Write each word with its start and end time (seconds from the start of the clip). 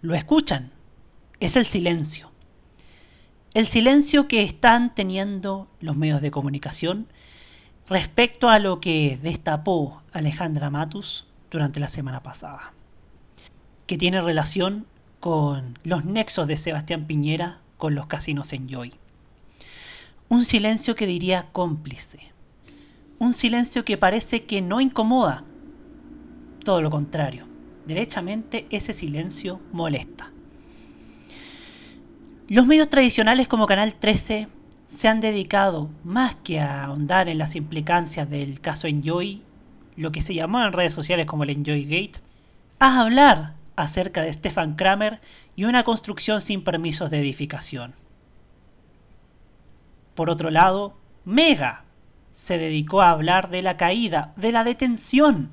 lo 0.00 0.14
escuchan, 0.14 0.70
es 1.40 1.56
el 1.56 1.64
silencio. 1.64 2.30
El 3.54 3.66
silencio 3.66 4.28
que 4.28 4.42
están 4.42 4.94
teniendo 4.94 5.68
los 5.80 5.96
medios 5.96 6.20
de 6.20 6.30
comunicación 6.30 7.08
respecto 7.88 8.48
a 8.48 8.58
lo 8.58 8.80
que 8.80 9.18
destapó 9.22 10.02
Alejandra 10.12 10.70
Matus 10.70 11.26
durante 11.50 11.80
la 11.80 11.88
semana 11.88 12.22
pasada, 12.22 12.72
que 13.86 13.96
tiene 13.96 14.20
relación 14.20 14.86
con 15.18 15.76
los 15.82 16.04
nexos 16.04 16.46
de 16.46 16.56
Sebastián 16.56 17.06
Piñera 17.06 17.60
con 17.78 17.94
los 17.94 18.06
casinos 18.06 18.52
en 18.52 18.68
Joy. 18.68 18.94
Un 20.28 20.44
silencio 20.44 20.94
que 20.94 21.06
diría 21.06 21.48
cómplice. 21.52 22.20
Un 23.18 23.32
silencio 23.32 23.84
que 23.84 23.96
parece 23.96 24.44
que 24.44 24.60
no 24.60 24.80
incomoda. 24.80 25.42
Todo 26.62 26.82
lo 26.82 26.90
contrario. 26.90 27.47
Derechamente 27.88 28.66
ese 28.68 28.92
silencio 28.92 29.62
molesta. 29.72 30.30
Los 32.46 32.66
medios 32.66 32.90
tradicionales 32.90 33.48
como 33.48 33.64
Canal 33.64 33.94
13 33.94 34.46
se 34.86 35.08
han 35.08 35.20
dedicado 35.20 35.88
más 36.04 36.34
que 36.34 36.60
a 36.60 36.84
ahondar 36.84 37.30
en 37.30 37.38
las 37.38 37.56
implicancias 37.56 38.28
del 38.28 38.60
caso 38.60 38.88
Enjoy, 38.88 39.42
lo 39.96 40.12
que 40.12 40.20
se 40.20 40.34
llamó 40.34 40.62
en 40.62 40.74
redes 40.74 40.92
sociales 40.92 41.24
como 41.24 41.44
el 41.44 41.50
Enjoy 41.50 41.84
Gate, 41.84 42.20
a 42.78 43.00
hablar 43.00 43.54
acerca 43.74 44.20
de 44.20 44.34
Stefan 44.34 44.76
Kramer 44.76 45.22
y 45.56 45.64
una 45.64 45.82
construcción 45.82 46.42
sin 46.42 46.64
permisos 46.64 47.08
de 47.08 47.20
edificación. 47.20 47.94
Por 50.14 50.28
otro 50.28 50.50
lado, 50.50 50.94
Mega 51.24 51.84
se 52.32 52.58
dedicó 52.58 53.00
a 53.00 53.12
hablar 53.12 53.48
de 53.48 53.62
la 53.62 53.78
caída, 53.78 54.34
de 54.36 54.52
la 54.52 54.62
detención 54.62 55.48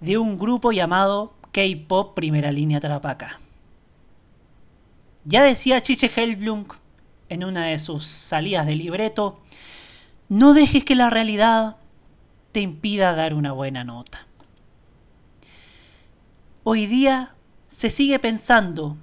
de 0.00 0.18
un 0.18 0.36
grupo 0.36 0.72
llamado 0.72 1.32
K-Pop 1.54 2.16
Primera 2.16 2.50
Línea 2.50 2.80
Tarapaca. 2.80 3.38
Ya 5.24 5.44
decía 5.44 5.80
Chiche 5.80 6.10
Helblum 6.12 6.64
en 7.28 7.44
una 7.44 7.66
de 7.66 7.78
sus 7.78 8.06
salidas 8.06 8.66
de 8.66 8.74
libreto, 8.74 9.40
no 10.28 10.52
dejes 10.52 10.84
que 10.84 10.96
la 10.96 11.10
realidad 11.10 11.76
te 12.50 12.58
impida 12.60 13.14
dar 13.14 13.34
una 13.34 13.52
buena 13.52 13.84
nota. 13.84 14.26
Hoy 16.64 16.86
día 16.86 17.36
se 17.68 17.88
sigue 17.88 18.18
pensando 18.18 18.96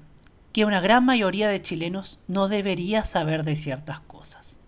que 0.52 0.66
una 0.66 0.82
gran 0.82 1.06
mayoría 1.06 1.48
de 1.48 1.62
chilenos 1.62 2.20
no 2.28 2.50
debería 2.50 3.06
saber 3.06 3.46
de 3.46 3.56
ciertas 3.56 4.02
cosas. 4.02 4.60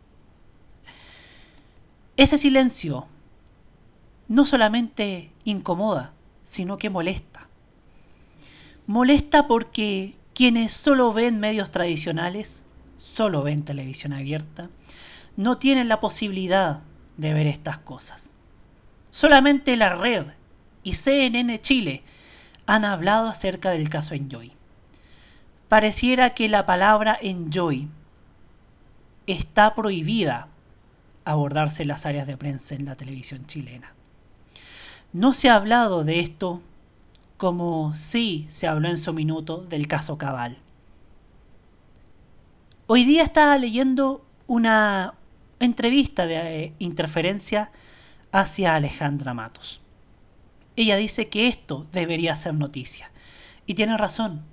Ese 2.16 2.38
silencio 2.38 3.07
no 4.29 4.45
solamente 4.45 5.33
incomoda, 5.44 6.13
sino 6.44 6.77
que 6.77 6.89
molesta. 6.89 7.32
Molesta 8.85 9.47
porque 9.47 10.15
quienes 10.33 10.73
solo 10.73 11.13
ven 11.13 11.39
medios 11.39 11.71
tradicionales, 11.71 12.63
solo 12.97 13.41
ven 13.43 13.63
televisión 13.63 14.11
abierta, 14.11 14.69
no 15.37 15.57
tienen 15.57 15.87
la 15.87 16.01
posibilidad 16.01 16.81
de 17.17 17.33
ver 17.33 17.47
estas 17.47 17.77
cosas. 17.77 18.31
Solamente 19.09 19.77
la 19.77 19.95
red 19.95 20.25
y 20.83 20.93
CNN 20.93 21.61
Chile 21.61 22.03
han 22.65 22.83
hablado 22.83 23.29
acerca 23.29 23.69
del 23.71 23.89
caso 23.89 24.15
Enjoy. 24.15 24.51
Pareciera 25.69 26.31
que 26.31 26.49
la 26.49 26.65
palabra 26.65 27.17
Enjoy 27.21 27.87
está 29.27 29.75
prohibida 29.75 30.49
abordarse 31.25 31.83
en 31.83 31.87
las 31.87 32.05
áreas 32.05 32.27
de 32.27 32.37
prensa 32.37 32.75
en 32.75 32.85
la 32.85 32.95
televisión 32.95 33.45
chilena. 33.45 33.93
No 35.13 35.33
se 35.33 35.49
ha 35.49 35.55
hablado 35.55 36.03
de 36.03 36.19
esto 36.19 36.61
como 37.44 37.94
sí 37.94 38.45
se 38.47 38.69
habló 38.69 38.88
en 38.88 38.97
su 38.97 39.11
minuto 39.11 39.58
del 39.58 39.86
caso 39.86 40.17
Cabal. 40.17 40.55
Hoy 42.88 43.03
día 43.03 43.23
estaba 43.23 43.58
leyendo 43.58 44.25
una 44.47 45.16
entrevista 45.59 46.25
de 46.25 46.38
eh, 46.38 46.73
interferencia 46.79 47.69
hacia 48.31 48.75
Alejandra 48.75 49.34
Matos. 49.34 49.81
Ella 50.78 50.95
dice 50.95 51.28
que 51.28 51.50
esto 51.50 51.85
debería 51.91 52.38
ser 52.38 52.53
noticia. 52.53 53.12
Y 53.66 53.73
tiene 53.73 53.97
razón. 53.97 54.46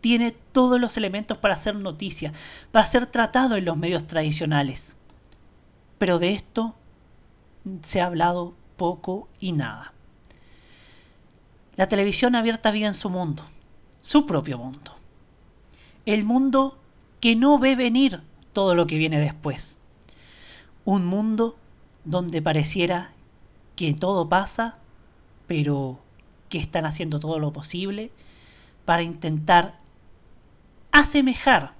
Tiene 0.00 0.32
todos 0.32 0.80
los 0.80 0.96
elementos 0.96 1.38
para 1.38 1.56
ser 1.56 1.76
noticia, 1.76 2.32
para 2.72 2.84
ser 2.84 3.06
tratado 3.06 3.54
en 3.54 3.64
los 3.64 3.76
medios 3.76 4.08
tradicionales. 4.08 4.96
Pero 5.98 6.18
de 6.18 6.32
esto 6.32 6.74
se 7.80 8.00
ha 8.00 8.06
hablado 8.06 8.56
poco 8.76 9.28
y 9.38 9.52
nada. 9.52 9.92
La 11.76 11.88
televisión 11.88 12.34
abierta 12.34 12.70
vive 12.70 12.86
en 12.86 12.94
su 12.94 13.10
mundo, 13.10 13.44
su 14.00 14.24
propio 14.24 14.56
mundo. 14.56 14.96
El 16.06 16.24
mundo 16.24 16.78
que 17.20 17.36
no 17.36 17.58
ve 17.58 17.76
venir 17.76 18.22
todo 18.52 18.74
lo 18.74 18.86
que 18.86 18.96
viene 18.96 19.18
después. 19.18 19.78
Un 20.84 21.04
mundo 21.04 21.56
donde 22.04 22.40
pareciera 22.40 23.12
que 23.74 23.92
todo 23.92 24.28
pasa, 24.28 24.78
pero 25.46 26.00
que 26.48 26.58
están 26.58 26.86
haciendo 26.86 27.20
todo 27.20 27.38
lo 27.38 27.52
posible 27.52 28.10
para 28.84 29.02
intentar 29.02 29.78
asemejar 30.92 31.74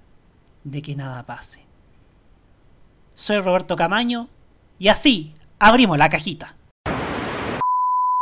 de 0.64 0.82
que 0.82 0.96
nada 0.96 1.22
pase. 1.22 1.64
Soy 3.14 3.40
Roberto 3.40 3.76
Camaño 3.76 4.28
y 4.78 4.88
así 4.88 5.34
abrimos 5.58 5.96
la 5.96 6.10
cajita. 6.10 6.55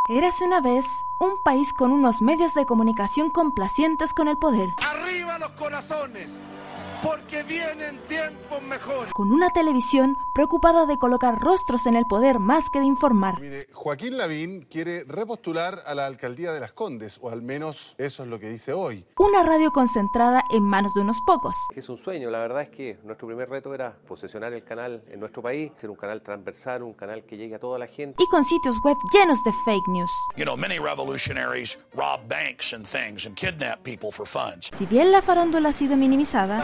Érase 0.07 0.45
una 0.45 0.61
vez 0.61 1.03
un 1.17 1.39
país 1.41 1.73
con 1.73 1.91
unos 1.91 2.21
medios 2.21 2.53
de 2.53 2.67
comunicación 2.67 3.31
complacientes 3.31 4.13
con 4.13 4.27
el 4.27 4.37
poder. 4.37 4.75
¡Arriba 4.77 5.39
los 5.39 5.49
corazones! 5.53 6.31
Porque 7.03 7.43
vienen 7.43 7.99
tiempos 8.07 8.61
mejores. 8.61 9.13
Con 9.13 9.31
una 9.31 9.49
televisión 9.51 10.17
preocupada 10.33 10.85
de 10.85 10.97
colocar 10.97 11.39
rostros 11.39 11.85
en 11.85 11.95
el 11.95 12.05
poder 12.05 12.39
más 12.39 12.69
que 12.69 12.79
de 12.79 12.85
informar. 12.85 13.39
Mire, 13.41 13.67
Joaquín 13.73 14.17
Lavín 14.17 14.61
quiere 14.69 15.03
repostular 15.05 15.81
a 15.85 15.95
la 15.95 16.05
alcaldía 16.05 16.51
de 16.53 16.59
Las 16.59 16.73
Condes, 16.73 17.19
o 17.21 17.29
al 17.29 17.41
menos 17.41 17.95
eso 17.97 18.23
es 18.23 18.29
lo 18.29 18.39
que 18.39 18.49
dice 18.49 18.73
hoy. 18.73 19.05
Una 19.17 19.43
radio 19.43 19.71
concentrada 19.71 20.43
en 20.49 20.63
manos 20.63 20.93
de 20.93 21.01
unos 21.01 21.21
pocos. 21.21 21.55
Es 21.75 21.89
un 21.89 21.97
sueño, 21.97 22.29
la 22.29 22.39
verdad 22.39 22.63
es 22.63 22.69
que 22.69 22.97
nuestro 23.03 23.27
primer 23.27 23.49
reto 23.49 23.73
era 23.73 23.97
posesionar 24.07 24.53
el 24.53 24.63
canal 24.63 25.03
en 25.09 25.19
nuestro 25.19 25.41
país, 25.41 25.71
ser 25.79 25.89
un 25.89 25.95
canal 25.95 26.21
transversal, 26.21 26.83
un 26.83 26.93
canal 26.93 27.23
que 27.25 27.37
llegue 27.37 27.55
a 27.55 27.59
toda 27.59 27.79
la 27.79 27.87
gente. 27.87 28.21
Y 28.21 28.27
con 28.27 28.43
sitios 28.43 28.77
web 28.83 28.97
llenos 29.13 29.43
de 29.43 29.51
fake 29.65 29.87
news. 29.87 30.11
You 30.35 30.45
know, 30.45 30.57
many 30.57 30.79
revolutionaries 30.79 31.77
rob 31.93 32.27
banks 32.27 32.73
and 32.73 32.85
things 32.85 33.25
and 33.25 33.35
kidnap 33.35 33.83
people 33.83 34.11
for 34.11 34.27
funds. 34.27 34.69
Si 34.75 34.85
bien 34.85 35.11
la 35.11 35.21
farándula 35.21 35.69
ha 35.69 35.73
sido 35.73 35.97
minimizada, 35.97 36.63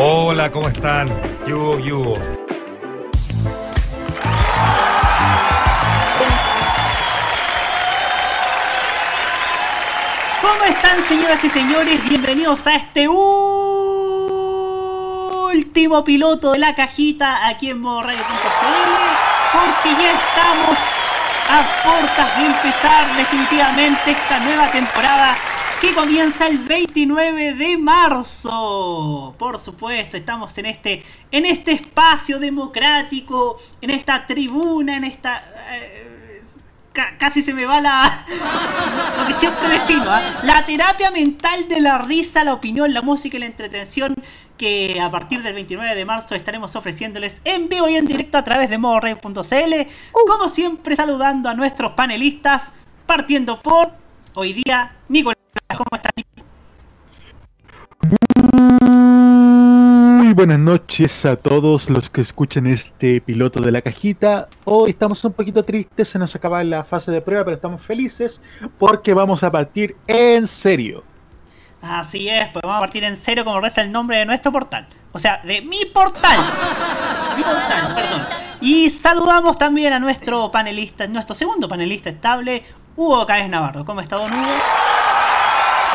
Hola, 0.00 0.48
¿cómo 0.52 0.68
están? 0.68 1.08
Yugo, 1.44 1.76
yugo. 1.80 2.14
¿Cómo 10.40 10.64
están, 10.68 11.02
señoras 11.02 11.42
y 11.42 11.50
señores? 11.50 12.08
Bienvenidos 12.08 12.68
a 12.68 12.76
este 12.76 13.08
último 13.08 13.24
piloto 16.04 16.52
de 16.52 16.60
la 16.60 16.76
cajita 16.76 17.48
aquí 17.48 17.70
en 17.70 17.80
modoradio.cl 17.80 18.22
porque 19.52 20.00
ya 20.00 20.12
estamos 20.12 20.78
a 21.50 21.64
puertas 21.82 22.38
de 22.38 22.46
empezar 22.46 23.16
definitivamente 23.16 24.12
esta 24.12 24.38
nueva 24.38 24.70
temporada 24.70 25.34
que 25.80 25.94
comienza 25.94 26.48
el 26.48 26.58
29 26.58 27.54
de 27.54 27.78
marzo. 27.78 29.34
Por 29.38 29.60
supuesto, 29.60 30.16
estamos 30.16 30.56
en 30.58 30.66
este 30.66 31.02
en 31.30 31.46
este 31.46 31.72
espacio 31.72 32.38
democrático, 32.38 33.58
en 33.80 33.90
esta 33.90 34.26
tribuna, 34.26 34.96
en 34.96 35.04
esta 35.04 35.42
eh, 35.70 36.08
casi 37.18 37.42
se 37.42 37.54
me 37.54 37.64
va 37.64 37.80
la. 37.80 38.24
lo 39.18 39.26
que 39.26 39.34
siempre 39.34 39.68
defino, 39.68 40.04
¿ah? 40.08 40.20
La 40.42 40.64
terapia 40.64 41.10
mental 41.10 41.68
de 41.68 41.80
la 41.80 41.98
risa, 41.98 42.44
la 42.44 42.54
opinión, 42.54 42.92
la 42.92 43.02
música 43.02 43.36
y 43.36 43.40
la 43.40 43.46
entretención 43.46 44.14
que 44.56 45.00
a 45.00 45.10
partir 45.10 45.42
del 45.42 45.54
29 45.54 45.94
de 45.94 46.04
marzo 46.04 46.34
estaremos 46.34 46.74
ofreciéndoles 46.74 47.40
en 47.44 47.68
vivo 47.68 47.88
y 47.88 47.96
en 47.96 48.06
directo 48.06 48.38
a 48.38 48.44
través 48.44 48.68
de 48.70 48.78
modored.cl. 48.78 49.32
Uh. 49.32 50.26
Como 50.26 50.48
siempre, 50.48 50.96
saludando 50.96 51.48
a 51.48 51.54
nuestros 51.54 51.92
panelistas, 51.92 52.72
partiendo 53.06 53.62
por 53.62 53.92
hoy 54.34 54.60
día, 54.64 54.96
Nicolás. 55.08 55.37
¿Cómo 55.76 55.86
estás, 55.92 56.12
muy 60.18 60.32
buenas 60.32 60.58
noches 60.58 61.26
a 61.26 61.36
todos 61.36 61.90
los 61.90 62.08
que 62.08 62.22
escuchan 62.22 62.66
este 62.66 63.20
piloto 63.20 63.60
de 63.60 63.70
la 63.70 63.82
cajita. 63.82 64.48
Hoy 64.64 64.90
estamos 64.90 65.22
un 65.24 65.32
poquito 65.34 65.64
tristes, 65.64 66.08
se 66.08 66.18
nos 66.18 66.34
acaba 66.34 66.64
la 66.64 66.84
fase 66.84 67.10
de 67.10 67.20
prueba, 67.20 67.44
pero 67.44 67.56
estamos 67.56 67.82
felices 67.82 68.40
porque 68.78 69.12
vamos 69.12 69.42
a 69.42 69.50
partir 69.50 69.94
en 70.06 70.48
serio. 70.48 71.04
Así 71.82 72.28
es, 72.28 72.48
pues 72.50 72.62
vamos 72.62 72.78
a 72.78 72.80
partir 72.80 73.04
en 73.04 73.16
serio 73.16 73.44
como 73.44 73.60
reza 73.60 73.82
el 73.82 73.92
nombre 73.92 74.18
de 74.18 74.24
nuestro 74.24 74.50
portal. 74.50 74.88
O 75.12 75.18
sea, 75.18 75.40
de 75.44 75.60
mi 75.60 75.84
portal. 75.92 76.38
mi 77.36 77.42
portal, 77.42 77.94
perdón. 77.94 78.22
Y 78.60 78.90
saludamos 78.90 79.58
también 79.58 79.92
a 79.92 79.98
nuestro 79.98 80.50
panelista, 80.50 81.06
nuestro 81.06 81.34
segundo 81.34 81.68
panelista 81.68 82.10
estable, 82.10 82.64
Hugo 82.96 83.24
Cáez 83.26 83.48
Navarro. 83.48 83.84
¿Cómo 83.84 84.00
está, 84.00 84.16
don 84.16 84.32
Hugo? 84.32 84.87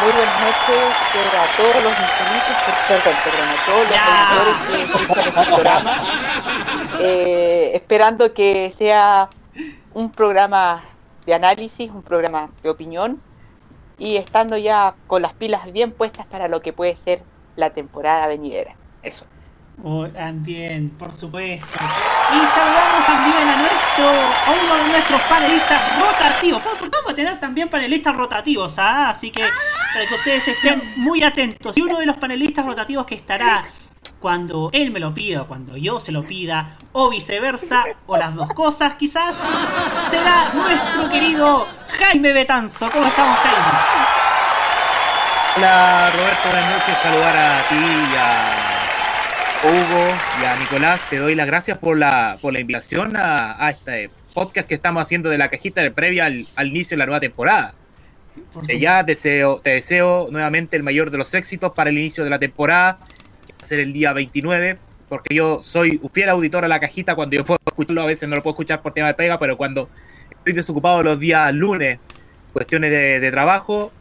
Muy 0.04 0.12
buenas 0.12 0.42
noches 0.42 1.34
a 1.34 1.56
todos 1.56 1.82
los 1.82 1.94
infinitos, 1.94 2.56
perdón, 2.90 3.16
perdón, 3.24 3.48
a 3.48 3.66
todos 3.66 3.88
los 4.48 4.58
que 4.68 4.84
escuchan 4.84 5.28
este 5.28 5.46
programa. 5.46 5.92
Eh, 7.00 7.72
esperando 7.74 8.34
que 8.34 8.70
sea 8.72 9.30
un 9.94 10.12
programa 10.12 10.84
de 11.26 11.34
análisis, 11.34 11.90
un 11.90 12.04
programa 12.04 12.50
de 12.64 12.70
opinión 12.70 13.22
y 13.98 14.18
estando 14.18 14.58
ya 14.58 14.94
con 15.08 15.22
las 15.22 15.32
pilas 15.36 15.72
bien 15.72 15.94
puestas 15.94 16.26
para 16.26 16.50
lo 16.50 16.62
que 16.62 16.74
puede 16.74 16.98
ser 16.98 17.24
la 17.56 17.70
temporada 17.70 18.28
venidera. 18.28 18.76
Eso. 19.04 19.26
Oh, 19.82 20.06
también, 20.10 20.90
por 20.90 21.14
supuesto. 21.14 21.80
Y 21.80 22.46
saludamos 22.48 23.06
también 23.06 23.48
a 23.48 23.56
nuestro, 23.56 24.10
a 24.10 24.64
uno 24.64 24.84
de 24.84 24.90
nuestros 24.90 25.22
panelistas 25.22 25.82
rotativos. 25.98 26.62
Vamos 26.92 27.12
a 27.12 27.16
tener 27.16 27.40
también 27.40 27.70
panelistas 27.70 28.16
rotativos, 28.18 28.78
¿ah? 28.78 29.10
así 29.10 29.32
que 29.32 29.44
para 29.94 30.08
que 30.08 30.16
ustedes 30.16 30.48
estén 30.48 30.82
muy 30.96 31.24
atentos. 31.24 31.78
Y 31.78 31.82
uno 31.82 32.00
de 32.00 32.06
los 32.06 32.18
panelistas 32.18 32.66
rotativos 32.66 33.06
que 33.06 33.16
estará 33.16 33.62
cuando 34.20 34.70
él 34.74 34.92
me 34.92 35.00
lo 35.00 35.14
pida, 35.14 35.44
cuando 35.44 35.76
yo 35.78 36.00
se 36.00 36.12
lo 36.12 36.24
pida, 36.24 36.78
o 36.94 37.10
viceversa, 37.10 37.84
o 38.08 38.18
las 38.18 38.34
dos 38.36 38.48
cosas 38.54 38.96
quizás, 38.96 39.38
será 40.10 40.54
nuestro 40.54 41.10
querido 41.10 41.68
Jaime 42.00 42.32
Betanzo. 42.32 42.90
¿Cómo 42.92 43.06
estamos, 43.06 43.38
Jaime? 43.40 44.14
Hola 45.58 46.10
Roberto, 46.16 46.50
buenas 46.50 46.80
noches. 46.80 46.98
Saludar 46.98 47.38
a 47.38 47.62
ti 47.70 47.76
y 47.76 48.16
a 48.18 48.74
Hugo 49.64 50.16
y 50.42 50.46
a 50.46 50.56
Nicolás, 50.56 51.06
te 51.10 51.20
doy 51.20 51.36
las 51.36 51.48
gracias 51.48 51.78
por 51.78 51.98
la, 51.98 52.38
por 52.42 52.54
la 52.54 52.60
invitación 52.60 53.16
a, 53.16 53.70
este 53.70 54.10
podcast 54.34 54.68
que 54.68 54.76
estamos 54.76 55.04
haciendo 55.04 55.30
de 55.30 55.38
la 55.38 55.50
cajita 55.50 55.82
de 55.82 55.92
previa 55.92 56.26
al, 56.26 56.68
inicio 56.68 56.96
de 56.96 57.00
la 57.00 57.06
nueva 57.06 57.20
temporada. 57.20 57.74
De 58.64 58.80
ya 58.80 59.04
deseo, 59.04 59.60
te 59.60 59.72
deseo 59.72 60.28
nuevamente 60.32 60.78
el 60.78 60.84
mayor 60.84 61.12
de 61.12 61.18
los 61.18 61.34
éxitos 61.34 61.72
para 61.74 61.90
el 61.90 61.98
inicio 61.98 62.24
de 62.24 62.30
la 62.30 62.40
temporada, 62.40 63.00
que 63.46 63.54
va 63.54 63.60
a 63.62 63.66
ser 63.66 63.80
el 63.80 63.94
día 63.94 64.14
29, 64.14 64.78
porque 65.10 65.36
yo 65.36 65.62
soy 65.62 66.00
un 66.02 66.10
fiel 66.10 66.30
auditor 66.30 66.66
a 66.66 66.68
la 66.68 66.80
cajita 66.80 67.16
cuando 67.16 67.36
yo 67.36 67.46
puedo 67.46 67.60
escucharlo, 67.66 68.02
a 68.02 68.06
veces 68.06 68.30
no 68.30 68.36
lo 68.36 68.44
puedo 68.44 68.54
escuchar 68.54 68.82
por 68.82 68.94
tema 68.94 69.08
de 69.08 69.14
pega, 69.14 69.40
pero 69.40 69.58
cuando 69.58 69.90
estoy 70.30 70.54
desocupado 70.54 71.04
los 71.04 71.20
días 71.20 71.54
lunes, 71.54 72.00
cuestiones 72.54 72.92
de, 72.92 73.20
de 73.20 73.32
trabajo, 73.32 73.92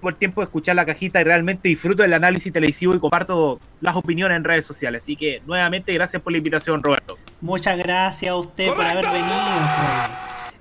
por 0.00 0.14
tiempo 0.14 0.40
de 0.40 0.46
escuchar 0.46 0.76
la 0.76 0.86
cajita 0.86 1.20
y 1.20 1.24
realmente 1.24 1.68
disfruto 1.68 2.02
del 2.02 2.12
análisis 2.12 2.52
televisivo 2.52 2.94
y 2.94 3.00
comparto 3.00 3.60
las 3.80 3.96
opiniones 3.96 4.36
en 4.36 4.44
redes 4.44 4.64
sociales. 4.64 5.02
Así 5.02 5.16
que 5.16 5.42
nuevamente 5.46 5.92
gracias 5.92 6.22
por 6.22 6.32
la 6.32 6.38
invitación, 6.38 6.82
Roberto. 6.82 7.18
Muchas 7.40 7.76
gracias 7.78 8.30
a 8.30 8.36
usted 8.36 8.68
por 8.68 8.84
haber 8.84 9.06
venido. 9.06 9.28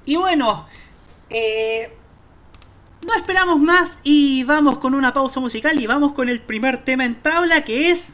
Y 0.05 0.15
bueno, 0.15 0.65
eh, 1.29 1.91
no 3.07 3.13
esperamos 3.15 3.59
más 3.59 3.99
y 4.03 4.43
vamos 4.43 4.77
con 4.79 4.93
una 4.93 5.13
pausa 5.13 5.39
musical 5.39 5.79
y 5.81 5.87
vamos 5.87 6.11
con 6.11 6.27
el 6.27 6.41
primer 6.41 6.77
tema 6.77 7.05
en 7.05 7.15
tabla 7.15 7.63
que 7.63 7.89
es 7.89 8.13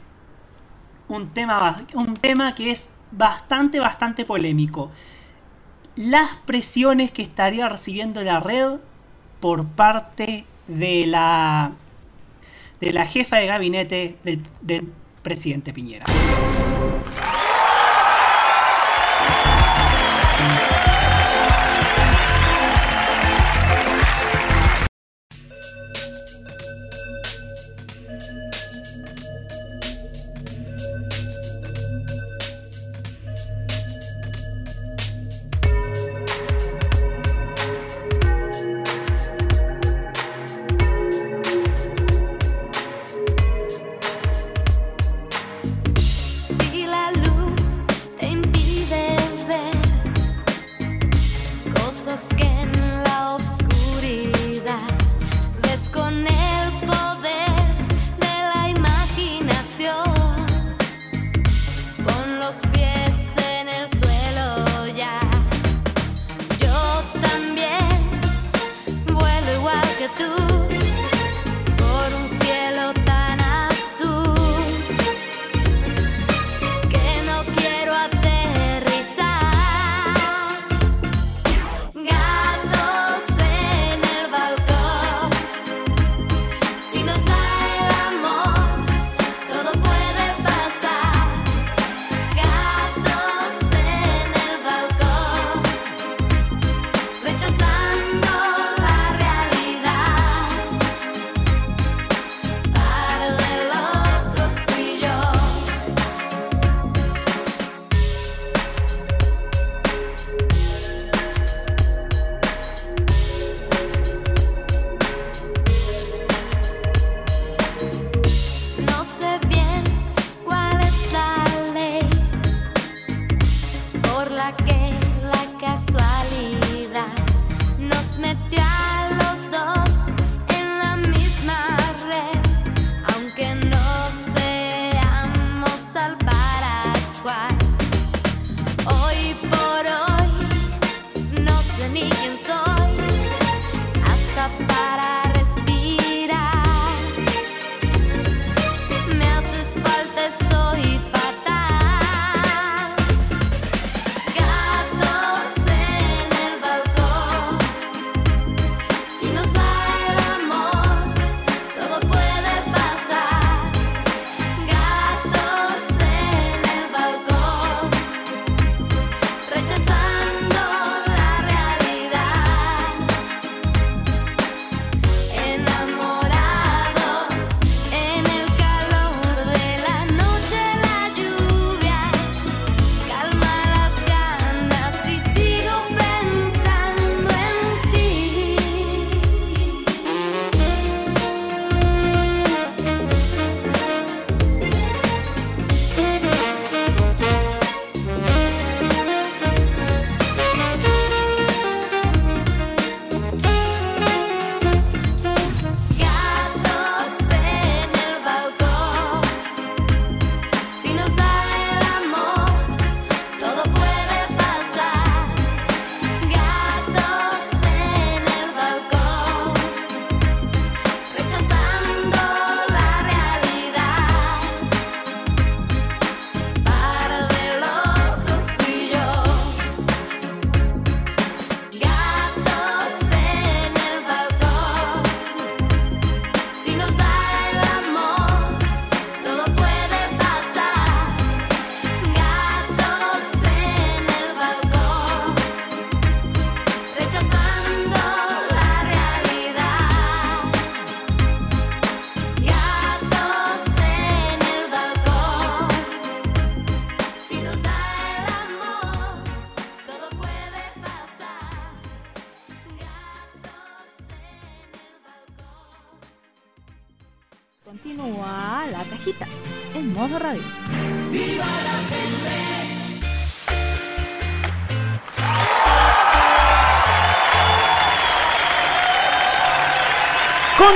un 1.07 1.28
tema, 1.28 1.84
un 1.95 2.13
tema 2.13 2.54
que 2.54 2.72
es 2.72 2.90
bastante, 3.12 3.80
bastante 3.80 4.24
polémico. 4.24 4.92
Las 5.95 6.38
presiones 6.45 7.12
que 7.12 7.24
estaría 7.24 7.68
recibiendo 7.68 8.22
la 8.22 8.40
red 8.40 8.80
por 9.40 9.66
parte 9.66 10.45
de 10.68 11.07
la, 11.07 11.72
de 12.80 12.94
la 12.94 13.06
jefa 13.06 13.38
de 13.38 13.48
gabinete 13.48 14.18
del, 14.24 14.44
del 14.62 14.92
presidente 15.24 15.74
Piñera. 15.74 16.06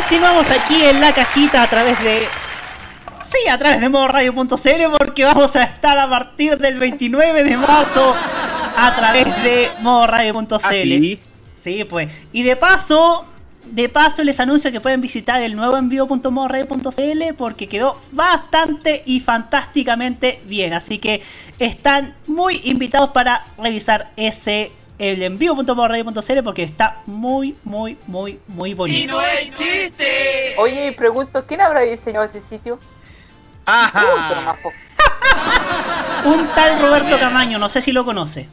Continuamos 0.01 0.51
aquí 0.51 0.83
en 0.83 1.01
la 1.01 1.11
cajita 1.11 1.63
a 1.63 1.67
través 1.67 1.99
de. 2.03 2.19
Sí, 3.23 3.49
a 3.49 3.57
través 3.57 3.81
de 3.81 3.89
modoradio.cl 3.89 4.95
porque 4.95 5.23
vamos 5.23 5.55
a 5.55 5.63
estar 5.63 5.97
a 5.97 6.07
partir 6.07 6.55
del 6.59 6.77
29 6.77 7.43
de 7.43 7.57
marzo 7.57 8.15
a 8.77 8.95
través 8.95 9.25
de 9.43 9.69
modoradio.cl. 9.81 10.55
¿Ah, 10.63 10.69
sí? 10.71 11.19
Sí, 11.59 11.83
pues. 11.83 12.13
Y 12.31 12.43
de 12.43 12.55
paso, 12.55 13.25
de 13.65 13.89
paso 13.89 14.23
les 14.23 14.39
anuncio 14.39 14.71
que 14.71 14.79
pueden 14.79 15.01
visitar 15.01 15.41
el 15.41 15.55
nuevo 15.55 15.75
envío.modoradio.cl 15.77 17.33
porque 17.35 17.67
quedó 17.67 17.99
bastante 18.11 19.01
y 19.03 19.19
fantásticamente 19.19 20.41
bien. 20.45 20.73
Así 20.73 20.99
que 20.99 21.23
están 21.57 22.15
muy 22.27 22.61
invitados 22.65 23.09
para 23.09 23.43
revisar 23.57 24.11
ese 24.15 24.71
el 24.99 25.21
envío.modoradio.cl 25.21 26.43
porque 26.43 26.63
está 26.63 27.01
muy, 27.05 27.55
muy, 27.63 27.97
muy, 28.07 28.39
muy 28.47 28.73
bonito. 28.73 29.19
chiste! 29.53 30.55
Oye, 30.57 30.87
y 30.87 30.91
pregunto, 30.91 31.45
¿quién 31.45 31.61
habrá 31.61 31.81
diseñado 31.81 32.25
ese 32.25 32.41
sitio? 32.41 32.79
Ajá. 33.65 34.55
Un 36.25 36.47
tal 36.47 36.81
Roberto 36.81 37.19
Camaño, 37.19 37.59
no 37.59 37.69
sé 37.69 37.81
si 37.81 37.91
lo 37.91 38.05
conoce. 38.05 38.49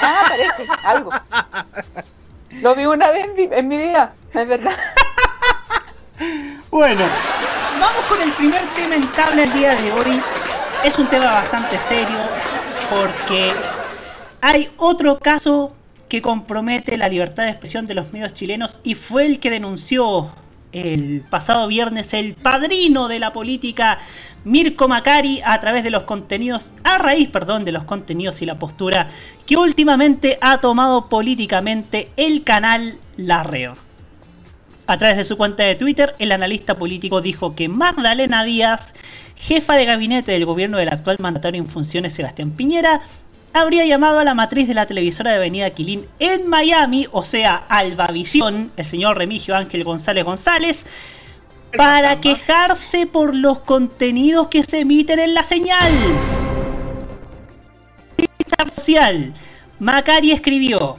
Ah, 0.00 0.24
parece, 0.28 0.66
algo. 0.84 1.10
Lo 2.62 2.74
vi 2.74 2.86
una 2.86 3.10
vez 3.10 3.26
en 3.26 3.34
mi, 3.34 3.48
en 3.50 3.68
mi 3.68 3.78
vida, 3.78 4.12
es 4.32 4.48
verdad. 4.48 4.76
Bueno, 6.70 7.04
vamos 7.80 8.04
con 8.04 8.22
el 8.22 8.30
primer 8.32 8.62
tema 8.76 8.94
entrable 8.94 9.42
el 9.42 9.52
día 9.54 9.74
de 9.74 9.90
hoy. 9.90 10.22
Es 10.84 10.98
un 10.98 11.06
tema 11.08 11.32
bastante 11.32 11.80
serio 11.80 12.16
porque 12.90 13.52
hay 14.40 14.68
otro 14.76 15.18
caso 15.18 15.74
que 16.08 16.22
compromete 16.22 16.96
la 16.96 17.08
libertad 17.08 17.44
de 17.44 17.50
expresión 17.50 17.86
de 17.86 17.94
los 17.94 18.12
medios 18.12 18.34
chilenos 18.34 18.80
y 18.82 18.94
fue 18.94 19.26
el 19.26 19.38
que 19.38 19.50
denunció 19.50 20.30
el 20.72 21.22
pasado 21.28 21.66
viernes 21.66 22.14
el 22.14 22.34
padrino 22.34 23.08
de 23.08 23.18
la 23.18 23.32
política 23.32 23.98
Mirko 24.44 24.88
Macari 24.88 25.40
a 25.44 25.58
través 25.60 25.84
de 25.84 25.90
los 25.90 26.04
contenidos, 26.04 26.74
a 26.84 26.98
raíz, 26.98 27.28
perdón, 27.28 27.64
de 27.64 27.72
los 27.72 27.84
contenidos 27.84 28.40
y 28.42 28.46
la 28.46 28.58
postura 28.58 29.08
que 29.46 29.56
últimamente 29.56 30.38
ha 30.40 30.60
tomado 30.60 31.08
políticamente 31.08 32.10
el 32.16 32.44
canal 32.44 32.98
La 33.16 33.42
Red. 33.42 33.70
A 34.86 34.96
través 34.96 35.16
de 35.16 35.24
su 35.24 35.36
cuenta 35.36 35.62
de 35.62 35.76
Twitter, 35.76 36.14
el 36.18 36.32
analista 36.32 36.74
político 36.74 37.20
dijo 37.20 37.54
que 37.54 37.68
Magdalena 37.68 38.42
Díaz, 38.44 38.92
jefa 39.36 39.74
de 39.74 39.84
gabinete 39.84 40.32
del 40.32 40.46
gobierno 40.46 40.78
del 40.78 40.88
actual 40.88 41.16
mandatario 41.20 41.60
en 41.60 41.68
funciones 41.68 42.14
Sebastián 42.14 42.50
Piñera, 42.50 43.02
habría 43.52 43.84
llamado 43.86 44.18
a 44.18 44.24
la 44.24 44.34
matriz 44.34 44.68
de 44.68 44.74
la 44.74 44.86
televisora 44.86 45.30
de 45.30 45.36
Avenida 45.36 45.70
Quilín 45.70 46.06
en 46.18 46.48
Miami, 46.48 47.06
o 47.12 47.24
sea, 47.24 47.64
Albavisión, 47.68 48.70
el 48.76 48.84
señor 48.84 49.18
Remigio 49.18 49.56
Ángel 49.56 49.84
González 49.84 50.24
González, 50.24 50.86
para 51.76 52.20
quejarse 52.20 53.06
por 53.06 53.34
los 53.34 53.60
contenidos 53.60 54.48
que 54.48 54.64
se 54.64 54.80
emiten 54.80 55.18
en 55.18 55.34
la 55.34 55.44
señal. 55.44 55.92
Social. 58.74 59.32
Macari 59.78 60.32
escribió. 60.32 60.98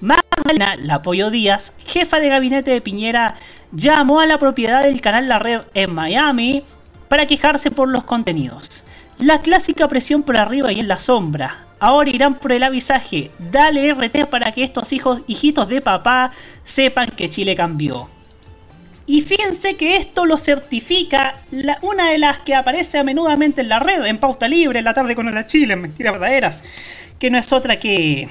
Magdalena, 0.00 0.76
la 0.76 0.96
apoyó 0.96 1.30
Díaz, 1.30 1.72
jefa 1.78 2.20
de 2.20 2.28
gabinete 2.28 2.70
de 2.70 2.80
Piñera, 2.80 3.34
llamó 3.72 4.20
a 4.20 4.26
la 4.26 4.38
propiedad 4.38 4.82
del 4.82 5.00
canal 5.00 5.28
La 5.28 5.38
Red 5.38 5.62
en 5.74 5.92
Miami 5.92 6.64
para 7.08 7.26
quejarse 7.26 7.70
por 7.70 7.88
los 7.88 8.04
contenidos. 8.04 8.84
La 9.18 9.40
clásica 9.40 9.88
presión 9.88 10.22
por 10.22 10.36
arriba 10.36 10.72
y 10.72 10.80
en 10.80 10.88
la 10.88 10.98
sombra. 10.98 11.69
Ahora 11.80 12.10
irán 12.10 12.38
por 12.38 12.52
el 12.52 12.62
avisaje. 12.62 13.30
Dale 13.38 13.90
RT 13.94 14.26
para 14.26 14.52
que 14.52 14.62
estos 14.62 14.92
hijos, 14.92 15.22
hijitos 15.26 15.66
de 15.68 15.80
papá 15.80 16.30
sepan 16.62 17.10
que 17.10 17.28
Chile 17.28 17.56
cambió. 17.56 18.08
Y 19.06 19.22
fíjense 19.22 19.76
que 19.76 19.96
esto 19.96 20.24
lo 20.26 20.38
certifica 20.38 21.40
la- 21.50 21.78
una 21.82 22.10
de 22.10 22.18
las 22.18 22.38
que 22.40 22.54
aparece 22.54 22.98
a 22.98 23.02
menudamente 23.02 23.62
en 23.62 23.68
la 23.70 23.80
red, 23.80 24.04
en 24.04 24.18
pauta 24.18 24.46
libre, 24.46 24.78
en 24.78 24.84
la 24.84 24.94
tarde 24.94 25.16
con 25.16 25.34
la 25.34 25.46
Chile, 25.46 25.72
en 25.72 25.80
Mentiras 25.80 26.12
Verdaderas, 26.12 26.62
que 27.18 27.30
no 27.30 27.38
es 27.38 27.52
otra 27.52 27.78
que 27.80 28.28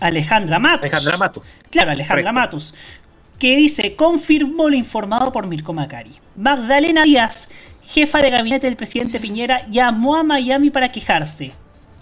Alejandra 0.00 0.58
Matos. 0.58 0.84
Alejandra 0.84 1.16
Matos. 1.16 1.42
Claro, 1.70 1.90
Alejandra 1.90 2.22
Correcto. 2.30 2.40
Matus. 2.40 2.74
Que 3.38 3.56
dice, 3.56 3.96
confirmó 3.96 4.68
lo 4.68 4.76
informado 4.76 5.32
por 5.32 5.46
Mirko 5.46 5.72
Macari. 5.72 6.12
Magdalena 6.36 7.04
Díaz, 7.04 7.48
jefa 7.82 8.20
de 8.22 8.30
gabinete 8.30 8.66
del 8.66 8.76
presidente 8.76 9.18
Piñera, 9.18 9.66
llamó 9.70 10.16
a 10.16 10.22
Miami 10.22 10.70
para 10.70 10.92
quejarse. 10.92 11.52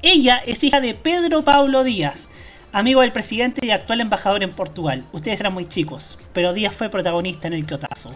Ella 0.09 0.41
es 0.47 0.63
hija 0.63 0.81
de 0.81 0.95
Pedro 0.95 1.43
Pablo 1.43 1.83
Díaz, 1.83 2.29
amigo 2.71 3.01
del 3.01 3.11
presidente 3.11 3.67
y 3.67 3.71
actual 3.71 4.01
embajador 4.01 4.45
en 4.45 4.53
Portugal. 4.53 5.03
Ustedes 5.11 5.41
eran 5.41 5.53
muy 5.53 5.69
chicos, 5.69 6.17
pero 6.33 6.53
Díaz 6.53 6.77
fue 6.77 6.89
protagonista 6.89 7.49
en 7.49 7.55
el 7.55 7.67
Kiotazo. 7.67 8.15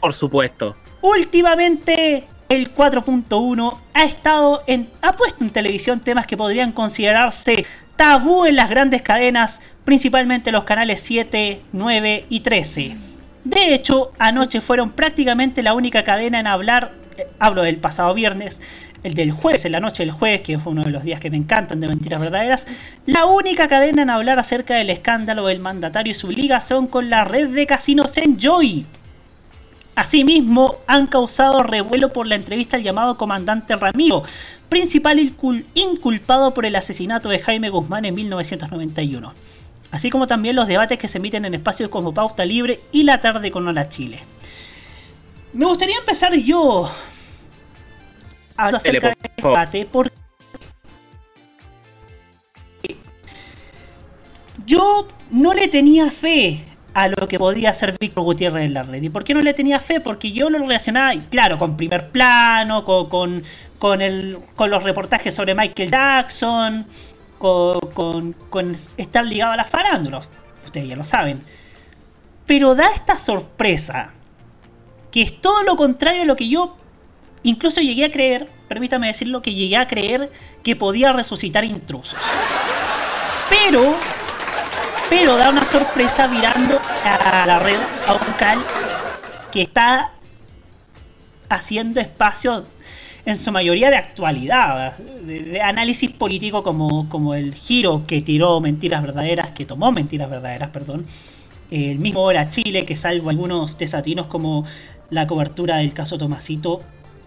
Por 0.00 0.14
supuesto. 0.14 0.76
Últimamente, 1.02 2.24
el 2.48 2.74
4.1 2.74 3.78
ha 3.92 4.04
estado 4.04 4.62
en, 4.66 4.88
ha 5.02 5.12
puesto 5.12 5.44
en 5.44 5.50
televisión 5.50 6.00
temas 6.00 6.26
que 6.26 6.38
podrían 6.38 6.72
considerarse 6.72 7.66
tabú 7.96 8.46
en 8.46 8.56
las 8.56 8.70
grandes 8.70 9.02
cadenas, 9.02 9.60
principalmente 9.84 10.52
los 10.52 10.64
canales 10.64 11.02
7, 11.02 11.60
9 11.70 12.24
y 12.30 12.40
13. 12.40 12.96
De 13.44 13.74
hecho, 13.74 14.12
anoche 14.18 14.62
fueron 14.62 14.92
prácticamente 14.92 15.62
la 15.62 15.74
única 15.74 16.02
cadena 16.02 16.40
en 16.40 16.46
hablar, 16.46 16.94
eh, 17.18 17.26
hablo 17.38 17.60
del 17.60 17.76
pasado 17.76 18.14
viernes, 18.14 18.58
el 19.02 19.14
del 19.14 19.30
jueves, 19.32 19.64
en 19.64 19.72
la 19.72 19.80
noche 19.80 20.04
del 20.04 20.12
jueves, 20.12 20.40
que 20.40 20.58
fue 20.58 20.72
uno 20.72 20.82
de 20.84 20.90
los 20.90 21.04
días 21.04 21.20
que 21.20 21.30
me 21.30 21.36
encantan 21.36 21.80
de 21.80 21.88
mentiras 21.88 22.20
verdaderas, 22.20 22.66
la 23.06 23.26
única 23.26 23.68
cadena 23.68 24.02
en 24.02 24.10
hablar 24.10 24.38
acerca 24.38 24.74
del 24.74 24.90
escándalo 24.90 25.46
del 25.46 25.60
mandatario 25.60 26.10
y 26.12 26.14
su 26.14 26.30
ligación 26.30 26.86
con 26.86 27.08
la 27.10 27.24
red 27.24 27.48
de 27.48 27.66
casinos 27.66 28.16
Enjoy. 28.16 28.84
Asimismo, 29.94 30.76
han 30.86 31.06
causado 31.08 31.62
revuelo 31.62 32.12
por 32.12 32.26
la 32.26 32.36
entrevista 32.36 32.76
al 32.76 32.84
llamado 32.84 33.16
comandante 33.16 33.74
Ramiro, 33.74 34.22
principal 34.68 35.18
incul- 35.18 35.64
inculpado 35.74 36.54
por 36.54 36.66
el 36.66 36.76
asesinato 36.76 37.28
de 37.28 37.40
Jaime 37.40 37.68
Guzmán 37.68 38.04
en 38.04 38.14
1991. 38.14 39.32
Así 39.90 40.10
como 40.10 40.26
también 40.26 40.54
los 40.54 40.68
debates 40.68 40.98
que 40.98 41.08
se 41.08 41.18
emiten 41.18 41.44
en 41.46 41.54
espacios 41.54 41.88
como 41.88 42.12
Pauta 42.14 42.44
Libre 42.44 42.80
y 42.92 43.04
La 43.04 43.20
Tarde 43.20 43.50
con 43.50 43.66
Hola 43.66 43.88
Chile. 43.88 44.20
Me 45.54 45.64
gustaría 45.66 45.96
empezar 45.98 46.34
yo 46.34 46.88
hablando 48.58 48.84
Dele, 48.84 48.98
acerca 48.98 49.08
por 49.08 49.16
de 49.16 49.28
este 49.28 49.42
favor. 49.42 49.58
debate 49.58 49.88
porque 49.90 50.18
yo 54.66 55.08
no 55.30 55.54
le 55.54 55.68
tenía 55.68 56.10
fe 56.10 56.62
a 56.94 57.08
lo 57.08 57.28
que 57.28 57.38
podía 57.38 57.70
hacer 57.70 57.96
Víctor 57.98 58.24
Gutiérrez 58.24 58.66
en 58.66 58.74
la 58.74 58.82
red. 58.82 59.02
¿Y 59.02 59.08
por 59.08 59.22
qué 59.22 59.32
no 59.32 59.40
le 59.40 59.54
tenía 59.54 59.78
fe? 59.78 60.00
Porque 60.00 60.32
yo 60.32 60.50
lo 60.50 60.58
relacionaba, 60.58 61.14
y 61.14 61.20
claro, 61.20 61.56
con 61.58 61.76
primer 61.76 62.08
plano, 62.10 62.84
con, 62.84 63.08
con, 63.08 63.44
con 63.78 64.02
el, 64.02 64.38
con 64.56 64.70
los 64.70 64.82
reportajes 64.82 65.32
sobre 65.32 65.54
Michael 65.54 65.90
Jackson, 65.90 66.86
con, 67.38 67.78
con, 67.94 68.32
con 68.50 68.76
estar 68.96 69.24
ligado 69.24 69.52
a 69.52 69.56
las 69.56 69.70
farándulas. 69.70 70.28
Ustedes 70.64 70.88
ya 70.88 70.96
lo 70.96 71.04
saben. 71.04 71.40
Pero 72.46 72.74
da 72.74 72.90
esta 72.90 73.16
sorpresa, 73.18 74.10
que 75.12 75.22
es 75.22 75.40
todo 75.40 75.62
lo 75.62 75.76
contrario 75.76 76.22
a 76.22 76.24
lo 76.24 76.34
que 76.34 76.48
yo 76.48 76.77
incluso 77.48 77.80
llegué 77.80 78.04
a 78.04 78.10
creer, 78.10 78.48
permítame 78.68 79.08
decirlo, 79.08 79.42
que 79.42 79.54
llegué 79.54 79.76
a 79.76 79.86
creer 79.86 80.30
que 80.62 80.76
podía 80.76 81.12
resucitar 81.12 81.64
intrusos. 81.64 82.18
Pero 83.48 83.96
pero 85.08 85.36
da 85.38 85.48
una 85.48 85.64
sorpresa 85.64 86.28
mirando 86.28 86.78
a 87.02 87.46
la 87.46 87.58
red, 87.58 87.78
a 88.06 88.12
un 88.12 88.20
que 89.50 89.62
está 89.62 90.12
haciendo 91.48 91.98
espacio 92.00 92.66
en 93.24 93.36
su 93.36 93.50
mayoría 93.50 93.90
de 93.90 93.96
actualidad, 93.96 94.96
de, 94.98 95.44
de 95.44 95.62
análisis 95.62 96.10
político 96.10 96.62
como, 96.62 97.08
como 97.08 97.34
el 97.34 97.54
giro 97.54 98.04
que 98.06 98.20
tiró 98.20 98.60
Mentiras 98.60 99.02
Verdaderas, 99.02 99.50
que 99.52 99.64
tomó 99.64 99.92
Mentiras 99.92 100.28
Verdaderas, 100.28 100.70
perdón, 100.70 101.06
el 101.70 101.98
mismo 101.98 102.22
Hora 102.22 102.48
Chile, 102.50 102.84
que 102.84 102.96
salvo 102.96 103.30
algunos 103.30 103.78
desatinos 103.78 104.26
como 104.26 104.64
la 105.10 105.26
cobertura 105.26 105.78
del 105.78 105.94
caso 105.94 106.18
Tomasito, 106.18 106.80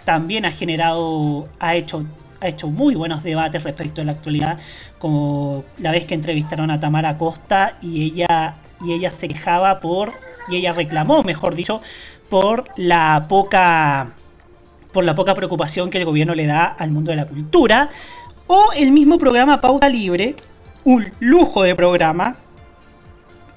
también 0.06 0.46
ha 0.46 0.52
generado, 0.52 1.48
ha 1.60 1.76
hecho, 1.76 2.06
ha 2.40 2.48
hecho 2.48 2.68
muy 2.68 2.96
buenos 2.96 3.24
debates 3.24 3.64
respecto 3.64 4.02
a 4.02 4.04
la 4.04 4.14
actualidad, 4.14 4.58
como 5.00 5.64
la 5.78 5.92
vez 5.92 6.06
que 6.06 6.14
entrevistaron 6.14 6.72
a 6.72 6.80
Tamara 6.80 7.18
Costa 7.18 7.78
y 7.82 8.04
ella, 8.04 8.56
y 8.84 8.94
ella 8.94 9.12
se 9.12 9.28
quejaba 9.28 9.80
por, 9.80 10.14
y 10.50 10.58
ella 10.58 10.74
reclamó, 10.74 11.24
mejor 11.24 11.56
dicho, 11.56 11.82
por 12.30 12.66
la 12.78 13.26
poca 13.28 14.12
por 14.92 15.06
la 15.06 15.16
poca 15.16 15.34
preocupación 15.34 15.90
que 15.90 16.00
el 16.00 16.06
gobierno 16.06 16.36
le 16.36 16.46
da 16.46 16.66
al 16.66 16.92
mundo 16.92 17.12
de 17.12 17.16
la 17.16 17.26
cultura, 17.26 17.90
o 18.48 18.74
el 18.76 18.92
mismo 18.92 19.18
programa 19.18 19.62
Pauta 19.62 19.88
Libre, 19.88 20.36
un 20.84 21.10
lujo 21.22 21.64
de 21.64 21.76
programa, 21.76 22.36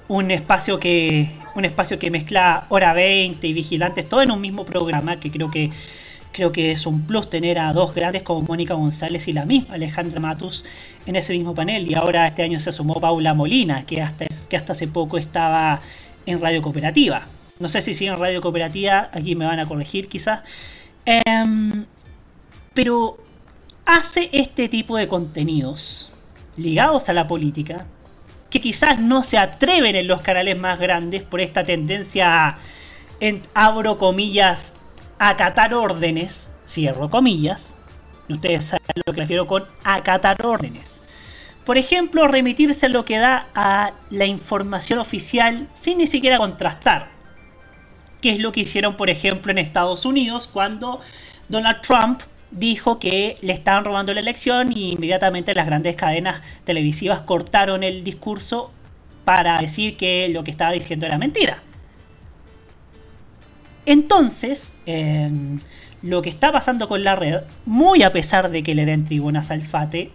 un 0.07 0.31
espacio 0.31 0.79
que 0.79 1.29
un 1.55 1.65
espacio 1.65 1.97
que 1.97 2.11
mezcla 2.11 2.65
hora 2.69 2.93
20 2.93 3.47
y 3.47 3.53
vigilantes 3.53 4.07
todo 4.07 4.21
en 4.21 4.31
un 4.31 4.41
mismo 4.41 4.65
programa 4.65 5.19
que 5.19 5.31
creo 5.31 5.49
que 5.49 5.71
creo 6.35 6.51
que 6.51 6.73
es 6.73 6.85
un 6.85 7.03
plus 7.03 7.29
tener 7.29 7.57
a 7.57 7.71
dos 7.71 7.95
grandes 7.95 8.21
como 8.21 8.41
Mónica 8.41 8.73
González 8.73 9.25
y 9.29 9.31
la 9.31 9.45
misma 9.45 9.75
Alejandra 9.75 10.19
Matus 10.19 10.65
en 11.05 11.15
ese 11.15 11.31
mismo 11.31 11.55
panel. 11.55 11.89
Y 11.89 11.93
ahora 11.93 12.27
este 12.27 12.43
año 12.43 12.59
se 12.59 12.73
sumó 12.73 12.99
Paula 12.99 13.33
Molina, 13.33 13.85
que 13.85 14.01
hasta, 14.01 14.25
que 14.49 14.57
hasta 14.57 14.73
hace 14.73 14.89
poco 14.89 15.17
estaba 15.17 15.79
en 16.25 16.41
Radio 16.41 16.61
Cooperativa. 16.61 17.25
No 17.57 17.69
sé 17.69 17.81
si 17.81 17.93
sigue 17.93 18.11
en 18.11 18.19
Radio 18.19 18.41
Cooperativa, 18.41 19.09
aquí 19.13 19.33
me 19.33 19.45
van 19.45 19.61
a 19.61 19.65
corregir 19.65 20.09
quizás. 20.09 20.41
Em, 21.05 21.85
pero 22.73 23.17
hace 23.85 24.29
este 24.33 24.67
tipo 24.67 24.97
de 24.97 25.07
contenidos 25.07 26.11
ligados 26.57 27.07
a 27.07 27.13
la 27.13 27.27
política 27.29 27.85
que 28.49 28.59
quizás 28.59 28.99
no 28.99 29.23
se 29.23 29.37
atreven 29.37 29.95
en 29.95 30.07
los 30.07 30.19
canales 30.19 30.57
más 30.57 30.79
grandes 30.79 31.23
por 31.23 31.39
esta 31.39 31.63
tendencia, 31.63 32.57
en, 33.21 33.41
abro 33.53 33.97
comillas, 33.97 34.73
acatar 35.19 35.73
órdenes, 35.73 36.49
cierro 36.67 37.09
comillas. 37.09 37.75
Ustedes 38.29 38.65
saben 38.65 38.85
lo 39.05 39.13
que 39.13 39.21
refiero 39.21 39.47
con 39.47 39.63
acatar 39.83 40.43
órdenes. 40.45 41.03
Por 41.65 41.77
ejemplo, 41.77 42.27
remitirse 42.27 42.85
a 42.85 42.89
lo 42.89 43.05
que 43.05 43.17
da 43.17 43.47
a 43.55 43.91
la 44.11 44.25
información 44.25 44.99
oficial 44.99 45.67
sin 45.73 45.97
ni 45.97 46.07
siquiera 46.07 46.37
contrastar. 46.37 47.07
Que 48.21 48.31
es 48.31 48.39
lo 48.39 48.51
que 48.51 48.61
hicieron, 48.61 48.97
por 48.97 49.09
ejemplo, 49.09 49.51
en 49.51 49.57
Estados 49.57 50.05
Unidos 50.05 50.47
cuando 50.51 51.01
Donald 51.49 51.81
Trump 51.81 52.21
dijo 52.51 52.99
que 52.99 53.35
le 53.41 53.53
estaban 53.53 53.83
robando 53.83 54.13
la 54.13 54.19
elección 54.19 54.75
y 54.75 54.91
inmediatamente 54.91 55.53
las 55.53 55.65
grandes 55.65 55.95
cadenas 55.95 56.41
televisivas 56.63 57.21
cortaron 57.21 57.83
el 57.83 58.03
discurso 58.03 58.71
para 59.25 59.59
decir 59.59 59.97
que 59.97 60.29
lo 60.29 60.43
que 60.43 60.51
estaba 60.51 60.71
diciendo 60.71 61.05
era 61.05 61.17
mentira. 61.17 61.61
Entonces, 63.85 64.73
em, 64.85 65.59
lo 66.01 66.21
que 66.21 66.29
está 66.29 66.51
pasando 66.51 66.87
con 66.87 67.03
la 67.03 67.15
red, 67.15 67.41
muy 67.65 68.03
a 68.03 68.11
pesar 68.11 68.49
de 68.49 68.63
que 68.63 68.75
le 68.75 68.85
den 68.85 69.05
tribunas 69.05 69.51
al 69.51 69.61
FATE, 69.61 70.11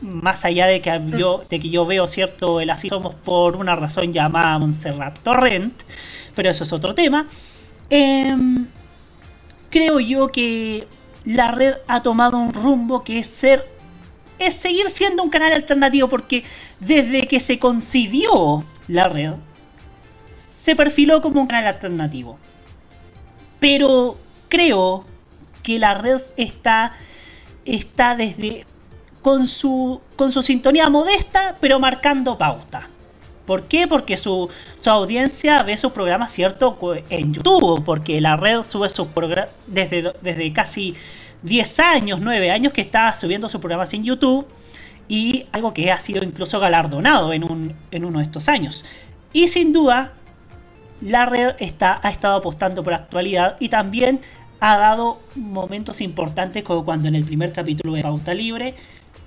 más 0.00 0.44
allá 0.44 0.66
de 0.66 0.80
que 0.80 1.00
yo, 1.18 1.44
de 1.48 1.60
que 1.60 1.70
yo 1.70 1.84
veo 1.86 2.08
cierto 2.08 2.60
el 2.60 2.70
así 2.70 2.88
somos 2.88 3.14
por 3.14 3.56
una 3.56 3.76
razón 3.76 4.12
llamada 4.12 4.58
Montserrat 4.58 5.18
Torrent, 5.20 5.74
pero 6.34 6.50
eso 6.50 6.64
es 6.64 6.72
otro 6.72 6.94
tema, 6.94 7.26
em, 7.90 8.66
creo 9.68 10.00
yo 10.00 10.28
que 10.28 10.86
la 11.24 11.50
red 11.50 11.74
ha 11.86 12.02
tomado 12.02 12.38
un 12.38 12.52
rumbo 12.52 13.02
que 13.04 13.18
es 13.18 13.26
ser 13.26 13.66
es 14.38 14.54
seguir 14.54 14.88
siendo 14.88 15.22
un 15.22 15.28
canal 15.28 15.52
alternativo 15.52 16.08
porque 16.08 16.42
desde 16.80 17.26
que 17.26 17.40
se 17.40 17.58
concibió 17.58 18.64
la 18.88 19.06
red 19.06 19.34
se 20.34 20.74
perfiló 20.74 21.20
como 21.20 21.40
un 21.40 21.46
canal 21.46 21.66
alternativo. 21.66 22.38
Pero 23.60 24.16
creo 24.48 25.04
que 25.62 25.78
la 25.78 25.94
red 25.94 26.20
está 26.36 26.92
está 27.64 28.16
desde 28.16 28.64
con 29.22 29.46
su 29.46 30.00
con 30.16 30.32
su 30.32 30.42
sintonía 30.42 30.88
modesta, 30.88 31.56
pero 31.60 31.78
marcando 31.78 32.36
pauta. 32.36 32.88
¿Por 33.50 33.64
qué? 33.64 33.88
Porque 33.88 34.16
su, 34.16 34.48
audiencia 34.86 35.64
ve 35.64 35.76
sus 35.76 35.90
programas, 35.90 36.30
¿cierto? 36.30 36.78
En 37.10 37.34
YouTube, 37.34 37.82
porque 37.84 38.20
la 38.20 38.36
red 38.36 38.62
sube 38.62 38.88
sus 38.88 39.08
programas 39.08 39.48
desde, 39.66 40.12
desde 40.22 40.52
casi 40.52 40.94
10 41.42 41.80
años, 41.80 42.20
9 42.20 42.48
años 42.52 42.72
que 42.72 42.80
está 42.80 43.12
subiendo 43.12 43.48
sus 43.48 43.60
programas 43.60 43.92
en 43.92 44.04
YouTube 44.04 44.46
y 45.08 45.46
algo 45.50 45.74
que 45.74 45.90
ha 45.90 45.98
sido 45.98 46.22
incluso 46.22 46.60
galardonado 46.60 47.32
en, 47.32 47.42
un, 47.42 47.74
en 47.90 48.04
uno 48.04 48.20
de 48.20 48.24
estos 48.26 48.48
años. 48.48 48.84
Y 49.32 49.48
sin 49.48 49.72
duda, 49.72 50.12
la 51.00 51.26
red 51.26 51.54
ha 51.80 52.08
estado 52.10 52.36
apostando 52.36 52.82
por 52.82 52.94
actualidad 52.94 53.56
y 53.60 53.68
también 53.68 54.20
ha 54.60 54.76
dado 54.76 55.20
momentos 55.36 56.00
importantes 56.00 56.62
como 56.62 56.84
cuando 56.84 57.08
en 57.08 57.14
el 57.14 57.24
primer 57.24 57.52
capítulo 57.52 57.94
de 57.94 58.02
Pauta 58.02 58.34
Libre 58.34 58.74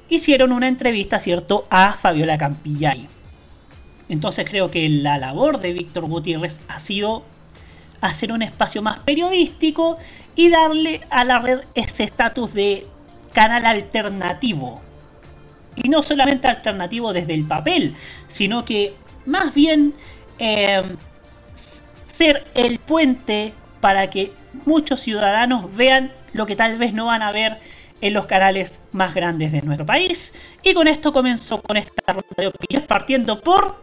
hicieron 0.09 0.51
una 0.51 0.67
entrevista, 0.67 1.19
¿cierto?, 1.19 1.65
a 1.69 1.93
Fabiola 1.93 2.37
Campillay. 2.37 3.07
Entonces 4.09 4.47
creo 4.47 4.69
que 4.69 4.87
la 4.89 5.17
labor 5.17 5.59
de 5.59 5.73
Víctor 5.73 6.05
Gutiérrez 6.05 6.59
ha 6.67 6.79
sido 6.79 7.23
hacer 8.01 8.31
un 8.31 8.41
espacio 8.41 8.81
más 8.81 8.99
periodístico 8.99 9.97
y 10.35 10.49
darle 10.49 11.01
a 11.09 11.23
la 11.23 11.39
red 11.39 11.61
ese 11.73 12.03
estatus 12.03 12.53
de 12.53 12.85
canal 13.33 13.65
alternativo. 13.65 14.81
Y 15.75 15.89
no 15.89 16.03
solamente 16.03 16.47
alternativo 16.47 17.13
desde 17.13 17.33
el 17.33 17.45
papel, 17.45 17.95
sino 18.27 18.65
que 18.65 18.93
más 19.25 19.53
bien 19.55 19.93
em, 20.37 20.97
ser 22.13 22.45
el 22.53 22.79
puente 22.79 23.53
para 23.81 24.09
que 24.09 24.31
muchos 24.65 25.01
ciudadanos 25.01 25.75
vean 25.75 26.11
lo 26.33 26.45
que 26.45 26.55
tal 26.55 26.77
vez 26.77 26.93
no 26.93 27.07
van 27.07 27.23
a 27.23 27.31
ver 27.31 27.57
en 28.01 28.13
los 28.13 28.27
canales 28.27 28.81
más 28.91 29.13
grandes 29.13 29.51
de 29.51 29.61
nuestro 29.63 29.85
país. 29.85 30.33
Y 30.61 30.73
con 30.73 30.87
esto 30.87 31.11
comenzó 31.11 31.61
con 31.61 31.75
esta 31.75 32.13
ronda 32.13 32.35
de 32.37 32.47
opiniones 32.47 32.87
partiendo 32.87 33.41
por 33.41 33.75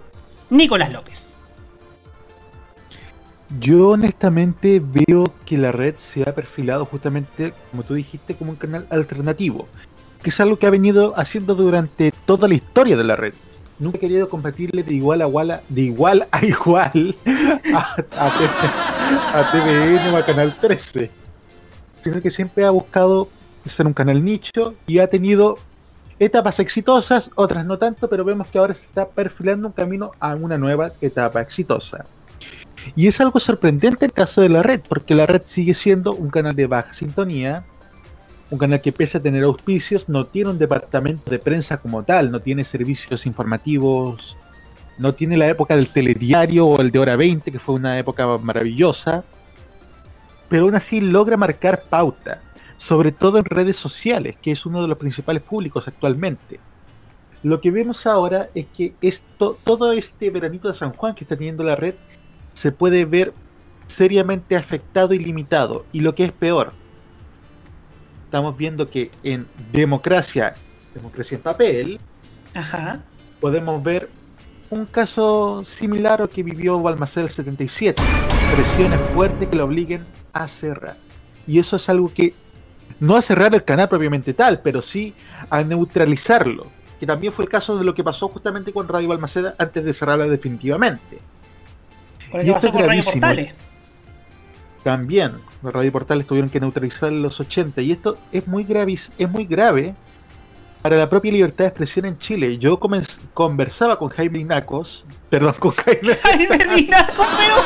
Nicolás 0.49 0.93
López. 0.93 1.37
Yo 3.59 3.91
honestamente 3.91 4.81
veo 4.81 5.35
que 5.45 5.59
la 5.59 5.73
red 5.73 5.97
se 5.97 6.23
ha 6.23 6.33
perfilado 6.35 6.87
justamente, 6.87 7.53
como 7.73 7.83
tú 7.83 7.95
dijiste, 7.95 8.37
como 8.37 8.53
un 8.53 8.57
canal 8.57 8.87
alternativo, 8.91 9.67
que 10.23 10.31
es 10.31 10.39
algo 10.39 10.57
que 10.57 10.67
ha 10.67 10.71
venido 10.71 11.15
haciendo 11.19 11.57
durante 11.57 12.13
toda 12.27 12.47
la 12.47 12.55
historia 12.55 12.97
de 12.97 13.05
la 13.05 13.17
red. 13.17 13.35
Nunca 13.81 13.97
he 13.97 14.01
querido 14.01 14.29
competirle 14.29 14.83
de 14.83 14.95
igual 14.95 15.23
a 15.23 15.27
igual 15.27 15.61
de 15.69 15.81
igual 15.81 16.29
a 16.31 16.45
igual 16.47 17.17
a, 17.75 17.97
a, 19.35 19.51
TVN 19.51 20.15
o 20.15 20.17
a 20.19 20.23
Canal 20.25 20.55
13, 20.61 21.11
sino 22.03 22.21
que 22.21 22.31
siempre 22.31 22.65
ha 22.65 22.71
buscado 22.71 23.29
ser 23.65 23.87
un 23.87 23.95
canal 23.95 24.23
nicho 24.23 24.75
y 24.87 24.99
ha 24.99 25.07
tenido 25.07 25.57
etapas 26.19 26.61
exitosas, 26.61 27.31
otras 27.35 27.65
no 27.65 27.79
tanto, 27.79 28.09
pero 28.09 28.23
vemos 28.25 28.49
que 28.49 28.59
ahora 28.59 28.75
se 28.75 28.83
está 28.83 29.09
perfilando 29.09 29.69
un 29.69 29.73
camino 29.73 30.13
a 30.21 30.35
una 30.35 30.59
nueva 30.59 30.93
etapa 31.01 31.41
exitosa. 31.41 32.05
Y 32.95 33.07
es 33.07 33.21
algo 33.21 33.41
sorprendente 33.41 34.05
el 34.05 34.13
caso 34.13 34.43
de 34.43 34.51
la 34.51 34.63
red, 34.63 34.81
porque 34.87 35.15
la 35.15 35.27
red 35.27 35.43
sigue 35.45 35.75
siendo 35.75 36.13
un 36.13 36.29
canal 36.31 36.55
de 36.55 36.67
baja 36.67 36.93
sintonía, 36.93 37.65
un 38.51 38.59
canal 38.59 38.81
que 38.81 38.93
pese 38.93 39.19
a 39.19 39.23
tener 39.23 39.45
auspicios, 39.45 40.09
no 40.09 40.27
tiene 40.27 40.51
un 40.51 40.59
departamento 40.59 41.31
de 41.31 41.39
prensa 41.39 41.77
como 41.77 42.03
tal, 42.03 42.31
no 42.31 42.41
tiene 42.41 42.65
servicios 42.65 43.27
informativos, 43.27 44.37
no 44.99 45.15
tiene 45.15 45.37
la 45.37 45.49
época 45.49 45.77
del 45.77 45.89
telediario 45.89 46.67
o 46.67 46.81
el 46.81 46.91
de 46.91 46.99
hora 46.99 47.17
20, 47.17 47.51
que 47.53 47.59
fue 47.59 47.77
una 47.77 47.99
época 47.99 48.27
maravillosa, 48.39 49.25
pero 50.49 50.65
aún 50.65 50.75
así 50.75 51.01
logra 51.01 51.37
marcar 51.37 51.83
pauta 51.89 52.41
sobre 52.81 53.13
todo 53.13 53.37
en 53.37 53.45
redes 53.45 53.77
sociales, 53.77 54.37
que 54.41 54.53
es 54.53 54.65
uno 54.65 54.81
de 54.81 54.89
los 54.89 54.97
principales 54.97 55.43
públicos 55.43 55.87
actualmente. 55.87 56.59
Lo 57.43 57.61
que 57.61 57.71
vemos 57.71 58.07
ahora 58.07 58.49
es 58.55 58.65
que 58.75 58.95
esto, 59.03 59.59
todo 59.65 59.93
este 59.93 60.31
veranito 60.31 60.67
de 60.67 60.73
San 60.73 60.95
Juan 60.95 61.15
que 61.15 61.25
está 61.25 61.37
teniendo 61.37 61.63
la 61.63 61.77
red 61.77 61.95
se 62.55 62.73
puede 62.73 63.05
ver 63.05 63.35
seriamente 63.87 64.57
afectado 64.57 65.13
y 65.13 65.19
limitado. 65.19 65.85
Y 65.93 66.01
lo 66.01 66.15
que 66.15 66.25
es 66.25 66.33
peor, 66.33 66.73
estamos 68.31 68.57
viendo 68.57 68.89
que 68.89 69.11
en 69.25 69.49
democracia, 69.73 70.55
democracia 70.95 71.35
en 71.35 71.43
papel, 71.43 72.01
podemos 73.41 73.83
ver 73.83 74.09
un 74.71 74.87
caso 74.87 75.65
similar 75.65 76.23
al 76.23 76.29
que 76.29 76.45
vivió 76.45 76.79
Balmaceda 76.79 77.25
el 77.25 77.31
77. 77.31 78.01
Presiones 78.55 79.01
fuertes 79.15 79.49
que 79.49 79.57
lo 79.57 79.65
obliguen 79.65 80.07
a 80.33 80.47
cerrar. 80.47 80.95
Y 81.45 81.59
eso 81.59 81.75
es 81.75 81.89
algo 81.89 82.15
que 82.15 82.33
no 83.01 83.17
a 83.17 83.23
cerrar 83.23 83.53
el 83.53 83.65
canal 83.65 83.89
propiamente 83.89 84.33
tal, 84.33 84.61
pero 84.61 84.81
sí 84.81 85.13
a 85.51 85.65
neutralizarlo, 85.65 86.69
que 87.01 87.07
también 87.07 87.33
fue 87.33 87.47
el 87.47 87.51
caso 87.51 87.77
de 87.79 87.85
lo 87.85 87.97
que 87.97 88.05
pasó 88.05 88.29
justamente 88.29 88.73
con 88.73 88.87
Radio 88.87 89.09
Balmaceda 89.09 89.57
antes 89.59 89.85
de 89.85 89.93
cerrarla 89.93 90.29
definitivamente. 90.29 91.19
y 92.45 92.51
pasó 92.53 92.71
con 92.71 92.87
Radio 92.87 93.03
Portales. 93.03 93.55
También, 94.85 95.33
Radio 95.63 95.93
Portales 95.93 96.27
tuvieron 96.27 96.51
que 96.51 96.61
neutralizar 96.61 97.11
en 97.11 97.23
los 97.23 97.39
80 97.41 97.83
y 97.83 97.93
esto 97.93 98.17
es 98.33 98.49
muy 98.49 98.65
grave, 98.65 98.99
es 99.19 99.31
muy 99.31 99.45
grave 99.45 99.95
para 100.83 100.97
la 100.97 101.09
propia 101.09 101.33
libertad 101.33 101.65
de 101.65 101.69
expresión 101.69 102.07
en 102.07 102.19
Chile. 102.19 102.57
Yo 102.59 102.81
conversaba 103.35 103.99
con 103.99 104.09
Jaime 104.09 104.39
Dinacos, 104.39 105.05
perdón, 105.29 105.55
con 105.59 105.73
Jaime, 105.73 106.15
Jaime 106.23 106.59
Dinacos, 106.77 107.29
pero 107.39 107.57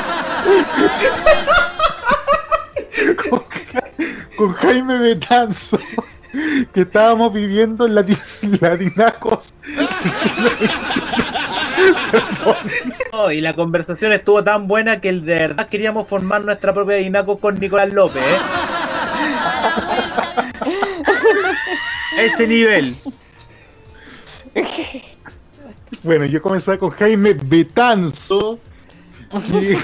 con 4.36 4.52
Jaime 4.54 4.98
Betanzo, 4.98 5.78
que 6.72 6.80
estábamos 6.80 7.32
viviendo 7.32 7.86
en 7.86 7.94
la, 7.94 8.76
Dinacos. 8.76 9.54
y 13.32 13.40
la 13.40 13.54
conversación 13.54 14.12
estuvo 14.12 14.44
tan 14.44 14.66
buena 14.66 15.00
que 15.00 15.10
de 15.12 15.34
verdad 15.34 15.68
queríamos 15.68 16.06
formar 16.06 16.44
nuestra 16.44 16.74
propia 16.74 16.96
Dinacos 16.96 17.38
con 17.38 17.58
Nicolás 17.58 17.90
López. 17.92 18.22
¿eh? 18.22 18.36
Ese 22.18 22.46
nivel. 22.46 22.94
Bueno, 26.02 26.26
yo 26.26 26.42
comencé 26.42 26.76
con 26.78 26.90
Jaime 26.90 27.34
Betanzo. 27.34 28.58
Y 29.52 29.76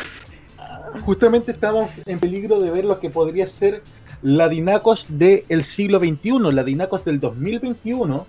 justamente 1.01 1.53
estamos 1.53 1.91
en 2.07 2.21
peligro 2.21 2.61
de 2.61 2.71
ver 2.71 2.85
lo 2.85 3.01
que 3.01 3.11
podría 3.11 3.47
ser 3.47 3.83
la 4.23 4.49
Dinacos 4.49 5.07
del 5.09 5.65
siglo 5.65 5.99
XXI, 5.99 6.53
la 6.53 6.63
Dinacos 6.63 7.05
del 7.05 7.19
2021, 7.21 8.27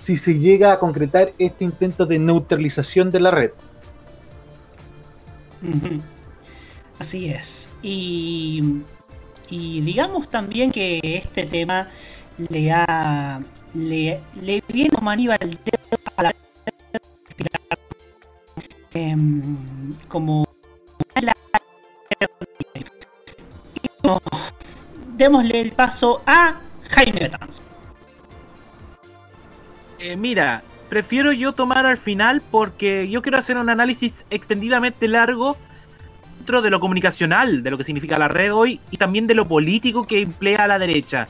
si 0.00 0.16
se 0.16 0.38
llega 0.38 0.72
a 0.72 0.78
concretar 0.78 1.32
este 1.38 1.64
intento 1.64 2.06
de 2.06 2.18
neutralización 2.18 3.10
de 3.10 3.20
la 3.20 3.30
red. 3.30 3.50
Así 6.98 7.30
es. 7.30 7.68
Y, 7.82 8.82
digamos 9.50 10.28
también 10.28 10.72
que 10.72 11.00
este 11.02 11.44
tema 11.44 11.88
le 12.48 12.72
ha 12.72 13.40
le, 13.74 14.20
le 14.40 14.62
viene 14.68 14.96
anillo 15.00 15.32
al 15.32 15.50
dedo 15.50 15.98
a 16.16 16.22
la 16.24 16.34
em, 18.94 19.56
como 20.08 20.46
démosle 25.16 25.60
el 25.60 25.72
paso 25.72 26.22
a 26.26 26.60
Jaime 26.88 27.20
Betanzo. 27.20 27.69
Eh, 30.00 30.16
mira, 30.16 30.62
prefiero 30.88 31.30
yo 31.32 31.52
tomar 31.52 31.84
al 31.84 31.98
final 31.98 32.42
porque 32.50 33.08
yo 33.10 33.20
quiero 33.20 33.36
hacer 33.38 33.58
un 33.58 33.68
análisis 33.68 34.24
extendidamente 34.30 35.08
largo 35.08 35.58
dentro 36.38 36.62
de 36.62 36.70
lo 36.70 36.80
comunicacional, 36.80 37.62
de 37.62 37.70
lo 37.70 37.76
que 37.76 37.84
significa 37.84 38.18
la 38.18 38.28
red 38.28 38.54
hoy 38.54 38.80
y 38.90 38.96
también 38.96 39.26
de 39.26 39.34
lo 39.34 39.46
político 39.46 40.06
que 40.06 40.20
emplea 40.20 40.66
la 40.66 40.78
derecha. 40.78 41.28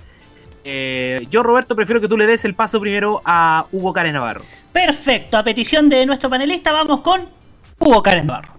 Eh, 0.63 1.27
yo, 1.31 1.43
Roberto, 1.43 1.75
prefiero 1.75 2.01
que 2.01 2.07
tú 2.07 2.17
le 2.17 2.27
des 2.27 2.45
el 2.45 2.55
paso 2.55 2.81
primero 2.81 3.21
a 3.25 3.67
Hugo 3.73 3.93
Cárez 3.93 4.13
Navarro. 4.13 4.43
Perfecto, 4.73 5.37
a 5.37 5.43
petición 5.43 5.89
de 5.89 6.07
nuestro 6.07 6.31
panelista 6.31 6.71
vamos 6.71 7.01
con 7.01 7.29
Hugo 7.81 8.03
Cárez 8.03 8.25
Navarro. 8.25 8.53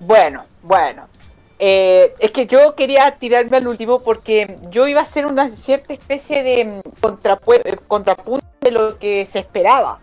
Bueno, 0.00 0.44
bueno. 0.62 1.06
Eh, 1.60 2.14
es 2.20 2.30
que 2.30 2.46
yo 2.46 2.76
quería 2.76 3.10
tirarme 3.18 3.56
al 3.56 3.66
último 3.66 4.00
porque 4.00 4.56
yo 4.70 4.86
iba 4.86 5.00
a 5.00 5.04
hacer 5.04 5.26
una 5.26 5.50
cierta 5.50 5.92
especie 5.92 6.42
de 6.44 6.64
mm, 6.64 6.80
eh, 7.64 7.76
contrapunto 7.88 8.46
de 8.60 8.70
lo 8.70 8.98
que 8.98 9.26
se 9.26 9.40
esperaba. 9.40 10.00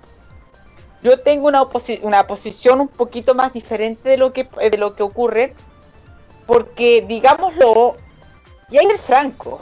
Yo 1.02 1.20
tengo 1.20 1.48
una, 1.48 1.64
una 2.02 2.28
posición 2.28 2.82
un 2.82 2.88
poquito 2.88 3.36
más 3.36 3.54
diferente 3.54 4.10
de 4.10 4.18
lo 4.18 4.34
que, 4.34 4.48
de 4.70 4.78
lo 4.78 4.96
que 4.96 5.04
ocurre 5.04 5.54
porque, 6.46 7.04
digámoslo, 7.08 7.96
y 8.70 8.78
hay 8.78 8.86
el 8.86 8.98
franco, 8.98 9.62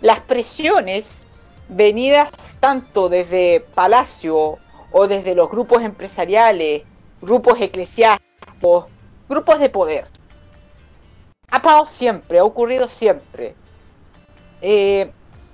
las 0.00 0.20
presiones 0.20 1.24
venidas 1.68 2.30
tanto 2.60 3.08
desde 3.08 3.60
Palacio 3.74 4.58
o 4.92 5.06
desde 5.06 5.34
los 5.34 5.50
grupos 5.50 5.82
empresariales, 5.82 6.82
grupos 7.22 7.60
eclesiásticos, 7.60 8.86
grupos 9.28 9.60
de 9.60 9.68
poder. 9.70 10.19
Ha 11.50 11.62
pasado 11.62 11.86
siempre, 11.86 12.38
ha 12.38 12.44
ocurrido 12.44 12.88
siempre. 12.88 13.54
Eh, 14.62 15.10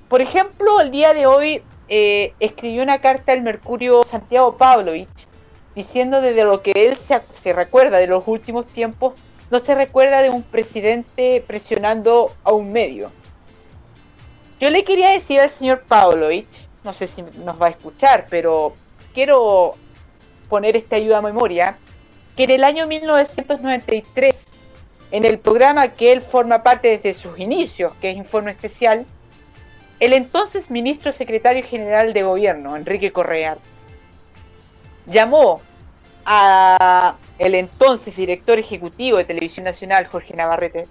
por 0.08 0.20
ejemplo, 0.20 0.80
el 0.80 0.90
día 0.90 1.14
de 1.14 1.26
hoy 1.26 1.62
eh, 1.88 2.34
escribió 2.40 2.82
una 2.82 3.00
carta 3.00 3.32
al 3.32 3.42
Mercurio 3.42 4.02
Santiago 4.02 4.56
Pavlovich 4.56 5.28
diciendo 5.74 6.20
desde 6.20 6.44
lo 6.44 6.62
que 6.62 6.72
él 6.74 6.96
se, 6.96 7.20
se 7.32 7.52
recuerda 7.52 7.98
de 7.98 8.06
los 8.06 8.24
últimos 8.26 8.66
tiempos, 8.66 9.14
no 9.50 9.58
se 9.60 9.74
recuerda 9.74 10.22
de 10.22 10.30
un 10.30 10.42
presidente 10.42 11.44
presionando 11.46 12.32
a 12.44 12.52
un 12.52 12.72
medio. 12.72 13.10
Yo 14.58 14.70
le 14.70 14.84
quería 14.84 15.10
decir 15.10 15.38
al 15.38 15.50
señor 15.50 15.82
Pavlovich, 15.82 16.68
no 16.82 16.92
sé 16.92 17.06
si 17.06 17.22
nos 17.22 17.60
va 17.60 17.66
a 17.66 17.70
escuchar, 17.70 18.26
pero 18.30 18.72
quiero 19.12 19.74
poner 20.48 20.76
esta 20.76 20.96
ayuda 20.96 21.18
a 21.18 21.22
memoria, 21.22 21.76
que 22.36 22.44
en 22.44 22.52
el 22.52 22.64
año 22.64 22.86
1993, 22.86 24.46
en 25.16 25.24
el 25.24 25.38
programa 25.38 25.88
que 25.88 26.12
él 26.12 26.20
forma 26.20 26.62
parte 26.62 26.88
desde 26.88 27.14
sus 27.14 27.38
inicios, 27.38 27.94
que 28.02 28.10
es 28.10 28.16
Informe 28.16 28.50
Especial, 28.50 29.06
el 29.98 30.12
entonces 30.12 30.70
ministro 30.70 31.10
secretario 31.10 31.64
general 31.64 32.12
de 32.12 32.22
gobierno, 32.22 32.76
Enrique 32.76 33.12
Correa, 33.12 33.56
llamó 35.06 35.62
a 36.26 37.14
el 37.38 37.54
entonces 37.54 38.14
director 38.14 38.58
ejecutivo 38.58 39.16
de 39.16 39.24
Televisión 39.24 39.64
Nacional, 39.64 40.06
Jorge 40.06 40.34
Navarrete, 40.34 40.86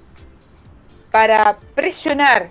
para 1.12 1.60
presionar 1.76 2.50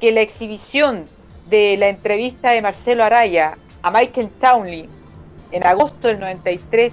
que 0.00 0.10
la 0.10 0.22
exhibición 0.22 1.04
de 1.48 1.76
la 1.76 1.86
entrevista 1.86 2.50
de 2.50 2.62
Marcelo 2.62 3.04
Araya 3.04 3.56
a 3.82 3.92
Michael 3.92 4.30
Townley 4.40 4.88
en 5.52 5.64
agosto 5.64 6.08
del 6.08 6.18
93 6.18 6.92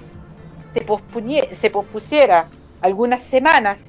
se, 0.72 1.56
se 1.56 1.70
pospusiera 1.72 2.48
algunas 2.80 3.24
semanas 3.24 3.86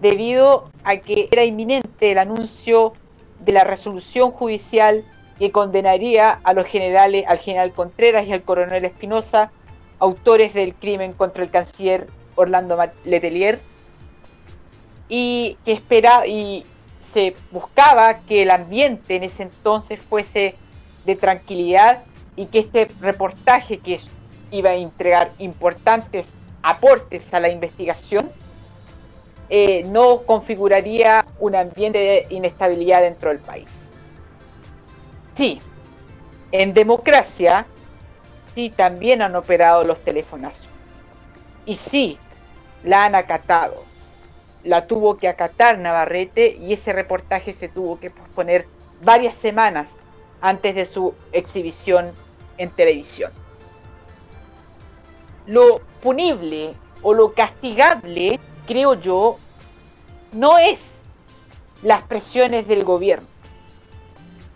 debido 0.00 0.70
a 0.84 0.96
que 0.96 1.28
era 1.30 1.44
inminente 1.44 2.12
el 2.12 2.18
anuncio 2.18 2.92
de 3.40 3.52
la 3.52 3.64
resolución 3.64 4.30
judicial 4.30 5.04
que 5.38 5.52
condenaría 5.52 6.40
a 6.44 6.52
los 6.52 6.66
generales, 6.66 7.24
al 7.28 7.38
general 7.38 7.72
Contreras 7.72 8.26
y 8.26 8.32
al 8.32 8.42
coronel 8.42 8.84
Espinosa, 8.84 9.50
autores 9.98 10.54
del 10.54 10.74
crimen 10.74 11.12
contra 11.12 11.44
el 11.44 11.50
canciller 11.50 12.06
Orlando 12.34 12.78
Letelier, 13.04 13.60
y 15.08 15.56
que 15.64 15.72
espera 15.72 16.26
y 16.26 16.64
se 17.00 17.34
buscaba 17.52 18.18
que 18.20 18.42
el 18.42 18.50
ambiente 18.50 19.16
en 19.16 19.22
ese 19.22 19.44
entonces 19.44 20.00
fuese 20.00 20.56
de 21.04 21.16
tranquilidad 21.16 22.02
y 22.34 22.46
que 22.46 22.58
este 22.58 22.90
reportaje 23.00 23.78
que 23.78 23.98
iba 24.50 24.70
a 24.70 24.74
entregar 24.74 25.30
importantes 25.38 26.34
aportes 26.62 27.32
a 27.32 27.40
la 27.40 27.48
investigación 27.48 28.28
eh, 29.48 29.84
no 29.84 30.22
configuraría 30.22 31.24
un 31.38 31.54
ambiente 31.54 31.98
de 31.98 32.26
inestabilidad 32.30 33.02
dentro 33.02 33.30
del 33.30 33.38
país. 33.38 33.90
Sí, 35.34 35.60
en 36.52 36.74
democracia 36.74 37.66
sí 38.54 38.70
también 38.70 39.22
han 39.22 39.36
operado 39.36 39.84
los 39.84 40.00
teléfonos 40.00 40.66
y 41.66 41.74
sí 41.74 42.18
la 42.84 43.04
han 43.04 43.14
acatado 43.14 43.86
la 44.66 44.88
tuvo 44.88 45.16
que 45.16 45.28
acatar 45.28 45.78
Navarrete 45.78 46.56
y 46.60 46.72
ese 46.72 46.92
reportaje 46.92 47.52
se 47.52 47.68
tuvo 47.68 48.00
que 48.00 48.10
posponer 48.10 48.66
varias 49.02 49.36
semanas 49.36 49.96
antes 50.40 50.74
de 50.74 50.84
su 50.86 51.14
exhibición 51.32 52.10
en 52.58 52.70
televisión. 52.70 53.30
Lo 55.46 55.80
punible 56.02 56.72
o 57.02 57.14
lo 57.14 57.32
castigable, 57.32 58.40
creo 58.66 58.94
yo, 58.94 59.36
no 60.32 60.58
es 60.58 60.98
las 61.82 62.02
presiones 62.02 62.66
del 62.68 62.84
gobierno. 62.84 63.26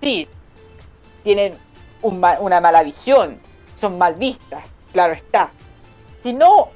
Sí, 0.01 0.29
tienen 1.23 1.57
una 2.03 2.61
mala 2.61 2.83
visión, 2.83 3.39
son 3.79 3.99
mal 3.99 4.15
vistas, 4.15 4.65
claro 4.93 5.13
está. 5.13 5.51
Sino 6.23 6.69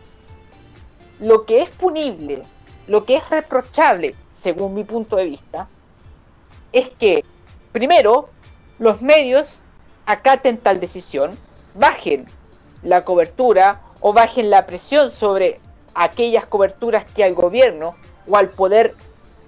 lo 1.21 1.45
que 1.45 1.63
es 1.63 1.71
punible 1.71 2.45
lo 2.87 3.05
que 3.05 3.17
es 3.17 3.31
reprochable, 3.31 4.15
según 4.35 4.75
mi 4.75 4.85
punto 4.85 5.17
de 5.17 5.27
vista, 5.27 5.69
es 6.73 6.91
que, 6.91 7.25
primero, 7.73 8.29
los 8.79 9.01
medios 9.01 9.63
acaten 10.07 10.59
tal 10.59 10.81
decisión, 10.81 11.31
bajen 11.75 12.27
la 12.83 13.05
cobertura 13.05 13.81
o 14.01 14.13
bajen 14.13 14.51
la 14.51 14.67
presión 14.67 15.11
sobre 15.11 15.61
aquellas 15.95 16.47
coberturas 16.47 17.05
que 17.05 17.25
al 17.25 17.35
gobierno 17.35 17.95
o 18.27 18.37
al 18.37 18.49
poder 18.49 18.95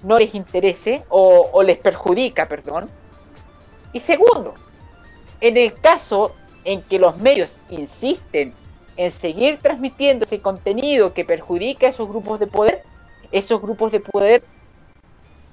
no 0.02 0.18
les 0.18 0.34
interese 0.34 1.04
o, 1.08 1.62
les 1.62 1.78
perjudica, 1.78 2.46
perdón. 2.46 2.88
Y 3.92 4.00
segundo, 4.00 4.54
en 5.40 5.56
el 5.56 5.72
caso 5.74 6.34
en 6.64 6.82
que 6.82 6.98
los 6.98 7.16
medios 7.18 7.58
insisten 7.70 8.52
en 8.96 9.10
seguir 9.10 9.58
transmitiendo 9.58 10.24
ese 10.24 10.40
contenido 10.40 11.12
que 11.12 11.24
perjudica 11.24 11.86
a 11.86 11.90
esos 11.90 12.08
grupos 12.08 12.40
de 12.40 12.46
poder, 12.46 12.82
esos 13.32 13.60
grupos 13.60 13.92
de 13.92 14.00
poder 14.00 14.42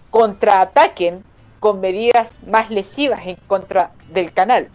contraataquen 0.10 1.24
con 1.60 1.80
medidas 1.80 2.38
más 2.46 2.70
lesivas 2.70 3.26
en 3.26 3.38
contra 3.48 3.92
del 4.12 4.34
canal. 4.34 4.70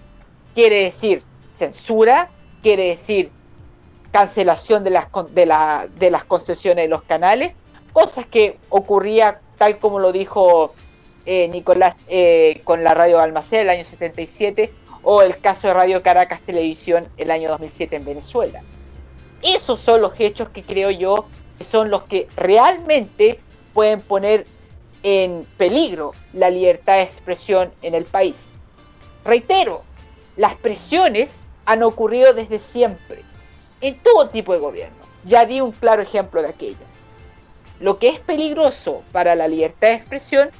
Quiere 0.54 0.84
decir 0.84 1.22
censura, 1.54 2.30
quiere 2.62 2.88
decir 2.88 3.30
cancelación 4.18 4.82
de 4.82 4.90
las, 4.90 5.06
de, 5.30 5.88
de 5.96 6.10
las 6.10 6.24
concesiones 6.24 6.86
de 6.86 6.88
los 6.88 7.02
canales, 7.02 7.52
cosas 7.92 8.26
que 8.26 8.58
ocurría 8.68 9.40
tal 9.58 9.78
como 9.78 10.00
lo 10.00 10.10
dijo 10.10 10.74
eh, 11.24 11.46
Nicolás 11.46 11.94
eh, 12.08 12.60
con 12.64 12.82
la 12.82 12.94
radio 12.94 13.20
Almacén 13.20 13.60
el 13.60 13.70
año 13.70 13.84
77 13.84 14.72
o 15.04 15.22
el 15.22 15.38
caso 15.38 15.68
de 15.68 15.74
Radio 15.74 16.02
Caracas 16.02 16.40
Televisión 16.40 17.06
el 17.16 17.30
año 17.30 17.48
2007 17.50 17.94
en 17.94 18.04
Venezuela. 18.04 18.60
Esos 19.40 19.78
son 19.78 20.00
los 20.00 20.18
hechos 20.18 20.48
que 20.48 20.64
creo 20.64 20.90
yo 20.90 21.26
son 21.60 21.88
los 21.88 22.02
que 22.02 22.26
realmente 22.36 23.38
pueden 23.72 24.00
poner 24.00 24.46
en 25.04 25.46
peligro 25.56 26.10
la 26.32 26.50
libertad 26.50 26.94
de 26.94 27.02
expresión 27.02 27.70
en 27.82 27.94
el 27.94 28.04
país. 28.04 28.54
Reitero, 29.24 29.82
las 30.36 30.56
presiones 30.56 31.38
han 31.66 31.84
ocurrido 31.84 32.32
desde 32.32 32.58
siempre, 32.58 33.22
en 33.80 33.98
todo 33.98 34.28
tipo 34.28 34.52
de 34.52 34.58
gobierno. 34.58 34.96
Ya 35.24 35.46
di 35.46 35.60
un 35.60 35.72
claro 35.72 36.02
ejemplo 36.02 36.42
de 36.42 36.48
aquello. 36.48 36.76
Lo 37.80 37.98
que 37.98 38.08
es 38.08 38.20
peligroso 38.20 39.02
para 39.12 39.34
la 39.34 39.48
libertad 39.48 39.88
de 39.88 39.94
expresión 39.94 40.50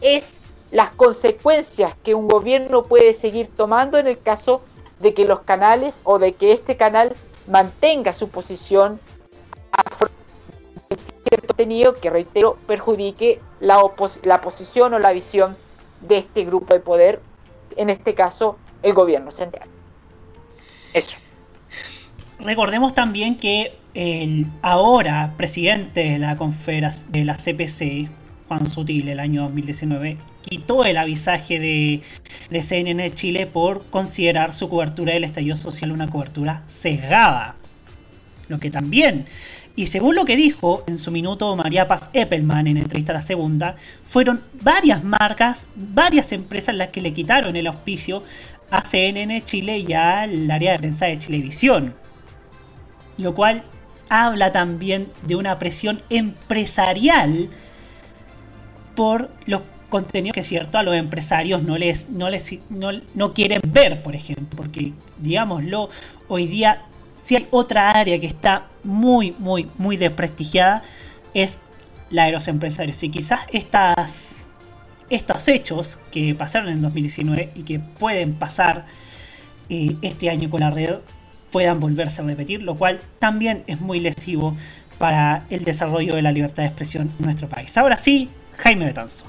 es 0.00 0.40
las 0.70 0.94
consecuencias 0.94 1.94
que 2.02 2.14
un 2.14 2.28
gobierno 2.28 2.82
puede 2.82 3.14
seguir 3.14 3.48
tomando 3.54 3.98
en 3.98 4.06
el 4.06 4.20
caso 4.20 4.62
de 5.00 5.12
que 5.12 5.26
los 5.26 5.40
canales 5.40 6.00
o 6.04 6.18
de 6.18 6.32
que 6.34 6.52
este 6.52 6.76
canal 6.76 7.14
mantenga 7.46 8.12
su 8.14 8.28
posición 8.28 8.98
a 9.72 9.82
cierto 11.28 11.48
contenido 11.48 11.94
que, 11.94 12.10
reitero, 12.10 12.56
perjudique 12.66 13.40
la, 13.60 13.82
la 14.22 14.40
posición 14.40 14.94
o 14.94 14.98
la 14.98 15.12
visión 15.12 15.56
de 16.00 16.18
este 16.18 16.44
grupo 16.44 16.74
de 16.74 16.80
poder, 16.80 17.20
en 17.76 17.90
este 17.90 18.14
caso 18.14 18.56
el 18.82 18.94
gobierno 18.94 19.30
central. 19.30 19.68
Eso. 20.92 21.16
Recordemos 22.44 22.92
también 22.92 23.36
que 23.36 23.72
el 23.94 24.46
ahora 24.62 25.34
presidente 25.36 26.00
de 26.00 26.18
la, 26.18 26.34
de 26.34 27.24
la 27.24 27.36
CPC, 27.36 28.08
Juan 28.48 28.66
Sutil, 28.66 29.08
el 29.08 29.20
año 29.20 29.42
2019, 29.42 30.16
quitó 30.48 30.84
el 30.84 30.96
avisaje 30.96 31.60
de, 31.60 32.00
de 32.50 32.62
CNN 32.62 33.14
Chile 33.14 33.46
por 33.46 33.84
considerar 33.86 34.54
su 34.54 34.68
cobertura 34.68 35.12
del 35.12 35.24
estallido 35.24 35.54
social 35.56 35.92
una 35.92 36.10
cobertura 36.10 36.62
sesgada. 36.66 37.54
Lo 38.48 38.58
que 38.58 38.70
también 38.70 39.26
y 39.74 39.86
según 39.86 40.14
lo 40.14 40.26
que 40.26 40.36
dijo 40.36 40.84
en 40.86 40.98
su 40.98 41.10
minuto 41.10 41.56
María 41.56 41.88
Paz 41.88 42.10
Eppelman 42.12 42.66
en 42.66 42.76
entrevista 42.76 43.12
a 43.12 43.16
la 43.16 43.22
segunda, 43.22 43.76
fueron 44.06 44.42
varias 44.60 45.02
marcas, 45.02 45.66
varias 45.74 46.32
empresas 46.32 46.74
las 46.74 46.88
que 46.88 47.00
le 47.00 47.14
quitaron 47.14 47.56
el 47.56 47.66
auspicio 47.66 48.22
a 48.70 48.84
CNN 48.84 49.42
Chile 49.44 49.78
y 49.78 49.92
al 49.94 50.50
área 50.50 50.72
de 50.72 50.78
prensa 50.78 51.06
de 51.06 51.18
Chilevisión. 51.18 51.94
Lo 53.18 53.34
cual 53.34 53.62
habla 54.08 54.52
también 54.52 55.08
de 55.26 55.36
una 55.36 55.58
presión 55.58 56.02
empresarial 56.10 57.48
por 58.94 59.30
los 59.46 59.62
contenidos 59.88 60.34
que 60.34 60.42
cierto 60.42 60.78
a 60.78 60.82
los 60.82 60.94
empresarios 60.94 61.62
no 61.62 61.76
les 61.76 62.08
no 62.08 62.30
les 62.30 62.58
no 63.14 63.32
quieren 63.34 63.60
ver 63.66 64.02
por 64.02 64.14
ejemplo 64.14 64.48
porque 64.56 64.94
digámoslo 65.18 65.90
hoy 66.28 66.46
día 66.46 66.86
si 67.22 67.36
hay 67.36 67.46
otra 67.50 67.92
área 67.92 68.18
que 68.18 68.26
está 68.26 68.66
muy, 68.82 69.34
muy, 69.38 69.68
muy 69.78 69.96
desprestigiada, 69.96 70.82
es 71.34 71.60
la 72.10 72.26
de 72.26 72.32
los 72.32 72.48
empresarios. 72.48 73.02
Y 73.02 73.10
quizás 73.10 73.40
estas, 73.52 74.46
estos 75.08 75.46
hechos 75.48 76.00
que 76.10 76.34
pasaron 76.34 76.68
en 76.70 76.80
2019 76.80 77.50
y 77.54 77.62
que 77.62 77.78
pueden 77.78 78.34
pasar 78.34 78.86
eh, 79.68 79.96
este 80.02 80.30
año 80.30 80.50
con 80.50 80.60
la 80.60 80.70
red 80.70 80.96
puedan 81.52 81.78
volverse 81.78 82.22
a 82.22 82.24
repetir, 82.24 82.62
lo 82.62 82.74
cual 82.74 83.00
también 83.20 83.62
es 83.68 83.80
muy 83.80 84.00
lesivo 84.00 84.56
para 84.98 85.44
el 85.50 85.64
desarrollo 85.64 86.16
de 86.16 86.22
la 86.22 86.32
libertad 86.32 86.62
de 86.62 86.68
expresión 86.68 87.12
en 87.18 87.24
nuestro 87.24 87.48
país. 87.48 87.76
Ahora 87.76 87.98
sí, 87.98 88.30
Jaime 88.56 88.86
Betanzo. 88.86 89.26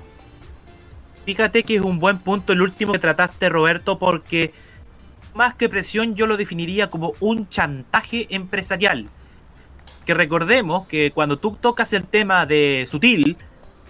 Fíjate 1.26 1.64
que 1.64 1.76
es 1.76 1.82
un 1.82 2.00
buen 2.00 2.18
punto 2.18 2.54
el 2.54 2.62
último 2.62 2.94
que 2.94 3.00
trataste, 3.00 3.50
Roberto, 3.50 3.98
porque 3.98 4.54
más 5.34 5.54
que 5.56 5.70
presión 5.70 6.16
yo 6.16 6.28
lo 6.28 6.38
definiría 6.38 6.90
como 6.90 7.14
un 7.20 7.48
chantaje 7.50 8.28
empresarial. 8.30 9.08
Que 10.06 10.14
recordemos 10.14 10.86
que 10.88 11.12
cuando 11.12 11.38
tú 11.38 11.58
tocas 11.60 11.94
el 11.94 12.06
tema 12.06 12.46
de 12.46 12.86
Sutil, 12.90 13.38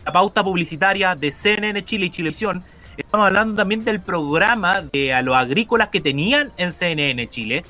la 0.05 0.11
pauta 0.11 0.43
publicitaria 0.43 1.15
de 1.15 1.31
CNN 1.31 1.83
Chile 1.85 2.05
y 2.05 2.09
Chilevisión, 2.11 2.63
estamos 2.97 3.25
hablando 3.25 3.55
también 3.55 3.83
del 3.83 3.99
programa 3.99 4.81
de 4.81 5.13
a 5.13 5.21
los 5.21 5.35
agrícolas 5.35 5.87
que 5.87 6.01
tenían 6.01 6.51
en 6.57 6.71
CNN 6.71 7.27
Chile, 7.29 7.63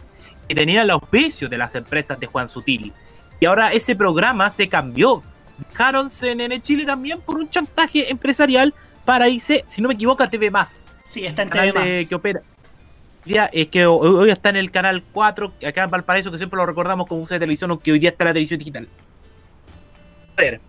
que 0.47 0.55
tenían 0.55 0.83
el 0.83 0.91
auspicio 0.91 1.49
de 1.49 1.57
las 1.57 1.75
empresas 1.75 2.19
de 2.19 2.27
Juan 2.27 2.47
Sutil. 2.47 2.93
Y 3.39 3.45
ahora 3.45 3.71
ese 3.71 3.95
programa 3.95 4.49
se 4.51 4.67
cambió. 4.67 5.21
Dejaron 5.69 6.09
CNN 6.09 6.61
Chile 6.61 6.85
también 6.85 7.21
por 7.21 7.37
un 7.37 7.49
chantaje 7.49 8.09
empresarial 8.09 8.73
para 9.05 9.29
irse, 9.29 9.63
si 9.67 9.81
no 9.81 9.87
me 9.87 9.93
equivoco, 9.93 10.23
a 10.23 10.29
TV 10.29 10.49
Más. 10.49 10.85
Sí, 11.03 11.25
está 11.25 11.43
en 11.43 11.49
TV 11.49 12.07
que 12.07 12.15
opera 12.15 12.41
día 13.25 13.49
es 13.53 13.67
que 13.67 13.85
hoy 13.85 14.29
está 14.29 14.49
en 14.49 14.57
el 14.57 14.71
canal 14.71 15.03
4, 15.11 15.53
acá 15.67 15.83
en 15.83 15.89
Valparaíso, 15.89 16.31
que 16.31 16.37
siempre 16.37 16.57
lo 16.57 16.65
recordamos 16.65 17.07
como 17.07 17.21
usa 17.21 17.35
de 17.35 17.39
televisión, 17.39 17.71
aunque 17.71 17.91
hoy 17.91 17.99
día 17.99 18.09
está 18.09 18.23
en 18.23 18.27
la 18.27 18.33
televisión 18.33 18.59
digital. 18.59 18.87
A 20.35 20.41
ver, 20.41 20.61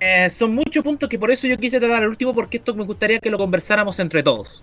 eh, 0.00 0.30
son 0.30 0.54
muchos 0.54 0.82
puntos 0.82 1.08
que 1.08 1.18
por 1.18 1.30
eso 1.30 1.46
yo 1.46 1.56
quise 1.56 1.78
tratar 1.78 2.02
al 2.02 2.08
último, 2.08 2.34
porque 2.34 2.58
esto 2.58 2.74
me 2.74 2.84
gustaría 2.84 3.18
que 3.18 3.30
lo 3.30 3.38
conversáramos 3.38 3.98
entre 3.98 4.22
todos. 4.22 4.62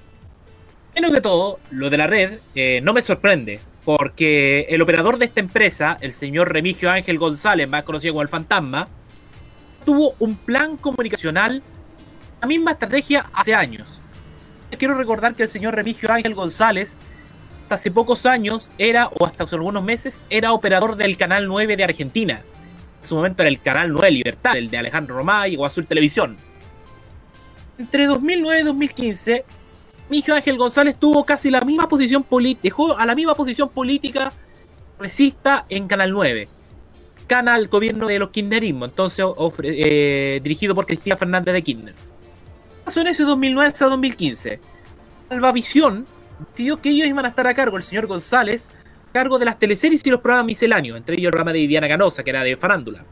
Menos 0.94 1.12
de 1.12 1.22
todo, 1.22 1.60
lo 1.72 1.90
de 1.90 1.98
la 1.98 2.08
red 2.08 2.40
eh, 2.54 2.80
no 2.82 2.94
me 2.94 3.02
sorprende, 3.02 3.60
porque 3.86 4.66
el 4.70 4.82
operador 4.82 5.20
de 5.20 5.26
esta 5.26 5.40
empresa, 5.40 5.98
el 6.02 6.12
señor 6.12 6.52
Remigio 6.52 6.90
Ángel 6.90 7.20
González, 7.20 7.70
más 7.70 7.84
conocido 7.84 8.16
como 8.16 8.24
el 8.24 8.28
Fantasma, 8.28 8.88
tuvo 9.86 10.16
un 10.20 10.36
plan 10.36 10.76
comunicacional, 10.76 11.62
la 12.42 12.48
misma 12.48 12.72
estrategia 12.72 13.30
hace 13.32 13.54
años. 13.54 14.02
Quiero 14.78 14.96
recordar 14.96 15.36
que 15.36 15.44
el 15.44 15.50
señor 15.50 15.76
Remigio 15.76 16.12
Ángel 16.12 16.34
González 16.34 16.98
hasta 17.62 17.76
hace 17.76 17.92
pocos 17.92 18.26
años 18.26 18.72
era, 18.78 19.08
o 19.08 19.26
hasta 19.26 19.44
hace 19.44 19.56
algunos 19.56 19.84
meses, 19.84 20.24
era 20.30 20.52
operador 20.52 20.96
del 20.96 21.16
Canal 21.16 21.48
9 21.48 21.78
de 21.78 21.84
Argentina. 21.84 22.42
En 23.02 23.08
su 23.08 23.16
momento 23.16 23.44
era 23.44 23.50
el 23.50 23.62
Canal 23.62 23.92
9 23.92 24.12
Libertad, 24.12 24.58
el 24.58 24.70
de 24.70 24.80
Alejandro 24.80 25.16
Romay 25.16 25.56
o 25.58 25.66
Azul 25.66 25.86
Televisión. 25.86 26.38
Entre 27.78 28.06
2009 28.06 28.62
y 28.62 28.64
2015, 28.64 29.46
Miguel 30.10 30.36
Ángel 30.36 30.58
González 30.58 30.98
tuvo 31.00 31.26
casi 31.26 31.50
la 31.50 31.62
misma 31.62 31.88
posición 31.88 32.24
política, 32.24 32.62
dejó 32.64 32.98
a 32.98 33.06
la 33.06 33.16
misma 33.16 33.34
posición 33.34 33.70
política 33.70 34.32
resista 35.00 35.66
en 35.70 35.88
Canal 35.88 36.12
9. 36.12 36.48
Canal 37.28 37.68
gobierno 37.68 38.08
de 38.08 38.20
los 38.20 38.30
kirchnerismo, 38.30 38.86
entonces 38.86 39.26
eh, 39.64 40.40
dirigido 40.44 40.76
por 40.76 40.86
Cristina 40.86 41.18
Fernández 41.18 41.54
de 41.54 41.62
Kirchner. 41.64 41.94
Pasó 42.84 43.02
en 43.02 43.08
ese 43.08 43.24
2009 43.24 43.68
hasta 43.68 43.86
2015. 43.86 44.60
Visión 45.54 46.06
decidió 46.52 46.80
que 46.80 46.90
ellos 46.90 47.08
iban 47.08 47.26
a 47.26 47.30
estar 47.30 47.48
a 47.48 47.56
cargo, 47.56 47.78
el 47.78 47.84
señor 47.84 48.06
González, 48.06 48.70
a 49.10 49.12
cargo 49.12 49.40
de 49.40 49.46
las 49.46 49.58
teleseries 49.58 50.06
y 50.06 50.10
los 50.12 50.22
programas 50.22 50.46
misceláneos, 50.46 50.98
entre 50.98 51.16
ellos 51.16 51.26
el 51.26 51.32
programa 51.32 51.54
de 51.54 51.60
Viviana 51.60 51.88
Canosa, 51.88 52.24
que 52.24 52.30
era 52.30 52.44
de 52.44 52.56
farándula. 52.56 53.04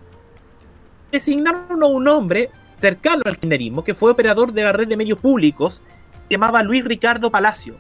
Designaron 1.12 1.82
a 1.82 1.88
un 1.88 2.08
hombre 2.08 2.52
cercano 2.72 3.24
al 3.26 3.38
kirchnerismo, 3.38 3.84
que 3.84 3.96
fue 3.96 4.12
operador 4.12 4.54
de 4.54 4.64
la 4.64 4.74
red 4.74 4.88
de 4.88 4.98
medios 4.98 5.18
públicos, 5.18 5.82
llamaba 6.30 6.64
Luis 6.64 6.84
Ricardo 6.84 7.32
Palacio. 7.32 7.78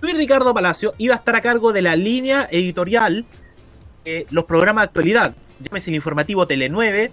Luis 0.00 0.16
Ricardo 0.16 0.52
Palacio 0.52 0.94
iba 0.98 1.14
a 1.14 1.18
estar 1.18 1.34
a 1.36 1.40
cargo 1.40 1.72
de 1.72 1.82
la 1.82 1.96
línea 1.96 2.46
editorial 2.50 3.24
de 4.04 4.26
los 4.30 4.44
programas 4.44 4.82
de 4.82 4.86
actualidad, 4.86 5.34
llámese 5.60 5.90
el 5.90 5.96
informativo 5.96 6.46
Tele 6.46 6.68
9, 6.68 7.10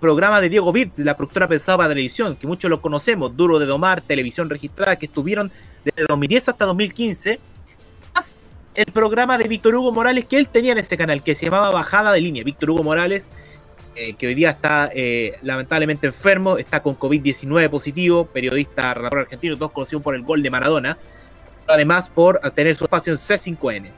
programa 0.00 0.40
de 0.40 0.48
Diego 0.48 0.72
Birz, 0.72 0.98
la 0.98 1.16
productora 1.16 1.48
pensada 1.48 1.78
para 1.78 1.90
televisión, 1.90 2.36
que 2.36 2.46
muchos 2.46 2.70
lo 2.70 2.80
conocemos, 2.80 3.36
Duro 3.36 3.58
de 3.58 3.66
Domar, 3.66 4.00
Televisión 4.00 4.50
Registrada, 4.50 4.96
que 4.96 5.06
estuvieron 5.06 5.50
desde 5.84 6.06
2010 6.06 6.48
hasta 6.50 6.64
2015, 6.66 7.40
más 8.14 8.36
el 8.74 8.86
programa 8.92 9.38
de 9.38 9.48
Víctor 9.48 9.74
Hugo 9.74 9.90
Morales 9.90 10.24
que 10.24 10.36
él 10.36 10.48
tenía 10.48 10.72
en 10.72 10.78
este 10.78 10.96
canal, 10.96 11.22
que 11.22 11.34
se 11.34 11.46
llamaba 11.46 11.70
Bajada 11.70 12.12
de 12.12 12.20
Línea. 12.20 12.44
Víctor 12.44 12.70
Hugo 12.70 12.84
Morales, 12.84 13.28
eh, 13.98 14.14
que 14.14 14.26
hoy 14.26 14.34
día 14.34 14.50
está 14.50 14.90
eh, 14.94 15.38
lamentablemente 15.42 16.06
enfermo, 16.06 16.58
está 16.58 16.82
con 16.82 16.98
COVID-19 16.98 17.68
positivo, 17.68 18.26
periodista, 18.26 18.94
relator 18.94 19.20
argentino, 19.20 19.56
todos 19.56 19.72
conocidos 19.72 20.02
por 20.02 20.14
el 20.14 20.22
gol 20.22 20.42
de 20.42 20.50
Maradona, 20.50 20.98
además 21.66 22.08
por 22.10 22.38
tener 22.52 22.76
su 22.76 22.84
espacio 22.84 23.12
en 23.12 23.18
C5N. 23.18 23.90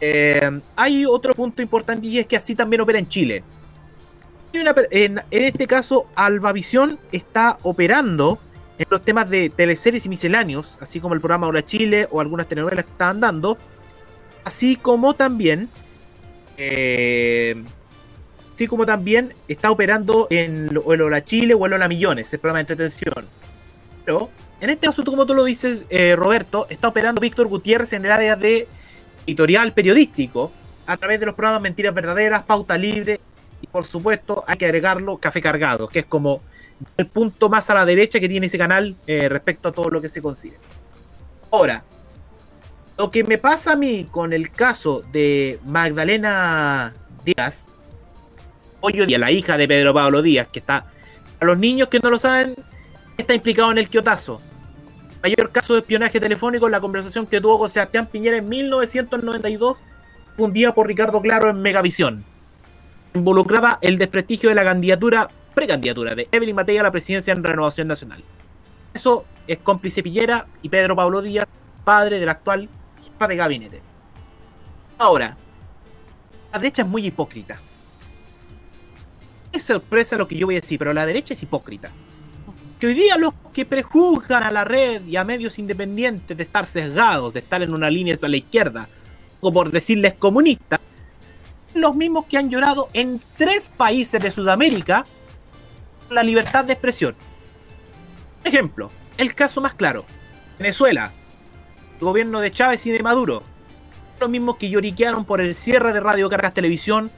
Eh, 0.00 0.60
hay 0.76 1.06
otro 1.06 1.34
punto 1.34 1.62
importante 1.62 2.06
y 2.06 2.18
es 2.18 2.26
que 2.26 2.36
así 2.36 2.54
también 2.54 2.82
opera 2.82 2.98
en 2.98 3.08
Chile 3.08 3.42
en, 4.90 5.22
este 5.30 5.66
caso, 5.66 6.06
Albavisión 6.14 6.98
está 7.12 7.58
operando 7.62 8.38
en 8.78 8.86
los 8.90 9.02
temas 9.02 9.30
de 9.30 9.50
teleseries 9.50 10.06
y 10.06 10.08
misceláneos, 10.08 10.74
así 10.80 11.00
como 11.00 11.14
el 11.14 11.20
programa 11.20 11.46
Hola 11.46 11.64
Chile 11.64 12.08
o 12.10 12.20
algunas 12.20 12.46
telenovelas 12.46 12.84
que 12.84 12.90
estaban 12.90 13.20
dando, 13.20 13.58
así 14.44 14.76
como 14.76 15.14
también, 15.14 15.68
así 18.56 18.66
como 18.66 18.86
también 18.86 19.34
está 19.48 19.70
operando 19.70 20.28
en 20.30 20.70
el 20.70 21.02
Hola 21.02 21.22
Chile 21.22 21.52
o 21.52 21.66
el 21.66 21.74
Hola 21.74 21.88
Millones, 21.88 22.32
el 22.32 22.40
programa 22.40 22.64
de 22.64 22.72
entretención. 22.72 23.26
Pero 24.02 24.30
en 24.62 24.70
este 24.70 24.86
caso, 24.86 25.04
como 25.04 25.26
tú 25.26 25.34
lo 25.34 25.44
dices, 25.44 25.80
eh, 25.90 26.16
Roberto, 26.16 26.66
está 26.70 26.88
operando 26.88 27.20
Víctor 27.20 27.48
Gutiérrez 27.48 27.92
en 27.92 28.06
el 28.06 28.10
área 28.10 28.34
de 28.34 28.66
editorial 29.26 29.74
periodístico 29.74 30.50
a 30.86 30.96
través 30.96 31.20
de 31.20 31.26
los 31.26 31.34
programas 31.34 31.60
Mentiras 31.60 31.92
Verdaderas, 31.92 32.44
Pauta 32.44 32.78
Libre 32.78 33.20
y 33.60 33.66
por 33.66 33.84
supuesto, 33.84 34.42
hay 34.46 34.56
que 34.56 34.64
agregarlo 34.64 35.18
Café 35.18 35.42
Cargado, 35.42 35.86
que 35.88 35.98
es 35.98 36.06
como 36.06 36.40
el 36.96 37.06
punto 37.08 37.50
más 37.50 37.68
a 37.68 37.74
la 37.74 37.84
derecha 37.84 38.20
que 38.20 38.28
tiene 38.28 38.46
ese 38.46 38.56
canal 38.56 38.96
eh, 39.06 39.28
respecto 39.28 39.68
a 39.68 39.72
todo 39.72 39.90
lo 39.90 40.00
que 40.00 40.08
se 40.08 40.22
consigue. 40.22 40.56
Ahora, 41.50 41.84
lo 42.96 43.10
que 43.10 43.22
me 43.22 43.36
pasa 43.36 43.72
a 43.72 43.76
mí 43.76 44.06
con 44.10 44.32
el 44.32 44.50
caso 44.50 45.02
de 45.12 45.60
Magdalena 45.66 46.94
Díaz, 47.22 47.68
hoy 48.80 48.92
día 48.92 49.18
la 49.18 49.30
hija 49.30 49.56
de 49.56 49.68
Pedro 49.68 49.94
Pablo 49.94 50.22
Díaz, 50.22 50.48
que 50.52 50.58
está, 50.58 50.86
a 51.40 51.44
los 51.44 51.58
niños 51.58 51.88
que 51.88 51.98
no 52.00 52.10
lo 52.10 52.18
saben, 52.18 52.54
está 53.16 53.34
implicado 53.34 53.70
en 53.72 53.78
el 53.78 53.88
Quiotazo. 53.88 54.40
Mayor 55.22 55.50
caso 55.50 55.74
de 55.74 55.80
espionaje 55.80 56.20
telefónico, 56.20 56.68
la 56.68 56.80
conversación 56.80 57.26
que 57.26 57.40
tuvo 57.40 57.58
con 57.58 57.68
Sebastián 57.68 58.06
Piñera 58.06 58.36
en 58.36 58.48
1992, 58.48 59.82
fundida 60.36 60.74
por 60.74 60.86
Ricardo 60.86 61.20
Claro 61.20 61.50
en 61.50 61.60
Megavisión 61.60 62.24
involucraba 63.16 63.78
el 63.80 63.98
desprestigio 63.98 64.48
de 64.50 64.54
la 64.54 64.64
candidatura, 64.64 65.28
precandidatura 65.54 66.14
de 66.14 66.28
Evelyn 66.30 66.54
Matei 66.54 66.78
a 66.78 66.82
la 66.82 66.92
presidencia 66.92 67.32
en 67.32 67.42
Renovación 67.42 67.88
Nacional. 67.88 68.22
Eso 68.94 69.24
es 69.46 69.58
cómplice 69.58 70.02
Pillera 70.02 70.46
y 70.62 70.68
Pedro 70.68 70.96
Pablo 70.96 71.22
Díaz, 71.22 71.50
padre 71.84 72.18
del 72.18 72.28
actual 72.28 72.68
jefa 73.02 73.28
de 73.28 73.36
gabinete. 73.36 73.82
Ahora, 74.98 75.36
la 76.52 76.58
derecha 76.58 76.82
es 76.82 76.88
muy 76.88 77.06
hipócrita. 77.06 77.60
Es 79.56 79.62
sorpresa 79.62 80.18
lo 80.18 80.28
que 80.28 80.36
yo 80.36 80.46
voy 80.46 80.56
a 80.56 80.60
decir, 80.60 80.78
pero 80.78 80.92
la 80.92 81.06
derecha 81.06 81.32
es 81.32 81.42
hipócrita. 81.42 81.90
Que 82.78 82.88
hoy 82.88 82.92
día 82.92 83.16
los 83.16 83.32
que 83.54 83.64
prejuzgan 83.64 84.42
a 84.42 84.50
la 84.50 84.66
red 84.66 85.02
y 85.06 85.16
a 85.16 85.24
medios 85.24 85.58
independientes 85.58 86.36
de 86.36 86.42
estar 86.42 86.66
sesgados, 86.66 87.32
de 87.32 87.40
estar 87.40 87.62
en 87.62 87.72
una 87.72 87.88
línea 87.88 88.12
hacia 88.12 88.28
la 88.28 88.36
izquierda, 88.36 88.86
o 89.40 89.50
por 89.50 89.70
decirles 89.70 90.12
comunistas, 90.12 90.82
los 91.72 91.96
mismos 91.96 92.26
que 92.26 92.36
han 92.36 92.50
llorado 92.50 92.90
en 92.92 93.18
tres 93.38 93.70
países 93.74 94.20
de 94.20 94.30
Sudamérica 94.30 95.06
la 96.10 96.22
libertad 96.22 96.66
de 96.66 96.74
expresión. 96.74 97.16
Ejemplo, 98.44 98.90
el 99.16 99.34
caso 99.34 99.62
más 99.62 99.72
claro, 99.72 100.04
Venezuela, 100.58 101.12
el 101.98 102.04
gobierno 102.04 102.40
de 102.40 102.52
Chávez 102.52 102.84
y 102.84 102.90
de 102.90 103.02
Maduro, 103.02 103.42
los 104.20 104.28
mismos 104.28 104.58
que 104.58 104.68
lloriquearon 104.68 105.24
por 105.24 105.40
el 105.40 105.54
cierre 105.54 105.94
de 105.94 106.00
Radio 106.00 106.28
Cargas 106.28 106.52
Televisión, 106.52 107.10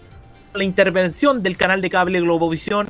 la 0.59 0.65
intervención 0.65 1.43
del 1.43 1.57
canal 1.57 1.81
de 1.81 1.89
cable 1.89 2.21
Globovisión, 2.21 2.89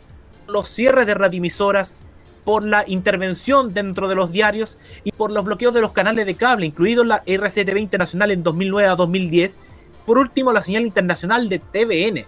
los 0.48 0.68
cierres 0.68 1.07
de 1.07 1.14
radioemisoras, 1.14 1.96
por 2.44 2.64
la 2.64 2.83
intervención 2.87 3.74
dentro 3.74 4.09
de 4.09 4.14
los 4.14 4.33
diarios 4.33 4.78
y 5.04 5.12
por 5.12 5.31
los 5.31 5.44
bloqueos 5.44 5.74
de 5.74 5.83
los 5.83 5.92
canales 5.92 6.24
de 6.24 6.35
cable, 6.35 6.64
incluido 6.64 7.04
la 7.04 7.22
RCTV 7.26 7.76
Internacional 7.76 8.31
en 8.31 8.42
2009 8.42 8.88
a 8.88 8.96
2010. 8.96 9.59
Por 10.07 10.16
último, 10.16 10.50
la 10.50 10.62
señal 10.62 10.87
internacional 10.87 11.50
de 11.50 11.59
TVN. 11.59 12.24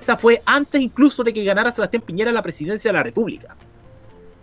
Esa 0.00 0.16
fue 0.16 0.40
antes 0.46 0.80
incluso 0.80 1.22
de 1.22 1.34
que 1.34 1.44
ganara 1.44 1.70
Sebastián 1.70 2.02
Piñera 2.02 2.32
la 2.32 2.42
presidencia 2.42 2.88
de 2.88 2.96
la 2.96 3.02
República. 3.02 3.56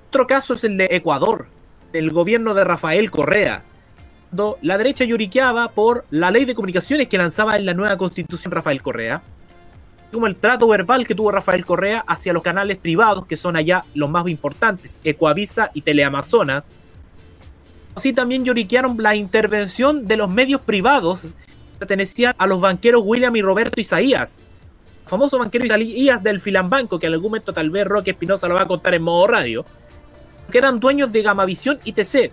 Otro 0.10 0.28
caso 0.28 0.54
es 0.54 0.64
el 0.64 0.78
de 0.78 0.90
Ecuador, 0.92 1.48
el 1.92 2.12
gobierno 2.12 2.54
de 2.54 2.64
Rafael 2.64 3.10
Correa. 3.10 3.64
La 4.62 4.78
derecha 4.78 5.06
lloriqueaba 5.06 5.70
por 5.70 6.06
la 6.12 6.30
ley 6.30 6.46
de 6.46 6.54
comunicaciones 6.54 7.08
que 7.08 7.18
lanzaba 7.18 7.58
en 7.58 7.66
la 7.66 7.74
nueva 7.74 7.98
constitución 7.98 8.52
Rafael 8.52 8.84
Correa 8.84 9.24
como 10.12 10.28
el 10.28 10.36
trato 10.36 10.68
verbal 10.68 11.06
que 11.06 11.16
tuvo 11.16 11.32
Rafael 11.32 11.66
Correa 11.66 12.04
hacia 12.08 12.34
los 12.34 12.44
canales 12.44 12.78
privados, 12.78 13.26
que 13.26 13.38
son 13.38 13.56
allá 13.56 13.84
los 13.94 14.10
más 14.10 14.28
importantes, 14.28 15.00
Ecoavisa 15.04 15.72
y 15.74 15.82
Teleamazonas. 15.82 16.72
Así 17.96 18.14
también 18.14 18.46
lloriquearon 18.46 18.96
la 19.00 19.16
intervención 19.16 20.06
de 20.06 20.18
los 20.18 20.30
medios 20.30 20.62
privados 20.62 21.22
que 21.22 21.80
pertenecían 21.80 22.36
a 22.38 22.48
los 22.48 22.62
banqueros 22.62 23.04
William 23.06 23.36
y 23.36 23.42
Roberto 23.42 23.80
Isaías. 23.82 24.44
El 25.04 25.10
famoso 25.10 25.40
banquero 25.40 25.66
Isaías 25.66 26.24
del 26.24 26.40
Filambanco, 26.40 27.00
que 27.00 27.08
en 27.08 27.14
algún 27.14 27.32
momento 27.32 27.54
tal 27.54 27.70
vez 27.70 27.86
Roque 27.86 28.12
Espinosa 28.12 28.48
lo 28.48 28.56
va 28.56 28.62
a 28.62 28.68
contar 28.68 28.94
en 28.94 29.04
modo 29.04 29.28
radio, 29.28 29.66
que 30.52 30.58
eran 30.58 30.80
dueños 30.80 31.12
de 31.12 31.22
Gamavisión 31.22 31.80
y 31.84 31.94
TC. 31.94 32.32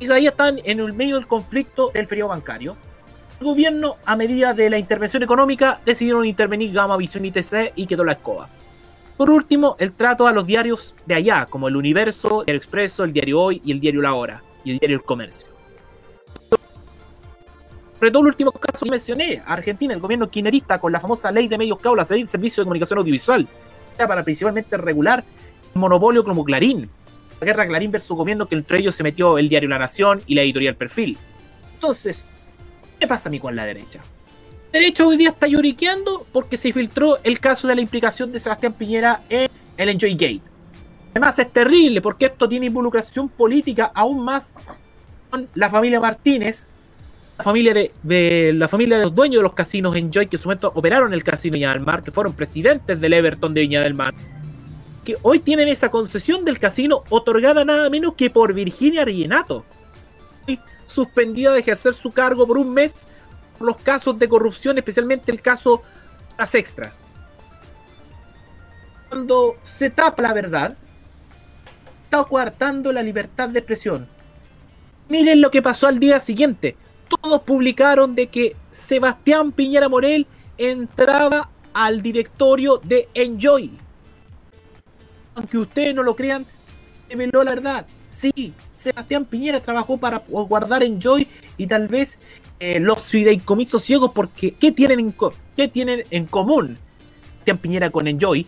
Isaías 0.00 0.32
están 0.32 0.60
en 0.64 0.80
el 0.80 0.92
medio 0.92 1.16
del 1.16 1.26
conflicto 1.26 1.90
del 1.94 2.06
feriado 2.06 2.28
bancario 2.28 2.76
el 3.40 3.46
gobierno, 3.46 3.96
a 4.04 4.16
medida 4.16 4.54
de 4.54 4.70
la 4.70 4.78
intervención 4.78 5.22
económica, 5.22 5.80
decidieron 5.84 6.24
intervenir 6.24 6.72
Gama, 6.72 6.96
Visión 6.96 7.24
y 7.24 7.30
TC 7.30 7.72
y 7.76 7.86
quedó 7.86 8.04
la 8.04 8.12
escoba. 8.12 8.48
Por 9.16 9.30
último, 9.30 9.76
el 9.78 9.92
trato 9.92 10.26
a 10.26 10.32
los 10.32 10.46
diarios 10.46 10.94
de 11.06 11.14
allá, 11.14 11.46
como 11.46 11.68
el 11.68 11.76
Universo, 11.76 12.44
el 12.46 12.56
Expreso, 12.56 13.04
el 13.04 13.12
Diario 13.12 13.40
Hoy 13.40 13.62
y 13.64 13.72
el 13.72 13.80
Diario 13.80 14.02
La 14.02 14.14
Hora, 14.14 14.42
y 14.64 14.72
el 14.72 14.78
Diario 14.78 14.96
El 14.96 15.02
Comercio. 15.02 15.48
Sobre 17.98 18.10
todo 18.10 18.22
el 18.22 18.28
último 18.28 18.52
caso 18.52 18.84
que 18.84 18.90
mencioné, 18.90 19.42
Argentina, 19.46 19.94
el 19.94 20.00
gobierno 20.00 20.28
kirchnerista 20.28 20.78
con 20.78 20.92
la 20.92 21.00
famosa 21.00 21.32
ley 21.32 21.48
de 21.48 21.56
medios 21.56 21.78
cable, 21.78 22.02
la 22.02 22.08
ley 22.10 22.22
de 22.22 22.28
servicio 22.28 22.62
de 22.62 22.66
comunicación 22.66 22.98
audiovisual, 22.98 23.48
para 23.96 24.22
principalmente 24.22 24.76
regular 24.76 25.24
el 25.74 25.80
monopolio 25.80 26.22
como 26.22 26.44
Clarín. 26.44 26.90
La 27.40 27.46
guerra 27.46 27.66
Clarín 27.66 27.90
versus 27.90 28.16
gobierno 28.16 28.46
que 28.46 28.54
entre 28.54 28.78
ellos 28.78 28.94
se 28.94 29.02
metió 29.02 29.38
el 29.38 29.48
diario 29.48 29.70
La 29.70 29.78
Nación 29.78 30.20
y 30.26 30.34
la 30.34 30.42
editorial 30.42 30.74
Perfil. 30.74 31.16
Entonces, 31.74 32.28
¿Qué 32.98 33.06
pasa 33.06 33.28
mí 33.28 33.38
con 33.38 33.54
la 33.54 33.64
derecha? 33.64 34.00
La 34.72 34.80
derecha 34.80 35.06
hoy 35.06 35.16
día 35.16 35.30
está 35.30 35.46
lloriqueando 35.46 36.26
porque 36.32 36.56
se 36.56 36.72
filtró 36.72 37.18
el 37.22 37.40
caso 37.40 37.68
de 37.68 37.74
la 37.74 37.80
implicación 37.80 38.32
de 38.32 38.40
Sebastián 38.40 38.72
Piñera 38.72 39.22
en 39.28 39.48
el 39.76 39.88
Enjoy 39.88 40.14
Gate. 40.14 40.42
Además 41.12 41.38
es 41.38 41.52
terrible 41.52 42.00
porque 42.00 42.26
esto 42.26 42.48
tiene 42.48 42.66
involucración 42.66 43.28
política 43.28 43.90
aún 43.94 44.22
más 44.22 44.54
con 45.30 45.48
la 45.54 45.70
familia 45.70 46.00
Martínez, 46.00 46.68
la 47.38 47.44
familia 47.44 47.74
de, 47.74 48.52
la 48.54 48.68
familia 48.68 48.98
de 48.98 49.04
los 49.04 49.14
dueños 49.14 49.36
de 49.40 49.42
los 49.42 49.52
casinos 49.52 49.94
Enjoy 49.94 50.26
que 50.26 50.36
en 50.36 50.42
su 50.42 50.48
momento 50.48 50.72
operaron 50.74 51.12
el 51.12 51.22
casino 51.22 51.54
Viña 51.54 51.72
del 51.72 51.84
Mar, 51.84 52.02
que 52.02 52.10
fueron 52.10 52.32
presidentes 52.32 53.00
del 53.00 53.12
Everton 53.12 53.52
de 53.52 53.60
Viña 53.62 53.82
del 53.82 53.94
Mar, 53.94 54.14
que 55.04 55.16
hoy 55.22 55.40
tienen 55.40 55.68
esa 55.68 55.90
concesión 55.90 56.44
del 56.44 56.58
casino 56.58 57.04
otorgada 57.10 57.64
nada 57.64 57.90
menos 57.90 58.14
que 58.14 58.30
por 58.30 58.54
Virginia 58.54 59.04
Rellenato 59.04 59.64
suspendida 60.86 61.52
de 61.52 61.60
ejercer 61.60 61.94
su 61.94 62.10
cargo 62.10 62.46
por 62.46 62.58
un 62.58 62.72
mes 62.72 62.92
por 63.58 63.66
los 63.66 63.76
casos 63.76 64.18
de 64.18 64.28
corrupción, 64.28 64.78
especialmente 64.78 65.32
el 65.32 65.42
caso 65.42 65.82
Las 66.38 66.54
Extra. 66.54 66.92
Cuando 69.08 69.56
se 69.62 69.90
tapa 69.90 70.22
la 70.22 70.32
verdad, 70.32 70.76
está 72.04 72.24
coartando 72.24 72.92
la 72.92 73.02
libertad 73.02 73.48
de 73.48 73.60
expresión. 73.60 74.08
Miren 75.08 75.40
lo 75.40 75.50
que 75.50 75.62
pasó 75.62 75.86
al 75.86 75.98
día 75.98 76.20
siguiente. 76.20 76.76
Todos 77.08 77.42
publicaron 77.42 78.14
de 78.14 78.26
que 78.26 78.56
Sebastián 78.70 79.52
Piñera 79.52 79.88
Morel 79.88 80.26
entraba 80.58 81.50
al 81.72 82.02
directorio 82.02 82.80
de 82.82 83.08
Enjoy. 83.14 83.70
Aunque 85.34 85.58
ustedes 85.58 85.94
no 85.94 86.02
lo 86.02 86.16
crean, 86.16 86.44
se 87.08 87.16
veló 87.16 87.44
la 87.44 87.54
verdad. 87.54 87.86
Sí, 88.18 88.54
Sebastián 88.74 89.26
Piñera 89.26 89.60
trabajó 89.60 89.98
para 89.98 90.22
guardar 90.26 90.82
Enjoy 90.82 91.26
y 91.58 91.66
tal 91.66 91.88
vez 91.88 92.18
eh, 92.60 92.80
los 92.80 93.02
fideicomisos 93.02 93.82
ciegos, 93.82 94.12
porque 94.14 94.52
¿qué 94.52 94.72
tienen, 94.72 95.00
en 95.00 95.14
¿qué 95.54 95.68
tienen 95.68 96.04
en 96.10 96.24
común 96.24 96.78
Sebastián 97.30 97.58
Piñera 97.58 97.90
con 97.90 98.08
Enjoy? 98.08 98.46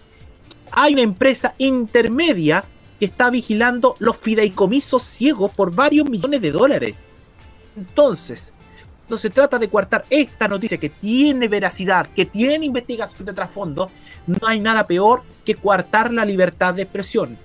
Hay 0.72 0.94
una 0.94 1.02
empresa 1.02 1.54
intermedia 1.58 2.64
que 2.98 3.06
está 3.06 3.28
vigilando 3.30 3.94
los 3.98 4.16
fideicomisos 4.16 5.02
ciegos 5.02 5.52
por 5.52 5.74
varios 5.74 6.08
millones 6.08 6.40
de 6.40 6.50
dólares. 6.50 7.06
Entonces, 7.76 8.54
no 9.08 9.18
se 9.18 9.30
trata 9.30 9.58
de 9.58 9.68
coartar 9.68 10.04
esta 10.08 10.48
noticia 10.48 10.78
que 10.78 10.88
tiene 10.88 11.46
veracidad, 11.48 12.06
que 12.06 12.24
tiene 12.24 12.66
investigación 12.66 13.26
de 13.26 13.34
trasfondo, 13.34 13.90
no 14.26 14.46
hay 14.46 14.60
nada 14.60 14.84
peor 14.84 15.22
que 15.44 15.54
coartar 15.54 16.12
la 16.12 16.24
libertad 16.24 16.74
de 16.74 16.82
expresión 16.82 17.38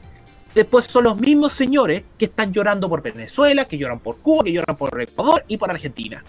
después 0.54 0.86
son 0.86 1.06
los 1.06 1.20
mismos 1.20 1.54
señores 1.54 2.04
que 2.18 2.26
están 2.26 2.54
llorando 2.54 2.90
por 2.90 3.02
Venezuela, 3.02 3.66
que 3.66 3.78
lloran 3.78 4.00
por 4.00 4.18
Cuba, 4.18 4.44
que 4.44 4.54
lloran 4.54 4.76
por 4.76 5.00
Ecuador 5.02 5.44
y 5.48 5.58
por 5.58 5.70
Argentina. 5.70 6.24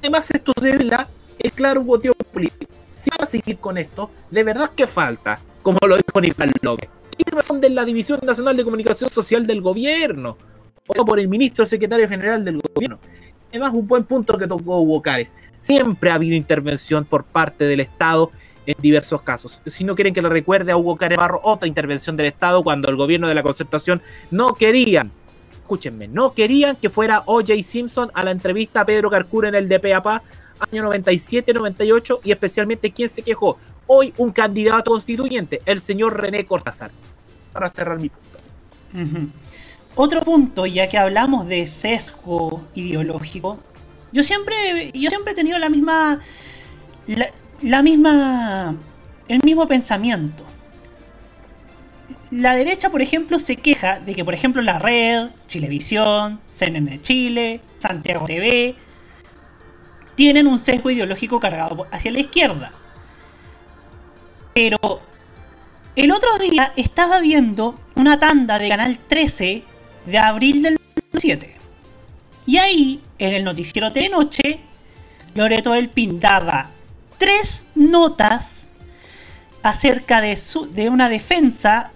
Además, 0.00 0.30
esto 0.30 0.52
se 0.60 0.76
vela 0.76 1.08
el 1.38 1.52
claro 1.52 1.82
motivo 1.82 2.14
político. 2.32 2.72
Si 2.92 3.10
van 3.10 3.22
a 3.22 3.26
seguir 3.26 3.58
con 3.58 3.78
esto, 3.78 4.10
de 4.30 4.44
verdad 4.44 4.70
que 4.74 4.86
falta, 4.86 5.38
como 5.62 5.78
lo 5.86 5.96
dijo 5.96 6.20
Nicolás 6.20 6.54
López. 6.62 6.88
¿Qué 7.16 7.30
razón 7.30 7.60
de 7.60 7.70
la 7.70 7.84
División 7.84 8.20
Nacional 8.22 8.56
de 8.56 8.64
Comunicación 8.64 9.10
Social 9.10 9.46
del 9.46 9.60
gobierno? 9.60 10.36
O 10.86 11.04
por 11.04 11.20
el 11.20 11.28
ministro 11.28 11.66
secretario 11.66 12.08
general 12.08 12.44
del 12.44 12.60
gobierno. 12.60 12.98
Además, 13.50 13.72
un 13.74 13.86
buen 13.86 14.04
punto 14.04 14.38
que 14.38 14.46
tocó 14.46 14.80
Hugo 14.80 15.02
Cárez. 15.02 15.34
Siempre 15.60 16.10
ha 16.10 16.14
habido 16.14 16.34
intervención 16.34 17.04
por 17.04 17.24
parte 17.24 17.64
del 17.64 17.80
Estado 17.80 18.30
en 18.66 18.74
diversos 18.80 19.22
casos. 19.22 19.60
Si 19.66 19.84
no 19.84 19.94
quieren 19.94 20.14
que 20.14 20.22
le 20.22 20.28
recuerde 20.28 20.72
a 20.72 20.76
Hugo 20.76 20.96
Carebarro 20.96 21.40
otra 21.42 21.68
intervención 21.68 22.16
del 22.16 22.26
Estado 22.26 22.62
cuando 22.62 22.88
el 22.88 22.96
gobierno 22.96 23.28
de 23.28 23.34
la 23.34 23.42
concertación 23.42 24.02
no 24.30 24.54
querían, 24.54 25.10
escúchenme, 25.50 26.08
no 26.08 26.34
querían 26.34 26.76
que 26.76 26.90
fuera 26.90 27.22
O.J. 27.26 27.62
Simpson 27.62 28.10
a 28.14 28.24
la 28.24 28.30
entrevista 28.30 28.82
a 28.82 28.86
Pedro 28.86 29.10
Carcura 29.10 29.48
en 29.48 29.54
el 29.54 29.68
DPAPA 29.68 30.22
año 30.60 30.84
97-98 30.90 32.20
y 32.24 32.32
especialmente 32.32 32.92
quien 32.92 33.08
se 33.08 33.22
quejó. 33.22 33.58
Hoy 33.86 34.12
un 34.18 34.30
candidato 34.32 34.90
constituyente, 34.90 35.60
el 35.64 35.80
señor 35.80 36.20
René 36.20 36.44
Cortázar. 36.44 36.90
Para 37.52 37.68
cerrar 37.68 37.98
mi 37.98 38.10
punto. 38.10 39.30
Otro 39.96 40.22
punto, 40.22 40.66
ya 40.66 40.88
que 40.88 40.98
hablamos 40.98 41.48
de 41.48 41.66
sesgo 41.66 42.62
ideológico, 42.74 43.58
yo 44.12 44.22
siempre, 44.22 44.90
yo 44.94 45.10
siempre 45.10 45.32
he 45.32 45.36
tenido 45.36 45.58
la 45.58 45.68
misma, 45.68 46.20
misma, 47.62 48.76
el 49.28 49.40
mismo 49.44 49.66
pensamiento. 49.66 50.44
La 52.30 52.54
derecha, 52.54 52.90
por 52.90 53.02
ejemplo, 53.02 53.38
se 53.38 53.56
queja 53.56 54.00
de 54.00 54.14
que, 54.14 54.24
por 54.24 54.34
ejemplo, 54.34 54.62
la 54.62 54.78
red, 54.78 55.30
Chilevisión, 55.46 56.40
CNN 56.52 57.02
Chile, 57.02 57.60
Santiago 57.78 58.24
TV, 58.26 58.76
tienen 60.14 60.46
un 60.46 60.58
sesgo 60.58 60.90
ideológico 60.90 61.40
cargado 61.40 61.86
hacia 61.90 62.12
la 62.12 62.20
izquierda. 62.20 62.72
Pero 64.54 65.00
el 65.96 66.12
otro 66.12 66.38
día 66.38 66.72
estaba 66.76 67.20
viendo 67.20 67.74
una 67.96 68.18
tanda 68.18 68.58
de 68.58 68.68
Canal 68.68 68.98
13 68.98 69.64
de 70.06 70.18
abril 70.18 70.62
del 70.62 70.78
7. 71.16 71.56
Y 72.46 72.58
ahí, 72.58 73.00
en 73.18 73.34
el 73.34 73.44
noticiero 73.44 73.90
de 73.90 74.08
noche, 74.08 74.60
Loreto 75.34 75.74
El 75.74 75.88
pintaba 75.88 76.70
tres 77.20 77.66
notas 77.74 78.68
acerca 79.62 80.22
de, 80.22 80.38
su, 80.38 80.72
de 80.72 80.88
una 80.88 81.10
defensa 81.10 81.92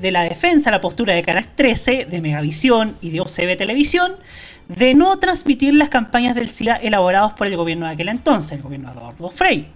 de, 0.00 0.10
la 0.12 0.22
defensa, 0.22 0.70
la 0.70 0.80
postura 0.80 1.12
de 1.12 1.22
Canal 1.22 1.44
13, 1.54 2.06
de 2.06 2.20
Megavisión 2.20 2.96
y 3.00 3.10
de 3.10 3.20
OCB 3.20 3.56
Televisión, 3.56 4.16
de 4.68 4.94
no 4.94 5.16
transmitir 5.18 5.74
las 5.74 5.88
campañas 5.88 6.36
del 6.36 6.48
SIDA 6.48 6.76
elaborados 6.76 7.32
por 7.34 7.48
el 7.48 7.56
gobierno 7.56 7.86
de 7.86 7.92
aquel 7.92 8.08
entonces, 8.08 8.52
el 8.52 8.62
gobierno 8.62 8.92
de 8.92 8.98
Eduardo 8.98 9.30
Frei. 9.30 9.68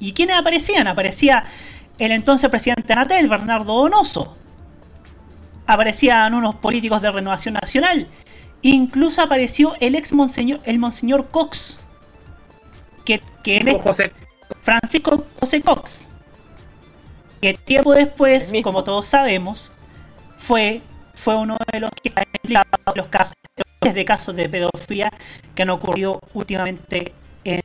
¿Y 0.00 0.12
quiénes 0.12 0.36
aparecían? 0.36 0.88
Aparecía 0.88 1.44
el 2.00 2.10
entonces 2.10 2.50
presidente 2.50 2.92
Anatel, 2.92 3.28
Bernardo 3.28 3.74
Donoso. 3.74 4.36
Aparecían 5.66 6.34
unos 6.34 6.56
políticos 6.56 7.00
de 7.00 7.12
Renovación 7.12 7.54
Nacional. 7.54 8.08
Incluso 8.62 9.22
apareció 9.22 9.74
el 9.78 9.94
ex 9.94 10.12
monseñor, 10.12 10.60
el 10.64 10.80
monseñor 10.80 11.28
Cox. 11.28 11.80
Que, 13.08 13.22
que 13.42 13.56
en 13.56 13.68
este- 13.68 13.80
José. 13.80 14.12
Francisco 14.62 15.26
José 15.40 15.62
Cox. 15.62 16.10
Que 17.40 17.54
tiempo 17.54 17.94
después, 17.94 18.52
como 18.62 18.84
todos 18.84 19.08
sabemos, 19.08 19.72
fue, 20.36 20.82
fue 21.14 21.36
uno 21.36 21.56
de 21.72 21.80
los 21.80 21.90
que 22.02 22.10
está 22.10 22.22
implicado 22.34 22.66
en 22.86 22.92
los 22.96 23.06
casos 23.06 23.34
de 23.80 24.04
casos 24.04 24.36
de 24.36 24.48
pedofilia 24.50 25.10
que 25.54 25.62
han 25.62 25.70
ocurrido 25.70 26.20
últimamente 26.34 27.14
en 27.44 27.62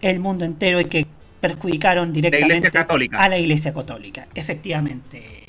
el 0.00 0.20
mundo 0.20 0.46
entero 0.46 0.80
y 0.80 0.86
que 0.86 1.06
perjudicaron 1.40 2.12
directamente 2.14 2.70
a 3.12 3.28
la 3.28 3.36
Iglesia 3.38 3.74
Católica. 3.74 4.26
Efectivamente. 4.34 5.44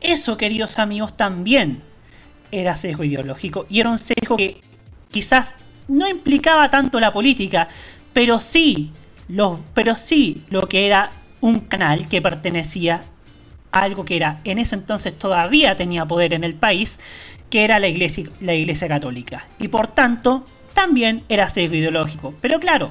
Eso, 0.00 0.36
queridos 0.36 0.78
amigos, 0.78 1.16
también 1.16 1.82
era 2.52 2.76
sesgo 2.76 3.02
ideológico 3.02 3.66
y 3.68 3.80
era 3.80 3.90
un 3.90 3.98
sesgo 3.98 4.36
que 4.36 4.60
quizás 5.10 5.54
no 5.88 6.08
implicaba 6.08 6.70
tanto 6.70 7.00
la 7.00 7.12
política, 7.12 7.68
pero 8.12 8.40
sí, 8.40 8.92
lo, 9.28 9.60
pero 9.74 9.96
sí 9.96 10.42
lo 10.50 10.68
que 10.68 10.86
era 10.86 11.10
un 11.40 11.60
canal 11.60 12.08
que 12.08 12.22
pertenecía 12.22 13.02
a 13.72 13.82
algo 13.82 14.04
que 14.04 14.16
era 14.16 14.40
en 14.44 14.58
ese 14.58 14.74
entonces 14.74 15.16
todavía 15.16 15.76
tenía 15.76 16.06
poder 16.06 16.34
en 16.34 16.44
el 16.44 16.54
país, 16.54 16.98
que 17.50 17.64
era 17.64 17.78
la 17.78 17.88
iglesia, 17.88 18.26
la 18.40 18.54
iglesia 18.54 18.88
católica. 18.88 19.46
Y 19.58 19.68
por 19.68 19.88
tanto, 19.88 20.44
también 20.74 21.24
era 21.28 21.48
sesgo 21.48 21.76
ideológico. 21.76 22.34
Pero 22.40 22.60
claro, 22.60 22.90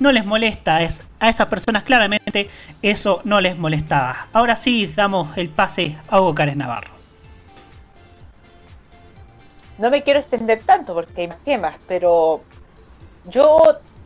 no 0.00 0.12
les 0.12 0.24
molesta, 0.24 0.82
es, 0.82 1.02
a 1.18 1.28
esas 1.28 1.48
personas 1.48 1.82
claramente 1.82 2.48
eso 2.82 3.20
no 3.24 3.40
les 3.40 3.56
molestaba. 3.56 4.28
Ahora 4.32 4.56
sí 4.56 4.92
damos 4.94 5.36
el 5.36 5.48
pase 5.48 5.96
a 6.08 6.20
Hugo 6.20 6.34
Cárez 6.34 6.56
Navarro. 6.56 6.97
No 9.78 9.90
me 9.90 10.02
quiero 10.02 10.20
extender 10.20 10.62
tanto 10.62 10.92
porque 10.92 11.22
hay 11.22 11.28
más 11.28 11.38
temas, 11.38 11.76
pero 11.86 12.40
yo 13.28 13.62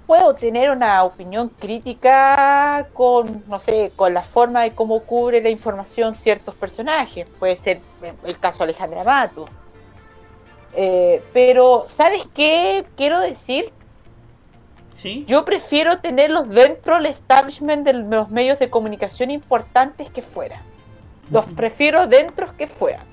puedo 0.06 0.34
tener 0.34 0.70
una 0.70 1.04
opinión 1.04 1.48
crítica 1.48 2.88
con, 2.92 3.42
no 3.48 3.58
sé, 3.60 3.92
con 3.96 4.12
la 4.12 4.22
forma 4.22 4.62
de 4.62 4.72
cómo 4.72 5.00
cubre 5.00 5.42
la 5.42 5.48
información 5.48 6.14
ciertos 6.14 6.54
personajes. 6.54 7.26
Puede 7.38 7.56
ser 7.56 7.80
el 8.24 8.38
caso 8.38 8.58
de 8.58 8.64
Alejandra 8.64 9.04
Mato. 9.04 9.48
Eh, 10.74 11.22
pero, 11.32 11.86
¿sabes 11.88 12.26
qué 12.34 12.84
quiero 12.96 13.20
decir? 13.20 13.72
¿Sí? 14.94 15.24
Yo 15.26 15.44
prefiero 15.44 15.98
tenerlos 16.00 16.48
dentro 16.50 16.96
del 16.96 17.06
establishment 17.06 17.86
de 17.86 17.94
los 17.94 18.28
medios 18.28 18.58
de 18.58 18.68
comunicación 18.68 19.30
importantes 19.30 20.10
que 20.10 20.20
fuera. 20.20 20.60
Los 21.30 21.46
prefiero 21.46 22.06
dentro 22.06 22.54
que 22.56 22.66
fuera. 22.66 23.04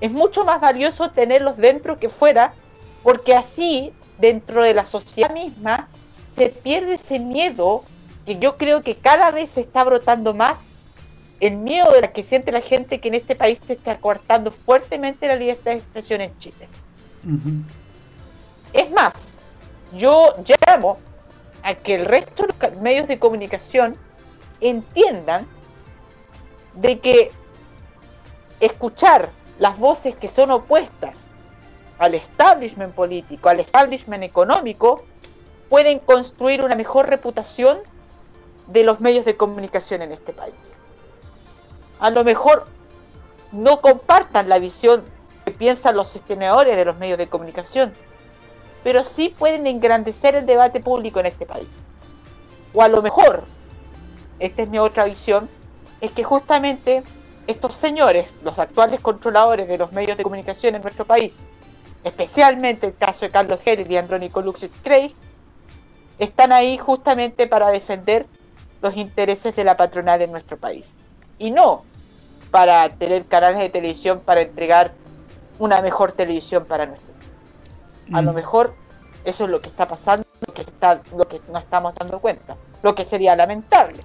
Es 0.00 0.10
mucho 0.10 0.44
más 0.44 0.60
valioso 0.60 1.10
tenerlos 1.10 1.56
dentro 1.56 1.98
que 1.98 2.08
fuera, 2.08 2.54
porque 3.02 3.34
así, 3.34 3.92
dentro 4.18 4.62
de 4.62 4.74
la 4.74 4.84
sociedad 4.84 5.32
misma, 5.32 5.88
se 6.36 6.50
pierde 6.50 6.94
ese 6.94 7.18
miedo 7.18 7.82
que 8.26 8.38
yo 8.38 8.56
creo 8.56 8.82
que 8.82 8.96
cada 8.96 9.30
vez 9.30 9.50
se 9.50 9.60
está 9.60 9.84
brotando 9.84 10.34
más. 10.34 10.70
El 11.40 11.56
miedo 11.56 11.92
de 11.92 12.00
la 12.00 12.12
que 12.12 12.22
siente 12.22 12.50
la 12.50 12.60
gente 12.60 13.00
que 13.00 13.08
en 13.08 13.14
este 13.14 13.36
país 13.36 13.58
se 13.62 13.74
está 13.74 13.98
cortando 13.98 14.50
fuertemente 14.50 15.28
la 15.28 15.36
libertad 15.36 15.72
de 15.72 15.78
expresión 15.78 16.20
en 16.20 16.36
Chile. 16.38 16.68
Es 18.72 18.90
más, 18.90 19.38
yo 19.94 20.34
llamo 20.66 20.98
a 21.62 21.74
que 21.74 21.94
el 21.94 22.06
resto 22.06 22.46
de 22.46 22.70
los 22.70 22.80
medios 22.80 23.06
de 23.08 23.18
comunicación 23.18 23.96
entiendan 24.60 25.46
de 26.74 26.98
que 27.00 27.30
escuchar 28.60 29.30
las 29.58 29.78
voces 29.78 30.16
que 30.16 30.28
son 30.28 30.50
opuestas 30.50 31.30
al 31.98 32.14
establishment 32.14 32.94
político, 32.94 33.48
al 33.48 33.60
establishment 33.60 34.22
económico, 34.22 35.04
pueden 35.68 35.98
construir 35.98 36.62
una 36.62 36.74
mejor 36.76 37.08
reputación 37.08 37.78
de 38.66 38.84
los 38.84 39.00
medios 39.00 39.24
de 39.24 39.36
comunicación 39.36 40.02
en 40.02 40.12
este 40.12 40.32
país. 40.32 40.76
A 41.98 42.10
lo 42.10 42.24
mejor 42.24 42.66
no 43.52 43.80
compartan 43.80 44.48
la 44.48 44.58
visión 44.58 45.02
que 45.44 45.52
piensan 45.52 45.96
los 45.96 46.08
sostenedores 46.08 46.76
de 46.76 46.84
los 46.84 46.96
medios 46.96 47.18
de 47.18 47.28
comunicación, 47.28 47.94
pero 48.84 49.04
sí 49.04 49.34
pueden 49.36 49.66
engrandecer 49.66 50.34
el 50.34 50.46
debate 50.46 50.80
público 50.80 51.20
en 51.20 51.26
este 51.26 51.46
país. 51.46 51.82
O 52.74 52.82
a 52.82 52.88
lo 52.88 53.00
mejor, 53.00 53.44
esta 54.38 54.62
es 54.62 54.68
mi 54.68 54.78
otra 54.78 55.04
visión, 55.04 55.48
es 56.00 56.12
que 56.12 56.24
justamente 56.24 57.02
estos 57.46 57.74
señores, 57.74 58.30
los 58.42 58.58
actuales 58.58 59.00
controladores 59.00 59.68
de 59.68 59.78
los 59.78 59.92
medios 59.92 60.16
de 60.16 60.22
comunicación 60.22 60.74
en 60.74 60.82
nuestro 60.82 61.04
país, 61.04 61.40
especialmente 62.04 62.86
el 62.86 62.96
caso 62.96 63.26
de 63.26 63.30
Carlos 63.30 63.60
Heller 63.64 63.90
y 63.90 63.96
Andrónico 63.96 64.42
Luxit 64.42 64.72
Craig, 64.82 65.14
están 66.18 66.52
ahí 66.52 66.78
justamente 66.78 67.46
para 67.46 67.68
defender 67.68 68.26
los 68.82 68.96
intereses 68.96 69.54
de 69.54 69.64
la 69.64 69.76
patronal 69.76 70.22
en 70.22 70.32
nuestro 70.32 70.56
país. 70.56 70.98
Y 71.38 71.50
no 71.50 71.84
para 72.50 72.88
tener 72.88 73.24
canales 73.26 73.60
de 73.60 73.68
televisión 73.68 74.20
para 74.20 74.40
entregar 74.40 74.92
una 75.58 75.82
mejor 75.82 76.12
televisión 76.12 76.64
para 76.64 76.86
nuestro 76.86 77.12
país. 77.12 77.30
A 78.12 78.22
lo 78.22 78.32
mejor 78.32 78.74
eso 79.24 79.44
es 79.44 79.50
lo 79.50 79.60
que 79.60 79.68
está 79.68 79.86
pasando, 79.86 80.24
lo 80.46 80.54
que, 80.54 80.62
está, 80.62 81.00
lo 81.16 81.26
que 81.26 81.40
no 81.52 81.58
estamos 81.58 81.94
dando 81.96 82.20
cuenta, 82.20 82.56
lo 82.82 82.94
que 82.94 83.04
sería 83.04 83.34
lamentable. 83.34 84.00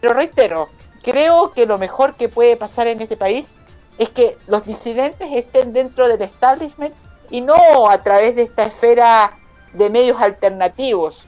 Pero 0.00 0.14
reitero, 0.14 0.68
creo 1.02 1.50
que 1.50 1.66
lo 1.66 1.78
mejor 1.78 2.14
que 2.14 2.28
puede 2.28 2.56
pasar 2.56 2.86
en 2.86 3.00
este 3.00 3.16
país 3.16 3.54
es 3.98 4.08
que 4.08 4.36
los 4.46 4.64
disidentes 4.64 5.28
estén 5.32 5.72
dentro 5.72 6.08
del 6.08 6.22
establishment 6.22 6.94
y 7.30 7.40
no 7.40 7.90
a 7.90 8.02
través 8.02 8.34
de 8.36 8.42
esta 8.42 8.64
esfera 8.64 9.32
de 9.72 9.90
medios 9.90 10.20
alternativos, 10.20 11.26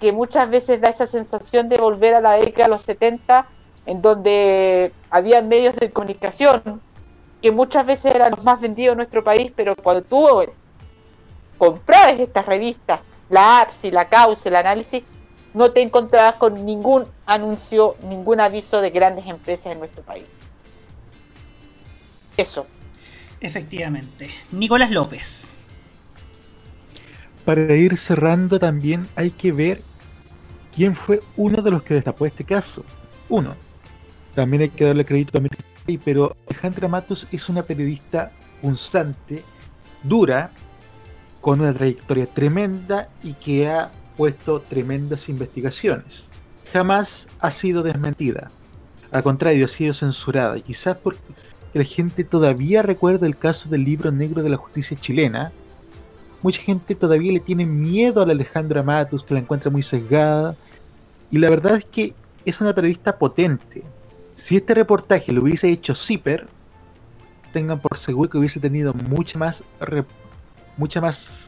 que 0.00 0.12
muchas 0.12 0.48
veces 0.50 0.80
da 0.80 0.88
esa 0.88 1.06
sensación 1.06 1.68
de 1.68 1.76
volver 1.76 2.14
a 2.14 2.20
la 2.20 2.32
década 2.32 2.64
de 2.64 2.70
los 2.70 2.82
70, 2.82 3.46
en 3.86 4.02
donde 4.02 4.92
había 5.10 5.42
medios 5.42 5.76
de 5.76 5.90
comunicación 5.90 6.80
que 7.40 7.52
muchas 7.52 7.86
veces 7.86 8.14
eran 8.14 8.32
los 8.32 8.44
más 8.44 8.60
vendidos 8.60 8.92
en 8.92 8.98
nuestro 8.98 9.22
país, 9.22 9.52
pero 9.54 9.76
cuando 9.76 10.02
tú 10.02 10.26
comprabas 11.56 12.18
estas 12.18 12.46
revistas, 12.46 13.00
la 13.28 13.60
APSI, 13.60 13.90
la 13.90 14.08
Causa, 14.08 14.48
el 14.48 14.56
análisis, 14.56 15.04
no 15.54 15.70
te 15.70 15.82
encontrabas 15.82 16.34
con 16.34 16.64
ningún 16.64 17.04
anuncio, 17.26 17.96
ningún 18.04 18.40
aviso 18.40 18.80
de 18.80 18.90
grandes 18.90 19.26
empresas 19.26 19.72
en 19.72 19.78
nuestro 19.78 20.02
país. 20.02 20.24
Eso. 22.36 22.66
Efectivamente. 23.40 24.30
Nicolás 24.52 24.90
López. 24.90 25.56
Para 27.44 27.74
ir 27.74 27.96
cerrando 27.96 28.58
también 28.58 29.08
hay 29.16 29.30
que 29.30 29.52
ver 29.52 29.82
quién 30.74 30.94
fue 30.94 31.20
uno 31.36 31.62
de 31.62 31.70
los 31.70 31.82
que 31.82 31.94
destapó 31.94 32.26
este 32.26 32.44
caso. 32.44 32.84
Uno. 33.28 33.54
También 34.34 34.62
hay 34.62 34.68
que 34.68 34.84
darle 34.84 35.04
crédito 35.04 35.38
a 35.38 35.42
pero 36.04 36.36
Alejandra 36.46 36.86
Matos 36.86 37.26
es 37.32 37.48
una 37.48 37.62
periodista 37.62 38.30
punzante, 38.60 39.42
dura, 40.02 40.50
con 41.40 41.60
una 41.60 41.72
trayectoria 41.72 42.26
tremenda 42.26 43.08
y 43.22 43.32
que 43.32 43.68
ha 43.68 43.90
puesto 44.18 44.60
tremendas 44.60 45.30
investigaciones. 45.30 46.28
Jamás 46.74 47.28
ha 47.38 47.50
sido 47.50 47.82
desmentida. 47.82 48.50
Al 49.10 49.22
contrario, 49.22 49.64
ha 49.64 49.68
sido 49.68 49.94
censurada. 49.94 50.60
Quizás 50.60 50.98
porque 50.98 51.20
la 51.72 51.84
gente 51.84 52.24
todavía 52.24 52.82
recuerda 52.82 53.26
el 53.26 53.38
caso 53.38 53.70
del 53.70 53.84
libro 53.84 54.10
negro 54.12 54.42
de 54.42 54.50
la 54.50 54.58
justicia 54.58 54.98
chilena. 55.00 55.50
Mucha 56.42 56.60
gente 56.60 56.94
todavía 56.94 57.32
le 57.32 57.40
tiene 57.40 57.64
miedo 57.64 58.20
a 58.20 58.26
la 58.26 58.32
Alejandra 58.32 58.82
Matus, 58.82 59.22
que 59.22 59.34
la 59.34 59.40
encuentra 59.40 59.70
muy 59.70 59.82
sesgada. 59.82 60.54
Y 61.30 61.38
la 61.38 61.48
verdad 61.48 61.76
es 61.76 61.84
que 61.86 62.12
es 62.44 62.60
una 62.60 62.74
periodista 62.74 63.16
potente. 63.16 63.82
Si 64.34 64.56
este 64.56 64.74
reportaje 64.74 65.32
lo 65.32 65.42
hubiese 65.42 65.70
hecho 65.70 65.94
Zipper, 65.94 66.46
tengan 67.52 67.80
por 67.80 67.96
seguro 67.96 68.28
que 68.28 68.38
hubiese 68.38 68.60
tenido 68.60 68.92
mucha 68.92 69.38
más 69.38 69.64
re- 69.80 70.04
mucha 70.76 71.00
más 71.00 71.47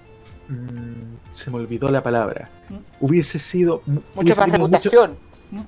mm, 0.50 1.36
se 1.36 1.50
me 1.50 1.56
olvidó 1.56 1.88
la 1.88 2.02
palabra 2.02 2.48
hubiese 3.00 3.38
sido 3.38 3.82
mu- 3.86 3.94
Mucha 4.14 4.20
hubiese 4.20 4.40
más 4.40 4.50
tenido 4.50 4.68
mucho- 4.68 4.90
reputación. 4.90 5.18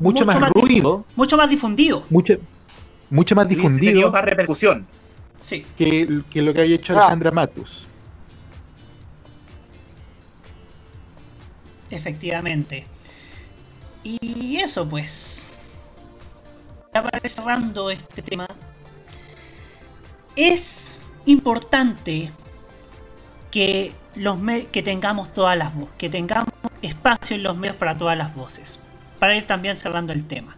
mucho, 0.00 0.24
más, 0.24 0.52
di- 0.54 0.60
ruido 0.60 1.04
Mucho 1.16 1.36
más 1.36 1.48
difundido. 1.50 2.04
mucho 2.10 2.34
mucho 3.10 3.34
más 3.34 3.46
Hubiese 3.46 3.62
difundido 3.62 3.92
tenido 3.92 4.10
más 4.12 4.24
repercusión. 4.24 4.86
Sí. 5.40 5.64
que, 5.76 6.22
que 6.30 6.40
lo 6.42 6.52
que 6.54 6.60
había 6.62 6.76
hecho 6.76 6.94
Ah. 6.94 7.00
Alejandra 7.02 7.30
Matus 7.32 7.86
Efectivamente. 11.90 12.84
Y 14.02 14.56
eso 14.56 14.88
pues. 14.88 15.52
ya 16.94 17.02
para 17.02 17.18
ir 17.22 17.30
cerrando 17.30 17.90
este 17.90 18.22
tema, 18.22 18.46
es 20.36 20.96
importante 21.26 22.30
que, 23.52 23.92
los 24.16 24.40
me- 24.40 24.66
que 24.66 24.82
tengamos 24.82 25.32
todas 25.32 25.56
las 25.56 25.72
voces, 25.74 25.94
que 25.98 26.08
tengamos 26.10 26.48
espacio 26.82 27.36
en 27.36 27.44
los 27.44 27.56
medios 27.56 27.76
para 27.76 27.96
todas 27.96 28.18
las 28.18 28.34
voces, 28.34 28.80
para 29.20 29.36
ir 29.36 29.46
también 29.46 29.76
cerrando 29.76 30.12
el 30.12 30.26
tema. 30.26 30.56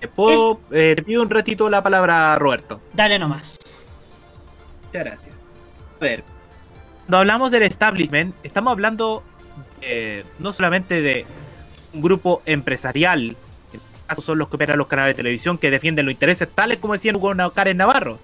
¿Te, 0.00 0.08
puedo- 0.08 0.60
eh, 0.70 0.94
te 0.96 1.02
pido 1.02 1.22
un 1.22 1.30
ratito 1.30 1.68
la 1.70 1.82
palabra, 1.82 2.36
Roberto. 2.38 2.80
Dale 2.92 3.18
nomás. 3.18 3.56
Muchas 4.86 5.04
gracias. 5.04 5.34
A 6.00 6.04
ver, 6.04 6.24
cuando 7.06 7.18
hablamos 7.18 7.50
del 7.50 7.62
establishment, 7.64 8.34
estamos 8.42 8.70
hablando 8.72 9.22
eh, 9.80 10.24
no 10.38 10.52
solamente 10.52 11.00
de 11.00 11.26
un 11.92 12.02
grupo 12.02 12.42
empresarial, 12.46 13.22
en 13.72 13.80
este 13.80 14.06
caso 14.06 14.22
son 14.22 14.38
los 14.38 14.48
que 14.48 14.56
operan 14.56 14.78
los 14.78 14.86
canales 14.86 15.14
de 15.14 15.16
televisión 15.22 15.58
que 15.58 15.70
defienden 15.70 16.06
los 16.06 16.12
intereses 16.12 16.48
tales 16.54 16.78
como 16.78 16.92
decía 16.94 17.12
Hugo 17.14 17.32
Karen 17.54 17.76
Navarro. 17.76 18.18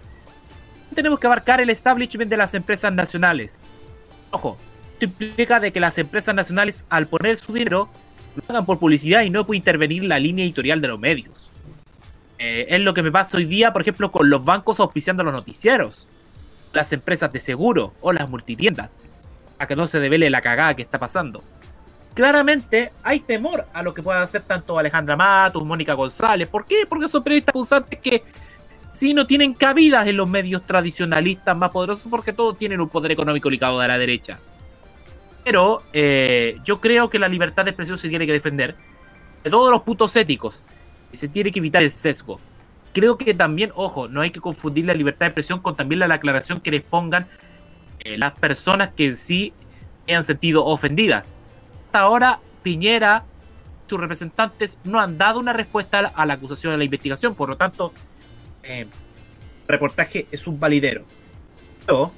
Tenemos 0.94 1.18
que 1.18 1.26
abarcar 1.26 1.60
el 1.60 1.70
establishment 1.70 2.30
de 2.30 2.36
las 2.36 2.54
empresas 2.54 2.92
nacionales. 2.92 3.58
Ojo, 4.30 4.56
esto 4.92 5.04
implica 5.04 5.60
de 5.60 5.72
que 5.72 5.80
las 5.80 5.98
empresas 5.98 6.34
nacionales 6.34 6.84
al 6.88 7.06
poner 7.06 7.36
su 7.36 7.52
dinero 7.52 7.88
lo 8.34 8.42
hagan 8.48 8.66
por 8.66 8.78
publicidad 8.78 9.22
y 9.22 9.30
no 9.30 9.46
por 9.46 9.56
intervenir 9.56 10.04
la 10.04 10.18
línea 10.18 10.44
editorial 10.44 10.80
de 10.80 10.88
los 10.88 10.98
medios. 10.98 11.50
Eh, 12.38 12.66
es 12.70 12.80
lo 12.80 12.94
que 12.94 13.02
me 13.02 13.12
pasa 13.12 13.36
hoy 13.36 13.44
día, 13.44 13.72
por 13.72 13.82
ejemplo, 13.82 14.10
con 14.10 14.30
los 14.30 14.44
bancos 14.44 14.80
auspiciando 14.80 15.22
los 15.22 15.32
noticieros 15.32 16.08
las 16.72 16.92
empresas 16.92 17.32
de 17.32 17.40
seguro 17.40 17.94
o 18.00 18.12
las 18.12 18.28
multitiendas, 18.28 18.92
a 19.58 19.66
que 19.66 19.76
no 19.76 19.86
se 19.86 20.00
devele 20.00 20.30
la 20.30 20.40
cagada 20.40 20.74
que 20.74 20.82
está 20.82 20.98
pasando. 20.98 21.42
Claramente 22.14 22.92
hay 23.02 23.20
temor 23.20 23.66
a 23.72 23.82
lo 23.82 23.94
que 23.94 24.02
puedan 24.02 24.22
hacer 24.22 24.42
tanto 24.42 24.78
Alejandra 24.78 25.16
Matus, 25.16 25.64
Mónica 25.64 25.94
González. 25.94 26.48
¿Por 26.48 26.64
qué? 26.64 26.84
Porque 26.88 27.08
son 27.08 27.22
periodistas 27.22 27.54
acusantes 27.54 27.98
que 28.00 28.22
sí 28.92 29.14
no 29.14 29.26
tienen 29.26 29.54
cabidas 29.54 30.06
en 30.06 30.16
los 30.16 30.28
medios 30.28 30.66
tradicionalistas 30.66 31.56
más 31.56 31.70
poderosos 31.70 32.06
porque 32.10 32.32
todos 32.32 32.58
tienen 32.58 32.80
un 32.80 32.88
poder 32.88 33.12
económico 33.12 33.50
ligado 33.50 33.80
a 33.80 33.88
la 33.88 33.98
derecha. 33.98 34.38
Pero 35.44 35.82
eh, 35.92 36.58
yo 36.64 36.80
creo 36.80 37.08
que 37.08 37.18
la 37.18 37.28
libertad 37.28 37.64
de 37.64 37.70
expresión 37.70 37.96
se 37.96 38.08
tiene 38.08 38.26
que 38.26 38.32
defender 38.32 38.74
de 39.42 39.50
todos 39.50 39.70
los 39.70 39.82
putos 39.82 40.14
éticos 40.16 40.62
y 41.12 41.16
se 41.16 41.28
tiene 41.28 41.50
que 41.50 41.58
evitar 41.58 41.82
el 41.82 41.90
sesgo 41.90 42.40
creo 42.92 43.16
que 43.16 43.34
también, 43.34 43.72
ojo, 43.74 44.08
no 44.08 44.20
hay 44.20 44.30
que 44.30 44.40
confundir 44.40 44.86
la 44.86 44.94
libertad 44.94 45.20
de 45.20 45.26
expresión 45.26 45.60
con 45.60 45.76
también 45.76 46.00
la 46.00 46.14
aclaración 46.14 46.60
que 46.60 46.70
les 46.70 46.82
pongan 46.82 47.28
eh, 48.00 48.18
las 48.18 48.32
personas 48.32 48.90
que 48.94 49.06
en 49.06 49.16
sí 49.16 49.52
hayan 50.08 50.22
sentido 50.22 50.64
ofendidas. 50.64 51.34
Hasta 51.86 52.00
ahora, 52.00 52.40
Piñera, 52.62 53.24
sus 53.86 54.00
representantes, 54.00 54.78
no 54.84 55.00
han 55.00 55.18
dado 55.18 55.40
una 55.40 55.52
respuesta 55.52 56.12
a 56.14 56.26
la 56.26 56.34
acusación 56.34 56.72
de 56.72 56.78
la 56.78 56.84
investigación, 56.84 57.34
por 57.34 57.48
lo 57.48 57.56
tanto, 57.56 57.92
eh, 58.62 58.86
reportaje 59.66 60.26
es 60.30 60.46
un 60.46 60.58
validero. 60.58 61.04
Pero, 61.86 62.12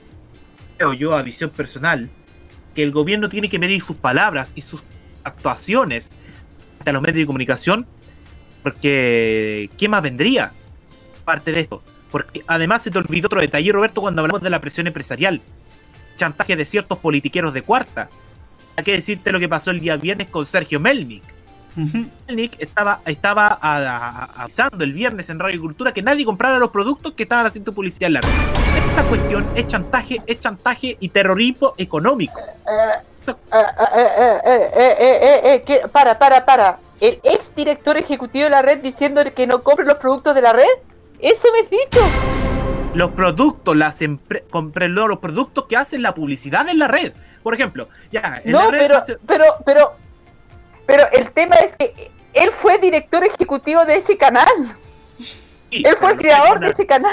creo 0.77 0.93
yo, 0.93 1.17
a 1.17 1.23
visión 1.23 1.51
personal, 1.51 2.11
que 2.75 2.83
el 2.83 2.91
gobierno 2.91 3.29
tiene 3.29 3.49
que 3.49 3.59
medir 3.59 3.83
sus 3.83 3.97
palabras 3.97 4.53
y 4.55 4.63
sus 4.63 4.83
actuaciones 5.25 6.11
ante 6.79 6.93
los 6.93 7.03
medios 7.03 7.19
de 7.19 7.27
comunicación, 7.27 7.87
porque 8.63 9.71
¿qué 9.77 9.89
más 9.89 10.03
vendría? 10.03 10.53
parte 11.23 11.53
de 11.53 11.61
esto. 11.61 11.83
Porque 12.11 12.43
además 12.47 12.83
se 12.83 12.91
te 12.91 12.99
olvidó 12.99 13.27
otro 13.27 13.41
detalle, 13.41 13.73
Roberto, 13.73 14.01
cuando 14.01 14.21
hablamos 14.21 14.43
de 14.43 14.51
la 14.51 14.61
presión 14.61 14.87
empresarial. 14.87 15.41
Chantaje 16.17 16.57
de 16.57 16.65
ciertos 16.65 16.99
politiqueros 16.99 17.55
de 17.55 17.63
cuarta. 17.63 18.11
Hay 18.77 18.85
que 18.85 18.93
decirte 18.93 19.33
lo 19.33 19.41
que 19.41 19.49
pasó 19.49 19.71
el 19.71 19.81
día 19.81 19.97
viernes 19.97 20.29
con 20.31 20.45
Sergio 20.45 20.79
Melnik. 20.79 21.23
Melnik 21.77 22.57
estaba, 22.61 23.01
estaba 23.07 23.59
avisando 24.37 24.85
el 24.85 24.93
viernes 24.93 25.31
en 25.31 25.39
Radio 25.39 25.61
Cultura 25.61 25.93
que 25.93 26.03
nadie 26.03 26.25
comprara 26.25 26.59
los 26.59 26.71
productos 26.71 27.13
que 27.13 27.23
estaban 27.25 27.47
haciendo 27.47 27.73
publicidad 27.73 28.09
en 28.09 28.13
la 28.15 28.21
red. 28.21 28.29
Esa 28.93 29.03
cuestión 29.05 29.47
es 29.55 29.67
chantaje, 29.67 30.21
es 30.27 30.41
chantaje 30.41 30.97
y 31.01 31.09
terrorismo 31.09 31.75
económico. 31.79 32.39
Eh, 32.39 33.33
eh, 34.45 35.63
eh, 35.65 35.83
para, 35.93 36.19
para, 36.19 36.45
para. 36.45 36.79
El 37.01 37.21
ex 37.25 37.55
director 37.55 37.97
ejecutivo 37.97 38.45
de 38.45 38.51
la 38.51 38.63
red 38.63 38.79
diciendo 38.79 39.23
que 39.35 39.47
no 39.47 39.63
compre 39.63 39.85
los 39.87 39.97
productos 39.99 40.35
de 40.35 40.43
la 40.43 40.53
red. 40.53 40.65
Eso 41.21 41.49
me 41.53 41.61
has 41.61 41.71
dicho. 41.71 42.01
los 42.95 43.11
productos, 43.13 43.77
las 43.77 43.99
compren 44.51 44.95
los 44.95 45.19
productos 45.19 45.65
que 45.69 45.77
hacen 45.77 46.03
la 46.03 46.15
publicidad 46.15 46.69
en 46.69 46.79
la 46.79 46.89
red. 46.89 47.13
Por 47.43 47.55
ejemplo, 47.55 47.89
ya, 48.11 48.41
en 48.45 48.53
la 48.53 48.65
No, 48.65 48.71
red 48.71 48.79
pero, 48.81 48.99
hace- 48.99 49.19
pero, 49.27 49.45
pero, 49.65 49.93
pero 50.93 51.11
el 51.11 51.33
tema 51.33 51.57
es 51.57 51.75
que 51.75 52.11
él 52.35 52.51
fue 52.53 52.77
director 52.77 53.25
ejecutivo 53.25 53.83
de 53.87 53.97
ese 53.97 54.19
canal. 54.19 54.77
Él 55.71 55.97
fue 55.99 56.11
el 56.13 56.19
creador 56.19 56.61
de 56.61 56.69
ese 56.69 56.85
canal. 56.85 57.11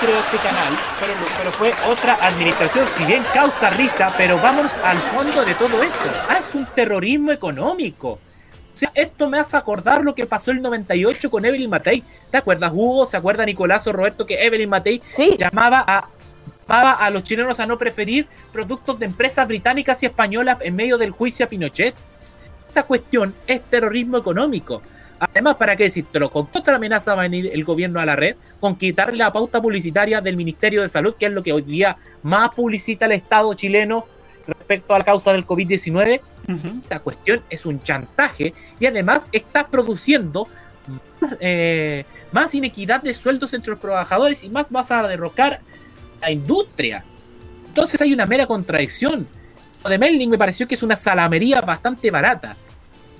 creó 0.00 0.20
ese 0.20 0.36
canal, 0.36 0.72
pero, 1.00 1.12
pero 1.38 1.50
fue 1.50 1.74
otra 1.90 2.14
administración, 2.24 2.86
si 2.86 3.04
bien 3.04 3.24
causa 3.34 3.68
risa, 3.70 4.14
pero 4.16 4.38
vamos 4.38 4.70
al 4.84 4.96
fondo 4.96 5.44
de 5.44 5.54
todo 5.54 5.82
esto. 5.82 6.08
Ah, 6.28 6.36
es 6.38 6.54
un 6.54 6.64
terrorismo 6.66 7.32
económico. 7.32 8.10
O 8.12 8.76
sea, 8.76 8.92
esto 8.94 9.28
me 9.28 9.40
hace 9.40 9.56
acordar 9.56 10.04
lo 10.04 10.14
que 10.14 10.24
pasó 10.26 10.52
el 10.52 10.62
98 10.62 11.32
con 11.32 11.44
Evelyn 11.44 11.68
Matei. 11.68 12.04
¿Te 12.30 12.36
acuerdas, 12.36 12.70
Hugo? 12.72 13.06
¿Se 13.06 13.16
acuerda 13.16 13.44
Nicolás 13.44 13.88
o 13.88 13.92
Roberto 13.92 14.24
que 14.24 14.46
Evelyn 14.46 14.70
Matei 14.70 15.02
llamaba 15.36 15.84
a 15.84 16.06
llamaba 16.68 16.92
a 16.92 17.10
los 17.10 17.24
chilenos 17.24 17.58
a 17.58 17.66
no 17.66 17.76
preferir 17.76 18.28
productos 18.52 19.00
de 19.00 19.06
empresas 19.06 19.48
británicas 19.48 20.00
y 20.04 20.06
españolas 20.06 20.58
en 20.60 20.76
medio 20.76 20.96
del 20.96 21.10
juicio 21.10 21.44
a 21.44 21.48
Pinochet? 21.48 21.96
Esa 22.72 22.84
cuestión 22.84 23.34
es 23.46 23.60
terrorismo 23.68 24.16
económico. 24.16 24.80
Además, 25.18 25.56
¿para 25.56 25.76
qué 25.76 25.84
decírtelo? 25.84 26.30
¿Con 26.30 26.46
qué 26.46 26.58
otra 26.58 26.76
amenaza 26.76 27.14
va 27.14 27.20
a 27.20 27.28
venir 27.28 27.50
el 27.52 27.64
gobierno 27.64 28.00
a 28.00 28.06
la 28.06 28.16
red? 28.16 28.36
Con 28.60 28.76
quitarle 28.76 29.18
la 29.18 29.30
pauta 29.30 29.60
publicitaria 29.60 30.22
del 30.22 30.38
Ministerio 30.38 30.80
de 30.80 30.88
Salud, 30.88 31.14
que 31.14 31.26
es 31.26 31.32
lo 31.32 31.42
que 31.42 31.52
hoy 31.52 31.60
día 31.60 31.98
más 32.22 32.48
publicita 32.54 33.04
el 33.04 33.12
Estado 33.12 33.52
chileno 33.52 34.06
respecto 34.46 34.94
a 34.94 35.00
la 35.00 35.04
causa 35.04 35.32
del 35.32 35.46
COVID-19. 35.46 36.22
Esa 36.80 37.00
cuestión 37.00 37.42
es 37.50 37.66
un 37.66 37.78
chantaje 37.78 38.54
y 38.80 38.86
además 38.86 39.28
está 39.32 39.66
produciendo 39.66 40.48
más, 41.20 41.36
eh, 41.40 42.06
más 42.32 42.54
inequidad 42.54 43.02
de 43.02 43.12
sueldos 43.12 43.52
entre 43.52 43.72
los 43.72 43.80
trabajadores 43.80 44.42
y 44.44 44.48
más 44.48 44.70
vas 44.70 44.90
a 44.90 45.06
derrocar 45.06 45.60
la 46.22 46.30
industria. 46.30 47.04
Entonces 47.68 48.00
hay 48.00 48.14
una 48.14 48.24
mera 48.24 48.46
contradicción. 48.46 49.28
De 49.88 49.98
Melning 49.98 50.30
me 50.30 50.38
pareció 50.38 50.66
que 50.66 50.74
es 50.74 50.82
una 50.82 50.96
salamería 50.96 51.60
bastante 51.60 52.10
barata. 52.10 52.56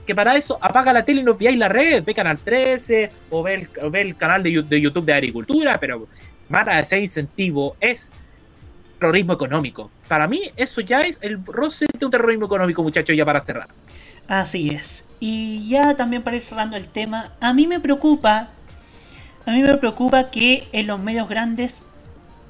Que 0.06 0.14
para 0.14 0.36
eso 0.36 0.58
apaga 0.60 0.92
la 0.92 1.04
tele 1.04 1.20
y 1.20 1.24
no 1.24 1.34
veáis 1.34 1.58
la 1.58 1.68
red, 1.68 2.02
ve 2.04 2.14
Canal 2.14 2.38
13 2.38 3.10
o 3.30 3.42
ve 3.42 3.68
el, 3.92 4.16
canal 4.16 4.42
de, 4.42 4.50
YouTube 4.50 5.04
de 5.04 5.12
Agricultura, 5.12 5.78
pero 5.78 6.08
para 6.50 6.80
ese 6.80 6.98
incentivo 6.98 7.76
es 7.80 8.10
terrorismo 8.98 9.32
económico. 9.32 9.90
Para 10.08 10.26
mí 10.26 10.42
eso 10.56 10.80
ya 10.80 11.02
es 11.02 11.18
el 11.22 11.44
roce 11.44 11.86
de 11.98 12.04
un 12.04 12.10
terrorismo 12.10 12.46
económico, 12.46 12.82
muchachos, 12.82 13.16
ya 13.16 13.24
para 13.24 13.40
cerrar. 13.40 13.68
Así 14.28 14.70
es. 14.70 15.06
Y 15.20 15.68
ya 15.68 15.94
también 15.96 16.22
para 16.22 16.36
ir 16.36 16.42
cerrando 16.42 16.76
el 16.76 16.88
tema, 16.88 17.32
a 17.40 17.52
mí 17.52 17.66
me 17.66 17.80
preocupa, 17.80 18.48
a 19.46 19.50
mí 19.50 19.62
me 19.62 19.76
preocupa 19.76 20.30
que 20.30 20.68
en 20.72 20.86
los 20.88 21.00
medios 21.00 21.28
grandes 21.28 21.84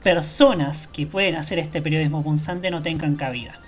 personas 0.03 0.87
que 0.87 1.07
pueden 1.07 1.37
hacer 1.37 1.59
este 1.59 1.81
periodismo 1.81 2.23
punzante 2.23 2.71
no 2.71 2.83
tengan 2.83 3.17
cabida. 3.17 3.62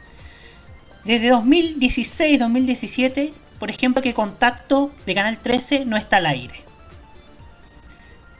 Desde 1.04 1.32
2016-2017, 1.32 3.32
por 3.58 3.70
ejemplo, 3.70 4.02
que 4.02 4.14
Contacto 4.14 4.90
de 5.04 5.14
Canal 5.14 5.38
13 5.38 5.84
no 5.84 5.96
está 5.96 6.16
al 6.16 6.26
aire. 6.26 6.64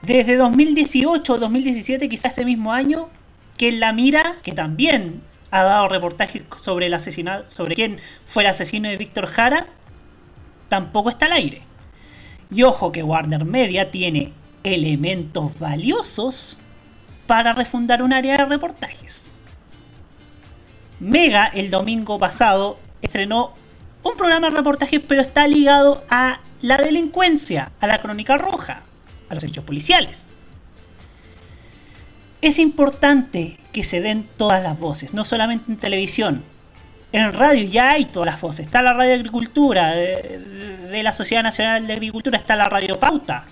Desde 0.03 0.39
2018-2017, 0.39 2.09
quizás 2.09 2.33
ese 2.33 2.45
mismo 2.45 2.73
año, 2.73 3.09
que 3.57 3.73
La 3.73 3.93
Mira, 3.93 4.35
que 4.43 4.53
también 4.53 5.23
ha 5.51 5.63
dado 5.63 5.89
reportajes 5.89 6.43
sobre 6.61 6.87
el 6.87 6.95
asesinato, 6.95 7.51
sobre 7.51 7.75
quién 7.75 7.99
fue 8.27 8.43
el 8.43 8.51
asesino 8.51 8.89
de 8.89 8.97
Víctor 8.97 9.27
Jara, 9.27 9.69
tampoco 10.69 11.11
está 11.11 11.27
al 11.27 11.33
aire. 11.33 11.63
Y 12.51 12.63
ojo 12.63 12.93
que 12.93 13.03
Warner 13.03 13.45
Media 13.45 13.91
tiene 13.91 14.33
elementos 14.63 15.59
valiosos 15.59 16.59
para 17.27 17.53
refundar 17.53 18.03
un 18.03 18.13
área 18.13 18.37
de 18.37 18.45
reportajes. 18.47 19.31
Mega 21.05 21.49
el 21.49 21.71
domingo 21.71 22.19
pasado 22.19 22.79
estrenó 23.03 23.53
un 24.03 24.17
programa 24.17 24.49
de 24.49 24.57
reportajes 24.57 25.03
pero 25.07 25.21
está 25.21 25.47
ligado 25.47 26.03
a 26.09 26.41
la 26.63 26.79
delincuencia, 26.79 27.73
a 27.79 27.87
la 27.87 28.01
crónica 28.01 28.39
roja, 28.39 28.83
a 29.29 29.35
los 29.35 29.45
hechos 29.45 29.65
policiales. 29.65 30.31
Es 32.41 32.59
importante 32.59 33.59
que 33.71 33.85
se 33.85 34.01
den 34.01 34.27
todas 34.39 34.63
las 34.63 34.79
voces, 34.79 35.13
no 35.13 35.27
solamente 35.27 35.71
en 35.71 35.77
televisión. 35.77 36.43
En 37.13 37.35
radio 37.35 37.65
ya 37.65 37.91
hay 37.91 38.07
todas 38.07 38.27
las 38.27 38.41
voces. 38.41 38.65
Está 38.65 38.81
la 38.81 38.95
Radio 38.95 39.11
de 39.11 39.17
Agricultura, 39.17 39.95
de, 39.95 40.39
de 40.91 41.03
la 41.03 41.13
Sociedad 41.13 41.43
Nacional 41.43 41.87
de 41.87 41.93
Agricultura, 41.93 42.39
está 42.39 42.57
la 42.57 42.71
Radio 42.71 42.99
Pauta, 42.99 43.45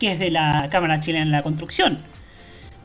que 0.00 0.12
es 0.12 0.18
de 0.18 0.32
la 0.32 0.68
Cámara 0.68 0.98
Chilena 0.98 1.26
de 1.26 1.30
la 1.30 1.42
Construcción. 1.44 2.00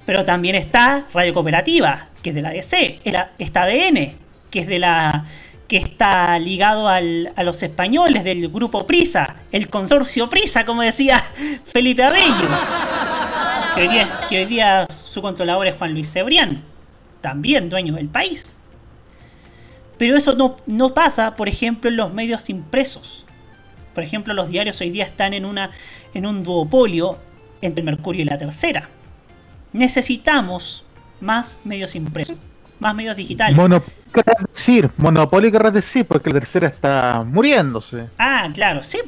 Pero 0.08 0.24
también 0.24 0.56
está 0.56 1.04
Radio 1.14 1.34
Cooperativa, 1.34 2.08
que 2.24 2.30
es 2.30 2.36
de 2.36 2.42
la 2.42 2.52
DC, 2.52 3.02
está 3.40 3.64
ADN, 3.64 4.14
que 4.50 4.60
es 4.60 4.68
de 4.68 4.80
la 4.80 5.26
que 5.68 5.76
está 5.76 6.40
ligado 6.40 6.88
a 6.88 7.02
los 7.44 7.62
españoles 7.62 8.24
del 8.24 8.48
grupo 8.48 8.88
Prisa, 8.88 9.36
el 9.52 9.68
consorcio 9.68 10.30
Prisa, 10.30 10.66
como 10.66 10.82
decía 10.82 11.22
Felipe 11.66 12.04
Abello. 12.04 12.48
Que 13.76 13.82
hoy 13.82 13.88
día, 13.90 14.20
que 14.30 14.40
hoy 14.40 14.46
día 14.46 14.88
su 14.90 15.22
controlador 15.22 15.68
es 15.68 15.76
Juan 15.76 15.92
Luis 15.92 16.10
Cebrián, 16.10 16.64
también 17.20 17.68
dueño 17.68 17.96
del 17.96 18.08
país. 18.08 18.60
Pero 19.98 20.16
eso 20.16 20.36
no, 20.36 20.56
no 20.68 20.94
pasa, 20.94 21.36
por 21.36 21.50
ejemplo, 21.50 21.90
en 21.90 21.98
los 21.98 22.14
medios 22.14 22.50
impresos. 22.50 23.26
Por 23.94 24.06
ejemplo, 24.06 24.34
los 24.34 24.48
diarios 24.48 24.80
hoy 24.80 24.90
día 24.90 25.04
están 25.04 25.34
en, 25.34 25.44
una, 25.44 25.70
en 26.14 26.26
un 26.26 26.44
duopolio 26.44 27.18
entre 27.60 27.82
el 27.82 27.86
Mercurio 27.86 28.22
y 28.22 28.26
la 28.26 28.38
Tercera. 28.38 28.90
Necesitamos 29.78 30.84
más 31.22 31.58
medios 31.64 31.96
impresos, 31.96 32.36
más 32.80 32.96
medios 32.96 33.16
digitales. 33.16 33.56
Monopolio 33.56 33.94
querrás 34.14 34.38
decir, 34.52 34.90
monopolio 34.98 35.52
querrás 35.52 35.74
decir, 35.74 36.06
porque 36.06 36.30
la 36.30 36.40
tercera 36.40 36.68
está 36.68 37.24
muriéndose. 37.26 38.08
Ah, 38.18 38.50
claro, 38.54 38.82
sí. 38.84 39.00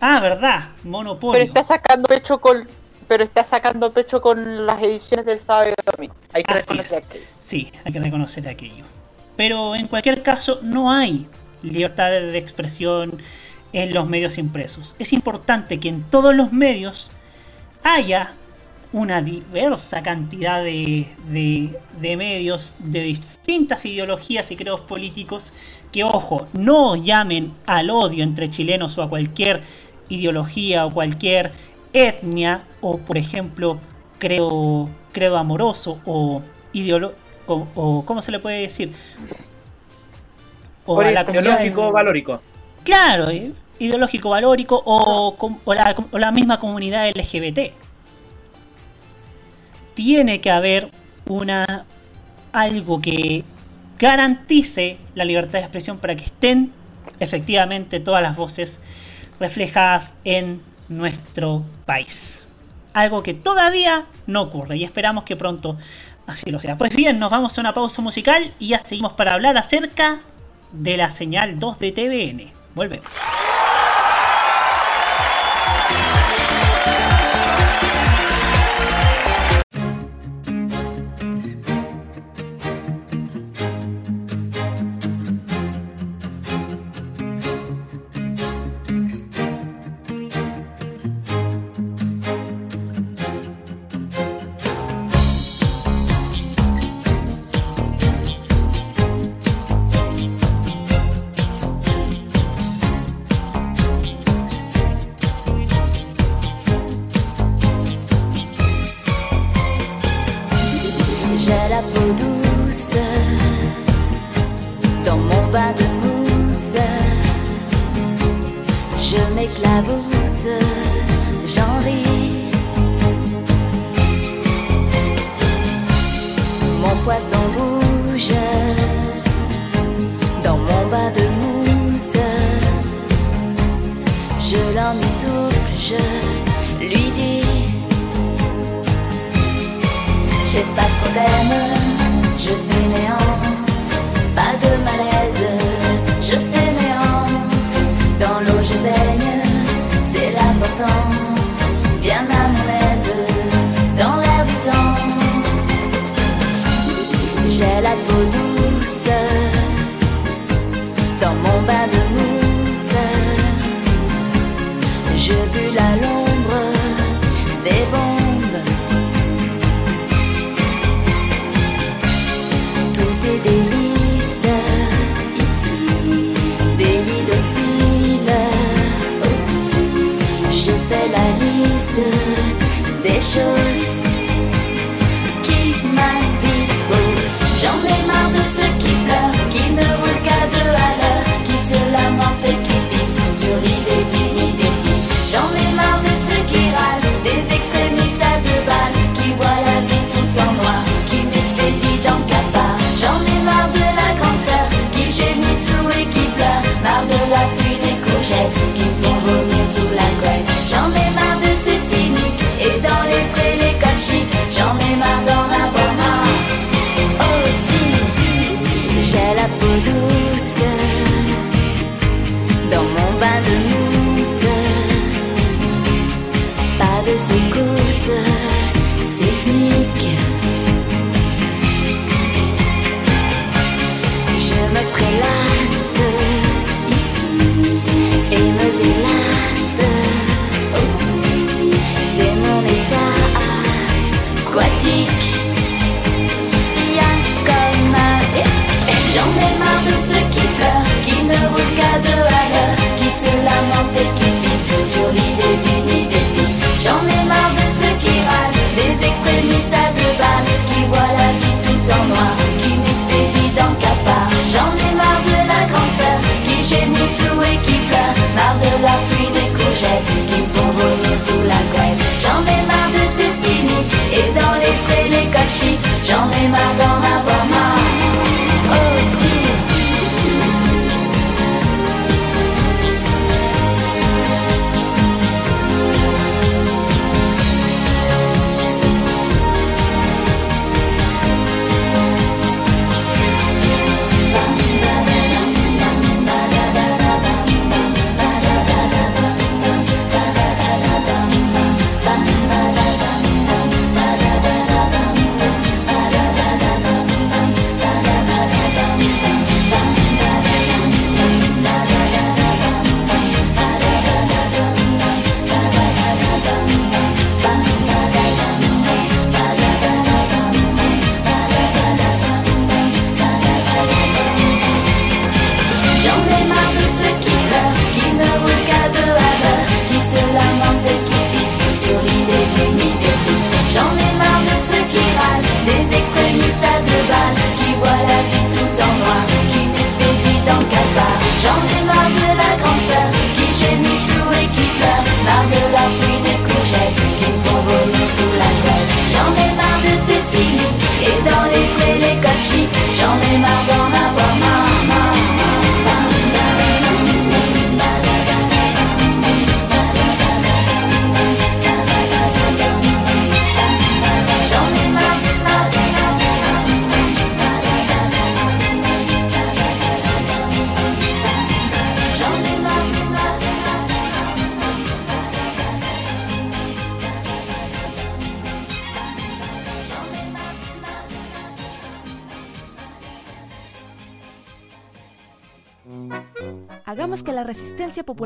Ah, 0.00 0.20
verdad, 0.20 0.68
monopolio. 0.84 1.32
Pero 1.32 1.44
está 1.44 1.64
sacando 1.64 2.08
pecho 2.08 2.38
con 2.38 2.66
pero 3.08 3.24
está 3.24 3.42
sacando 3.42 3.90
pecho 3.90 4.20
con 4.20 4.66
las 4.66 4.82
ediciones 4.82 5.24
del 5.24 5.40
sábado 5.40 5.70
y 5.70 5.90
domingo. 5.96 6.14
Hay 6.34 6.44
que 6.44 6.52
Así 6.52 6.60
reconocer 6.60 6.98
es. 6.98 7.04
aquello. 7.06 7.24
Sí, 7.40 7.72
hay 7.84 7.92
que 7.92 7.98
reconocer 8.00 8.46
aquello. 8.46 8.84
Pero 9.34 9.74
en 9.74 9.88
cualquier 9.88 10.22
caso, 10.22 10.60
no 10.62 10.92
hay 10.92 11.26
libertad 11.62 12.10
de 12.10 12.36
expresión 12.36 13.18
en 13.72 13.94
los 13.94 14.08
medios 14.08 14.36
impresos. 14.36 14.94
Es 14.98 15.12
importante 15.12 15.80
que 15.80 15.88
en 15.88 16.02
todos 16.02 16.34
los 16.34 16.52
medios 16.52 17.10
haya 17.82 18.32
una 18.92 19.20
diversa 19.22 20.02
cantidad 20.02 20.62
de, 20.64 21.06
de- 21.28 21.78
de 22.00 22.16
medios 22.16 22.76
de 22.78 23.02
distintas 23.02 23.84
ideologías 23.84 24.50
y 24.50 24.56
credos 24.56 24.80
políticos 24.82 25.52
que, 25.92 26.04
ojo, 26.04 26.46
no 26.54 26.96
llamen 26.96 27.52
al 27.66 27.90
odio 27.90 28.24
entre 28.24 28.48
chilenos 28.48 28.96
o 28.98 29.02
a 29.02 29.08
cualquier 29.08 29.62
ideología 30.08 30.86
o 30.86 30.90
cualquier 30.92 31.52
etnia 31.92 32.64
o, 32.80 32.98
por 32.98 33.18
ejemplo, 33.18 33.78
credo, 34.18 34.88
credo 35.12 35.36
amoroso 35.36 36.00
o 36.06 36.40
ideolo 36.72 37.14
o, 37.46 37.66
o- 37.74 38.04
¿cómo 38.06 38.22
se 38.22 38.32
le 38.32 38.38
puede 38.38 38.60
decir? 38.62 38.92
O 40.86 40.94
Ideológico, 41.02 41.92
valórico. 41.92 42.40
Claro, 42.84 43.28
eh, 43.28 43.52
ideológico 43.78 44.30
valórico 44.30 44.82
o, 44.84 45.36
o 45.64 45.74
la, 45.74 45.94
o 46.10 46.18
la 46.18 46.30
misma 46.30 46.58
comunidad 46.58 47.06
LGBT. 47.14 47.72
Tiene 49.98 50.40
que 50.40 50.52
haber 50.52 50.92
una 51.26 51.84
algo 52.52 53.00
que 53.00 53.42
garantice 53.98 54.96
la 55.16 55.24
libertad 55.24 55.54
de 55.54 55.62
expresión 55.62 55.98
para 55.98 56.14
que 56.14 56.22
estén 56.22 56.72
efectivamente 57.18 57.98
todas 57.98 58.22
las 58.22 58.36
voces 58.36 58.80
reflejadas 59.40 60.14
en 60.22 60.62
nuestro 60.88 61.64
país. 61.84 62.46
Algo 62.92 63.24
que 63.24 63.34
todavía 63.34 64.06
no 64.28 64.42
ocurre 64.42 64.76
y 64.76 64.84
esperamos 64.84 65.24
que 65.24 65.34
pronto 65.34 65.76
así 66.28 66.48
lo 66.52 66.60
sea. 66.60 66.78
Pues 66.78 66.94
bien, 66.94 67.18
nos 67.18 67.32
vamos 67.32 67.58
a 67.58 67.60
una 67.60 67.74
pausa 67.74 68.00
musical 68.00 68.54
y 68.60 68.68
ya 68.68 68.78
seguimos 68.78 69.14
para 69.14 69.34
hablar 69.34 69.58
acerca 69.58 70.20
de 70.70 70.96
la 70.96 71.10
señal 71.10 71.58
2 71.58 71.78
de 71.80 71.90
TVN. 71.90 72.52
Volvemos. 72.76 73.08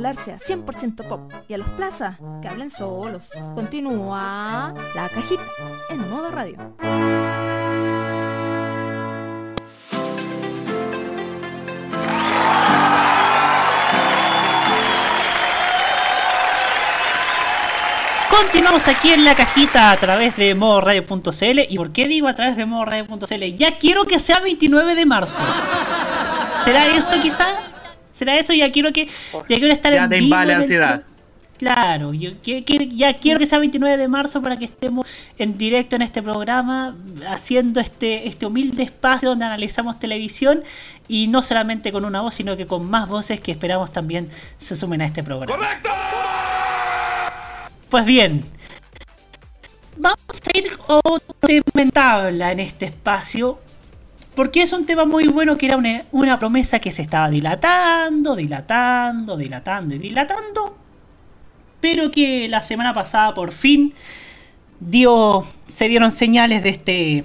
Popular 0.03 0.17
sea 0.17 0.39
100% 0.39 1.09
pop 1.09 1.33
y 1.49 1.55
a 1.55 1.59
los 1.59 1.69
plaza 1.71 2.19
que 2.41 2.49
hablen 2.49 2.71
solos. 2.71 3.31
Continúa 3.55 4.75
la 4.97 5.09
cajita 5.09 5.43
en 5.91 6.11
modo 6.11 6.31
radio. 6.31 6.57
Continuamos 18.29 18.89
aquí 18.89 19.11
en 19.11 19.25
la 19.25 19.37
cajita 19.37 19.93
a 19.93 19.97
través 19.99 20.37
de 20.37 20.55
modoradio.cl. 20.57 21.61
¿Y 21.69 21.77
por 21.77 21.93
qué 21.93 22.09
digo 22.09 22.27
a 22.27 22.35
través 22.35 22.57
de 22.57 22.67
modoradio.cl? 22.67 23.57
Ya 23.57 23.79
quiero 23.79 24.05
que 24.05 24.19
sea 24.19 24.41
29 24.41 24.97
de 24.97 25.07
marzo. 25.07 25.45
¿Será 26.65 26.87
eso 26.89 27.21
quizá? 27.23 27.72
¿Será 28.23 28.39
eso? 28.39 28.53
Ya 28.53 28.71
quiero 28.71 28.93
que 28.93 29.07
ya 29.07 29.59
quiero 29.59 29.73
estar 29.73 29.93
Ya 29.93 30.05
en 30.05 30.11
te 30.11 30.21
vivo 30.21 30.37
ansiedad. 30.37 31.03
Claro, 31.59 32.15
yo 32.15 32.41
que- 32.41 32.63
que- 32.65 32.87
ya 32.89 33.15
quiero 33.19 33.41
que 33.41 33.47
sea 33.47 33.59
29 33.59 33.97
de 33.97 34.07
marzo 34.07 34.41
para 34.41 34.57
que 34.57 34.65
estemos 34.67 35.09
en 35.39 35.59
directo 35.59 35.97
en 35.97 36.03
este 36.03 36.23
programa, 36.23 36.95
haciendo 37.29 37.81
este, 37.81 38.29
este 38.29 38.47
humilde 38.47 38.85
espacio 38.85 39.29
donde 39.31 39.45
analizamos 39.45 39.99
televisión 39.99 40.63
y 41.09 41.27
no 41.27 41.43
solamente 41.43 41.91
con 41.91 42.05
una 42.05 42.21
voz, 42.21 42.37
sino 42.37 42.57
que 42.57 42.65
con 42.67 42.89
más 42.89 43.09
voces 43.09 43.41
que 43.41 43.51
esperamos 43.51 43.91
también 43.93 44.29
se 44.59 44.77
sumen 44.77 45.03
a 45.03 45.07
este 45.07 45.25
programa. 45.25 45.53
Pues 47.89 48.05
bien, 48.05 48.45
vamos 49.97 50.19
a 50.55 50.59
ir 50.59 50.67
a 50.89 50.95
otro 51.03 51.35
tema 51.41 51.65
en 51.83 51.91
tabla 51.91 52.53
en 52.53 52.61
este 52.61 52.87
espacio, 52.87 53.59
porque 54.35 54.63
es 54.63 54.73
un 54.73 54.87
tema 54.87 55.05
muy 55.05 55.27
bueno 55.29 55.59
que 55.59 55.67
era 55.67 55.77
una, 56.13 56.39
promesa 56.39 56.79
que 56.79 56.93
se 56.93 57.03
estaba 57.03 57.29
dilatando, 57.29 58.35
dilatando, 58.35 59.37
dilatando 59.37 59.95
y 59.95 59.99
dilatando, 59.99 60.77
pero 61.81 62.11
que 62.11 62.49
la 62.49 62.63
semana 62.63 62.95
pasada 62.95 63.35
por 63.35 63.53
fin 63.53 63.93
dio, 64.81 65.47
se 65.67 65.89
dieron 65.89 66.13
señales 66.13 66.63
de 66.63 66.69
este, 66.71 67.25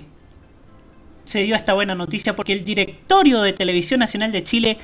se 1.24 1.44
dio 1.44 1.56
esta 1.56 1.74
buena 1.74 1.96
noticia 1.96 2.36
porque 2.36 2.54
el 2.54 2.66
directorio 2.66 3.42
de 3.42 3.54
Televisión 3.54 4.00
Nacional 4.00 4.32
de 4.32 4.44
Chile 4.44 4.78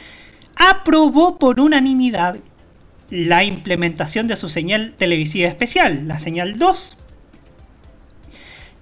aprobó 0.55 1.37
por 1.37 1.59
unanimidad 1.59 2.37
la 3.09 3.43
implementación 3.43 4.27
de 4.27 4.37
su 4.37 4.49
señal 4.49 4.93
televisiva 4.97 5.47
especial, 5.47 6.07
la 6.07 6.19
señal 6.19 6.57
2, 6.57 6.97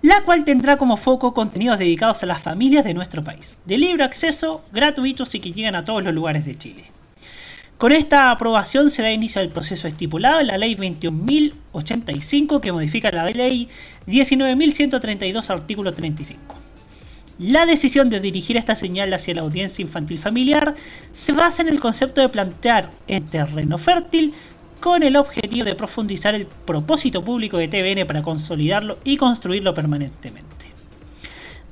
la 0.02 0.24
cual 0.24 0.44
tendrá 0.44 0.78
como 0.78 0.98
foco 0.98 1.34
contenidos 1.34 1.78
dedicados 1.80 2.24
a 2.24 2.26
las 2.26 2.42
familias 2.42 2.84
de 2.84 2.94
nuestro 2.94 3.24
país, 3.24 3.60
de 3.66 3.78
libre 3.78 4.04
acceso, 4.04 4.64
gratuitos 4.72 5.36
y 5.36 5.40
que 5.40 5.52
llegan 5.52 5.76
a 5.76 5.84
todos 5.84 6.04
los 6.04 6.14
lugares 6.14 6.46
de 6.46 6.58
Chile. 6.58 6.86
Con 7.78 7.92
esta 7.92 8.30
aprobación 8.32 8.90
se 8.90 9.02
da 9.02 9.12
inicio 9.12 9.42
al 9.42 9.50
proceso 9.50 9.88
estipulado 9.88 10.40
en 10.40 10.48
la 10.48 10.58
Ley 10.58 10.76
21.085 10.76 12.60
que 12.62 12.72
modifica 12.72 13.12
la 13.12 13.30
Ley 13.30 13.68
19.132 14.08 15.50
artículo 15.50 15.92
35. 15.92 16.56
La 17.40 17.66
decisión 17.66 18.08
de 18.10 18.20
dirigir 18.20 18.56
esta 18.56 18.76
señal 18.76 19.12
hacia 19.16 19.34
la 19.34 19.42
audiencia 19.42 19.82
infantil 19.82 20.20
familiar 20.20 20.76
se 21.12 21.34
basa 21.34 21.64
en 21.64 21.70
el 21.70 21.80
concepto 21.80 22.22
de 22.22 22.30
plantear 22.30 22.92
en 23.08 23.26
terreno 23.26 23.80
fértil 23.80 24.32
con 24.82 25.04
el 25.04 25.16
objetivo 25.16 25.64
de 25.64 25.76
profundizar 25.76 26.36
el 26.36 26.48
propósito 26.48 27.24
público 27.24 27.58
de 27.58 27.68
TVN 27.70 28.06
para 28.06 28.24
consolidarlo 28.24 28.98
y 29.06 29.16
construirlo 29.16 29.74
permanentemente. 29.74 30.50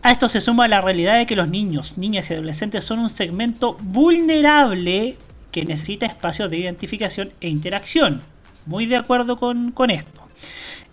A 0.01 0.11
esto 0.11 0.29
se 0.29 0.39
suma 0.39 0.69
la 0.69 0.79
realidad 0.79 1.17
de 1.17 1.25
que 1.25 1.35
los 1.35 1.49
niños, 1.49 1.97
niñas 1.97 2.29
y 2.29 2.33
adolescentes 2.35 2.85
son 2.85 2.99
un 2.99 3.09
segmento 3.09 3.75
vulnerable 3.81 5.17
que 5.51 5.65
necesita 5.65 6.05
espacios 6.05 6.49
de 6.49 6.59
identificación 6.59 7.33
e 7.41 7.49
interacción. 7.49 8.21
Muy 8.65 8.85
de 8.85 8.95
acuerdo 8.95 9.37
con, 9.37 9.73
esto. 9.89 10.21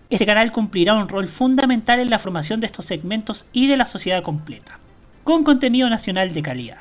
Este 0.09 0.25
canal 0.25 0.51
cumplirá 0.51 0.95
un 0.95 1.07
rol 1.07 1.27
fundamental 1.27 1.99
en 1.99 2.09
la 2.09 2.19
formación 2.19 2.59
de 2.59 2.65
estos 2.65 2.85
segmentos 2.85 3.47
y 3.53 3.67
de 3.67 3.77
la 3.77 3.85
sociedad 3.85 4.23
completa, 4.23 4.79
con 5.23 5.43
contenido 5.43 5.89
nacional 5.89 6.33
de 6.33 6.41
calidad. 6.41 6.79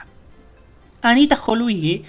Anita 1.02 1.36
Holuigue, 1.36 2.02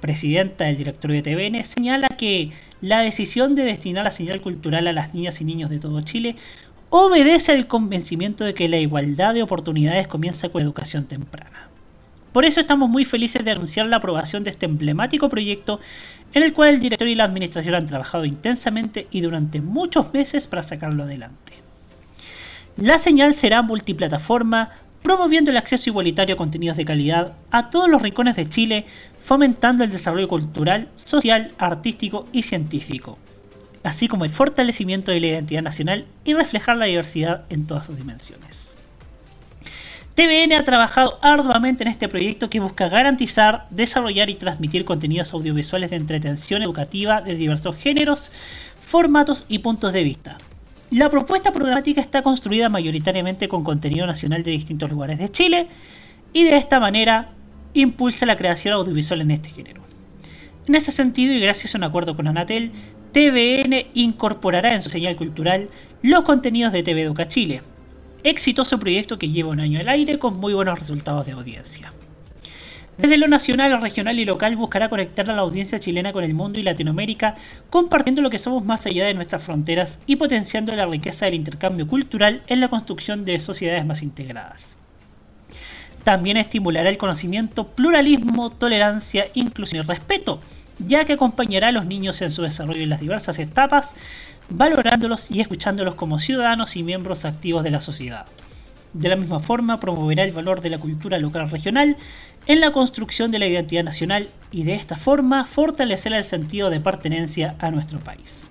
presidenta 0.00 0.64
del 0.64 0.76
directorio 0.76 1.20
de 1.20 1.22
TVN, 1.22 1.64
señala 1.64 2.08
que 2.08 2.50
la 2.80 3.00
decisión 3.00 3.54
de 3.54 3.64
destinar 3.64 4.04
la 4.04 4.10
señal 4.10 4.40
cultural 4.40 4.86
a 4.86 4.92
las 4.92 5.14
niñas 5.14 5.40
y 5.40 5.44
niños 5.44 5.70
de 5.70 5.78
todo 5.78 6.00
Chile 6.02 6.36
obedece 6.90 7.52
al 7.52 7.66
convencimiento 7.66 8.44
de 8.44 8.54
que 8.54 8.68
la 8.68 8.78
igualdad 8.78 9.34
de 9.34 9.42
oportunidades 9.42 10.08
comienza 10.08 10.48
con 10.48 10.62
educación 10.62 11.04
temprana. 11.04 11.68
Por 12.32 12.44
eso 12.44 12.60
estamos 12.60 12.88
muy 12.88 13.04
felices 13.04 13.44
de 13.44 13.50
anunciar 13.50 13.86
la 13.86 13.96
aprobación 13.96 14.44
de 14.44 14.50
este 14.50 14.66
emblemático 14.66 15.28
proyecto 15.28 15.80
en 16.34 16.42
el 16.42 16.52
cual 16.52 16.70
el 16.70 16.80
director 16.80 17.08
y 17.08 17.14
la 17.14 17.24
administración 17.24 17.74
han 17.74 17.86
trabajado 17.86 18.24
intensamente 18.24 19.06
y 19.10 19.22
durante 19.22 19.60
muchos 19.60 20.12
meses 20.12 20.46
para 20.46 20.62
sacarlo 20.62 21.04
adelante. 21.04 21.54
La 22.76 22.98
señal 22.98 23.34
será 23.34 23.62
multiplataforma, 23.62 24.70
promoviendo 25.02 25.50
el 25.50 25.56
acceso 25.56 25.90
igualitario 25.90 26.34
a 26.34 26.38
contenidos 26.38 26.76
de 26.76 26.84
calidad 26.84 27.32
a 27.50 27.70
todos 27.70 27.88
los 27.88 28.02
rincones 28.02 28.36
de 28.36 28.48
Chile, 28.48 28.86
fomentando 29.22 29.84
el 29.84 29.90
desarrollo 29.90 30.28
cultural, 30.28 30.88
social, 30.96 31.52
artístico 31.58 32.26
y 32.32 32.42
científico, 32.42 33.18
así 33.82 34.08
como 34.08 34.24
el 34.24 34.30
fortalecimiento 34.30 35.12
de 35.12 35.20
la 35.20 35.26
identidad 35.28 35.62
nacional 35.62 36.06
y 36.24 36.34
reflejar 36.34 36.76
la 36.76 36.86
diversidad 36.86 37.44
en 37.50 37.66
todas 37.66 37.86
sus 37.86 37.96
dimensiones. 37.96 38.74
TVN 40.18 40.52
ha 40.54 40.64
trabajado 40.64 41.16
arduamente 41.22 41.84
en 41.84 41.90
este 41.90 42.08
proyecto 42.08 42.50
que 42.50 42.58
busca 42.58 42.88
garantizar, 42.88 43.68
desarrollar 43.70 44.28
y 44.28 44.34
transmitir 44.34 44.84
contenidos 44.84 45.32
audiovisuales 45.32 45.90
de 45.90 45.96
entretención 45.96 46.62
educativa 46.62 47.20
de 47.20 47.36
diversos 47.36 47.76
géneros, 47.76 48.32
formatos 48.84 49.44
y 49.48 49.60
puntos 49.60 49.92
de 49.92 50.02
vista, 50.02 50.38
La 50.90 51.10
propuesta 51.10 51.52
programática 51.52 52.00
está 52.00 52.22
construida 52.22 52.70
mayoritariamente 52.70 53.46
con 53.46 53.62
contenido 53.62 54.06
nacional 54.06 54.42
de 54.42 54.52
distintos 54.52 54.90
lugares 54.90 55.18
de 55.18 55.28
Chile 55.28 55.68
y 56.32 56.44
de 56.44 56.56
esta 56.56 56.80
manera 56.80 57.28
impulsa 57.74 58.24
la 58.24 58.38
creación 58.38 58.72
audiovisual 58.72 59.20
en 59.20 59.32
este 59.32 59.50
género. 59.50 59.82
En 60.66 60.74
ese 60.74 60.90
sentido, 60.90 61.34
y 61.34 61.40
gracias 61.40 61.74
a 61.74 61.78
un 61.78 61.84
acuerdo 61.84 62.16
con 62.16 62.26
Anatel, 62.26 62.72
TVN 63.12 63.88
incorporará 63.92 64.72
en 64.74 64.80
su 64.80 64.88
señal 64.88 65.14
cultural 65.16 65.68
los 66.00 66.22
contenidos 66.22 66.72
de 66.72 66.82
TV 66.82 67.02
Educa 67.02 67.26
Chile. 67.26 67.60
Exitoso 68.24 68.80
proyecto 68.80 69.18
que 69.18 69.28
lleva 69.28 69.50
un 69.50 69.60
año 69.60 69.80
al 69.80 69.90
aire 69.90 70.18
con 70.18 70.38
muy 70.38 70.54
buenos 70.54 70.78
resultados 70.78 71.26
de 71.26 71.32
audiencia. 71.32 71.92
Desde 72.98 73.16
lo 73.16 73.28
nacional, 73.28 73.80
regional 73.80 74.18
y 74.18 74.24
local 74.24 74.56
buscará 74.56 74.88
conectar 74.88 75.30
a 75.30 75.34
la 75.36 75.42
audiencia 75.42 75.78
chilena 75.78 76.12
con 76.12 76.24
el 76.24 76.34
mundo 76.34 76.58
y 76.58 76.64
Latinoamérica, 76.64 77.36
compartiendo 77.70 78.22
lo 78.22 78.28
que 78.28 78.40
somos 78.40 78.64
más 78.64 78.86
allá 78.86 79.06
de 79.06 79.14
nuestras 79.14 79.40
fronteras 79.40 80.00
y 80.04 80.16
potenciando 80.16 80.74
la 80.74 80.84
riqueza 80.84 81.26
del 81.26 81.34
intercambio 81.34 81.86
cultural 81.86 82.42
en 82.48 82.60
la 82.60 82.66
construcción 82.66 83.24
de 83.24 83.38
sociedades 83.38 83.86
más 83.86 84.02
integradas. 84.02 84.78
También 86.02 86.38
estimulará 86.38 86.90
el 86.90 86.98
conocimiento, 86.98 87.68
pluralismo, 87.68 88.50
tolerancia, 88.50 89.26
inclusión 89.34 89.84
y 89.84 89.86
respeto, 89.86 90.40
ya 90.84 91.04
que 91.04 91.12
acompañará 91.12 91.68
a 91.68 91.72
los 91.72 91.86
niños 91.86 92.20
en 92.20 92.32
su 92.32 92.42
desarrollo 92.42 92.82
en 92.82 92.88
las 92.88 93.00
diversas 93.00 93.38
etapas, 93.38 93.94
valorándolos 94.48 95.30
y 95.30 95.40
escuchándolos 95.40 95.94
como 95.94 96.18
ciudadanos 96.18 96.74
y 96.74 96.82
miembros 96.82 97.24
activos 97.24 97.62
de 97.62 97.70
la 97.70 97.80
sociedad. 97.80 98.26
De 98.92 99.08
la 99.08 99.16
misma 99.16 99.40
forma, 99.40 99.78
promoverá 99.78 100.24
el 100.24 100.32
valor 100.32 100.60
de 100.60 100.70
la 100.70 100.78
cultura 100.78 101.18
local 101.18 101.50
regional 101.50 101.96
en 102.46 102.60
la 102.60 102.72
construcción 102.72 103.30
de 103.30 103.38
la 103.38 103.46
identidad 103.46 103.84
nacional 103.84 104.28
y 104.50 104.62
de 104.62 104.74
esta 104.74 104.96
forma 104.96 105.44
fortalecerá 105.44 106.18
el 106.18 106.24
sentido 106.24 106.70
de 106.70 106.80
pertenencia 106.80 107.56
a 107.58 107.70
nuestro 107.70 108.00
país. 108.00 108.48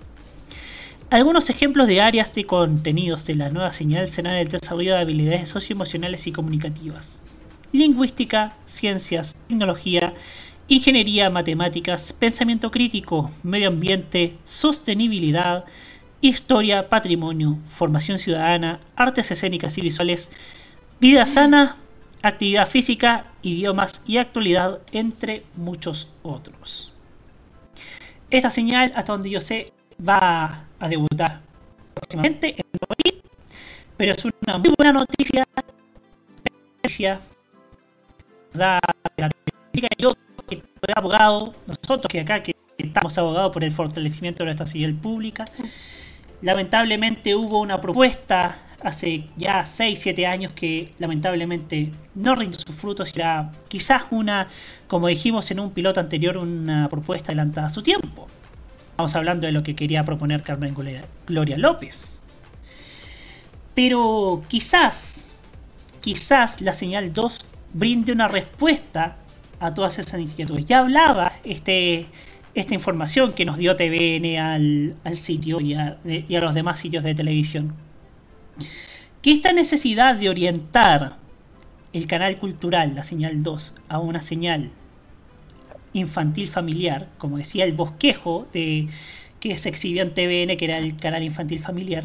Algunos 1.10 1.48
ejemplos 1.48 1.86
de 1.86 2.02
áreas 2.02 2.32
de 2.34 2.44
contenidos 2.44 3.24
de 3.24 3.34
la 3.34 3.48
nueva 3.48 3.72
señal 3.72 4.08
serán 4.08 4.36
el 4.36 4.48
desarrollo 4.48 4.94
de 4.94 5.00
habilidades 5.00 5.48
socioemocionales 5.48 6.26
y 6.26 6.32
comunicativas, 6.32 7.18
lingüística, 7.72 8.54
ciencias, 8.66 9.34
tecnología, 9.48 10.12
ingeniería, 10.68 11.30
matemáticas, 11.30 12.12
pensamiento 12.12 12.70
crítico, 12.70 13.30
medio 13.42 13.68
ambiente, 13.68 14.36
sostenibilidad, 14.44 15.64
historia, 16.20 16.88
patrimonio, 16.88 17.58
formación 17.68 18.18
ciudadana, 18.18 18.80
artes 18.96 19.30
escénicas 19.30 19.78
y 19.78 19.82
visuales, 19.82 20.30
vida 21.00 21.26
sana, 21.26 21.76
actividad 22.22 22.68
física, 22.68 23.26
idiomas 23.42 24.02
y 24.06 24.16
actualidad, 24.18 24.80
entre 24.92 25.44
muchos 25.56 26.10
otros. 26.22 26.92
Esta 28.30 28.50
señal, 28.50 28.92
hasta 28.94 29.12
donde 29.12 29.30
yo 29.30 29.40
sé, 29.40 29.72
va 30.06 30.64
a 30.78 30.88
debutar 30.88 31.40
próximamente 31.94 32.54
en 32.56 32.64
abril, 32.88 33.22
pero 33.96 34.12
es 34.12 34.24
una 34.24 34.58
muy 34.58 34.74
buena 34.76 34.92
noticia. 34.92 35.46
noticia 36.76 37.20
da 38.52 38.80
la 39.16 39.30
yo 39.98 40.14
que 40.48 40.56
soy 40.56 40.92
abogado, 40.94 41.54
nosotros 41.66 42.10
que 42.10 42.20
acá 42.20 42.42
que 42.42 42.56
estamos 42.78 43.16
abogados 43.18 43.52
por 43.52 43.64
el 43.64 43.72
fortalecimiento 43.72 44.42
de 44.42 44.46
nuestra 44.46 44.66
señal 44.66 44.94
pública, 44.94 45.44
lamentablemente 46.42 47.34
hubo 47.34 47.60
una 47.60 47.80
propuesta 47.80 48.56
hace 48.80 49.24
ya 49.36 49.66
6, 49.66 49.98
7 49.98 50.26
años 50.26 50.52
que 50.52 50.92
lamentablemente 50.98 51.90
no 52.14 52.34
rinde 52.34 52.56
sus 52.56 52.74
frutos 52.74 53.12
y 53.14 53.18
era 53.18 53.50
quizás 53.68 54.02
una, 54.10 54.48
como 54.86 55.08
dijimos 55.08 55.50
en 55.50 55.60
un 55.60 55.72
piloto 55.72 56.00
anterior, 56.00 56.36
una 56.36 56.88
propuesta 56.88 57.32
adelantada 57.32 57.66
a 57.66 57.70
su 57.70 57.82
tiempo. 57.82 58.26
Estamos 58.90 59.14
hablando 59.16 59.46
de 59.46 59.52
lo 59.52 59.62
que 59.62 59.74
quería 59.74 60.04
proponer 60.04 60.42
Carmen 60.42 60.74
Gloria 61.26 61.58
López. 61.58 62.20
Pero 63.74 64.40
quizás, 64.48 65.28
quizás 66.00 66.60
la 66.60 66.74
señal 66.74 67.12
2 67.12 67.38
brinde 67.74 68.12
una 68.12 68.28
respuesta 68.28 69.16
a 69.60 69.74
todas 69.74 69.98
esas 69.98 70.20
inquietudes. 70.20 70.64
Ya 70.66 70.80
hablaba 70.80 71.32
este, 71.44 72.06
esta 72.54 72.74
información 72.74 73.32
que 73.32 73.44
nos 73.44 73.58
dio 73.58 73.76
TVN 73.76 74.38
al, 74.38 74.96
al 75.04 75.16
sitio 75.16 75.60
y 75.60 75.74
a, 75.74 75.98
los 76.04 76.54
demás 76.54 76.78
sitios 76.78 77.04
de 77.04 77.14
televisión. 77.14 77.74
Que 79.22 79.32
esta 79.32 79.52
necesidad 79.52 80.16
de 80.16 80.28
orientar 80.28 81.16
el 81.92 82.06
canal 82.06 82.38
cultural, 82.38 82.94
la 82.94 83.04
señal 83.04 83.42
2, 83.42 83.76
a 83.88 83.98
una 83.98 84.20
señal 84.20 84.70
infantil 85.92 86.48
familiar, 86.48 87.08
como 87.18 87.38
decía 87.38 87.64
el 87.64 87.72
bosquejo 87.72 88.46
de, 88.52 88.88
que 89.40 89.56
se 89.58 89.68
exhibió 89.68 90.02
en 90.02 90.14
TVN, 90.14 90.56
que 90.56 90.64
era 90.64 90.78
el 90.78 90.96
canal 90.96 91.22
infantil 91.22 91.60
familiar, 91.60 92.04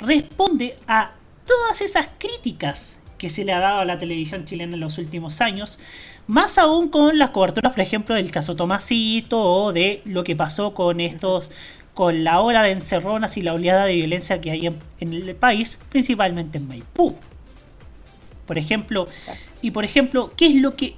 responde 0.00 0.74
a 0.86 1.14
todas 1.46 1.80
esas 1.80 2.08
críticas 2.18 2.98
que 3.18 3.30
se 3.30 3.44
le 3.44 3.52
ha 3.52 3.60
dado 3.60 3.80
a 3.80 3.84
la 3.84 3.98
televisión 3.98 4.44
chilena 4.44 4.74
en 4.74 4.80
los 4.80 4.98
últimos 4.98 5.40
años, 5.40 5.78
más 6.26 6.58
aún 6.58 6.88
con 6.88 7.18
las 7.18 7.30
coberturas, 7.30 7.72
por 7.72 7.80
ejemplo, 7.80 8.14
del 8.14 8.30
caso 8.30 8.56
Tomasito 8.56 9.40
o 9.40 9.72
de 9.72 10.02
lo 10.04 10.24
que 10.24 10.34
pasó 10.34 10.74
con 10.74 11.00
estos, 11.00 11.52
con 11.94 12.24
la 12.24 12.40
ola 12.40 12.62
de 12.62 12.72
encerronas 12.72 13.36
y 13.36 13.42
la 13.42 13.54
oleada 13.54 13.84
de 13.84 13.94
violencia 13.94 14.40
que 14.40 14.50
hay 14.50 14.66
en, 14.66 15.12
el 15.12 15.36
país, 15.36 15.80
principalmente 15.88 16.58
en 16.58 16.66
Maipú. 16.68 17.16
Por 18.46 18.58
ejemplo, 18.58 19.06
y 19.62 19.70
por 19.70 19.84
ejemplo, 19.84 20.32
¿qué 20.36 20.46
es 20.46 20.56
lo 20.56 20.76
que 20.76 20.96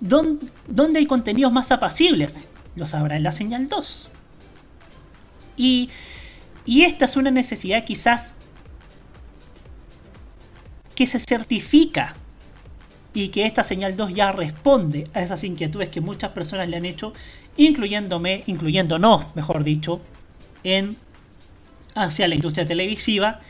¿Dónde, 0.00 0.98
hay 0.98 1.06
contenidos 1.06 1.52
más 1.52 1.70
apacibles? 1.70 2.44
Lo 2.74 2.86
sabrá 2.86 3.16
en 3.16 3.22
la 3.22 3.32
señal 3.32 3.68
2. 3.68 4.08
Y, 5.58 5.90
y 6.64 6.84
esta 6.84 7.04
es 7.04 7.16
una 7.16 7.30
necesidad 7.30 7.84
quizás 7.84 8.36
que 10.94 11.06
se 11.06 11.18
certifica 11.18 12.16
y 13.12 13.28
que 13.28 13.46
esta 13.46 13.64
señal 13.64 13.96
2 13.96 14.14
ya 14.14 14.32
responde 14.32 15.04
a 15.14 15.22
esas 15.22 15.42
inquietudes 15.44 15.88
que 15.88 16.00
muchas 16.00 16.30
personas 16.30 16.68
le 16.68 16.76
han 16.76 16.84
hecho, 16.84 17.12
incluyéndome, 17.56 18.44
incluyéndonos, 18.46 19.34
mejor 19.34 19.64
dicho, 19.64 20.00
en 20.62 20.96
hacia 21.94 22.28
la 22.28 22.36
industria 22.36 22.66
televisiva 22.66 23.40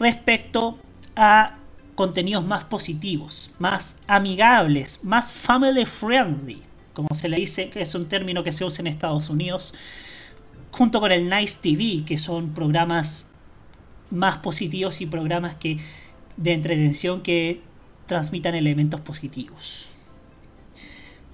respecto 0.00 0.78
a 1.14 1.56
contenidos 1.94 2.44
más 2.44 2.64
positivos, 2.64 3.50
más 3.58 3.96
amigables, 4.06 5.02
más 5.02 5.32
family 5.32 5.84
friendly, 5.84 6.62
como 6.92 7.08
se 7.14 7.28
le 7.28 7.36
dice, 7.38 7.70
que 7.70 7.82
es 7.82 7.94
un 7.94 8.08
término 8.08 8.42
que 8.44 8.52
se 8.52 8.64
usa 8.64 8.82
en 8.82 8.88
Estados 8.88 9.30
Unidos, 9.30 9.74
junto 10.70 11.00
con 11.00 11.12
el 11.12 11.28
Nice 11.28 11.58
TV, 11.60 12.04
que 12.04 12.18
son 12.18 12.54
programas 12.54 13.28
más 14.10 14.38
positivos 14.38 15.00
y 15.00 15.06
programas 15.06 15.56
que 15.56 15.78
de 16.36 16.52
entretención 16.52 17.20
que 17.20 17.62
transmitan 18.08 18.56
elementos 18.56 19.00
positivos. 19.00 19.96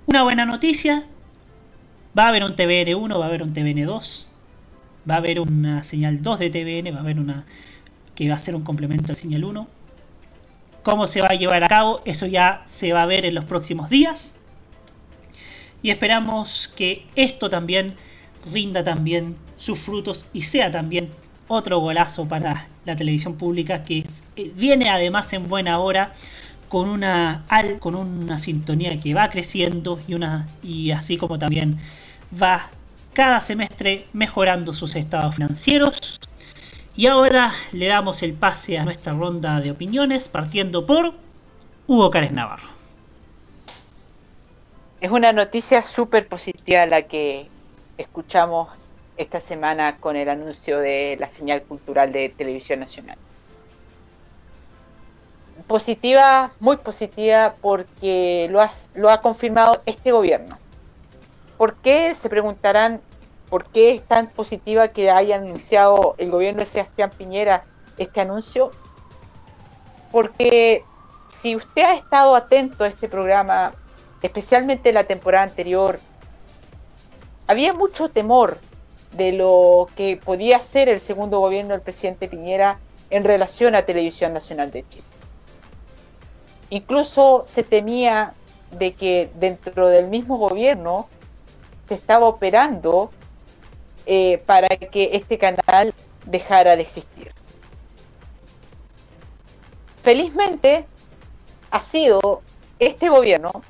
Una 0.07 0.23
buena 0.23 0.45
noticia, 0.45 1.07
va 2.17 2.25
a 2.25 2.29
haber 2.29 2.45
un 2.45 2.55
TVN1, 2.55 3.19
va 3.19 3.25
a 3.25 3.29
haber 3.29 3.43
un 3.43 3.55
TVN2, 3.55 4.29
va 5.09 5.15
a 5.15 5.19
haber 5.19 5.41
una 5.41 5.83
señal 5.83 6.21
2 6.21 6.39
de 6.39 6.51
TVN, 6.51 6.93
va 6.93 6.99
a 6.99 7.01
haber 7.01 7.19
una 7.19 7.47
que 8.15 8.29
va 8.29 8.35
a 8.35 8.39
ser 8.39 8.55
un 8.55 8.63
complemento 8.63 9.09
de 9.09 9.15
señal 9.15 9.45
1 9.45 9.67
cómo 10.85 11.07
se 11.07 11.21
va 11.23 11.29
a 11.31 11.35
llevar 11.35 11.65
a 11.65 11.69
cabo, 11.69 12.03
eso 12.05 12.27
ya 12.27 12.63
se 12.67 12.93
va 12.93 13.03
a 13.03 13.07
ver 13.07 13.25
en 13.25 13.35
los 13.35 13.47
próximos 13.47 13.91
días. 13.91 14.37
Y 15.83 15.91
esperamos 15.91 16.69
que 16.77 17.07
esto 17.17 17.51
también 17.51 17.95
rinda 18.53 18.85
también 18.85 19.37
sus 19.57 19.79
frutos 19.79 20.27
y 20.33 20.43
sea 20.43 20.71
también 20.71 21.09
otro 21.49 21.79
golazo 21.79 22.29
para 22.29 22.69
la 22.85 22.97
televisión 22.97 23.37
pública 23.37 23.85
que 23.85 24.05
eh, 24.37 24.53
viene 24.55 24.91
además 24.91 25.33
en 25.33 25.49
buena 25.49 25.79
hora 25.79 26.13
con 26.75 26.89
una 26.89 27.45
con 27.79 27.95
una 27.95 28.41
sintonía 28.41 29.01
que 29.01 29.15
va 29.15 29.31
creciendo 29.31 30.01
y 30.09 30.15
una 30.15 30.49
y 30.61 30.91
así 30.91 31.17
como 31.17 31.39
también 31.39 31.79
va 32.43 32.69
cada 33.13 33.41
semestre 33.41 34.07
mejorando 34.13 34.75
sus 34.75 34.97
estados 34.97 35.37
financieros 35.37 36.19
y 36.97 37.07
ahora 37.07 37.53
le 37.71 37.87
damos 37.87 38.25
el 38.25 38.33
pase 38.33 38.77
a 38.77 38.85
nuestra 38.85 39.13
ronda 39.13 39.61
de 39.61 39.71
opiniones, 39.71 40.27
partiendo 40.27 40.85
por 40.85 41.15
Hugo 41.87 42.11
Cárez 42.11 42.33
Navarro. 42.33 42.67
Es 45.01 45.13
una 45.13 45.33
noticia 45.33 45.81
súper 45.83 46.27
positiva 46.27 46.87
la 46.87 47.03
que 47.03 47.47
escuchamos 47.99 48.69
esta 49.17 49.39
semana 49.39 49.99
con 49.99 50.17
el 50.17 50.29
anuncio 50.29 50.81
de 50.81 51.17
la 51.21 51.29
señal 51.29 51.63
cultural 51.63 52.11
de 52.11 52.31
Televisión 52.31 52.81
Nacional. 52.81 53.17
Positiva, 55.67 56.53
muy 56.61 56.77
positiva, 56.77 57.55
porque 57.61 58.49
lo 58.97 59.11
ha, 59.11 59.21
confirmado 59.21 59.81
este 59.87 60.13
gobierno. 60.13 60.59
¿Por 61.57 61.77
qué? 61.77 62.15
Se 62.15 62.29
preguntarán 62.29 63.01
¿Por 63.55 63.67
qué 63.67 63.95
es 63.95 64.03
tan 64.03 64.27
positiva 64.29 64.89
que 64.89 65.13
haya 65.13 65.37
anunciado 65.37 66.17
el 66.19 66.31
gobierno 66.31 66.59
de 66.59 66.67
Sebastián 66.67 67.13
Piñera 67.17 67.65
este 67.99 68.21
anuncio? 68.21 68.73
Porque 70.11 70.85
si 71.29 71.55
usted 71.55 71.83
ha 71.83 71.95
estado 71.95 72.35
atento 72.35 72.83
a 72.83 72.89
este 72.89 73.09
programa, 73.09 73.73
especialmente 74.23 74.89
en 74.89 74.97
la 74.97 75.05
temporada 75.05 75.45
anterior, 75.45 76.01
había 77.47 77.73
mucho 77.75 78.09
temor 78.09 78.59
de 79.13 79.31
lo 79.31 79.89
que 79.95 80.17
podía 80.17 80.59
ser 80.61 80.89
el 80.89 81.01
segundo 81.01 81.39
gobierno 81.39 81.75
del 81.75 81.81
presidente 81.81 82.27
Piñera 82.27 82.81
en 83.11 83.23
relación 83.23 83.75
a 83.75 83.83
Televisión 83.83 84.33
Nacional 84.33 84.71
de 84.71 84.85
Chile. 84.89 85.05
Incluso 86.75 87.45
se 87.47 87.63
temía 87.63 88.35
de 88.73 88.95
que 88.95 89.31
dentro 89.37 89.87
del 89.87 90.09
mismo 90.09 90.39
gobierno 90.39 91.09
se 91.87 91.95
estaba 91.95 92.27
operando 92.27 93.13
eh, 94.07 94.39
para 94.39 94.67
que 94.67 95.11
este 95.13 95.39
canal 95.39 95.95
dejara 96.27 96.75
de 96.75 96.83
existir. 96.83 97.33
Felizmente 100.03 100.85
ha 101.71 101.79
sido 101.79 102.43
este 102.81 103.09
gobierno 103.09 103.63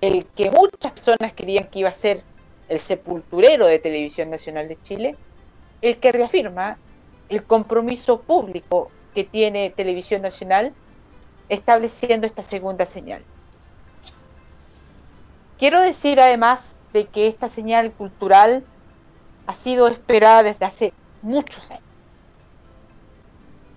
el 0.00 0.24
que 0.36 0.52
muchas 0.52 0.92
personas 0.92 1.32
querían 1.32 1.66
que 1.66 1.80
iba 1.80 1.88
a 1.88 1.92
ser 1.92 2.22
el 2.68 2.78
sepulturero 2.78 3.66
de 3.66 3.80
Televisión 3.80 4.30
Nacional 4.30 4.68
de 4.68 4.80
Chile, 4.82 5.16
el 5.82 5.96
que 5.96 6.12
reafirma 6.12 6.78
el 7.28 7.42
compromiso 7.42 8.20
público 8.20 8.92
que 9.16 9.24
tiene 9.24 9.70
Televisión 9.70 10.22
Nacional 10.22 10.72
estableciendo 11.48 12.26
esta 12.26 12.42
segunda 12.42 12.86
señal. 12.86 13.22
Quiero 15.58 15.80
decir 15.80 16.20
además 16.20 16.76
de 16.92 17.06
que 17.06 17.26
esta 17.26 17.48
señal 17.48 17.92
cultural 17.92 18.64
ha 19.46 19.54
sido 19.54 19.88
esperada 19.88 20.42
desde 20.42 20.64
hace 20.64 20.92
muchos 21.22 21.70
años. 21.70 21.82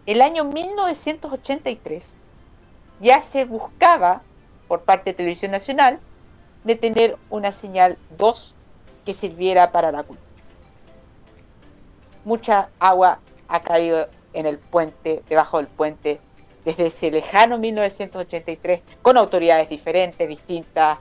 El 0.05 0.21
año 0.21 0.45
1983 0.45 2.15
ya 2.99 3.21
se 3.21 3.45
buscaba 3.45 4.21
por 4.67 4.83
parte 4.83 5.11
de 5.11 5.15
Televisión 5.15 5.51
Nacional 5.51 5.99
de 6.63 6.75
tener 6.75 7.17
una 7.29 7.51
señal 7.51 7.97
2 8.17 8.55
que 9.05 9.13
sirviera 9.13 9.71
para 9.71 9.91
la 9.91 10.03
cultura. 10.03 10.27
Mucha 12.23 12.69
agua 12.79 13.19
ha 13.47 13.61
caído 13.61 14.07
en 14.33 14.45
el 14.45 14.57
puente, 14.57 15.23
debajo 15.29 15.57
del 15.57 15.67
puente, 15.67 16.19
desde 16.67 16.87
ese 16.87 17.11
lejano 17.11 17.57
1983, 17.57 18.81
con 19.01 19.15
autoridades 19.15 19.69
diferentes, 19.69 20.27
distintas, 20.27 20.97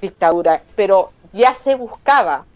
dictaduras, 0.00 0.62
pero 0.76 1.10
ya 1.32 1.56
se 1.56 1.74
buscaba 1.74 2.46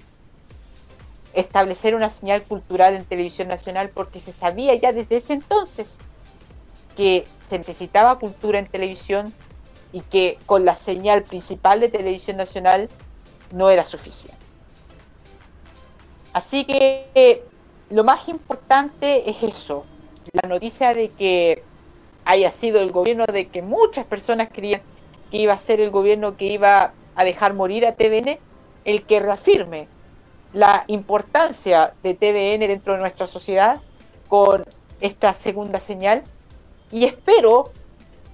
establecer 1.33 1.97
una 1.97 2.09
señal 2.09 2.45
cultural 2.45 2.95
en 2.95 3.05
televisión 3.05 3.49
nacional 3.49 3.91
porque 3.93 4.21
se 4.21 4.31
sabía 4.31 4.77
ya 4.77 4.93
desde 4.93 5.17
ese 5.17 5.33
entonces 5.33 5.99
que 6.97 7.27
se 7.49 7.59
necesitaba 7.59 8.21
cultura 8.21 8.61
en 8.61 8.67
televisión 8.69 9.35
y 9.93 10.03
que 10.03 10.39
con 10.47 10.65
la 10.65 10.77
señal 10.77 11.25
principal 11.25 11.81
de 11.81 11.89
televisión 11.89 12.37
nacional 12.37 12.89
no 13.53 13.71
era 13.71 13.85
suficiente. 13.85 14.39
Así 16.33 16.65
que 16.65 17.09
eh, 17.17 17.43
lo 17.89 18.05
más 18.05 18.29
importante 18.29 19.29
es 19.29 19.43
eso, 19.43 19.85
la 20.33 20.49
noticia 20.49 20.95
de 20.95 21.09
que 21.11 21.65
haya 22.31 22.53
sido 22.53 22.81
el 22.81 22.93
gobierno 22.93 23.27
de 23.27 23.49
que 23.49 23.61
muchas 23.61 24.07
personas 24.07 24.49
creían 24.53 24.83
que 25.31 25.39
iba 25.39 25.53
a 25.53 25.59
ser 25.59 25.81
el 25.81 25.91
gobierno 25.91 26.37
que 26.37 26.47
iba 26.47 26.93
a 27.17 27.25
dejar 27.25 27.55
morir 27.55 27.85
a 27.87 27.95
TVN, 27.97 28.39
el 28.85 29.03
que 29.03 29.19
reafirme 29.19 29.89
la 30.53 30.85
importancia 30.87 31.93
de 32.05 32.15
TVN 32.15 32.69
dentro 32.69 32.95
de 32.95 33.01
nuestra 33.01 33.27
sociedad 33.27 33.81
con 34.29 34.65
esta 35.01 35.35
segunda 35.35 35.81
señal. 35.81 36.23
Y 36.93 37.05
espero 37.05 37.73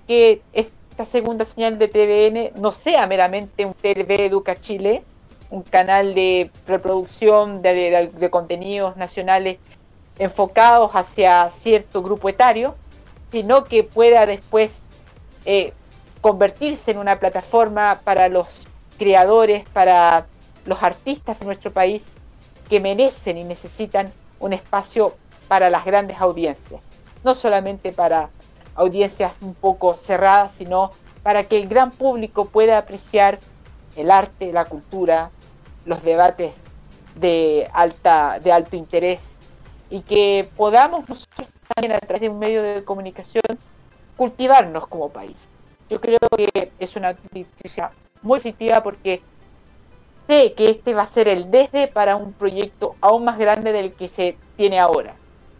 que 0.06 0.42
esta 0.52 1.04
segunda 1.06 1.44
señal 1.46 1.78
de 1.78 1.88
TVN 1.88 2.60
no 2.60 2.72
sea 2.72 3.06
meramente 3.06 3.64
un 3.64 3.72
TV 3.74 4.26
Educa 4.26 4.60
Chile, 4.60 5.02
un 5.50 5.62
canal 5.62 6.14
de 6.14 6.50
reproducción 6.66 7.62
de, 7.62 8.10
de- 8.12 8.30
contenidos 8.30 8.96
nacionales 8.96 9.56
enfocados 10.18 10.90
hacia 10.94 11.50
cierto 11.50 12.02
grupo 12.02 12.28
etario, 12.28 12.74
sino 13.30 13.64
que 13.64 13.82
pueda 13.82 14.26
después 14.26 14.86
eh, 15.44 15.72
convertirse 16.20 16.90
en 16.90 16.98
una 16.98 17.18
plataforma 17.18 18.00
para 18.04 18.28
los 18.28 18.46
creadores, 18.98 19.68
para 19.68 20.26
los 20.64 20.82
artistas 20.82 21.38
de 21.38 21.46
nuestro 21.46 21.72
país 21.72 22.12
que 22.68 22.80
merecen 22.80 23.38
y 23.38 23.44
necesitan 23.44 24.12
un 24.40 24.52
espacio 24.52 25.14
para 25.48 25.70
las 25.70 25.84
grandes 25.84 26.20
audiencias, 26.20 26.80
no 27.24 27.34
solamente 27.34 27.92
para 27.92 28.30
audiencias 28.74 29.32
un 29.40 29.54
poco 29.54 29.94
cerradas, 29.94 30.54
sino 30.54 30.90
para 31.22 31.44
que 31.44 31.60
el 31.60 31.68
gran 31.68 31.90
público 31.90 32.46
pueda 32.46 32.78
apreciar 32.78 33.38
el 33.96 34.10
arte, 34.10 34.52
la 34.52 34.64
cultura, 34.64 35.30
los 35.84 36.02
debates 36.02 36.52
de 37.14 37.68
alta 37.72 38.38
de 38.40 38.52
alto 38.52 38.76
interés 38.76 39.35
y 39.90 40.00
que 40.00 40.48
podamos 40.56 41.08
nosotros 41.08 41.48
también 41.74 41.92
a 41.92 42.00
través 42.00 42.22
de 42.22 42.28
un 42.28 42.38
medio 42.38 42.62
de 42.62 42.84
comunicación 42.84 43.44
cultivarnos 44.16 44.86
como 44.86 45.10
país. 45.10 45.48
Yo 45.88 46.00
creo 46.00 46.18
que 46.36 46.72
es 46.78 46.96
una 46.96 47.12
noticia 47.12 47.90
muy 48.22 48.38
positiva 48.38 48.82
porque 48.82 49.22
sé 50.26 50.54
que 50.54 50.70
este 50.70 50.94
va 50.94 51.02
a 51.02 51.06
ser 51.06 51.28
el 51.28 51.50
desde 51.50 51.86
para 51.86 52.16
un 52.16 52.32
proyecto 52.32 52.96
aún 53.00 53.24
más 53.24 53.38
grande 53.38 53.72
del 53.72 53.92
que 53.92 54.08
se 54.08 54.36
tiene 54.56 54.78
ahora. 54.78 55.14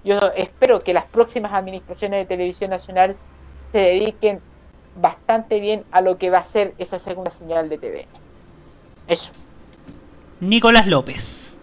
Yo 0.05 0.19
espero 0.37 0.83
que 0.83 0.93
las 0.93 1.05
próximas 1.05 1.53
administraciones 1.53 2.21
de 2.21 2.27
televisión 2.27 2.71
nacional 2.71 3.17
se 3.73 3.79
dediquen 3.79 4.41
bastante 5.01 5.61
bien 5.61 5.85
a 5.91 6.01
lo 6.01 6.19
que 6.19 6.31
va 6.31 6.39
a 6.39 6.45
ser 6.45 6.75
esa 6.79 6.99
segunda 6.99 7.31
señal 7.31 7.69
de 7.69 7.79
TV. 7.79 8.07
Eso. 9.07 9.33
Nicolás 10.41 10.87
López. 10.87 11.56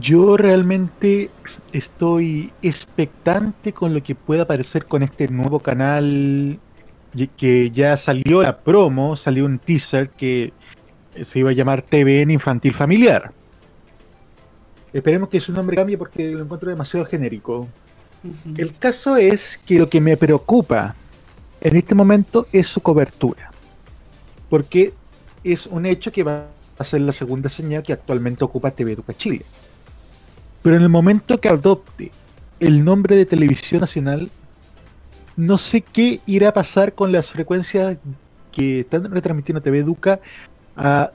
Yo 0.00 0.36
realmente 0.36 1.30
estoy 1.72 2.52
expectante 2.62 3.72
con 3.72 3.94
lo 3.94 4.02
que 4.02 4.14
pueda 4.14 4.42
aparecer 4.42 4.86
con 4.86 5.02
este 5.02 5.28
nuevo 5.28 5.60
canal 5.60 6.58
que 7.36 7.70
ya 7.70 7.96
salió 7.96 8.42
la 8.42 8.58
promo, 8.58 9.16
salió 9.16 9.44
un 9.44 9.60
teaser 9.60 10.10
que 10.10 10.52
se 11.22 11.38
iba 11.38 11.50
a 11.50 11.52
llamar 11.52 11.82
TVN 11.82 12.32
Infantil 12.32 12.74
Familiar. 12.74 13.32
Esperemos 14.92 15.28
que 15.28 15.40
su 15.40 15.52
nombre 15.52 15.76
cambie 15.76 15.96
porque 15.96 16.30
lo 16.32 16.42
encuentro 16.42 16.70
demasiado 16.70 17.06
genérico. 17.06 17.68
El 18.56 18.76
caso 18.76 19.16
es 19.16 19.58
que 19.58 19.78
lo 19.78 19.88
que 19.88 20.00
me 20.00 20.16
preocupa 20.16 20.96
en 21.60 21.76
este 21.76 21.94
momento 21.94 22.48
es 22.52 22.66
su 22.66 22.80
cobertura. 22.80 23.50
Porque 24.50 24.92
es 25.44 25.66
un 25.66 25.86
hecho 25.86 26.10
que 26.10 26.22
va 26.22 26.46
a 26.78 26.84
ser 26.84 27.02
la 27.02 27.12
segunda 27.12 27.48
señal 27.48 27.82
que 27.82 27.92
actualmente 27.92 28.42
ocupa 28.44 28.70
TV 28.70 28.92
Educa 28.92 29.14
Chile. 29.14 29.44
Pero 30.64 30.76
en 30.76 30.82
el 30.82 30.88
momento 30.88 31.38
que 31.38 31.50
adopte 31.50 32.10
el 32.58 32.86
nombre 32.86 33.16
de 33.16 33.26
televisión 33.26 33.82
nacional, 33.82 34.30
no 35.36 35.58
sé 35.58 35.82
qué 35.82 36.22
irá 36.24 36.48
a 36.48 36.54
pasar 36.54 36.94
con 36.94 37.12
las 37.12 37.30
frecuencias 37.30 37.98
que 38.50 38.80
están 38.80 39.10
retransmitiendo 39.10 39.60
TV 39.60 39.80
Educa 39.80 40.20
a, 40.74 41.10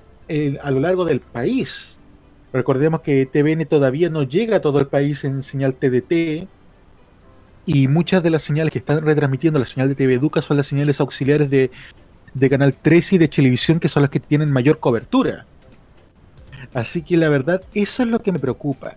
a 0.61 0.71
lo 0.71 0.79
largo 0.79 1.03
del 1.03 1.21
país. 1.21 1.97
Recordemos 2.53 3.01
que 3.01 3.25
TVN 3.25 3.65
todavía 3.65 4.11
no 4.11 4.21
llega 4.21 4.57
a 4.57 4.61
todo 4.61 4.79
el 4.79 4.85
país 4.85 5.23
en 5.23 5.41
señal 5.41 5.73
TDT 5.73 6.47
y 7.65 7.87
muchas 7.87 8.21
de 8.21 8.29
las 8.29 8.43
señales 8.43 8.71
que 8.71 8.77
están 8.77 9.01
retransmitiendo 9.01 9.57
la 9.57 9.65
señal 9.65 9.89
de 9.89 9.95
TV 9.95 10.13
Educa 10.13 10.43
son 10.43 10.57
las 10.57 10.67
señales 10.67 10.99
auxiliares 10.99 11.49
de, 11.49 11.71
de 12.35 12.49
Canal 12.51 12.75
13 12.75 13.15
y 13.15 13.17
de 13.17 13.27
televisión 13.27 13.79
que 13.79 13.89
son 13.89 14.03
las 14.03 14.11
que 14.11 14.19
tienen 14.19 14.51
mayor 14.51 14.77
cobertura. 14.77 15.47
Así 16.73 17.01
que 17.01 17.17
la 17.17 17.29
verdad, 17.29 17.63
eso 17.73 18.03
es 18.03 18.09
lo 18.09 18.21
que 18.21 18.31
me 18.31 18.37
preocupa. 18.39 18.95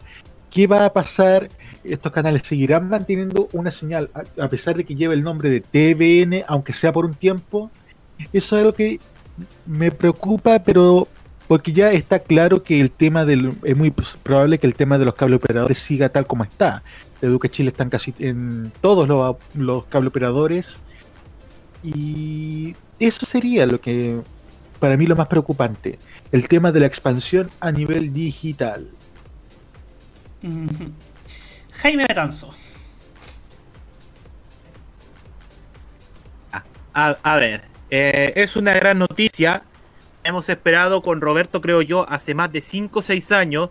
¿Qué 0.52 0.66
va 0.66 0.84
a 0.84 0.92
pasar? 0.92 1.48
Estos 1.82 2.12
canales 2.12 2.42
seguirán 2.44 2.88
manteniendo 2.88 3.48
una 3.52 3.70
señal, 3.70 4.10
a, 4.38 4.48
pesar 4.48 4.76
de 4.76 4.84
que 4.84 4.94
lleve 4.94 5.14
el 5.14 5.22
nombre 5.22 5.48
de 5.48 5.60
TVN, 5.60 6.44
aunque 6.46 6.72
sea 6.72 6.92
por 6.92 7.06
un 7.06 7.14
tiempo. 7.14 7.70
Eso 8.32 8.58
es 8.58 8.64
lo 8.64 8.74
que 8.74 9.00
me 9.64 9.90
preocupa, 9.90 10.58
pero 10.58 11.08
porque 11.48 11.72
ya 11.72 11.90
está 11.92 12.18
claro 12.18 12.62
que 12.62 12.80
el 12.80 12.90
tema 12.90 13.24
del. 13.24 13.54
Es 13.64 13.76
muy 13.76 13.90
probable 13.90 14.58
que 14.58 14.66
el 14.66 14.74
tema 14.74 14.98
de 14.98 15.06
los 15.06 15.14
cable 15.14 15.36
operadores 15.36 15.78
siga 15.78 16.10
tal 16.10 16.26
como 16.26 16.44
está. 16.44 16.82
Educa 17.22 17.48
Chile 17.48 17.70
están 17.70 17.88
casi 17.88 18.14
en 18.18 18.72
todos 18.80 19.08
los, 19.08 19.36
los 19.54 19.84
cable 19.86 20.08
operadores. 20.08 20.80
Y 21.82 22.76
eso 22.98 23.24
sería 23.24 23.66
lo 23.66 23.80
que. 23.80 24.20
Para 24.78 24.96
mí 24.96 25.06
lo 25.06 25.16
más 25.16 25.28
preocupante. 25.28 25.98
El 26.30 26.46
tema 26.46 26.72
de 26.72 26.80
la 26.80 26.86
expansión 26.86 27.48
a 27.60 27.72
nivel 27.72 28.12
digital. 28.12 28.88
Jaime 31.74 32.06
Betanzo. 32.06 32.54
A, 36.94 37.08
a 37.22 37.36
ver, 37.36 37.62
eh, 37.90 38.32
es 38.36 38.56
una 38.56 38.74
gran 38.74 38.98
noticia. 38.98 39.62
Hemos 40.24 40.48
esperado 40.48 41.02
con 41.02 41.20
Roberto, 41.20 41.60
creo 41.60 41.82
yo, 41.82 42.08
hace 42.08 42.34
más 42.34 42.52
de 42.52 42.60
5 42.60 42.98
o 42.98 43.02
6 43.02 43.32
años. 43.32 43.70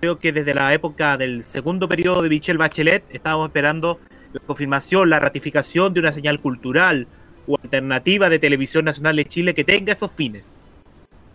Creo 0.00 0.18
que 0.18 0.32
desde 0.32 0.54
la 0.54 0.72
época 0.74 1.16
del 1.16 1.42
segundo 1.42 1.88
periodo 1.88 2.22
de 2.22 2.28
Michelle 2.28 2.58
Bachelet 2.58 3.04
estábamos 3.10 3.48
esperando 3.48 3.98
la 4.32 4.40
confirmación, 4.40 5.10
la 5.10 5.18
ratificación 5.18 5.94
de 5.94 6.00
una 6.00 6.12
señal 6.12 6.40
cultural 6.40 7.08
o 7.46 7.58
alternativa 7.60 8.28
de 8.28 8.38
televisión 8.38 8.84
nacional 8.84 9.16
de 9.16 9.24
Chile 9.24 9.54
que 9.54 9.64
tenga 9.64 9.94
esos 9.94 10.12
fines. 10.12 10.58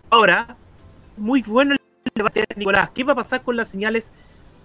Ahora, 0.09 0.55
muy 1.17 1.41
bueno 1.41 1.73
el 1.73 1.79
debate 2.15 2.41
de 2.41 2.55
Nicolás. 2.55 2.91
¿Qué 2.93 3.03
va 3.03 3.13
a 3.13 3.17
pasar 3.17 3.41
con 3.41 3.57
las 3.57 3.67
señales 3.67 4.13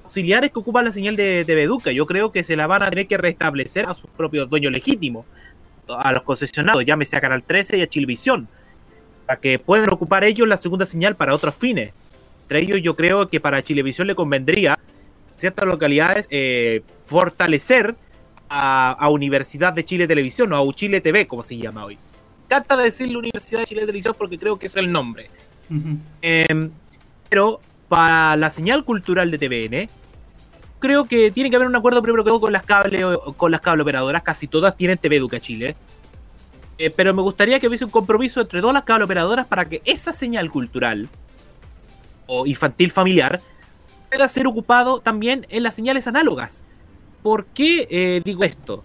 auxiliares 0.08 0.50
que 0.50 0.58
ocupan 0.58 0.86
la 0.86 0.92
señal 0.92 1.16
de 1.16 1.44
TV 1.44 1.64
Educa? 1.64 1.92
Yo 1.92 2.06
creo 2.06 2.32
que 2.32 2.42
se 2.42 2.56
la 2.56 2.66
van 2.66 2.82
a 2.82 2.88
tener 2.88 3.06
que 3.06 3.18
restablecer 3.18 3.84
a 3.86 3.92
sus 3.92 4.08
propios 4.10 4.48
dueños 4.48 4.72
legítimos, 4.72 5.26
a 5.86 6.12
los 6.12 6.22
concesionados, 6.22 6.84
llámese 6.84 7.16
a 7.16 7.20
Canal 7.20 7.44
13 7.44 7.76
y 7.76 7.82
a 7.82 7.86
Chilevisión, 7.86 8.48
para 9.26 9.38
que 9.38 9.58
puedan 9.58 9.90
ocupar 9.90 10.24
ellos 10.24 10.48
la 10.48 10.56
segunda 10.56 10.86
señal 10.86 11.14
para 11.14 11.34
otros 11.34 11.54
fines. 11.54 11.92
Entre 12.42 12.60
ellos, 12.60 12.80
yo 12.82 12.96
creo 12.96 13.28
que 13.28 13.38
para 13.38 13.62
Chilevisión 13.62 14.06
le 14.06 14.14
convendría 14.14 14.78
en 15.34 15.40
ciertas 15.40 15.66
localidades 15.66 16.26
eh, 16.30 16.80
fortalecer 17.04 17.94
a, 18.48 18.92
a 18.92 19.10
Universidad 19.10 19.74
de 19.74 19.84
Chile 19.84 20.08
Televisión 20.08 20.50
o 20.54 20.56
a 20.56 20.62
Uchile 20.62 21.02
TV, 21.02 21.26
como 21.26 21.42
se 21.42 21.58
llama 21.58 21.84
hoy. 21.84 21.96
Me 21.96 22.56
encanta 22.56 22.78
decirle 22.78 23.18
Universidad 23.18 23.60
de 23.60 23.66
Chile 23.66 23.82
Televisión 23.82 24.14
porque 24.16 24.38
creo 24.38 24.58
que 24.58 24.66
es 24.66 24.76
el 24.76 24.90
nombre. 24.90 25.28
Eh, 26.22 26.70
pero 27.28 27.60
para 27.88 28.36
la 28.36 28.48
señal 28.48 28.84
cultural 28.84 29.30
de 29.30 29.38
TVN, 29.38 29.97
creo 30.78 31.04
que 31.06 31.30
tiene 31.30 31.50
que 31.50 31.56
haber 31.56 31.68
un 31.68 31.76
acuerdo 31.76 32.02
primero 32.02 32.24
que 32.24 32.30
todo 32.30 32.40
con 32.40 32.52
las 32.52 32.62
cable 32.62 33.02
con 33.36 33.50
las 33.50 33.60
cable 33.60 33.82
operadoras. 33.82 34.22
Casi 34.22 34.46
todas 34.46 34.76
tienen 34.76 34.98
TV 34.98 35.16
Educa 35.16 35.40
Chile. 35.40 35.76
Eh, 36.78 36.90
pero 36.90 37.12
me 37.12 37.22
gustaría 37.22 37.58
que 37.58 37.66
hubiese 37.66 37.84
un 37.84 37.90
compromiso 37.90 38.40
entre 38.40 38.60
todas 38.60 38.74
las 38.74 38.84
cable 38.84 39.04
operadoras 39.04 39.46
para 39.46 39.68
que 39.68 39.82
esa 39.84 40.12
señal 40.12 40.50
cultural 40.50 41.08
o 42.26 42.46
infantil 42.46 42.92
familiar 42.92 43.40
pueda 44.08 44.28
ser 44.28 44.46
ocupado 44.46 45.00
también 45.00 45.46
en 45.50 45.64
las 45.64 45.74
señales 45.74 46.06
análogas. 46.06 46.64
¿Por 47.22 47.46
qué 47.46 47.88
eh, 47.90 48.20
digo 48.24 48.44
esto? 48.44 48.84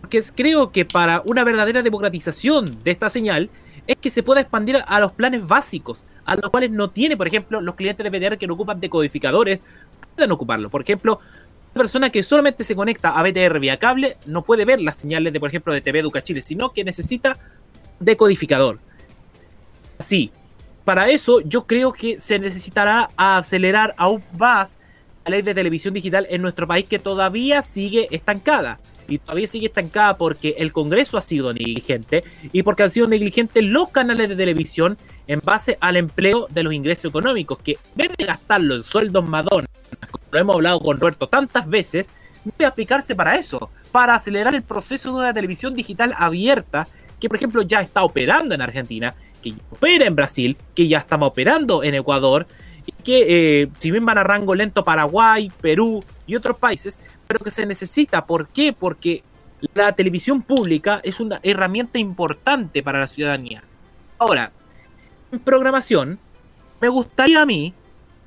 Porque 0.00 0.22
creo 0.34 0.70
que 0.70 0.84
para 0.84 1.22
una 1.24 1.44
verdadera 1.44 1.82
democratización 1.82 2.82
de 2.84 2.90
esta 2.90 3.08
señal 3.08 3.48
es 3.86 3.96
que 3.96 4.10
se 4.10 4.22
pueda 4.22 4.40
expandir 4.40 4.82
a 4.86 5.00
los 5.00 5.12
planes 5.12 5.46
básicos, 5.46 6.04
a 6.24 6.36
los 6.36 6.50
cuales 6.50 6.70
no 6.70 6.90
tiene, 6.90 7.16
por 7.16 7.26
ejemplo, 7.26 7.60
los 7.60 7.74
clientes 7.74 8.04
de 8.04 8.18
BTR 8.18 8.38
que 8.38 8.46
no 8.46 8.54
ocupan 8.54 8.80
decodificadores, 8.80 9.60
pueden 10.14 10.32
ocuparlo. 10.32 10.70
Por 10.70 10.82
ejemplo, 10.82 11.20
una 11.74 11.82
persona 11.82 12.10
que 12.10 12.22
solamente 12.22 12.64
se 12.64 12.76
conecta 12.76 13.10
a 13.10 13.22
BTR 13.22 13.58
vía 13.58 13.78
cable 13.78 14.16
no 14.26 14.42
puede 14.42 14.64
ver 14.64 14.80
las 14.80 14.96
señales 14.96 15.32
de, 15.32 15.40
por 15.40 15.48
ejemplo, 15.48 15.72
de 15.72 15.80
TV 15.80 16.00
Educa 16.00 16.22
Chile, 16.22 16.40
sino 16.42 16.72
que 16.72 16.84
necesita 16.84 17.38
decodificador. 18.00 18.78
Sí, 19.98 20.30
para 20.84 21.08
eso 21.08 21.40
yo 21.40 21.66
creo 21.66 21.92
que 21.92 22.20
se 22.20 22.38
necesitará 22.38 23.10
acelerar 23.16 23.94
aún 23.96 24.22
más 24.38 24.78
la 25.24 25.30
ley 25.30 25.42
de 25.42 25.54
televisión 25.54 25.94
digital 25.94 26.26
en 26.28 26.42
nuestro 26.42 26.66
país 26.66 26.86
que 26.86 26.98
todavía 26.98 27.62
sigue 27.62 28.08
estancada. 28.10 28.78
Y 29.08 29.18
todavía 29.18 29.46
sigue 29.46 29.66
estancada 29.66 30.16
porque 30.16 30.56
el 30.58 30.72
Congreso 30.72 31.18
ha 31.18 31.20
sido 31.20 31.52
negligente 31.52 32.24
y 32.52 32.62
porque 32.62 32.84
han 32.84 32.90
sido 32.90 33.06
negligentes 33.06 33.64
los 33.64 33.90
canales 33.90 34.28
de 34.28 34.36
televisión 34.36 34.96
en 35.26 35.40
base 35.40 35.78
al 35.80 35.96
empleo 35.96 36.46
de 36.50 36.62
los 36.62 36.72
ingresos 36.72 37.06
económicos, 37.10 37.58
que 37.58 37.72
en 37.72 37.78
vez 37.96 38.10
de 38.16 38.24
gastarlo 38.24 38.74
en 38.74 38.82
sueldos 38.82 39.26
Madonna, 39.26 39.68
como 40.10 40.24
lo 40.30 40.38
hemos 40.38 40.56
hablado 40.56 40.80
con 40.80 40.98
Roberto 41.00 41.28
tantas 41.28 41.68
veces, 41.68 42.10
debe 42.44 42.66
aplicarse 42.66 43.14
para 43.14 43.36
eso, 43.36 43.70
para 43.90 44.14
acelerar 44.14 44.54
el 44.54 44.62
proceso 44.62 45.10
de 45.10 45.18
una 45.18 45.34
televisión 45.34 45.74
digital 45.74 46.14
abierta 46.16 46.86
que, 47.20 47.28
por 47.28 47.36
ejemplo, 47.36 47.62
ya 47.62 47.80
está 47.80 48.04
operando 48.04 48.54
en 48.54 48.60
Argentina, 48.60 49.14
que 49.42 49.52
ya 49.52 49.56
opera 49.70 50.06
en 50.06 50.14
Brasil, 50.14 50.56
que 50.74 50.88
ya 50.88 50.98
estamos 50.98 51.28
operando 51.28 51.82
en 51.82 51.94
Ecuador, 51.94 52.46
y 52.86 52.92
que 53.02 53.62
eh, 53.62 53.68
si 53.78 53.90
bien 53.90 54.04
van 54.04 54.18
a 54.18 54.24
rango 54.24 54.54
lento 54.54 54.84
Paraguay, 54.84 55.50
Perú 55.60 56.04
y 56.26 56.36
otros 56.36 56.58
países, 56.58 56.98
pero 57.26 57.44
que 57.44 57.50
se 57.50 57.66
necesita. 57.66 58.26
¿Por 58.26 58.48
qué? 58.48 58.72
Porque 58.72 59.22
la 59.72 59.92
televisión 59.92 60.42
pública 60.42 61.00
es 61.02 61.20
una 61.20 61.40
herramienta 61.42 61.98
importante 61.98 62.82
para 62.82 63.00
la 63.00 63.06
ciudadanía. 63.06 63.62
Ahora, 64.18 64.52
en 65.32 65.40
programación, 65.40 66.18
me 66.80 66.88
gustaría 66.88 67.42
a 67.42 67.46
mí 67.46 67.74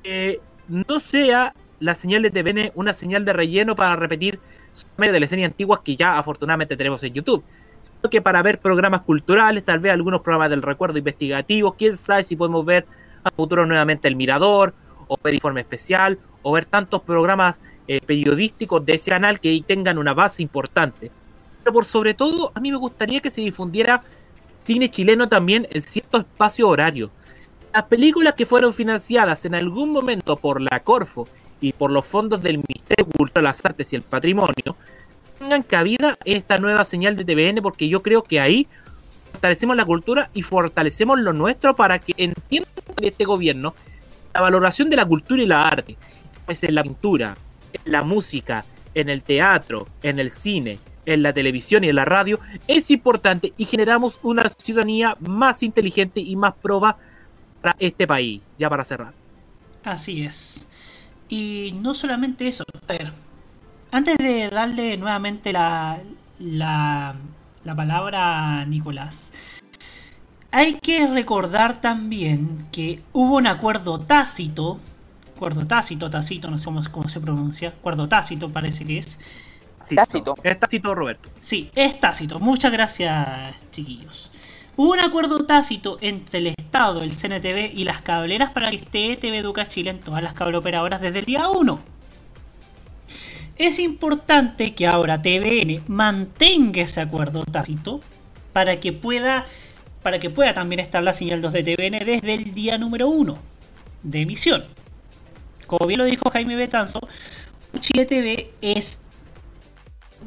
que 0.02 0.40
no 0.68 1.00
sea 1.00 1.54
la 1.80 1.94
señal 1.94 2.22
de 2.22 2.30
TVN 2.30 2.72
una 2.74 2.92
señal 2.92 3.24
de 3.24 3.32
relleno 3.32 3.76
para 3.76 3.96
repetir 3.96 4.40
solamente 4.72 5.12
de 5.12 5.20
las 5.20 5.30
series 5.30 5.46
antiguas 5.46 5.80
que 5.84 5.96
ya 5.96 6.18
afortunadamente 6.18 6.76
tenemos 6.76 7.02
en 7.02 7.14
YouTube. 7.14 7.44
Sino 7.80 8.10
que 8.10 8.20
para 8.20 8.42
ver 8.42 8.58
programas 8.58 9.02
culturales, 9.02 9.64
tal 9.64 9.78
vez 9.78 9.92
algunos 9.92 10.20
programas 10.20 10.50
del 10.50 10.62
recuerdo 10.62 10.98
investigativo, 10.98 11.74
quién 11.74 11.96
sabe 11.96 12.24
si 12.24 12.34
podemos 12.34 12.64
ver 12.64 12.86
a 13.22 13.30
futuro 13.30 13.64
nuevamente 13.66 14.08
El 14.08 14.16
Mirador, 14.16 14.74
o 15.06 15.16
ver 15.22 15.34
Informe 15.34 15.60
Especial, 15.60 16.18
o 16.42 16.52
ver 16.52 16.66
tantos 16.66 17.02
programas 17.02 17.62
eh, 17.88 18.00
periodísticos 18.00 18.84
de 18.84 18.94
ese 18.94 19.10
canal 19.10 19.40
que 19.40 19.62
tengan 19.66 19.98
una 19.98 20.14
base 20.14 20.42
importante. 20.42 21.10
Pero 21.62 21.72
por 21.72 21.84
sobre 21.84 22.14
todo, 22.14 22.52
a 22.54 22.60
mí 22.60 22.70
me 22.70 22.76
gustaría 22.76 23.20
que 23.20 23.30
se 23.30 23.40
difundiera 23.40 24.02
cine 24.62 24.90
chileno 24.90 25.28
también 25.28 25.66
en 25.70 25.80
cierto 25.82 26.18
espacio 26.18 26.68
horario. 26.68 27.10
Las 27.72 27.84
películas 27.84 28.34
que 28.34 28.46
fueron 28.46 28.72
financiadas 28.72 29.44
en 29.44 29.54
algún 29.54 29.90
momento 29.90 30.36
por 30.36 30.60
la 30.60 30.80
Corfo 30.80 31.26
y 31.60 31.72
por 31.72 31.90
los 31.90 32.06
fondos 32.06 32.42
del 32.42 32.58
Ministerio 32.58 33.06
de 33.06 33.16
Cultura, 33.16 33.42
las 33.42 33.64
Artes 33.64 33.92
y 33.92 33.96
el 33.96 34.02
Patrimonio 34.02 34.76
tengan 35.38 35.62
cabida 35.62 36.18
en 36.24 36.36
esta 36.36 36.58
nueva 36.58 36.84
señal 36.84 37.16
de 37.16 37.24
TVN 37.24 37.62
porque 37.62 37.88
yo 37.88 38.02
creo 38.02 38.22
que 38.22 38.40
ahí 38.40 38.66
fortalecemos 39.32 39.76
la 39.76 39.84
cultura 39.84 40.30
y 40.34 40.42
fortalecemos 40.42 41.18
lo 41.20 41.32
nuestro 41.32 41.76
para 41.76 41.98
que 41.98 42.12
entiendan 42.16 42.72
este 43.00 43.24
gobierno 43.24 43.74
la 44.34 44.40
valoración 44.40 44.90
de 44.90 44.96
la 44.96 45.06
cultura 45.06 45.42
y 45.42 45.46
la 45.46 45.66
arte, 45.66 45.96
pues 46.44 46.62
en 46.64 46.74
la 46.74 46.82
pintura, 46.82 47.36
en 47.72 47.92
la 47.92 48.02
música, 48.02 48.64
en 48.94 49.08
el 49.08 49.22
teatro, 49.22 49.86
en 50.02 50.18
el 50.18 50.30
cine, 50.30 50.78
en 51.06 51.22
la 51.22 51.32
televisión 51.32 51.84
y 51.84 51.88
en 51.88 51.96
la 51.96 52.04
radio, 52.04 52.38
es 52.66 52.90
importante 52.90 53.52
y 53.56 53.64
generamos 53.64 54.18
una 54.22 54.48
ciudadanía 54.48 55.16
más 55.20 55.62
inteligente 55.62 56.20
y 56.20 56.36
más 56.36 56.54
proba 56.60 56.96
para 57.62 57.76
este 57.78 58.06
país, 58.06 58.42
ya 58.58 58.68
para 58.68 58.84
cerrar. 58.84 59.14
Así 59.84 60.22
es. 60.22 60.68
Y 61.28 61.72
no 61.82 61.94
solamente 61.94 62.48
eso, 62.48 62.64
a 62.88 62.92
ver, 62.92 63.12
antes 63.90 64.16
de 64.18 64.48
darle 64.48 64.96
nuevamente 64.96 65.52
la, 65.52 65.98
la, 66.38 67.14
la 67.64 67.74
palabra 67.74 68.60
a 68.60 68.64
Nicolás, 68.66 69.32
hay 70.50 70.74
que 70.74 71.06
recordar 71.06 71.80
también 71.80 72.66
que 72.72 73.02
hubo 73.12 73.36
un 73.36 73.46
acuerdo 73.46 73.98
tácito, 74.00 74.78
acuerdo 75.38 75.64
tácito, 75.66 76.10
tácito, 76.10 76.50
no 76.50 76.58
sé 76.58 76.64
cómo, 76.64 76.82
cómo 76.90 77.08
se 77.08 77.20
pronuncia, 77.20 77.68
acuerdo 77.68 78.08
tácito 78.08 78.50
parece 78.50 78.84
que 78.84 78.98
es. 78.98 79.20
Tácito. 79.94 80.34
Es 80.42 80.58
tácito, 80.58 80.92
Roberto. 80.92 81.30
Sí, 81.40 81.70
es 81.76 82.00
tácito. 82.00 82.40
Muchas 82.40 82.72
gracias, 82.72 83.54
chiquillos. 83.70 84.32
Hubo 84.76 84.92
un 84.92 84.98
acuerdo 85.00 85.46
tácito 85.46 85.98
entre 86.00 86.40
el 86.40 86.46
Estado, 86.48 87.02
el 87.02 87.12
CNTV 87.12 87.72
y 87.72 87.84
las 87.84 88.02
cableras 88.02 88.50
para 88.50 88.70
que 88.70 88.76
esté 88.76 89.16
TV 89.16 89.38
Educa 89.38 89.66
Chile 89.66 89.90
en 89.90 90.00
todas 90.00 90.22
las 90.22 90.34
cableoperadoras 90.34 91.00
desde 91.00 91.20
el 91.20 91.24
día 91.24 91.48
1. 91.48 91.80
Es 93.56 93.78
importante 93.78 94.74
que 94.74 94.88
ahora 94.88 95.22
TVN 95.22 95.84
mantenga 95.86 96.82
ese 96.82 97.00
acuerdo 97.00 97.44
tácito 97.44 98.00
para 98.52 98.78
que 98.80 98.92
pueda 98.92 99.46
para 100.02 100.18
que 100.18 100.30
pueda 100.30 100.54
también 100.54 100.80
estar 100.80 101.02
la 101.02 101.12
señal 101.12 101.40
2 101.40 101.52
de 101.52 101.62
TVN 101.62 102.04
desde 102.04 102.34
el 102.34 102.54
día 102.54 102.78
número 102.78 103.08
1 103.08 103.38
de 104.02 104.20
emisión. 104.20 104.64
Como 105.68 105.86
bien 105.86 105.98
lo 105.98 106.04
dijo 106.06 106.30
Jaime 106.30 106.56
Betanzo, 106.56 106.98
Chile 107.78 108.06
TV 108.06 108.50
es 108.60 108.98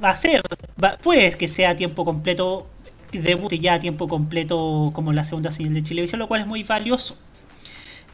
va 0.01 0.11
a 0.11 0.15
ser, 0.15 0.41
va- 0.81 0.97
que 1.37 1.47
sea 1.47 1.71
a 1.71 1.75
tiempo 1.75 2.05
completo, 2.05 2.67
debute 3.11 3.59
ya 3.59 3.73
a 3.73 3.79
tiempo 3.79 4.07
completo 4.07 4.91
como 4.93 5.11
la 5.11 5.23
segunda 5.23 5.51
señal 5.51 5.73
de 5.73 5.83
Chilevisión, 5.83 6.19
lo 6.19 6.27
cual 6.27 6.41
es 6.41 6.47
muy 6.47 6.63
valioso. 6.63 7.17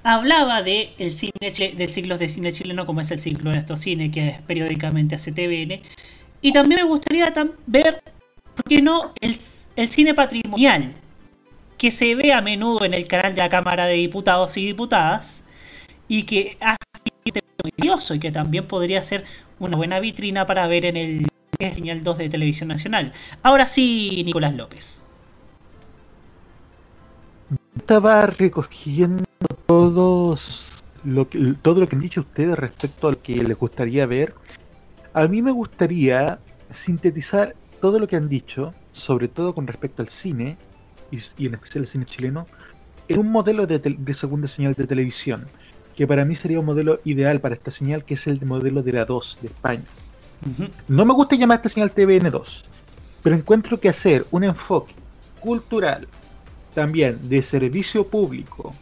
Hablaba 0.04 0.62
de 0.64 0.94
el 0.98 1.12
cine 1.12 1.34
de 1.42 1.88
ciclos 1.88 2.18
de 2.20 2.30
cine 2.30 2.52
chileno, 2.54 2.86
como 2.86 3.02
es 3.02 3.12
el 3.12 3.20
ciclo 3.20 3.52
de 3.52 3.58
estos 3.60 3.82
cine 3.82 4.10
que 4.10 4.40
periódicamente 4.48 5.16
hace 5.16 5.34
TVN. 5.34 5.82
Y 6.42 6.54
también 6.54 6.82
me 6.82 6.88
gustaría 6.88 7.34
ver, 7.66 8.02
¿por 8.56 8.64
qué 8.70 8.82
no?, 8.82 9.14
el 9.20 9.88
cine 9.88 10.14
patrimonial, 10.14 10.94
que 11.78 11.92
se 11.92 12.16
ve 12.16 12.32
a 12.32 12.42
menudo 12.42 12.86
en 12.86 12.94
el 12.94 13.06
canal 13.08 13.36
de 13.36 13.42
la 13.42 13.50
Cámara 13.50 13.86
de 13.86 13.96
Diputados 13.96 14.56
y 14.58 14.66
Diputadas, 14.66 15.44
y 16.08 16.24
que 16.24 16.58
ha 16.62 16.76
y 18.16 18.20
que 18.20 18.32
también 18.32 18.68
podría 18.68 19.04
ser 19.04 19.24
una 19.60 19.78
buena 19.78 20.00
vitrina 20.00 20.46
para 20.46 20.68
ver 20.68 20.86
en 20.86 20.98
el 20.98 21.28
señal 21.60 22.04
2 22.04 22.18
de 22.18 22.30
Televisión 22.30 22.70
Nacional. 22.70 23.14
Ahora 23.44 23.68
sí, 23.68 24.24
Nicolás 24.26 24.54
López. 24.56 25.02
Estaba 27.76 28.26
recogiendo 28.26 29.24
todos 29.66 30.84
lo 31.04 31.30
que, 31.30 31.54
todo 31.62 31.82
lo 31.82 31.88
que 31.88 31.96
han 31.96 32.02
dicho 32.02 32.22
ustedes 32.22 32.58
respecto 32.58 33.08
a 33.08 33.12
lo 33.12 33.22
que 33.22 33.44
les 33.44 33.58
gustaría 33.58 34.06
ver. 34.06 34.36
A 35.14 35.28
mí 35.28 35.42
me 35.42 35.52
gustaría 35.52 36.40
sintetizar 36.72 37.56
todo 37.82 38.00
lo 38.00 38.08
que 38.08 38.16
han 38.16 38.28
dicho, 38.28 38.74
sobre 38.92 39.28
todo 39.28 39.56
con 39.56 39.68
respecto 39.68 40.02
al 40.02 40.10
cine, 40.10 40.58
y, 41.12 41.46
en 41.46 41.54
especial 41.54 41.84
el 41.84 41.88
cine 41.88 42.06
chileno, 42.06 42.46
en 43.08 43.20
un 43.20 43.32
modelo 43.32 43.66
de 43.66 44.14
segunda 44.14 44.48
señal 44.48 44.74
de 44.74 44.86
televisión, 44.86 45.46
que 45.98 46.06
para 46.06 46.24
mí 46.26 46.36
sería 46.36 46.60
un 46.60 46.66
modelo 46.68 47.02
ideal 47.06 47.42
para 47.42 47.56
esta 47.56 47.72
señal, 47.72 48.06
que 48.06 48.14
es 48.14 48.28
el 48.28 48.40
modelo 48.46 48.84
de 48.84 48.94
la 48.94 49.04
2 49.04 49.40
de 49.42 49.48
España. 49.48 49.84
No 50.88 51.04
me 51.04 51.14
gusta 51.16 51.36
llamar 51.36 51.58
esta 51.58 51.70
señal 51.70 51.94
TVN2, 51.94 52.66
pero 53.24 53.36
encuentro 53.36 53.80
que 53.80 53.90
hacer 53.90 54.24
un 54.30 54.44
enfoque 54.44 54.94
cultural, 55.40 56.08
también 56.76 57.28
de 57.28 57.42
servicio 57.42 58.08
público, 58.08 58.76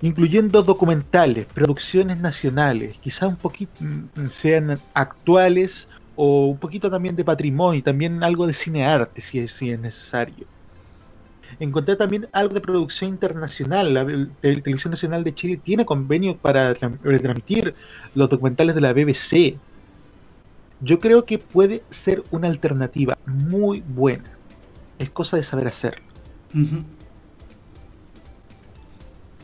incluyendo 0.00 0.62
documentales, 0.62 1.44
producciones 1.44 2.16
nacionales, 2.16 2.96
quizás 2.98 3.28
un 3.28 3.36
poquito 3.36 3.72
mm, 3.80 4.26
sean 4.30 4.80
actuales 4.94 5.86
o 6.16 6.46
un 6.46 6.56
poquito 6.56 6.90
también 6.90 7.14
de 7.14 7.24
patrimonio 7.26 7.78
y 7.78 7.82
también 7.82 8.24
algo 8.24 8.46
de 8.46 8.54
cinearte 8.54 9.20
si 9.20 9.40
es, 9.40 9.52
si 9.52 9.70
es 9.70 9.78
necesario. 9.78 10.46
Encontré 11.60 11.94
también 11.94 12.26
algo 12.32 12.54
de 12.54 12.60
producción 12.62 13.10
internacional. 13.10 13.92
La, 13.94 14.04
Televisión 14.40 14.92
Nacional 14.92 15.22
de 15.22 15.34
Chile 15.34 15.60
tiene 15.62 15.84
convenio 15.84 16.36
para 16.36 16.74
tra- 16.74 16.98
retransmitir 17.02 17.74
los 18.14 18.28
documentales 18.30 18.74
de 18.74 18.80
la 18.80 18.92
BBC. 18.94 19.58
Yo 20.80 20.98
creo 20.98 21.26
que 21.26 21.38
puede 21.38 21.82
ser 21.90 22.24
una 22.30 22.48
alternativa 22.48 23.18
muy 23.26 23.82
buena. 23.86 24.30
Es 24.98 25.10
cosa 25.10 25.36
de 25.36 25.42
saber 25.42 25.66
hacerlo. 25.66 26.02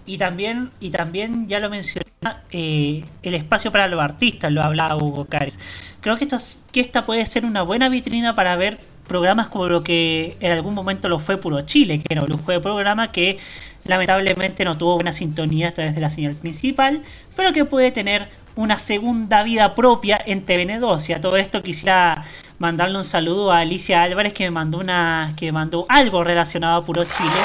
Y 0.06 0.18
también, 0.18 0.70
y 0.80 0.90
también 0.90 1.46
ya 1.48 1.60
lo 1.60 1.68
mencioné, 1.68 2.06
eh, 2.50 3.04
el 3.22 3.34
espacio 3.34 3.70
para 3.70 3.88
los 3.88 4.00
artistas, 4.00 4.50
lo 4.52 4.62
hablaba 4.62 4.96
Hugo 4.96 5.26
Cárez. 5.26 5.58
Creo 6.00 6.16
que 6.16 6.24
esta, 6.24 6.38
que 6.72 6.80
esta 6.80 7.04
puede 7.04 7.26
ser 7.26 7.44
una 7.44 7.62
buena 7.62 7.88
vitrina 7.88 8.34
para 8.34 8.56
ver 8.56 8.78
programas 9.06 9.48
como 9.48 9.68
lo 9.68 9.82
que 9.82 10.36
en 10.40 10.52
algún 10.52 10.74
momento 10.74 11.08
lo 11.08 11.18
fue 11.18 11.36
Puro 11.38 11.60
Chile, 11.62 12.00
que 12.00 12.06
era 12.12 12.22
un 12.22 12.28
lujo 12.28 12.52
de 12.52 12.60
programa 12.60 13.12
que 13.12 13.38
lamentablemente 13.84 14.64
no 14.64 14.76
tuvo 14.76 14.94
buena 14.94 15.12
sintonía 15.12 15.68
a 15.68 15.72
través 15.72 15.94
de 15.94 16.00
la 16.00 16.10
señal 16.10 16.34
principal, 16.34 17.02
pero 17.36 17.52
que 17.52 17.64
puede 17.64 17.92
tener 17.92 18.28
una 18.56 18.78
segunda 18.78 19.42
vida 19.42 19.74
propia 19.74 20.18
en 20.24 20.44
TVN2. 20.44 21.10
Y 21.10 21.12
a 21.12 21.20
todo 21.20 21.36
esto 21.36 21.62
quisiera 21.62 22.24
mandarle 22.58 22.98
un 22.98 23.04
saludo 23.04 23.52
a 23.52 23.60
Alicia 23.60 24.02
Álvarez 24.02 24.32
que 24.32 24.44
me 24.44 24.50
mandó 24.50 24.78
una 24.78 25.32
que 25.36 25.46
me 25.46 25.52
mandó 25.52 25.86
algo 25.88 26.24
relacionado 26.24 26.78
a 26.78 26.84
Puro 26.84 27.04
Chile 27.04 27.40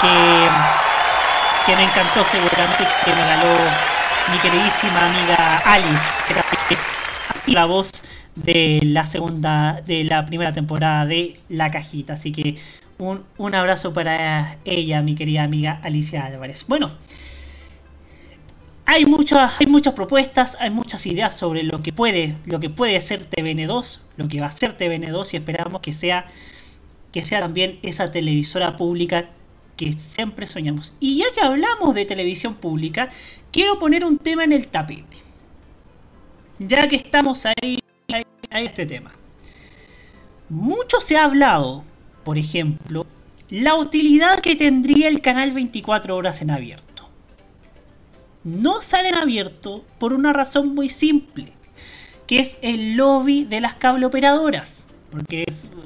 que, 0.00 0.46
que 1.66 1.76
me 1.76 1.84
encantó 1.84 2.24
seguramente 2.24 2.84
que 3.04 3.10
me 3.10 3.22
regaló 3.22 3.56
mi 4.30 4.38
queridísima 4.38 5.06
amiga 5.06 5.62
Alice, 5.64 6.12
que 6.68 7.52
la 7.52 7.64
voz 7.64 7.90
de 8.36 8.80
la 8.84 9.06
segunda, 9.06 9.80
de 9.86 10.04
la 10.04 10.24
primera 10.26 10.52
temporada 10.52 11.06
de 11.06 11.38
La 11.48 11.70
Cajita. 11.70 12.14
Así 12.14 12.32
que 12.32 12.56
un, 12.98 13.24
un 13.38 13.54
abrazo 13.54 13.92
para 13.92 14.58
ella, 14.64 15.02
mi 15.02 15.14
querida 15.14 15.42
amiga 15.42 15.80
Alicia 15.82 16.26
Álvarez. 16.26 16.64
Bueno, 16.68 16.92
hay 18.92 19.04
muchas, 19.04 19.60
hay 19.60 19.66
muchas 19.68 19.94
propuestas, 19.94 20.56
hay 20.58 20.70
muchas 20.70 21.06
ideas 21.06 21.36
sobre 21.36 21.62
lo 21.62 21.80
que 21.80 21.92
puede, 21.92 22.36
lo 22.44 22.58
que 22.58 22.70
puede 22.70 23.00
ser 23.00 23.28
TVN2, 23.30 24.00
lo 24.16 24.26
que 24.26 24.40
va 24.40 24.46
a 24.46 24.50
ser 24.50 24.76
TVN2 24.76 25.32
y 25.32 25.36
esperamos 25.36 25.80
que 25.80 25.92
sea, 25.92 26.26
que 27.12 27.22
sea 27.22 27.38
también 27.38 27.78
esa 27.82 28.10
televisora 28.10 28.76
pública 28.76 29.30
que 29.76 29.92
siempre 29.92 30.44
soñamos. 30.46 30.94
Y 30.98 31.18
ya 31.18 31.26
que 31.32 31.40
hablamos 31.40 31.94
de 31.94 32.04
televisión 32.04 32.56
pública, 32.56 33.10
quiero 33.52 33.78
poner 33.78 34.04
un 34.04 34.18
tema 34.18 34.42
en 34.42 34.50
el 34.50 34.66
tapete. 34.66 35.18
Ya 36.58 36.88
que 36.88 36.96
estamos 36.96 37.46
ahí, 37.46 37.78
ahí 38.50 38.66
este 38.66 38.86
tema. 38.86 39.12
Mucho 40.48 41.00
se 41.00 41.16
ha 41.16 41.24
hablado, 41.24 41.84
por 42.24 42.36
ejemplo, 42.36 43.06
la 43.48 43.76
utilidad 43.76 44.40
que 44.40 44.56
tendría 44.56 45.08
el 45.08 45.20
canal 45.20 45.52
24 45.52 46.16
horas 46.16 46.42
en 46.42 46.50
abierto. 46.50 47.08
No 48.42 48.82
sale 48.82 49.10
en 49.10 49.16
abierto 49.16 49.84
por 49.98 50.12
una 50.12 50.32
razón 50.32 50.74
muy 50.74 50.88
simple, 50.88 51.52
que 52.26 52.40
es 52.40 52.58
el 52.62 52.96
lobby 52.96 53.44
de 53.44 53.60
las 53.60 53.74
cable 53.74 54.06
operadoras. 54.06 54.86
Porque 55.10 55.44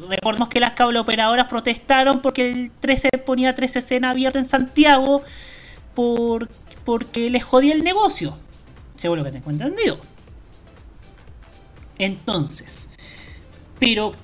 recordemos 0.09 0.49
que 0.51 0.61
las 0.61 0.73
cable 0.73 0.99
operadoras 0.99 1.49
protestaron 1.49 2.21
porque 2.21 2.51
el 2.51 2.71
13 2.71 3.09
ponía 3.25 3.55
13 3.55 3.97
en 3.97 4.05
abierto 4.05 4.39
en 4.39 4.47
Santiago 4.47 5.23
por, 5.95 6.49
porque 6.85 7.31
les 7.31 7.45
jodía 7.45 7.75
el 7.75 7.83
negocio. 7.83 8.37
Según 8.95 9.25
que 9.25 9.33
tengo 9.33 9.51
entendido. 9.51 9.99
Entonces, 11.99 12.89
pero 13.79 14.15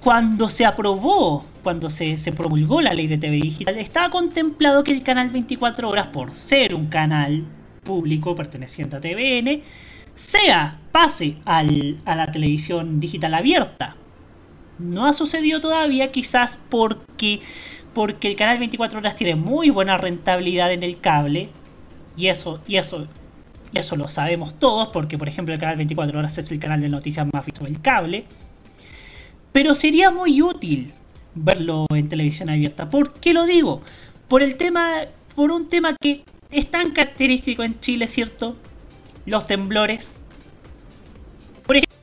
cuando 0.00 0.48
se 0.48 0.64
aprobó, 0.66 1.44
cuando 1.62 1.88
se, 1.90 2.16
promulgó 2.32 2.80
la 2.80 2.94
ley 2.94 3.06
de 3.06 3.18
TV 3.18 3.36
digital, 3.36 3.78
estaba 3.78 4.10
contemplado 4.10 4.84
que 4.84 4.92
el 4.92 5.02
canal 5.02 5.30
24 5.30 5.88
horas, 5.88 6.08
por 6.08 6.34
ser 6.34 6.74
un 6.74 6.86
canal 6.86 7.44
público 7.84 8.34
perteneciente 8.34 8.96
a 8.96 9.00
TVN, 9.00 9.62
sea, 10.14 10.80
pase 10.92 11.36
al- 11.44 12.00
a 12.04 12.14
la 12.16 12.30
televisión 12.32 13.00
digital 13.00 13.34
abierta. 13.34 13.96
No 14.78 15.06
ha 15.06 15.12
sucedido 15.12 15.60
todavía, 15.60 16.10
quizás 16.10 16.58
porque, 16.68 17.40
porque 17.94 18.28
el 18.28 18.36
canal 18.36 18.58
24 18.58 18.98
horas 18.98 19.14
tiene 19.14 19.36
muy 19.36 19.70
buena 19.70 19.98
rentabilidad 19.98 20.72
en 20.72 20.82
el 20.82 21.00
cable. 21.00 21.48
Y 22.16 22.28
eso, 22.28 22.60
y 22.66 22.76
eso, 22.76 23.06
eso 23.74 23.96
lo 23.96 24.08
sabemos 24.08 24.58
todos, 24.58 24.88
porque 24.88 25.16
por 25.16 25.28
ejemplo 25.28 25.54
el 25.54 25.60
canal 25.60 25.76
24 25.76 26.18
horas 26.18 26.36
es 26.38 26.50
el 26.52 26.58
canal 26.58 26.80
de 26.80 26.88
noticias 26.88 27.26
más 27.32 27.44
visto 27.44 27.64
del 27.64 27.80
cable. 27.80 28.26
Pero 29.52 29.74
sería 29.74 30.10
muy 30.10 30.42
útil 30.42 30.92
verlo 31.34 31.86
en 31.90 32.08
televisión 32.08 32.50
abierta. 32.50 32.88
¿Por 32.88 33.14
qué 33.14 33.32
lo 33.32 33.46
digo? 33.46 33.82
Por 34.28 34.42
el 34.42 34.56
tema, 34.56 35.02
por 35.34 35.50
un 35.50 35.68
tema 35.68 35.96
que 36.00 36.24
es 36.50 36.70
tan 36.70 36.92
característico 36.92 37.62
en 37.62 37.78
Chile, 37.80 38.08
¿cierto? 38.08 38.56
Los 39.24 39.46
temblores. 39.46 40.16
Por 41.66 41.76
ejemplo, 41.76 41.96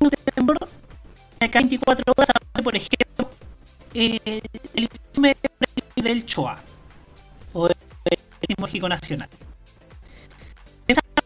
un 0.00 0.10
temblor 0.34 0.68
en 1.40 1.44
el 1.44 1.50
canal 1.50 1.68
24 1.68 2.12
horas, 2.16 2.28
por 2.62 2.76
ejemplo, 2.76 3.30
el, 3.94 4.20
el 4.74 4.82
informe 4.82 5.36
del 5.96 6.24
Choa 6.26 6.62
México 8.78 8.88
Nacional. 8.88 9.28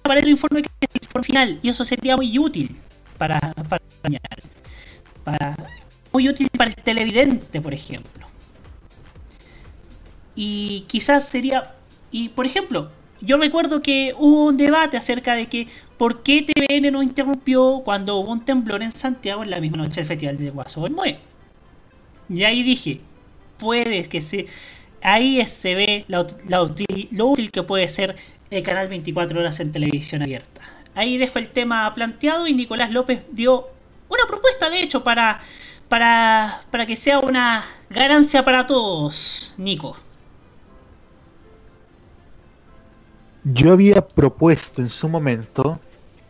Para 0.02 0.18
otro 0.18 0.30
informe 0.30 0.62
que 0.62 0.68
es 0.80 0.88
el 0.94 1.02
informe 1.02 1.24
final 1.24 1.58
y 1.62 1.68
eso 1.68 1.84
sería 1.84 2.16
muy 2.16 2.36
útil 2.36 2.76
para, 3.18 3.38
para, 5.24 5.56
muy 6.12 6.28
útil 6.28 6.48
para 6.50 6.70
el 6.70 6.76
televidente, 6.76 7.60
por 7.60 7.72
ejemplo. 7.72 8.26
Y 10.34 10.84
quizás 10.88 11.28
sería 11.28 11.74
y 12.10 12.30
por 12.30 12.46
ejemplo, 12.46 12.90
yo 13.20 13.36
recuerdo 13.36 13.80
que 13.80 14.14
hubo 14.18 14.46
un 14.46 14.56
debate 14.56 14.96
acerca 14.96 15.34
de 15.34 15.46
que 15.46 15.68
por 15.98 16.22
qué 16.24 16.42
TVN 16.42 16.90
no 16.90 17.02
interrumpió 17.02 17.82
cuando 17.84 18.16
hubo 18.16 18.32
un 18.32 18.44
temblor 18.44 18.82
en 18.82 18.90
Santiago 18.90 19.44
en 19.44 19.50
la 19.50 19.60
misma 19.60 19.78
noche 19.78 20.00
del 20.00 20.06
Festival 20.06 20.36
de 20.36 20.50
Mue. 20.90 21.18
Y 22.28 22.42
ahí 22.42 22.62
dije, 22.64 23.00
puede 23.58 24.08
que 24.08 24.20
se 24.20 24.46
ahí 25.02 25.44
se 25.46 25.74
ve 25.74 26.04
lo 26.08 27.30
útil 27.30 27.50
que 27.50 27.62
puede 27.62 27.88
ser 27.88 28.16
el 28.50 28.62
canal 28.62 28.88
24 28.88 29.40
horas 29.40 29.60
en 29.60 29.72
televisión 29.72 30.22
abierta. 30.22 30.60
Ahí 30.94 31.16
dejo 31.16 31.38
el 31.38 31.48
tema 31.48 31.92
planteado 31.94 32.46
y 32.46 32.54
Nicolás 32.54 32.90
López 32.90 33.22
dio 33.32 33.68
una 34.08 34.26
propuesta, 34.26 34.68
de 34.68 34.82
hecho, 34.82 35.02
para, 35.02 35.40
para, 35.88 36.62
para 36.70 36.86
que 36.86 36.96
sea 36.96 37.18
una 37.18 37.64
ganancia 37.88 38.44
para 38.44 38.66
todos, 38.66 39.54
Nico. 39.56 39.96
Yo 43.44 43.72
había 43.72 44.06
propuesto 44.06 44.82
en 44.82 44.88
su 44.88 45.08
momento 45.08 45.80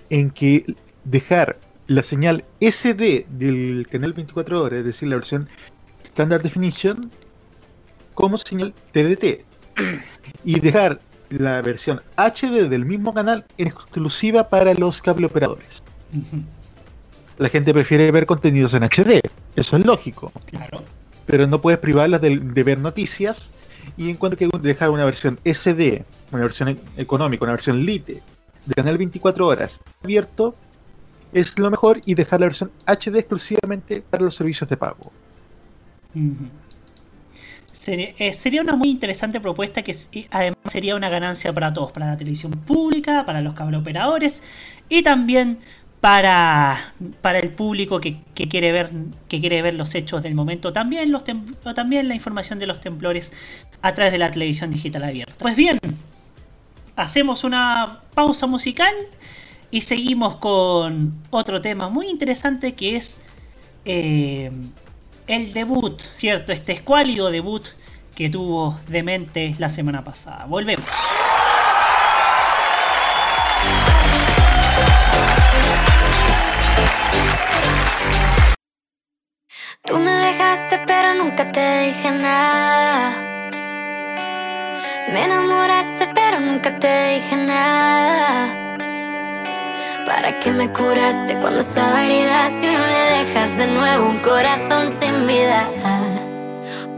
en 0.08 0.30
que 0.30 0.76
dejar 1.04 1.58
la 1.88 2.02
señal 2.02 2.44
SD 2.60 3.26
del 3.28 3.86
canal 3.90 4.12
24 4.12 4.62
horas, 4.62 4.78
es 4.78 4.84
decir, 4.84 5.08
la 5.08 5.16
versión 5.16 5.48
Standard 6.04 6.42
Definition, 6.42 7.00
como 8.14 8.36
señal 8.36 8.74
TDT 8.92 9.44
y 10.44 10.60
dejar 10.60 11.00
la 11.30 11.62
versión 11.62 12.00
HD 12.16 12.68
del 12.68 12.84
mismo 12.84 13.14
canal 13.14 13.44
en 13.56 13.68
exclusiva 13.68 14.48
para 14.48 14.74
los 14.74 15.00
cable 15.00 15.26
operadores. 15.26 15.82
La 17.38 17.48
gente 17.48 17.72
prefiere 17.72 18.10
ver 18.10 18.26
contenidos 18.26 18.74
en 18.74 18.82
HD, 18.82 19.20
eso 19.56 19.76
es 19.76 19.86
lógico. 19.86 20.30
Claro. 20.50 20.82
Pero 21.26 21.46
no 21.46 21.60
puedes 21.60 21.80
privarlas 21.80 22.20
de, 22.20 22.36
de 22.38 22.62
ver 22.62 22.78
noticias 22.78 23.50
y 23.96 24.10
encuentro 24.10 24.38
que 24.38 24.48
dejar 24.58 24.90
una 24.90 25.04
versión 25.04 25.38
SD, 25.44 26.04
una 26.30 26.42
versión 26.42 26.68
e- 26.70 26.78
económica, 26.96 27.44
una 27.44 27.52
versión 27.52 27.84
Lite 27.84 28.22
de 28.66 28.74
canal 28.74 28.98
24 28.98 29.46
horas 29.46 29.80
abierto 30.02 30.54
es 31.32 31.58
lo 31.58 31.70
mejor 31.70 32.00
y 32.04 32.14
dejar 32.14 32.40
la 32.40 32.46
versión 32.46 32.70
HD 32.86 33.16
exclusivamente 33.18 34.02
para 34.08 34.24
los 34.24 34.34
servicios 34.34 34.68
de 34.68 34.76
pago. 34.76 35.10
Sería, 37.82 38.14
eh, 38.16 38.32
sería 38.32 38.62
una 38.62 38.76
muy 38.76 38.90
interesante 38.90 39.40
propuesta 39.40 39.82
que 39.82 39.92
además 40.30 40.56
sería 40.66 40.94
una 40.94 41.08
ganancia 41.08 41.52
para 41.52 41.72
todos, 41.72 41.90
para 41.90 42.06
la 42.06 42.16
televisión 42.16 42.52
pública, 42.52 43.26
para 43.26 43.40
los 43.40 43.54
cableoperadores 43.54 44.40
y 44.88 45.02
también 45.02 45.58
para, 46.00 46.94
para 47.20 47.40
el 47.40 47.50
público 47.50 47.98
que, 47.98 48.20
quiere 48.34 48.70
ver 48.70 48.92
que 49.26 49.40
quiere 49.40 49.62
ver 49.62 49.74
los 49.74 49.96
hechos 49.96 50.22
del 50.22 50.36
momento, 50.36 50.72
también 50.72 51.10
los 51.10 51.24
también 51.74 52.06
la 52.06 52.14
información 52.14 52.60
de 52.60 52.68
los 52.68 52.78
temblores 52.78 53.32
a 53.80 53.92
través 53.92 54.12
de 54.12 54.18
la 54.18 54.30
televisión 54.30 54.70
digital 54.70 55.02
abierta. 55.02 55.34
Pues 55.38 55.56
bien, 55.56 55.80
hacemos 56.94 57.42
una 57.42 57.98
pausa 58.14 58.46
musical 58.46 58.94
y 59.72 59.80
seguimos 59.80 60.36
con 60.36 61.14
otro 61.30 61.60
tema 61.60 61.88
muy 61.88 62.06
interesante 62.06 62.74
que 62.74 62.94
es 62.94 63.18
eh, 63.84 64.52
el 65.26 65.52
debut, 65.52 66.00
¿cierto? 66.16 66.52
Este 66.52 66.72
escuálido 66.72 67.30
debut 67.30 67.66
que 68.14 68.28
tuvo 68.28 68.78
Demente 68.88 69.54
la 69.58 69.70
semana 69.70 70.04
pasada. 70.04 70.44
Volvemos. 70.46 70.86
Tú 79.84 79.98
me 79.98 80.10
dejaste 80.10 80.80
pero 80.86 81.14
nunca 81.14 81.50
te 81.50 81.86
dije 81.86 82.10
nada. 82.10 83.10
Me 85.12 85.24
enamoraste 85.24 86.08
pero 86.14 86.40
nunca 86.40 86.78
te 86.78 87.14
dije 87.14 87.36
nada. 87.36 88.61
¿Para 90.06 90.38
qué 90.40 90.50
me 90.50 90.72
curaste 90.72 91.36
cuando 91.38 91.60
estaba 91.60 92.04
herida 92.04 92.48
si 92.48 92.66
hoy 92.66 92.76
me 92.76 93.24
dejas 93.24 93.56
de 93.56 93.66
nuevo 93.68 94.08
un 94.08 94.18
corazón 94.18 94.90
sin 94.90 95.26
vida? 95.26 95.68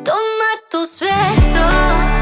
Toma 0.04 0.50
tus 0.70 1.00
besos, 1.00 2.13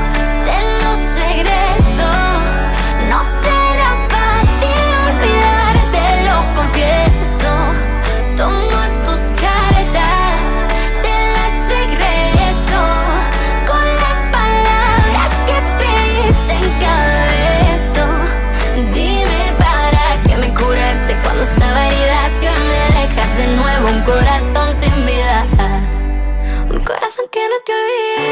que 27.42 27.48
no 27.48 27.60
te 27.64 27.72
olvide. 27.72 28.31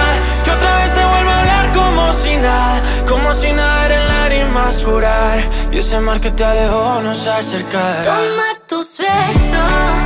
Y 5.71 5.77
ese 5.77 5.99
mar 5.99 6.19
que 6.19 6.31
te 6.31 6.43
alejó 6.43 7.01
nos 7.01 7.27
acercará. 7.27 8.01
Toma 8.01 8.57
tus 8.67 8.97
besos, 8.97 10.00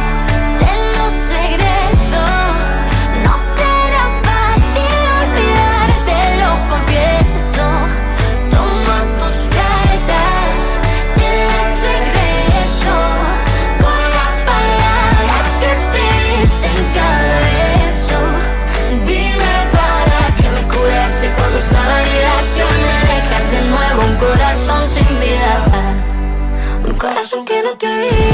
corazón 27.66 27.78
que 27.78 28.25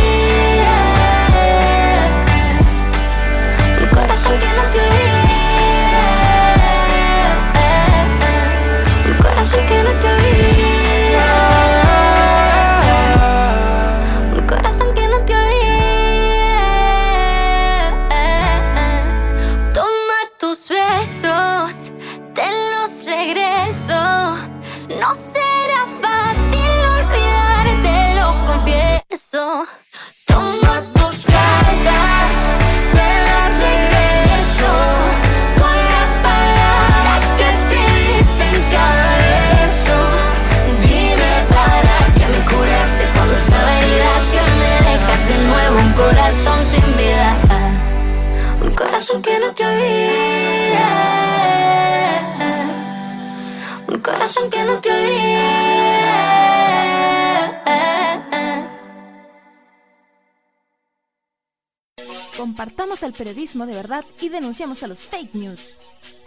periodismo 63.21 63.67
de 63.67 63.75
verdad 63.75 64.03
y 64.19 64.29
denunciamos 64.29 64.81
a 64.81 64.87
los 64.87 64.99
fake 64.99 65.35
news. 65.35 65.59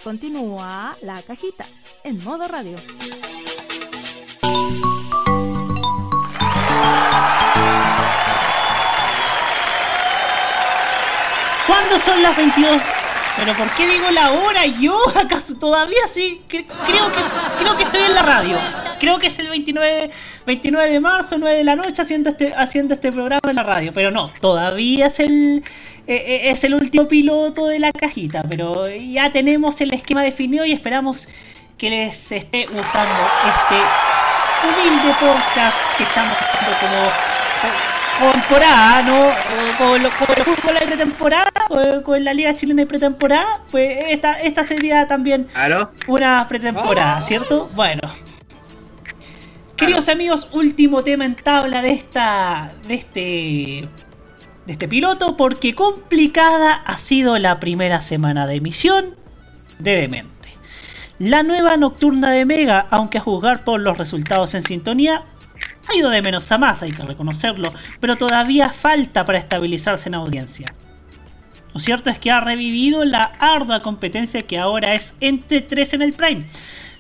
Continúa 0.05 0.97
la 1.03 1.21
cajita 1.23 1.67
en 2.05 2.23
modo 2.23 2.47
radio. 2.47 2.77
¿Cuándo 11.67 11.99
son 11.99 12.23
las 12.23 12.37
22? 12.37 13.04
¿Pero 13.37 13.53
por 13.55 13.69
qué 13.75 13.87
digo 13.89 14.11
la 14.13 14.31
hora 14.33 14.65
yo? 14.67 14.97
¿Acaso 15.17 15.57
todavía 15.57 16.07
sí? 16.09 16.43
Cre- 16.49 16.67
Creo 16.87 17.13
que, 17.13 17.21
creo 17.59 17.77
que 17.77 17.83
estoy 17.83 18.03
en 18.03 18.15
la 18.15 18.23
radio. 18.23 18.57
Creo 19.01 19.19
que 19.19 19.27
es 19.27 19.39
el 19.41 19.49
29, 19.49 20.09
29 20.47 20.91
de 20.91 21.01
marzo, 21.01 21.37
9 21.39 21.59
de 21.59 21.65
la 21.65 21.75
noche, 21.77 22.01
haciendo 22.01 22.31
este, 22.31 22.55
haciendo 22.57 22.95
este 22.95 23.11
programa 23.11 23.41
en 23.51 23.57
la 23.57 23.65
radio. 23.65 23.93
Pero 23.93 24.11
no, 24.13 24.31
todavía 24.41 25.07
es 25.07 25.19
el, 25.21 25.65
eh, 26.07 26.15
eh, 26.17 26.51
es 26.51 26.63
el 26.65 26.75
último 26.75 27.09
piloto 27.09 27.67
de 27.67 27.81
la 27.81 27.91
cajita. 27.93 28.45
Pero 28.49 28.89
ya 28.89 29.31
tenemos 29.33 29.81
el 29.81 29.93
esquema 29.93 30.23
definido 30.23 30.65
y 30.65 30.73
esperamos 30.73 31.29
que 31.77 31.91
les 31.91 32.31
esté 32.31 32.67
gustando 32.67 33.21
este 33.49 33.81
humilde 34.69 35.13
podcast 35.21 35.77
que 35.97 36.05
estamos 36.05 36.37
haciendo 36.39 36.79
como 36.79 37.94
con 38.49 38.59
temporada, 38.59 39.03
¿no? 39.03 39.29
Con, 39.79 40.03
lo- 40.03 40.11
con 40.11 40.37
el 40.37 40.45
fútbol 40.45 40.75
de 40.81 40.87
pretemporada, 40.87 41.51
con, 41.69 42.03
con 42.03 42.25
la 42.25 42.35
Liga 42.35 42.55
Chilena 42.55 42.83
de 42.83 42.87
pretemporada, 42.87 43.63
pues 43.71 44.05
esta, 44.11 44.35
esta 44.41 44.65
sería 44.65 45.07
también 45.09 45.49
¿Aló? 45.55 45.91
una 46.07 46.47
pretemporada, 46.49 47.21
¿cierto? 47.23 47.71
Bueno. 47.75 48.01
Queridos 49.77 50.09
amigos, 50.09 50.49
último 50.53 51.03
tema 51.03 51.25
en 51.25 51.35
tabla 51.35 51.83
de 51.83 51.91
esta. 51.91 52.71
de 52.87 52.95
este. 52.95 53.89
de 54.67 54.73
este 54.73 54.87
piloto, 54.89 55.37
porque 55.37 55.75
complicada 55.75 56.73
ha 56.75 56.97
sido 56.97 57.39
la 57.39 57.59
primera 57.59 58.01
semana 58.01 58.47
de 58.47 58.55
emisión 58.57 59.17
de 59.81 59.97
Demente. 59.97 60.31
La 61.19 61.43
nueva 61.43 61.77
nocturna 61.77 62.31
de 62.31 62.45
Mega, 62.45 62.87
aunque 62.91 63.19
a 63.19 63.21
juzgar 63.21 63.65
por 63.65 63.81
los 63.81 63.99
resultados 63.99 64.55
en 64.55 64.63
sintonía, 64.63 65.23
ha 65.89 65.97
ido 65.97 66.11
de 66.11 66.23
menos 66.23 66.51
a 66.53 66.59
más, 66.59 66.83
hay 66.83 66.93
que 66.93 67.03
reconocerlo, 67.03 67.73
pero 68.01 68.17
todavía 68.17 68.71
falta 68.71 69.25
para 69.25 69.39
estabilizarse 69.39 70.09
en 70.09 70.15
audiencia. 70.15 70.67
Lo 71.73 71.81
cierto 71.81 72.09
es 72.09 72.19
que 72.19 72.31
ha 72.31 72.41
revivido 72.41 73.05
la 73.05 73.25
ardua 73.25 73.83
competencia 73.83 74.41
que 74.41 74.59
ahora 74.59 74.95
es 74.95 75.15
entre 75.21 75.61
3 75.61 75.95
en 75.95 76.03
el 76.03 76.13
Prime, 76.13 76.47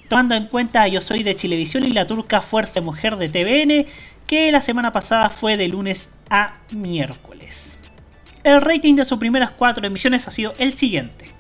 tomando 0.09 0.35
en 0.35 0.47
cuenta 0.47 0.89
Yo 0.89 1.01
Soy 1.01 1.23
de 1.23 1.37
Chilevisión 1.37 1.85
y 1.85 1.91
la 1.91 2.07
turca 2.07 2.43
Fuerza 2.43 2.81
Mujer 2.81 3.17
de 3.17 3.29
TVN, 3.29 3.87
que 4.27 4.51
la 4.51 4.61
semana 4.61 4.91
pasada 4.91 5.31
fue 5.31 5.57
de 5.57 5.69
lunes 5.69 6.11
a 6.29 6.55
miércoles. 6.73 7.79
El 8.43 8.61
rating 8.61 8.97
de 8.97 9.05
sus 9.05 9.19
primeras 9.19 9.51
cuatro 9.51 9.87
emisiones 9.87 10.27
ha 10.27 10.31
sido 10.31 10.55
el 10.59 10.73
siguiente. 10.73 11.31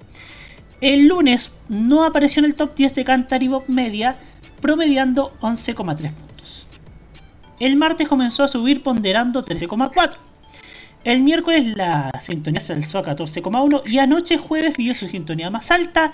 El 0.80 1.08
lunes 1.08 1.54
no 1.68 2.04
apareció 2.04 2.40
en 2.40 2.46
el 2.46 2.54
top 2.54 2.74
10 2.74 2.94
de 2.94 3.04
Cantar 3.04 3.42
y 3.42 3.48
Bob 3.48 3.64
Media, 3.68 4.16
promediando 4.60 5.36
11,3 5.40 6.12
puntos. 6.12 6.23
El 7.60 7.76
martes 7.76 8.08
comenzó 8.08 8.42
a 8.42 8.48
subir 8.48 8.82
ponderando 8.82 9.44
13,4. 9.44 10.16
El 11.04 11.20
miércoles 11.20 11.76
la 11.76 12.10
sintonía 12.20 12.60
se 12.60 12.72
alzó 12.72 12.98
a 12.98 13.04
14,1 13.04 13.82
y 13.86 13.98
anoche 13.98 14.38
jueves 14.38 14.76
vio 14.76 14.94
su 14.94 15.06
sintonía 15.06 15.50
más 15.50 15.70
alta, 15.70 16.12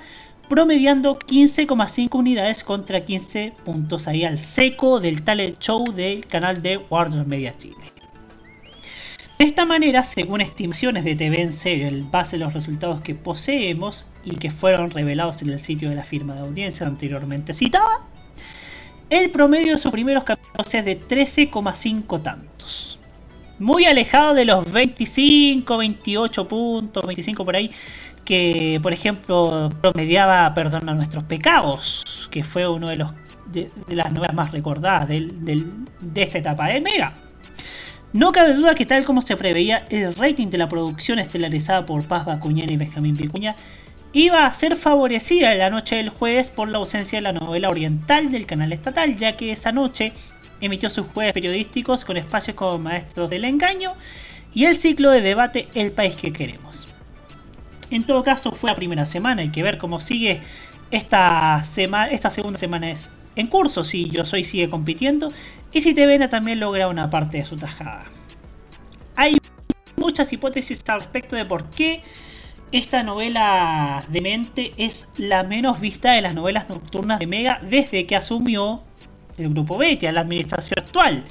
promediando 0.48 1.16
15,5 1.16 2.18
unidades 2.18 2.64
contra 2.64 3.04
15 3.04 3.54
puntos 3.64 4.08
ahí 4.08 4.24
al 4.24 4.38
seco 4.38 4.98
del 4.98 5.22
talent 5.22 5.60
show 5.60 5.84
del 5.84 6.26
canal 6.26 6.60
de 6.60 6.76
Warner 6.76 7.24
Media 7.24 7.56
Chile. 7.56 7.76
De 9.38 9.46
esta 9.46 9.64
manera, 9.64 10.02
según 10.02 10.42
estimaciones 10.42 11.04
de 11.04 11.14
TV 11.14 11.40
en 11.40 11.52
serio, 11.52 11.86
en 11.86 12.10
base 12.10 12.36
a 12.36 12.40
los 12.40 12.52
resultados 12.52 13.00
que 13.00 13.14
poseemos 13.14 14.04
y 14.22 14.36
que 14.36 14.50
fueron 14.50 14.90
revelados 14.90 15.40
en 15.40 15.48
el 15.48 15.60
sitio 15.60 15.88
de 15.88 15.94
la 15.94 16.04
firma 16.04 16.34
de 16.34 16.40
audiencia 16.40 16.86
anteriormente 16.86 17.54
citada, 17.54 17.99
el 19.10 19.30
promedio 19.30 19.72
de 19.72 19.78
sus 19.78 19.92
primeros 19.92 20.24
capítulos 20.24 20.72
es 20.74 20.84
de 20.84 20.98
13,5 20.98 22.22
tantos. 22.22 22.98
Muy 23.58 23.84
alejado 23.84 24.32
de 24.34 24.46
los 24.46 24.70
25, 24.72 25.76
28 25.76 26.48
puntos, 26.48 27.04
25 27.04 27.44
por 27.44 27.56
ahí, 27.56 27.70
que 28.24 28.78
por 28.82 28.92
ejemplo 28.92 29.70
promediaba 29.82 30.54
Perdona 30.54 30.94
nuestros 30.94 31.24
pecados, 31.24 32.28
que 32.30 32.42
fue 32.42 32.66
uno 32.66 32.88
de 32.88 32.96
los 32.96 33.10
de, 33.52 33.70
las 33.88 34.12
novelas 34.12 34.34
más 34.34 34.52
recordadas 34.52 35.08
de 35.08 35.66
esta 36.14 36.38
etapa 36.38 36.68
de 36.68 36.80
Mega. 36.80 37.12
No 38.12 38.32
cabe 38.32 38.54
duda 38.54 38.74
que 38.74 38.86
tal 38.86 39.04
como 39.04 39.22
se 39.22 39.36
preveía, 39.36 39.86
el 39.90 40.14
rating 40.14 40.48
de 40.48 40.58
la 40.58 40.68
producción 40.68 41.20
estelarizada 41.20 41.86
por 41.86 42.04
Paz 42.04 42.26
Bacuñán 42.26 42.68
y 42.68 42.76
Benjamín 42.76 43.16
Vicuña 43.16 43.54
iba 44.12 44.44
a 44.44 44.52
ser 44.52 44.76
favorecida 44.76 45.54
la 45.54 45.70
noche 45.70 45.96
del 45.96 46.08
jueves 46.08 46.50
por 46.50 46.68
la 46.68 46.78
ausencia 46.78 47.18
de 47.18 47.22
la 47.22 47.32
novela 47.32 47.68
oriental 47.68 48.30
del 48.30 48.46
canal 48.46 48.72
estatal, 48.72 49.16
ya 49.16 49.36
que 49.36 49.52
esa 49.52 49.72
noche 49.72 50.12
emitió 50.60 50.90
sus 50.90 51.06
jueves 51.06 51.32
periodísticos 51.32 52.04
con 52.04 52.16
espacios 52.16 52.56
como 52.56 52.78
Maestros 52.78 53.30
del 53.30 53.44
Engaño 53.44 53.94
y 54.52 54.64
el 54.64 54.76
ciclo 54.76 55.10
de 55.10 55.20
debate 55.20 55.68
El 55.74 55.92
País 55.92 56.16
que 56.16 56.32
Queremos. 56.32 56.88
En 57.90 58.04
todo 58.04 58.22
caso, 58.22 58.52
fue 58.52 58.70
la 58.70 58.76
primera 58.76 59.06
semana, 59.06 59.42
hay 59.42 59.50
que 59.50 59.62
ver 59.62 59.78
cómo 59.78 60.00
sigue 60.00 60.40
esta, 60.90 61.62
esta 62.10 62.30
segunda 62.30 62.58
semana 62.58 62.90
es 62.90 63.10
en 63.36 63.46
curso, 63.46 63.84
si 63.84 64.10
Yo 64.10 64.24
Soy 64.24 64.42
sigue 64.42 64.68
compitiendo 64.68 65.32
y 65.72 65.80
si 65.80 65.94
TVN 65.94 66.28
también 66.28 66.58
logra 66.58 66.88
una 66.88 67.10
parte 67.10 67.38
de 67.38 67.44
su 67.44 67.56
tajada. 67.56 68.04
Hay 69.14 69.38
muchas 69.96 70.32
hipótesis 70.32 70.82
al 70.88 71.00
respecto 71.00 71.36
de 71.36 71.44
por 71.44 71.70
qué 71.70 72.02
esta 72.72 73.02
novela 73.02 74.04
de 74.08 74.20
mente 74.20 74.72
es 74.76 75.08
la 75.16 75.42
menos 75.42 75.80
vista 75.80 76.12
de 76.12 76.20
las 76.20 76.34
novelas 76.34 76.68
nocturnas 76.68 77.18
de 77.18 77.26
Mega 77.26 77.60
desde 77.62 78.06
que 78.06 78.16
asumió 78.16 78.82
el 79.38 79.50
grupo 79.50 79.76
Betia, 79.76 80.12
la 80.12 80.20
administración 80.20 80.84
actual. 80.84 81.24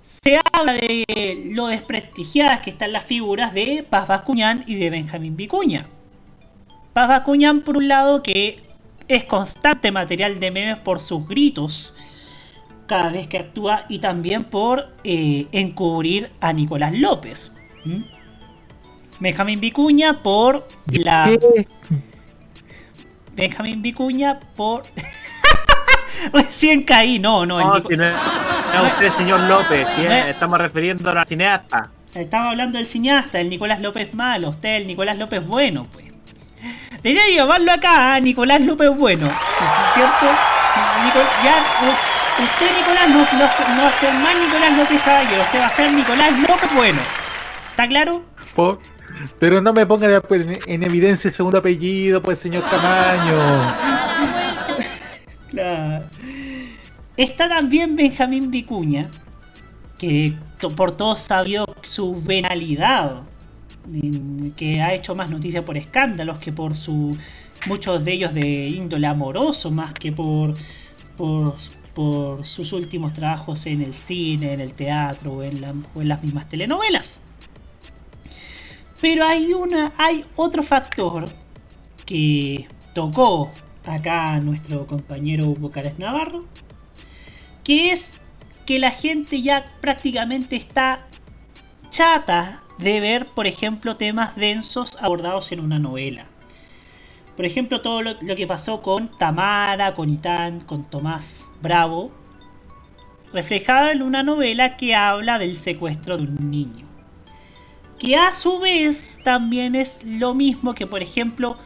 Se 0.00 0.38
habla 0.52 0.74
de 0.74 1.50
lo 1.52 1.66
desprestigiadas 1.66 2.60
que 2.60 2.70
están 2.70 2.92
las 2.92 3.04
figuras 3.04 3.52
de 3.54 3.84
Paz 3.88 4.06
Bascuñán 4.06 4.64
y 4.66 4.76
de 4.76 4.90
Benjamín 4.90 5.36
Vicuña. 5.36 5.86
Paz 6.92 7.08
Bascuñán, 7.08 7.62
por 7.62 7.76
un 7.76 7.88
lado, 7.88 8.22
que 8.22 8.62
es 9.08 9.24
constante 9.24 9.90
material 9.90 10.38
de 10.38 10.50
memes 10.50 10.78
por 10.78 11.00
sus 11.00 11.26
gritos 11.26 11.92
cada 12.86 13.10
vez 13.10 13.26
que 13.26 13.38
actúa 13.38 13.84
y 13.88 13.98
también 13.98 14.44
por 14.44 14.94
eh, 15.02 15.46
encubrir 15.50 16.30
a 16.40 16.52
Nicolás 16.52 16.92
López. 16.92 17.52
Benjamín 19.20 19.60
Vicuña 19.60 20.22
por 20.22 20.68
la. 20.88 21.30
Benjamín 23.34 23.82
Vicuña 23.82 24.38
por. 24.56 24.84
Recién 26.32 26.82
caí, 26.84 27.18
no, 27.18 27.44
no, 27.44 27.60
No, 27.60 27.80
si 27.80 27.94
no 27.96 28.04
es, 28.04 28.14
no 28.74 28.82
usted, 28.88 29.10
señor 29.10 29.40
López, 29.40 29.86
si 29.94 30.06
es- 30.06 30.10
es- 30.12 30.26
estamos 30.28 30.58
refiriendo 30.58 31.10
a 31.10 31.14
la 31.14 31.24
cineasta. 31.24 31.90
Estaba 32.14 32.50
hablando 32.50 32.78
del 32.78 32.86
cineasta, 32.86 33.38
el 33.40 33.50
Nicolás 33.50 33.80
López 33.80 34.14
malo, 34.14 34.48
usted 34.48 34.76
el 34.76 34.86
Nicolás 34.86 35.18
López 35.18 35.46
bueno, 35.46 35.86
pues. 35.92 36.06
Debería 37.02 37.28
llamarlo 37.34 37.70
acá, 37.70 38.14
a 38.14 38.20
Nicolás 38.20 38.62
López 38.62 38.88
bueno, 38.96 39.28
¿cierto? 39.94 40.26
Nico- 41.04 41.28
ya, 41.44 41.62
usted 42.42 42.76
Nicolás 42.78 43.08
no, 43.08 43.18
no, 43.18 43.76
no 43.76 43.82
va 43.82 43.88
a 43.88 43.92
ser 43.92 44.14
más 44.14 44.38
Nicolás 44.38 44.72
López 44.78 45.02
Caballero, 45.02 45.42
usted 45.42 45.60
va 45.60 45.66
a 45.66 45.70
ser 45.70 45.92
Nicolás 45.92 46.32
López 46.40 46.74
bueno. 46.74 47.00
¿Está 47.70 47.86
claro? 47.86 48.22
Por- 48.54 48.80
Pero 49.38 49.60
no 49.60 49.72
me 49.72 49.86
pongan 49.86 50.22
pues, 50.26 50.42
en, 50.42 50.56
en 50.66 50.82
evidencia 50.82 51.28
el 51.28 51.34
segundo 51.34 51.58
apellido, 51.58 52.22
pues 52.22 52.38
señor 52.38 52.62
Camaño. 52.64 53.38
Claro. 55.48 56.04
Está 57.16 57.48
también 57.48 57.96
Benjamín 57.96 58.50
Vicuña, 58.50 59.08
que 59.98 60.34
por 60.76 60.92
todos 60.96 61.20
sabido 61.22 61.64
su 61.86 62.20
venalidad, 62.22 63.22
que 64.56 64.82
ha 64.82 64.92
hecho 64.92 65.14
más 65.14 65.30
noticia 65.30 65.64
por 65.64 65.76
escándalos 65.76 66.38
que 66.38 66.52
por 66.52 66.74
su 66.74 67.16
muchos 67.66 68.04
de 68.04 68.12
ellos 68.12 68.34
de 68.34 68.68
índole 68.68 69.06
amoroso, 69.06 69.70
más 69.70 69.94
que 69.94 70.12
por, 70.12 70.54
por, 71.16 71.54
por 71.94 72.44
sus 72.44 72.72
últimos 72.72 73.14
trabajos 73.14 73.64
en 73.66 73.80
el 73.80 73.94
cine, 73.94 74.52
en 74.52 74.60
el 74.60 74.74
teatro 74.74 75.32
o 75.32 75.42
en, 75.42 75.62
la- 75.62 75.74
o 75.94 76.02
en 76.02 76.08
las 76.08 76.22
mismas 76.22 76.48
telenovelas. 76.48 77.22
Pero 79.08 79.24
hay 79.24 79.52
una, 79.54 79.92
hay 79.98 80.24
otro 80.34 80.64
factor 80.64 81.28
que 82.04 82.66
tocó 82.92 83.52
acá 83.84 84.40
nuestro 84.40 84.84
compañero 84.84 85.46
Hugo 85.46 85.70
Cares 85.70 85.96
Navarro, 85.96 86.44
que 87.62 87.92
es 87.92 88.16
que 88.66 88.80
la 88.80 88.90
gente 88.90 89.42
ya 89.42 89.64
prácticamente 89.80 90.56
está 90.56 91.06
chata 91.88 92.64
de 92.78 92.98
ver, 92.98 93.26
por 93.26 93.46
ejemplo, 93.46 93.94
temas 93.94 94.34
densos 94.34 94.98
abordados 95.00 95.52
en 95.52 95.60
una 95.60 95.78
novela. 95.78 96.26
Por 97.36 97.44
ejemplo, 97.44 97.82
todo 97.82 98.02
lo 98.02 98.18
que 98.18 98.46
pasó 98.48 98.82
con 98.82 99.06
Tamara, 99.18 99.94
con 99.94 100.10
Itán, 100.10 100.58
con 100.62 100.84
Tomás 100.84 101.48
Bravo, 101.62 102.10
reflejado 103.32 103.88
en 103.90 104.02
una 104.02 104.24
novela 104.24 104.76
que 104.76 104.96
habla 104.96 105.38
del 105.38 105.54
secuestro 105.54 106.16
de 106.16 106.24
un 106.24 106.50
niño. 106.50 106.85
Que 107.98 108.16
a 108.16 108.34
su 108.34 108.58
vez 108.58 109.20
también 109.24 109.74
es 109.74 109.98
lo 110.04 110.34
mismo 110.34 110.74
que, 110.74 110.86
por 110.86 111.02
ejemplo, 111.02 111.56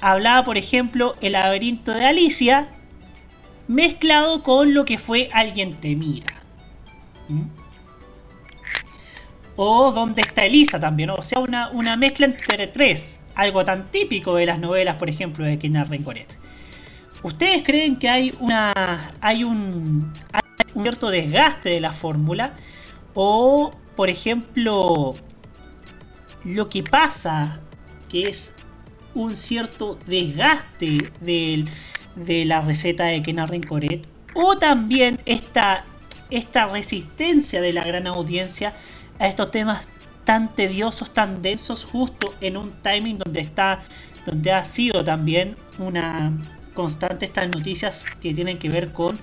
hablaba, 0.00 0.44
por 0.44 0.56
ejemplo, 0.56 1.14
El 1.20 1.32
laberinto 1.32 1.92
de 1.92 2.04
Alicia, 2.06 2.68
mezclado 3.68 4.42
con 4.42 4.74
lo 4.74 4.84
que 4.84 4.98
fue 4.98 5.28
Alguien 5.32 5.74
te 5.80 5.94
mira. 5.94 6.34
¿Mm? 7.28 7.42
O 9.56 9.92
Dónde 9.92 10.22
está 10.22 10.44
Elisa 10.44 10.80
también, 10.80 11.10
o 11.10 11.22
sea, 11.22 11.38
una, 11.38 11.70
una 11.70 11.96
mezcla 11.96 12.26
entre 12.26 12.66
tres, 12.66 13.20
algo 13.36 13.64
tan 13.64 13.90
típico 13.90 14.34
de 14.34 14.46
las 14.46 14.58
novelas, 14.58 14.96
por 14.96 15.08
ejemplo, 15.08 15.44
de 15.44 15.58
Kenneth 15.58 15.88
Rencoret. 15.88 16.38
¿Ustedes 17.22 17.62
creen 17.62 17.96
que 17.96 18.08
hay 18.08 18.34
una 18.40 19.14
hay 19.20 19.44
un, 19.44 20.12
hay 20.32 20.42
un 20.74 20.82
cierto 20.82 21.08
desgaste 21.08 21.70
de 21.70 21.80
la 21.80 21.92
fórmula? 21.92 22.54
O, 23.14 23.70
por 23.96 24.10
ejemplo, 24.10 25.14
lo 26.44 26.68
que 26.68 26.82
pasa, 26.82 27.60
que 28.08 28.28
es 28.28 28.52
un 29.14 29.36
cierto 29.36 29.98
desgaste 30.06 31.10
de 31.20 32.44
la 32.44 32.60
receta 32.60 33.04
de 33.04 33.22
Kena 33.22 33.46
Rincoret, 33.46 34.06
o 34.34 34.58
también 34.58 35.20
esta, 35.26 35.84
esta 36.30 36.66
resistencia 36.66 37.60
de 37.60 37.72
la 37.72 37.84
gran 37.84 38.06
audiencia 38.06 38.74
a 39.18 39.28
estos 39.28 39.50
temas 39.50 39.88
tan 40.24 40.54
tediosos, 40.54 41.12
tan 41.12 41.42
densos, 41.42 41.84
justo 41.84 42.34
en 42.40 42.56
un 42.56 42.72
timing 42.82 43.18
donde 43.18 43.40
está, 43.40 43.80
donde 44.26 44.52
ha 44.52 44.64
sido 44.64 45.04
también 45.04 45.56
una 45.78 46.32
constante 46.74 47.26
estas 47.26 47.48
noticias 47.50 48.04
que 48.20 48.34
tienen 48.34 48.58
que 48.58 48.68
ver 48.68 48.92
con 48.92 49.18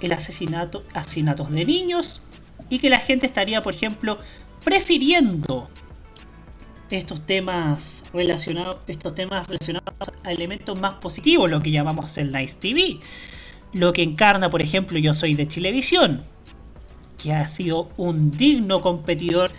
el 0.00 0.12
asesinato, 0.12 0.84
asesinatos 0.94 1.50
de 1.50 1.64
niños 1.64 2.20
y 2.68 2.78
que 2.78 2.90
la 2.90 2.98
gente 2.98 3.26
estaría, 3.26 3.62
por 3.62 3.72
ejemplo, 3.72 4.18
prefiriendo 4.64 5.70
estos 6.96 7.26
temas 7.26 8.04
relacionados 8.12 8.78
estos 8.86 9.14
temas 9.14 9.46
relacionados 9.46 9.92
a 10.24 10.32
elementos 10.32 10.78
más 10.78 10.94
positivos 10.94 11.50
lo 11.50 11.60
que 11.60 11.70
llamamos 11.70 12.18
el 12.18 12.32
Nice 12.32 12.56
TV 12.60 12.98
lo 13.72 13.92
que 13.92 14.02
encarna 14.02 14.50
por 14.50 14.62
ejemplo 14.62 14.98
yo 14.98 15.14
soy 15.14 15.34
de 15.34 15.48
Chilevisión 15.48 16.22
que 17.22 17.32
ha 17.32 17.46
sido 17.48 17.88
un 17.96 18.30
digno 18.32 18.82
competidor 18.82 19.52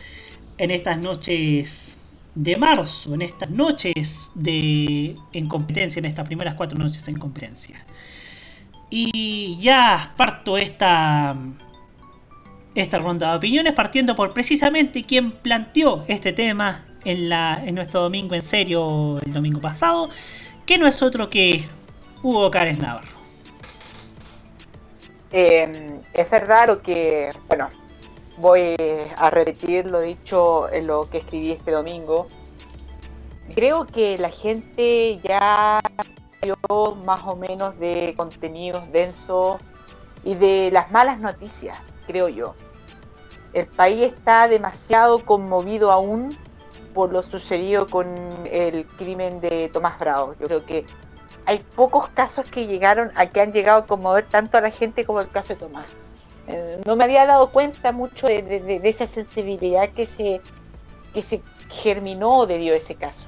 en 0.58 0.72
estas 0.72 0.98
noches 0.98 1.98
de 2.36 2.58
marzo 2.58 3.14
en 3.14 3.22
estas 3.22 3.50
noches 3.50 4.32
de 4.36 5.16
en 5.34 5.48
competencia 5.48 6.00
en 6.00 6.06
estas 6.06 6.26
primeras 6.26 6.56
cuatro 6.56 6.78
noches 6.78 7.08
en 7.08 7.18
competencia. 7.18 7.86
Y 8.90 9.58
ya 9.60 10.14
parto 10.16 10.58
esta 10.58 11.36
esta 12.76 12.98
ronda 12.98 13.32
de 13.32 13.38
opiniones 13.38 13.74
partiendo 13.74 14.16
por 14.16 14.34
precisamente 14.34 15.04
quien 15.04 15.32
planteó 15.32 16.06
este 16.08 16.34
tema 16.34 16.84
en, 17.06 17.30
la, 17.30 17.62
en 17.64 17.76
nuestro 17.76 18.02
domingo 18.02 18.36
en 18.36 18.42
serio 18.42 19.20
el 19.20 19.34
domingo 19.34 19.62
pasado, 19.62 20.10
que 20.66 20.78
no 20.78 20.88
es 20.88 21.02
otro 21.02 21.30
que 21.30 21.68
Hugo 22.22 22.50
Cares 22.52 22.80
Navarro. 22.80 23.14
Eh, 25.32 26.00
es 26.14 26.30
verdad 26.30 26.80
que, 26.82 27.32
bueno, 27.48 27.70
voy 28.38 28.76
a 29.18 29.30
repetir 29.30 29.86
lo 29.88 30.00
dicho 30.00 30.72
en 30.72 30.88
lo 30.88 31.10
que 31.10 31.20
escribí 31.20 31.52
este 31.52 31.72
domingo. 31.72 32.28
Creo 33.56 33.86
que 33.86 34.18
la 34.18 34.30
gente 34.30 35.20
ya 35.24 35.80
vio 36.42 36.56
más 37.04 37.22
o 37.26 37.36
menos 37.36 37.78
de 37.80 38.14
contenidos 38.16 38.90
densos 38.92 39.60
y 40.24 40.36
de 40.36 40.70
las 40.72 40.92
malas 40.92 41.20
noticias, 41.20 41.78
creo 42.08 42.30
yo. 42.30 42.56
El 43.54 43.68
país 43.68 44.14
está 44.14 44.48
demasiado 44.48 45.26
conmovido 45.26 45.92
aún 45.92 46.38
por 46.94 47.12
lo 47.12 47.24
sucedido 47.24 47.88
con 47.88 48.08
el 48.50 48.86
crimen 48.86 49.40
de 49.42 49.70
Tomás 49.74 49.98
Bravo. 50.00 50.36
Yo 50.40 50.48
creo 50.48 50.66
que 50.66 50.86
hay 51.46 51.60
pocos 51.60 52.08
casos 52.10 52.46
que 52.46 52.68
llegaron 52.68 53.12
a 53.16 53.26
que 53.26 53.42
han 53.42 53.52
llegado 53.52 53.80
a 53.80 53.86
conmover 53.86 54.26
tanto 54.26 54.58
a 54.58 54.62
la 54.62 54.72
gente 54.72 55.04
como 55.06 55.20
el 55.22 55.30
caso 55.30 55.50
de 55.50 55.56
Tomás. 55.56 55.88
Eh, 56.48 56.82
no 56.86 56.96
me 56.96 57.04
había 57.06 57.26
dado 57.26 57.50
cuenta 57.52 57.92
mucho 57.92 58.28
de, 58.28 58.42
de- 58.42 58.60
de- 58.60 58.80
de 58.80 58.90
esa 58.90 59.08
sensibilidad 59.08 59.90
que 59.90 60.06
se, 60.06 60.42
que 61.14 61.22
se 61.22 61.42
germinó 61.70 62.46
debido 62.46 62.74
a 62.76 62.78
ese 62.78 62.96
caso. 62.96 63.26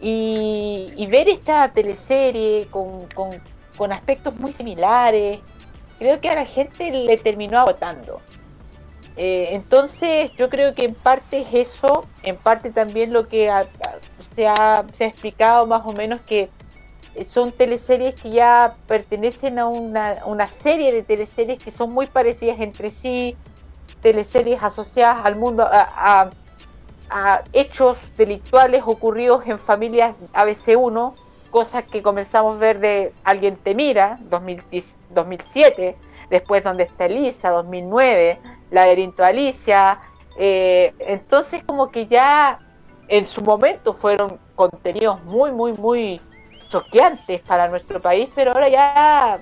Y, 0.00 1.06
ver 1.10 1.28
esta 1.28 1.68
teleserie 1.68 2.66
con 2.70 3.92
aspectos 3.92 4.34
muy 4.36 4.52
similares, 4.52 5.38
creo 5.98 6.20
que 6.20 6.28
a 6.28 6.34
la 6.34 6.44
gente 6.44 6.90
le 6.90 7.16
terminó 7.18 7.60
agotando. 7.60 8.20
Eh, 9.14 9.48
entonces 9.54 10.32
yo 10.36 10.48
creo 10.48 10.74
que 10.74 10.84
en 10.84 10.94
parte 10.94 11.40
es 11.42 11.52
eso, 11.52 12.08
en 12.22 12.38
parte 12.38 12.72
también 12.72 13.12
lo 13.12 13.28
que 13.28 13.50
ha- 13.50 13.68
se, 14.34 14.46
ha, 14.48 14.86
explicado 14.98 15.66
más 15.66 15.82
o 15.84 15.92
menos 15.92 16.22
que 16.22 16.50
son 17.28 17.52
teleseries 17.52 18.14
que 18.16 18.30
ya 18.30 18.78
pertenecen 18.86 19.58
a 19.58 19.66
una, 19.66 20.48
serie 20.48 20.92
de 20.92 21.02
teleseries 21.02 21.60
que 21.60 21.70
son 21.70 21.92
muy 21.92 22.06
parecidas 22.06 22.58
entre 22.60 22.90
sí, 22.90 23.36
teleseries 24.00 24.62
asociadas 24.62 25.24
al 25.26 25.36
mundo, 25.36 25.64
a, 25.70 25.88
a- 25.96 26.32
a 27.10 27.42
hechos 27.52 28.12
delictuales 28.16 28.82
ocurridos 28.86 29.42
en 29.46 29.58
familias 29.58 30.16
ABC1, 30.32 31.14
cosas 31.50 31.84
que 31.84 32.02
comenzamos 32.02 32.56
a 32.56 32.58
ver 32.58 32.80
de 32.80 33.14
Alguien 33.24 33.56
te 33.62 33.74
mira, 33.74 34.18
2010 34.22 34.96
2007, 35.10 35.98
después 36.30 36.64
Donde 36.64 36.84
está 36.84 37.04
Elisa, 37.06 37.50
2009, 37.50 38.40
Laberinto 38.72 39.22
Alicia, 39.22 40.00
eh, 40.36 40.94
entonces 40.98 41.62
como 41.64 41.88
que 41.88 42.06
ya 42.06 42.58
en 43.08 43.26
su 43.26 43.42
momento 43.42 43.92
fueron 43.92 44.40
contenidos 44.54 45.22
muy, 45.24 45.52
muy, 45.52 45.74
muy 45.74 46.20
choqueantes 46.68 47.42
para 47.42 47.68
nuestro 47.68 48.00
país, 48.00 48.30
pero 48.34 48.52
ahora 48.52 48.68
ya, 48.68 49.38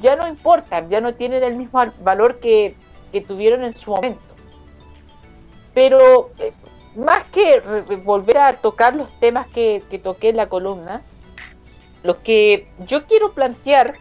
ya 0.00 0.16
no 0.16 0.28
importan, 0.28 0.88
ya 0.88 1.00
no 1.00 1.12
tienen 1.14 1.42
el 1.42 1.56
mismo 1.56 1.84
valor 2.00 2.38
que, 2.38 2.76
que 3.10 3.20
tuvieron 3.20 3.64
en 3.64 3.76
su 3.76 3.90
momento. 3.90 4.22
Pero 5.74 6.30
eh, 6.38 6.52
más 6.94 7.26
que 7.28 7.60
volver 8.04 8.38
a 8.38 8.52
tocar 8.54 8.94
los 8.94 9.10
temas 9.18 9.48
que, 9.48 9.82
que 9.90 9.98
toqué 9.98 10.28
en 10.28 10.36
la 10.36 10.48
columna, 10.48 11.02
lo 12.04 12.22
que 12.22 12.68
yo 12.86 13.06
quiero 13.06 13.32
plantear 13.32 13.94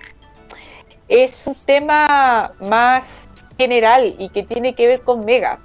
es 1.07 1.47
un 1.47 1.55
tema 1.55 2.51
más 2.59 3.26
general 3.57 4.15
y 4.17 4.29
que 4.29 4.43
tiene 4.43 4.75
que 4.75 4.87
ver 4.87 5.01
con 5.01 5.25
Mega. 5.25 5.59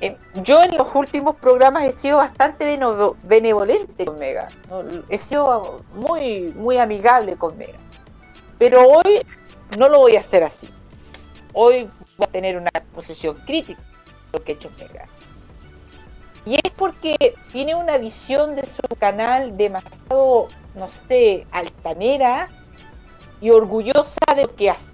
Eh, 0.00 0.16
yo 0.42 0.62
en 0.62 0.76
los 0.76 0.94
últimos 0.94 1.36
programas 1.36 1.84
he 1.84 1.92
sido 1.92 2.18
bastante 2.18 2.64
benevolente 3.24 4.04
con 4.04 4.18
Mega. 4.18 4.48
He 5.08 5.18
sido 5.18 5.82
muy, 5.94 6.52
muy 6.56 6.78
amigable 6.78 7.36
con 7.36 7.56
Mega. 7.58 7.78
Pero 8.58 8.86
hoy 8.88 9.26
no 9.78 9.88
lo 9.88 9.98
voy 9.98 10.16
a 10.16 10.20
hacer 10.20 10.42
así. 10.42 10.70
Hoy 11.52 11.88
voy 12.16 12.28
a 12.28 12.32
tener 12.32 12.56
una 12.56 12.70
posición 12.94 13.36
crítica 13.46 13.82
lo 14.32 14.42
que 14.42 14.52
ha 14.52 14.54
hecho 14.54 14.70
Mega. 14.78 15.06
Y 16.46 16.54
es 16.54 16.72
porque 16.74 17.34
tiene 17.52 17.74
una 17.74 17.98
visión 17.98 18.56
de 18.56 18.68
su 18.70 18.96
canal 18.98 19.56
demasiado, 19.56 20.48
no 20.74 20.88
sé, 21.08 21.46
altanera 21.50 22.48
y 23.40 23.50
orgullosa 23.50 24.20
de 24.34 24.42
lo 24.42 24.54
que 24.54 24.70
hace. 24.70 24.89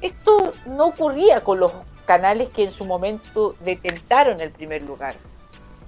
Esto 0.00 0.52
no 0.66 0.86
ocurría 0.86 1.42
con 1.42 1.60
los 1.60 1.72
canales 2.06 2.48
que 2.50 2.64
en 2.64 2.70
su 2.70 2.84
momento 2.84 3.54
detentaron 3.60 4.40
el 4.40 4.50
primer 4.50 4.82
lugar. 4.82 5.14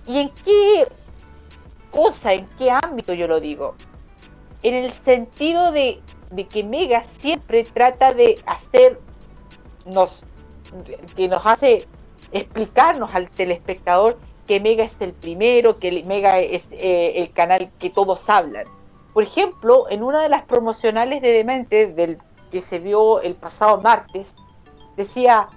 ¿Y 0.06 0.18
en 0.18 0.30
qué 0.44 0.88
cosa, 1.90 2.32
en 2.32 2.46
qué 2.58 2.70
ámbito 2.70 3.14
yo 3.14 3.26
lo 3.28 3.40
digo? 3.40 3.74
En 4.62 4.74
el 4.74 4.92
sentido 4.92 5.72
de, 5.72 6.00
de 6.30 6.46
que 6.46 6.64
Mega 6.64 7.04
siempre 7.04 7.64
trata 7.64 8.12
de 8.12 8.42
hacernos, 8.46 10.24
que 11.16 11.28
nos 11.28 11.46
hace 11.46 11.86
explicarnos 12.32 13.14
al 13.14 13.30
telespectador 13.30 14.18
que 14.46 14.60
Mega 14.60 14.84
es 14.84 14.96
el 15.00 15.12
primero, 15.12 15.78
que 15.78 16.02
Mega 16.04 16.38
es 16.40 16.68
eh, 16.72 17.12
el 17.16 17.32
canal 17.32 17.70
que 17.78 17.88
todos 17.88 18.28
hablan. 18.28 18.64
Por 19.12 19.22
ejemplo, 19.22 19.86
en 19.90 20.02
una 20.02 20.22
de 20.22 20.28
las 20.28 20.42
promocionales 20.42 21.22
de 21.22 21.30
Demente 21.30 21.86
del 21.86 22.18
que 22.50 22.60
se 22.60 22.78
vio 22.78 23.20
el 23.20 23.34
pasado 23.34 23.80
martes, 23.80 24.34
decía 24.96 25.48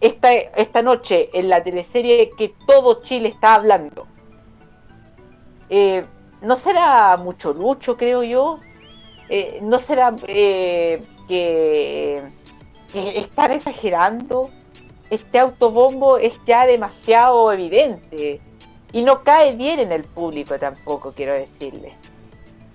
esta, 0.00 0.32
esta 0.32 0.82
noche 0.82 1.30
en 1.32 1.48
la 1.48 1.62
teleserie 1.62 2.30
que 2.36 2.54
todo 2.66 3.02
Chile 3.02 3.28
está 3.28 3.54
hablando. 3.54 4.06
Eh, 5.68 6.04
no 6.42 6.56
será 6.56 7.16
mucho 7.16 7.52
lucho, 7.52 7.96
creo 7.96 8.22
yo. 8.22 8.60
Eh, 9.28 9.58
no 9.62 9.78
será 9.78 10.14
eh, 10.26 11.02
que, 11.28 12.22
que 12.92 13.18
están 13.18 13.52
exagerando. 13.52 14.50
Este 15.10 15.38
autobombo 15.38 16.18
es 16.18 16.34
ya 16.46 16.66
demasiado 16.66 17.52
evidente 17.52 18.40
y 18.92 19.02
no 19.02 19.22
cae 19.22 19.54
bien 19.54 19.78
en 19.78 19.92
el 19.92 20.02
público 20.02 20.58
tampoco, 20.58 21.12
quiero 21.12 21.34
decirle 21.34 21.94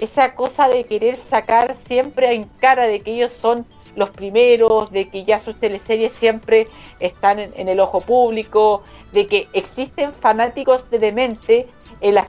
esa 0.01 0.33
cosa 0.33 0.67
de 0.67 0.83
querer 0.83 1.15
sacar 1.15 1.77
siempre 1.77 2.33
en 2.33 2.45
cara 2.59 2.87
de 2.87 2.99
que 2.99 3.13
ellos 3.13 3.31
son 3.31 3.67
los 3.95 4.09
primeros, 4.09 4.91
de 4.91 5.09
que 5.09 5.25
ya 5.25 5.39
sus 5.39 5.55
teleseries 5.55 6.11
siempre 6.11 6.67
están 6.99 7.39
en, 7.39 7.69
el 7.69 7.79
ojo 7.79 8.01
público, 8.01 8.81
de 9.11 9.27
que 9.27 9.47
existen 9.53 10.11
fanáticos 10.11 10.89
de 10.89 10.97
Demente 10.97 11.67
en 12.01 12.15
las 12.15 12.25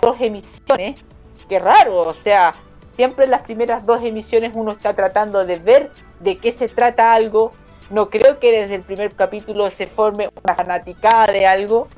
dos 0.00 0.16
emisiones. 0.20 1.00
Qué 1.48 1.58
raro, 1.58 1.98
o 1.98 2.14
sea, 2.14 2.54
siempre 2.94 3.24
en 3.24 3.32
las 3.32 3.42
primeras 3.42 3.84
dos 3.84 4.02
emisiones 4.04 4.52
uno 4.54 4.70
está 4.72 4.94
tratando 4.94 5.44
de 5.44 5.58
ver 5.58 5.90
de 6.20 6.38
qué 6.38 6.52
se 6.52 6.68
trata 6.68 7.12
algo. 7.12 7.50
No 7.90 8.08
creo 8.08 8.38
que 8.38 8.52
desde 8.52 8.76
el 8.76 8.82
primer 8.82 9.14
capítulo 9.14 9.68
se 9.70 9.88
forme 9.88 10.28
una 10.44 10.54
fanaticada 10.54 11.32
de 11.32 11.46
algo. 11.46 11.88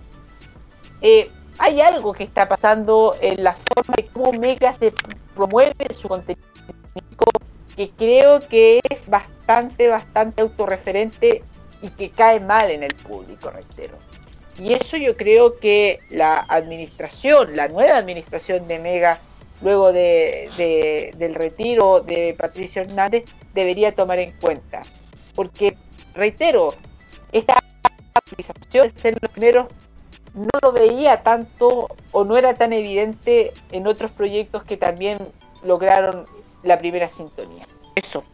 Eh, 1.02 1.30
hay 1.58 1.80
algo 1.80 2.12
que 2.12 2.24
está 2.24 2.48
pasando 2.48 3.14
en 3.20 3.42
la 3.44 3.54
forma 3.54 3.94
de 3.96 4.06
cómo 4.06 4.32
Mega 4.32 4.74
se 4.76 4.92
promueve 5.34 5.74
su 5.94 6.08
contenido 6.08 6.42
que 7.76 7.90
creo 7.90 8.40
que 8.48 8.80
es 8.90 9.08
bastante, 9.08 9.86
bastante 9.88 10.42
autorreferente 10.42 11.44
y 11.80 11.88
que 11.90 12.10
cae 12.10 12.40
mal 12.40 12.72
en 12.72 12.82
el 12.82 12.92
público, 13.06 13.50
reitero. 13.50 13.96
Y 14.58 14.72
eso 14.72 14.96
yo 14.96 15.16
creo 15.16 15.58
que 15.60 16.00
la 16.10 16.40
administración, 16.48 17.54
la 17.54 17.68
nueva 17.68 17.96
administración 17.98 18.66
de 18.66 18.80
Mega, 18.80 19.20
luego 19.62 19.92
de, 19.92 20.50
de- 20.56 21.12
del 21.18 21.36
retiro 21.36 22.00
de 22.00 22.34
Patricio 22.36 22.82
Hernández, 22.82 23.24
debería 23.54 23.94
tomar 23.94 24.18
en 24.18 24.32
cuenta. 24.40 24.82
Porque, 25.36 25.76
reitero, 26.14 26.74
esta 27.30 27.60
actualización 28.14 28.88
de 28.88 29.00
ser 29.00 29.18
los 29.22 29.30
primeros 29.30 29.66
no 30.38 30.58
lo 30.62 30.72
veía 30.72 31.22
tanto 31.22 31.88
o 32.12 32.24
no 32.24 32.36
era 32.36 32.54
tan 32.54 32.72
evidente 32.72 33.52
en 33.72 33.86
otros 33.86 34.10
proyectos 34.10 34.62
que 34.64 34.76
también 34.76 35.18
lograron 35.64 36.26
la 36.62 36.78
primera 36.78 37.08
sintonía. 37.08 37.66
Eso. 37.94 38.24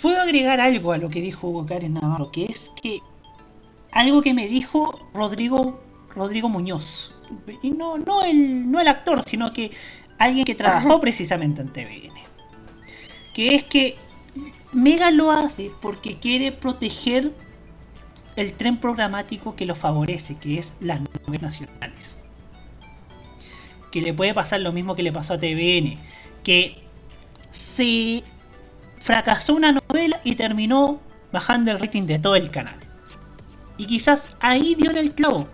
Puedo 0.00 0.20
agregar 0.20 0.60
algo 0.60 0.92
a 0.92 0.98
lo 0.98 1.08
que 1.08 1.20
dijo 1.20 1.48
Hugo 1.48 1.66
Karen 1.66 1.94
Navarro, 1.94 2.30
que 2.30 2.44
es 2.44 2.70
que 2.82 3.00
algo 3.92 4.22
que 4.22 4.34
me 4.34 4.48
dijo 4.48 4.98
Rodrigo, 5.14 5.80
Rodrigo 6.14 6.48
Muñoz. 6.48 7.14
Y 7.62 7.70
no, 7.70 7.96
no, 7.98 8.22
el, 8.22 8.70
no 8.70 8.80
el 8.80 8.88
actor, 8.88 9.22
sino 9.22 9.52
que 9.52 9.70
alguien 10.18 10.44
que 10.44 10.54
trabajó 10.54 11.00
precisamente 11.00 11.62
en 11.62 11.72
TVN. 11.72 12.14
Que 13.32 13.54
es 13.54 13.62
que 13.64 13.96
Mega 14.72 15.10
lo 15.10 15.30
hace 15.30 15.70
porque 15.80 16.18
quiere 16.18 16.50
proteger 16.52 17.32
el 18.36 18.52
tren 18.54 18.78
programático 18.78 19.54
que 19.56 19.66
lo 19.66 19.74
favorece, 19.74 20.36
que 20.36 20.58
es 20.58 20.74
las 20.80 21.00
novelas 21.00 21.42
nacionales. 21.42 22.18
Que 23.90 24.00
le 24.00 24.12
puede 24.12 24.34
pasar 24.34 24.60
lo 24.60 24.72
mismo 24.72 24.94
que 24.94 25.02
le 25.02 25.12
pasó 25.12 25.34
a 25.34 25.38
TVN, 25.38 25.96
que 26.42 26.78
se 27.50 28.24
fracasó 29.00 29.54
una 29.54 29.72
novela 29.72 30.20
y 30.24 30.34
terminó 30.34 31.00
bajando 31.32 31.70
el 31.70 31.78
rating 31.78 32.02
de 32.02 32.18
todo 32.18 32.34
el 32.36 32.50
canal. 32.50 32.74
Y 33.76 33.86
quizás 33.86 34.28
ahí 34.40 34.74
dio 34.74 34.90
el 34.90 35.12
clavo, 35.14 35.48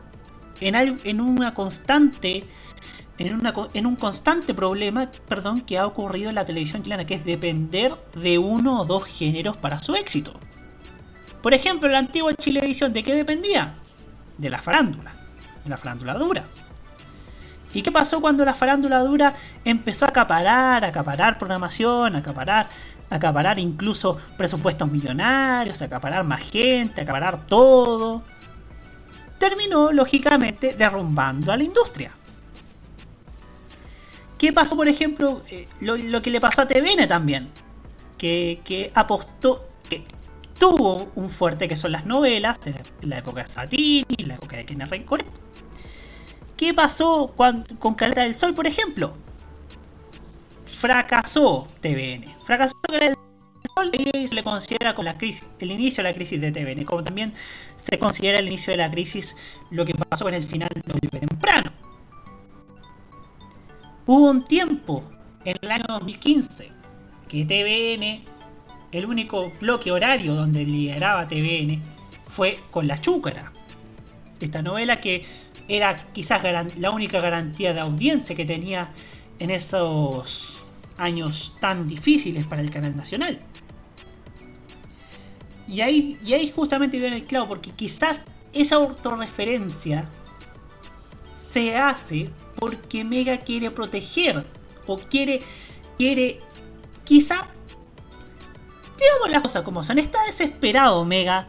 en, 0.61 0.77
al- 0.77 1.01
en 1.05 1.20
una 1.20 1.52
constante, 1.55 2.44
en, 3.19 3.43
en 3.74 3.86
un 3.86 3.97
constante 3.97 4.55
problema, 4.55 5.11
perdón, 5.28 5.61
que 5.62 5.78
ha 5.78 5.86
ocurrido 5.86 6.28
en 6.31 6.35
la 6.36 6.44
televisión 6.44 6.82
chilena, 6.82 7.05
que 7.07 7.15
es 7.15 7.24
depender 7.24 7.94
de 8.15 8.39
uno 8.39 8.81
o 8.81 8.85
dos 8.86 9.05
géneros 9.05 9.57
para 9.57 9.78
su 9.78 9.94
éxito. 9.94 10.39
Por 11.43 11.55
ejemplo, 11.55 11.89
la 11.89 11.99
antigua 11.99 12.35
Chilevisión, 12.35 12.93
¿de 12.93 13.03
qué 13.03 13.15
dependía? 13.15 13.75
De 14.37 14.51
la 14.51 14.61
farándula, 14.61 15.12
de 15.65 15.71
la 15.71 15.77
farándula 15.77 16.15
dura. 16.15 16.45
¿Y 17.73 17.83
qué 17.83 17.93
pasó 17.93 18.21
cuando 18.21 18.45
la 18.45 18.55
farándula 18.55 18.99
dura 19.01 19.35
empezó 19.65 20.05
a 20.05 20.09
acaparar, 20.09 20.85
acaparar 20.85 21.39
programación, 21.39 22.17
acaparar, 22.17 22.69
acaparar 23.09 23.59
incluso 23.59 24.17
presupuestos 24.37 24.91
millonarios, 24.91 25.81
acaparar 25.81 26.25
más 26.25 26.51
gente, 26.51 27.01
acaparar 27.01 27.47
todo? 27.47 28.23
Terminó, 29.39 29.93
lógicamente, 29.93 30.75
derrumbando 30.75 31.53
a 31.53 31.57
la 31.57 31.62
industria. 31.62 32.12
¿Qué 34.37 34.53
pasó, 34.53 34.77
por 34.77 34.89
ejemplo, 34.89 35.43
eh, 35.51 35.69
lo, 35.81 35.97
lo 35.97 36.21
que 36.23 36.31
le 36.31 36.41
pasó 36.41 36.62
a 36.62 36.67
TVN 36.67 37.07
también? 37.07 37.51
Que, 38.19 38.61
que 38.65 38.91
apostó, 38.95 39.67
que 39.89 40.03
tuvo 40.61 41.11
un 41.16 41.31
fuerte 41.31 41.66
que 41.66 41.74
son 41.74 41.91
las 41.91 42.05
novelas, 42.07 42.61
la 43.01 43.19
época 43.19 43.43
de 43.43 43.49
Satini, 43.49 44.05
la 44.19 44.35
época 44.35 44.59
de 44.59 44.66
Kenneth 44.66 44.91
Rencoret. 44.91 45.27
¿Qué 46.57 46.74
pasó 46.74 47.35
con 47.35 47.95
Caleta 47.95 48.23
del 48.23 48.35
Sol, 48.35 48.55
por 48.55 48.66
ejemplo? 48.66 49.15
Fracasó 50.66 51.66
TVN. 51.81 52.27
Fracasó 52.45 52.74
Caleta 52.82 53.07
del 53.07 53.16
Sol 53.74 53.91
y 53.95 54.28
se 54.28 54.35
le 54.35 54.45
considera 54.45 54.95
con 54.95 55.07
la 55.07 55.16
crisis, 55.16 55.49
el 55.61 55.70
inicio 55.70 56.05
de 56.05 56.11
la 56.11 56.15
crisis 56.15 56.39
de 56.39 56.53
TVN, 56.53 56.85
como 56.85 57.03
también 57.03 57.32
se 57.77 57.99
considera 57.99 58.39
el 58.39 58.47
inicio 58.47 58.73
de 58.73 58.77
la 58.77 58.91
crisis 58.91 59.35
lo 59.70 59.87
que 59.87 59.95
pasó 59.95 60.24
con 60.24 60.35
el 60.35 60.43
final 60.43 60.69
de 60.74 60.93
Oliver 60.93 61.27
Temprano. 61.27 61.73
Hubo 64.05 64.31
un 64.31 64.45
tiempo, 64.45 65.03
en 65.47 65.57
el 65.62 65.70
año 65.70 65.85
2015, 65.89 66.70
que 67.28 67.45
TVN, 67.47 68.30
el 68.93 69.07
único 69.07 69.53
bloque 69.61 69.91
horario 69.91 70.35
donde 70.35 70.65
lideraba 70.65 71.29
TVN, 71.29 71.81
fue 72.29 72.61
con 72.71 72.87
La 72.87 73.01
Chúcara. 73.01 73.53
Esta 74.41 74.62
novela 74.62 75.01
que 75.01 75.25
era 75.69 75.97
quizás 76.12 76.43
la 76.77 76.91
única 76.91 77.21
garantía 77.21 77.73
de 77.73 77.81
audiencia 77.81 78.35
que 78.35 78.45
tenía 78.45 78.91
en 79.39 79.51
esos 79.51 80.65
años 80.99 81.57
tan 81.61 81.89
difíciles 81.89 82.47
para 82.47 82.62
el 82.62 82.71
canal 82.71 82.97
nacional. 82.97 83.39
Y 85.69 85.81
ahí, 85.83 86.19
y 86.25 86.35
ahí 86.35 86.51
justamente 86.51 86.99
dio 86.99 87.07
en 87.07 87.12
el 87.12 87.25
clavo, 87.25 87.49
porque 87.49 87.71
quizás 87.71 88.25
esa 88.53 88.77
autorreferencia 88.77 90.09
se 91.35 91.77
hace 91.77 92.31
porque 92.57 93.05
Mega 93.05 93.39
quiere 93.39 93.71
proteger 93.71 94.45
o 94.87 94.99
quiere, 94.99 95.41
quiere, 95.97 96.41
quizá, 97.05 97.49
digamos 99.01 99.31
las 99.31 99.43
cosas 99.43 99.62
como 99.62 99.82
son, 99.82 99.98
está 99.98 100.18
desesperado 100.27 101.05
Mega 101.05 101.48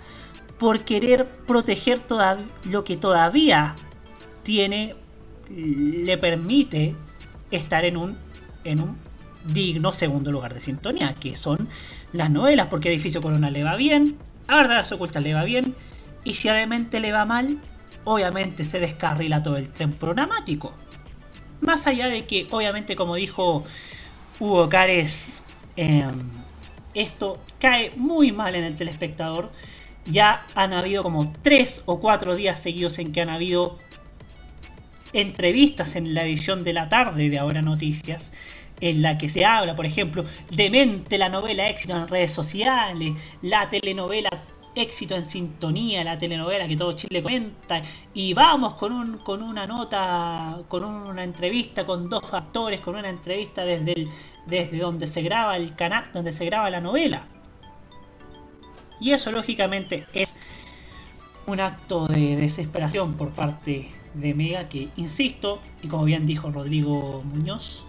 por 0.57 0.85
querer 0.85 1.27
proteger 1.47 1.99
toda- 1.99 2.39
lo 2.63 2.83
que 2.83 2.97
todavía 2.97 3.75
tiene, 4.43 4.95
le 5.49 6.17
permite 6.17 6.95
estar 7.51 7.83
en 7.85 7.97
un, 7.97 8.17
en 8.63 8.79
un 8.79 8.97
digno 9.45 9.91
segundo 9.91 10.31
lugar 10.31 10.53
de 10.53 10.61
sintonía, 10.61 11.15
que 11.15 11.35
son 11.35 11.67
las 12.13 12.29
novelas, 12.29 12.67
porque 12.67 12.89
Edificio 12.89 13.21
Corona 13.21 13.49
le 13.49 13.63
va 13.63 13.75
bien, 13.75 14.17
a 14.47 14.57
Verdades 14.57 14.91
Ocultas 14.91 15.23
le 15.23 15.33
va 15.33 15.43
bien, 15.43 15.75
y 16.23 16.35
si 16.35 16.47
además 16.49 16.81
le 16.91 17.11
va 17.11 17.25
mal, 17.25 17.57
obviamente 18.03 18.65
se 18.65 18.79
descarrila 18.79 19.41
todo 19.41 19.57
el 19.57 19.69
tren 19.69 19.91
programático. 19.91 20.73
Más 21.59 21.87
allá 21.87 22.07
de 22.07 22.25
que, 22.25 22.47
obviamente, 22.51 22.95
como 22.95 23.15
dijo 23.15 23.63
Hugo 24.39 24.69
Cares, 24.69 25.41
em, 25.75 26.11
esto 26.93 27.39
cae 27.59 27.91
muy 27.95 28.31
mal 28.31 28.55
en 28.55 28.63
el 28.63 28.75
telespectador. 28.75 29.51
Ya 30.05 30.45
han 30.55 30.73
habido 30.73 31.03
como 31.03 31.31
3 31.41 31.83
o 31.85 31.99
4 31.99 32.35
días 32.35 32.59
seguidos 32.59 32.97
en 32.99 33.11
que 33.11 33.21
han 33.21 33.29
habido 33.29 33.77
entrevistas 35.13 35.95
en 35.95 36.13
la 36.13 36.23
edición 36.23 36.63
de 36.63 36.73
la 36.73 36.89
tarde 36.89 37.29
de 37.29 37.37
Ahora 37.37 37.61
Noticias, 37.61 38.31
en 38.79 39.01
la 39.01 39.17
que 39.17 39.29
se 39.29 39.45
habla, 39.45 39.75
por 39.75 39.85
ejemplo, 39.85 40.25
demente 40.49 41.17
la 41.17 41.29
novela 41.29 41.69
éxito 41.69 41.95
en 41.95 42.07
redes 42.07 42.31
sociales, 42.31 43.13
la 43.41 43.69
telenovela 43.69 44.29
éxito 44.75 45.15
en 45.15 45.25
sintonía, 45.25 46.03
la 46.03 46.17
telenovela 46.17 46.67
que 46.67 46.77
todo 46.77 46.93
Chile 46.93 47.21
comenta, 47.21 47.81
y 48.13 48.33
vamos 48.33 48.75
con, 48.75 48.93
un, 48.93 49.17
con 49.17 49.41
una 49.41 49.67
nota, 49.67 50.59
con 50.67 50.83
una 50.83 51.23
entrevista 51.23 51.85
con 51.85 52.09
dos 52.09 52.33
actores, 52.33 52.79
con 52.81 52.95
una 52.95 53.09
entrevista 53.09 53.65
desde, 53.65 53.93
el, 53.93 54.09
desde 54.45 54.77
donde 54.77 55.07
se 55.07 55.21
graba 55.21 55.57
el 55.57 55.75
canal, 55.75 56.05
donde 56.13 56.33
se 56.33 56.45
graba 56.45 56.69
la 56.69 56.81
novela. 56.81 57.27
Y 58.99 59.11
eso 59.11 59.31
lógicamente 59.31 60.05
es 60.13 60.35
un 61.47 61.59
acto 61.59 62.07
de 62.07 62.35
desesperación 62.35 63.15
por 63.15 63.31
parte 63.31 63.89
de 64.13 64.33
Mega 64.33 64.69
que, 64.69 64.89
insisto, 64.95 65.59
y 65.81 65.87
como 65.87 66.05
bien 66.05 66.25
dijo 66.25 66.51
Rodrigo 66.51 67.23
Muñoz, 67.25 67.85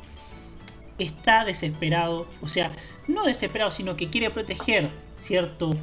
está 0.99 1.45
desesperado, 1.45 2.27
o 2.41 2.49
sea, 2.49 2.71
no 3.09 3.25
desesperado, 3.25 3.71
sino 3.71 3.97
que 3.97 4.09
quiere 4.09 4.31
proteger, 4.31 4.91
¿cierto? 5.19 5.75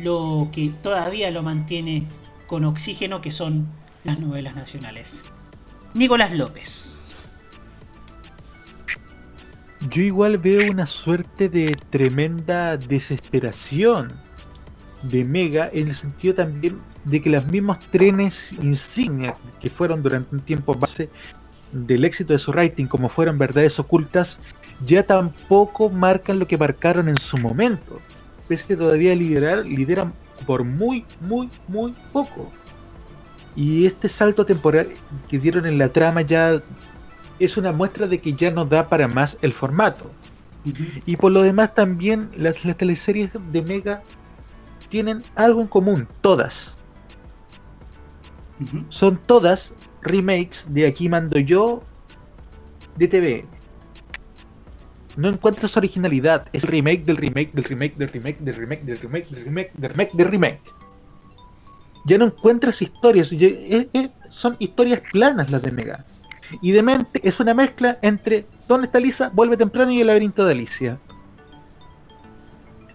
Lo 0.00 0.48
que 0.52 0.72
todavía 0.82 1.30
lo 1.30 1.42
mantiene 1.42 2.06
con 2.46 2.64
oxígeno, 2.64 3.20
que 3.20 3.32
son 3.32 3.66
las 4.04 4.18
novelas 4.18 4.54
nacionales. 4.54 5.24
Nicolás 5.94 6.32
López. 6.32 7.14
Yo 9.90 10.00
igual 10.00 10.38
veo 10.38 10.70
una 10.70 10.86
suerte 10.86 11.48
de 11.48 11.66
tremenda 11.90 12.76
desesperación 12.76 14.12
de 15.02 15.24
Mega 15.24 15.68
en 15.72 15.88
el 15.88 15.94
sentido 15.94 16.34
también 16.34 16.78
de 17.04 17.20
que 17.20 17.30
los 17.30 17.44
mismos 17.46 17.80
trenes 17.90 18.52
insignia 18.52 19.34
que 19.60 19.68
fueron 19.68 20.02
durante 20.02 20.34
un 20.34 20.40
tiempo 20.40 20.74
base 20.74 21.10
del 21.72 22.04
éxito 22.04 22.32
de 22.32 22.38
su 22.38 22.52
rating 22.52 22.86
como 22.86 23.08
fueron 23.08 23.38
verdades 23.38 23.78
ocultas 23.80 24.38
ya 24.86 25.02
tampoco 25.02 25.90
marcan 25.90 26.38
lo 26.38 26.46
que 26.46 26.56
marcaron 26.56 27.08
en 27.08 27.16
su 27.16 27.36
momento 27.38 28.00
pese 28.48 28.66
que 28.66 28.76
todavía 28.76 29.14
liderar, 29.14 29.64
lideran 29.64 30.12
por 30.46 30.64
muy 30.64 31.04
muy 31.20 31.48
muy 31.68 31.94
poco 32.12 32.50
y 33.54 33.86
este 33.86 34.08
salto 34.08 34.44
temporal 34.44 34.88
que 35.28 35.38
dieron 35.38 35.66
en 35.66 35.78
la 35.78 35.88
trama 35.90 36.22
ya 36.22 36.60
es 37.38 37.56
una 37.56 37.72
muestra 37.72 38.06
de 38.06 38.20
que 38.20 38.34
ya 38.34 38.50
no 38.50 38.64
da 38.64 38.88
para 38.88 39.08
más 39.08 39.36
el 39.42 39.52
formato 39.52 40.10
y 41.06 41.16
por 41.16 41.32
lo 41.32 41.42
demás 41.42 41.74
también 41.74 42.30
las, 42.36 42.64
las 42.64 42.76
teleseries 42.76 43.30
de 43.50 43.62
Mega 43.62 44.02
tienen 44.88 45.24
algo 45.34 45.62
en 45.62 45.66
común, 45.66 46.06
todas. 46.20 46.78
Son 48.90 49.16
todas 49.16 49.72
remakes 50.02 50.66
de 50.68 50.86
Aquí 50.86 51.08
Mando 51.08 51.38
Yo 51.38 51.82
de 52.96 53.08
TV. 53.08 53.46
No 55.16 55.28
encuentras 55.28 55.76
originalidad, 55.76 56.46
es 56.52 56.64
remake 56.64 57.04
del 57.04 57.16
remake 57.16 57.52
del 57.52 57.64
remake 57.64 57.96
del 57.96 58.08
remake 58.08 58.38
del 58.38 58.54
remake 58.54 58.82
del 58.84 58.98
remake 58.98 59.28
del 59.28 59.44
remake 59.44 59.70
del 59.74 59.90
remake 59.90 60.12
del 60.14 60.28
remake. 60.28 60.60
Ya 62.04 62.18
no 62.18 62.26
encuentras 62.26 62.82
historias, 62.82 63.30
eh, 63.32 63.88
eh, 63.92 64.10
son 64.30 64.56
historias 64.58 65.00
planas 65.12 65.50
las 65.50 65.62
de 65.62 65.70
Mega. 65.70 66.04
Y 66.60 66.72
Demente 66.72 67.20
es 67.22 67.40
una 67.40 67.54
mezcla 67.54 67.98
entre 68.02 68.46
¿Dónde 68.68 68.86
está 68.86 69.00
Lisa? 69.00 69.30
Vuelve 69.32 69.56
temprano 69.56 69.90
y 69.92 70.00
el 70.00 70.06
laberinto 70.08 70.44
de 70.44 70.52
Alicia 70.52 70.98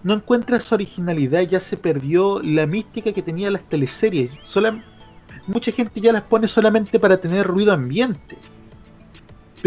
no 0.08 0.14
encuentras 0.14 0.72
originalidad, 0.72 1.42
ya 1.42 1.60
se 1.60 1.76
perdió 1.76 2.42
la 2.42 2.66
mística 2.66 3.12
que 3.12 3.22
tenía 3.22 3.52
las 3.52 3.64
teleseries. 3.64 4.32
Mucha 5.48 5.72
gente 5.74 6.00
ya 6.00 6.14
las 6.14 6.24
pone 6.24 6.48
solamente 6.48 6.98
para 6.98 7.18
tener 7.18 7.46
ruido 7.46 7.74
ambiente. 7.74 8.38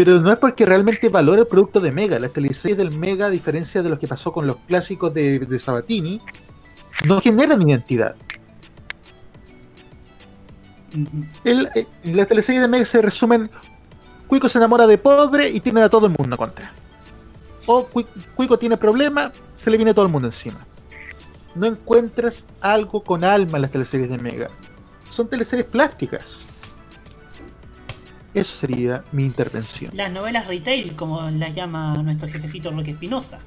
Pero 0.03 0.19
no 0.19 0.31
es 0.31 0.39
porque 0.39 0.65
realmente 0.65 1.09
valore 1.09 1.41
el 1.41 1.47
producto 1.47 1.79
de 1.79 1.91
Mega. 1.91 2.17
Las 2.17 2.33
teleseries 2.33 2.75
del 2.75 2.89
Mega, 2.89 3.27
a 3.27 3.29
diferencia 3.29 3.83
de 3.83 3.89
lo 3.89 3.99
que 3.99 4.07
pasó 4.07 4.33
con 4.33 4.47
los 4.47 4.55
clásicos 4.65 5.13
de, 5.13 5.37
de 5.37 5.59
Sabatini, 5.59 6.19
no 7.05 7.21
generan 7.21 7.61
identidad. 7.61 8.15
El, 11.43 11.69
eh, 11.75 11.85
las 12.03 12.27
teleseries 12.27 12.63
de 12.63 12.67
Mega 12.67 12.83
se 12.83 12.99
resumen: 12.99 13.51
Cuico 14.25 14.49
se 14.49 14.57
enamora 14.57 14.87
de 14.87 14.97
pobre 14.97 15.47
y 15.49 15.59
tienen 15.59 15.83
a 15.83 15.89
todo 15.89 16.07
el 16.07 16.15
mundo 16.17 16.35
contra. 16.35 16.71
O 17.67 17.85
Cui- 17.87 18.07
Cuico 18.33 18.57
tiene 18.57 18.77
problemas, 18.77 19.33
se 19.55 19.69
le 19.69 19.77
viene 19.77 19.93
todo 19.93 20.05
el 20.07 20.11
mundo 20.11 20.29
encima. 20.29 20.65
No 21.53 21.67
encuentras 21.67 22.43
algo 22.59 23.03
con 23.03 23.23
alma 23.23 23.59
en 23.59 23.61
las 23.61 23.71
teleseries 23.71 24.09
de 24.09 24.17
Mega. 24.17 24.47
Son 25.09 25.27
teleseries 25.29 25.67
plásticas. 25.67 26.39
Eso 28.33 28.55
sería 28.55 29.03
mi 29.11 29.25
intervención. 29.25 29.91
Las 29.93 30.11
novelas 30.11 30.47
retail, 30.47 30.95
como 30.95 31.29
las 31.31 31.53
llama 31.53 31.97
nuestro 31.97 32.29
jefecito 32.29 32.71
Roque 32.71 32.91
Espinosa. 32.91 33.39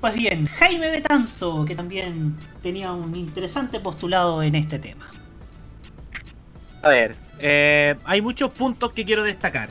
Pues 0.00 0.14
bien, 0.14 0.46
Jaime 0.46 0.90
Betanzo, 0.90 1.64
que 1.64 1.74
también 1.74 2.36
tenía 2.62 2.92
un 2.92 3.14
interesante 3.14 3.78
postulado 3.78 4.42
en 4.42 4.54
este 4.54 4.78
tema. 4.78 5.06
A 6.82 6.88
ver, 6.88 7.14
eh, 7.38 7.94
hay 8.04 8.20
muchos 8.20 8.50
puntos 8.50 8.92
que 8.92 9.04
quiero 9.04 9.22
destacar. 9.22 9.68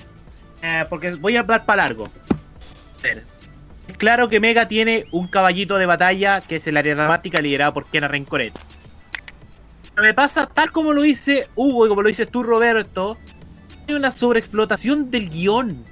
Eh, 0.62 0.86
porque 0.90 1.16
voy 1.16 1.36
a 1.38 1.40
hablar 1.40 1.66
para 1.66 1.84
largo. 1.84 2.06
A 3.00 3.04
ver, 3.04 3.24
Claro 3.98 4.30
que 4.30 4.40
Mega 4.40 4.68
tiene 4.68 5.06
un 5.12 5.28
caballito 5.28 5.78
de 5.78 5.86
batalla 5.86 6.42
que 6.42 6.58
es 6.58 6.68
el 6.68 6.78
área 6.78 6.96
dramática 6.96 7.42
liderado 7.42 7.74
por 7.74 7.86
Kena 7.86 8.08
Rencoret. 8.08 8.54
Pero 9.94 10.08
me 10.08 10.14
pasa 10.14 10.48
tal 10.48 10.72
como 10.72 10.94
lo 10.94 11.02
dice 11.02 11.50
Hugo 11.56 11.86
y 11.86 11.90
como 11.90 12.02
lo 12.02 12.08
dices 12.08 12.30
tú, 12.30 12.44
Roberto, 12.44 13.18
hay 13.92 13.98
una 13.98 14.12
sobreexplotación 14.12 15.12
del 15.12 15.30
guion. 15.30 15.84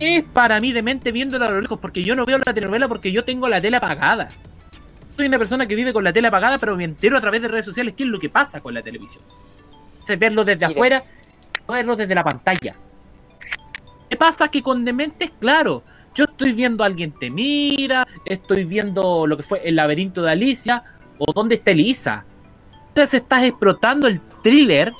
Es 0.00 0.24
para 0.24 0.60
mí 0.60 0.72
demente 0.72 1.12
viendo 1.12 1.36
a 1.36 1.50
lo 1.50 1.60
lejos, 1.60 1.78
porque 1.78 2.02
yo 2.02 2.16
no 2.16 2.24
veo 2.24 2.38
la 2.38 2.54
telenovela 2.54 2.88
porque 2.88 3.12
yo 3.12 3.24
tengo 3.24 3.48
la 3.48 3.60
tela 3.60 3.78
apagada. 3.78 4.30
Soy 5.16 5.26
una 5.26 5.38
persona 5.38 5.66
que 5.66 5.74
vive 5.74 5.92
con 5.92 6.02
la 6.02 6.12
tela 6.12 6.28
apagada, 6.28 6.58
pero 6.58 6.76
me 6.76 6.84
entero 6.84 7.16
a 7.16 7.20
través 7.20 7.42
de 7.42 7.48
redes 7.48 7.66
sociales 7.66 7.94
qué 7.96 8.02
es 8.02 8.08
lo 8.08 8.18
que 8.18 8.28
pasa 8.28 8.60
con 8.60 8.74
la 8.74 8.82
televisión. 8.82 9.22
Es 10.06 10.18
verlo 10.18 10.44
desde 10.44 10.64
afuera, 10.64 11.04
no 11.66 11.74
verlo 11.74 11.96
desde 11.96 12.14
la 12.14 12.24
pantalla. 12.24 12.74
¿Qué 14.10 14.16
pasa? 14.16 14.48
Que 14.48 14.62
con 14.62 14.84
Demente 14.84 15.26
es 15.26 15.30
claro. 15.38 15.82
Yo 16.14 16.24
estoy 16.24 16.52
viendo 16.52 16.84
a 16.84 16.86
alguien 16.86 17.12
te 17.12 17.30
mira, 17.30 18.06
estoy 18.24 18.64
viendo 18.64 19.26
lo 19.26 19.36
que 19.36 19.42
fue 19.42 19.62
el 19.64 19.76
laberinto 19.76 20.22
de 20.22 20.30
Alicia, 20.30 20.82
o 21.18 21.32
dónde 21.32 21.56
está 21.56 21.72
Elisa. 21.72 22.24
Entonces 22.88 23.22
estás 23.22 23.42
explotando 23.42 24.06
el 24.06 24.20
thriller 24.42 24.92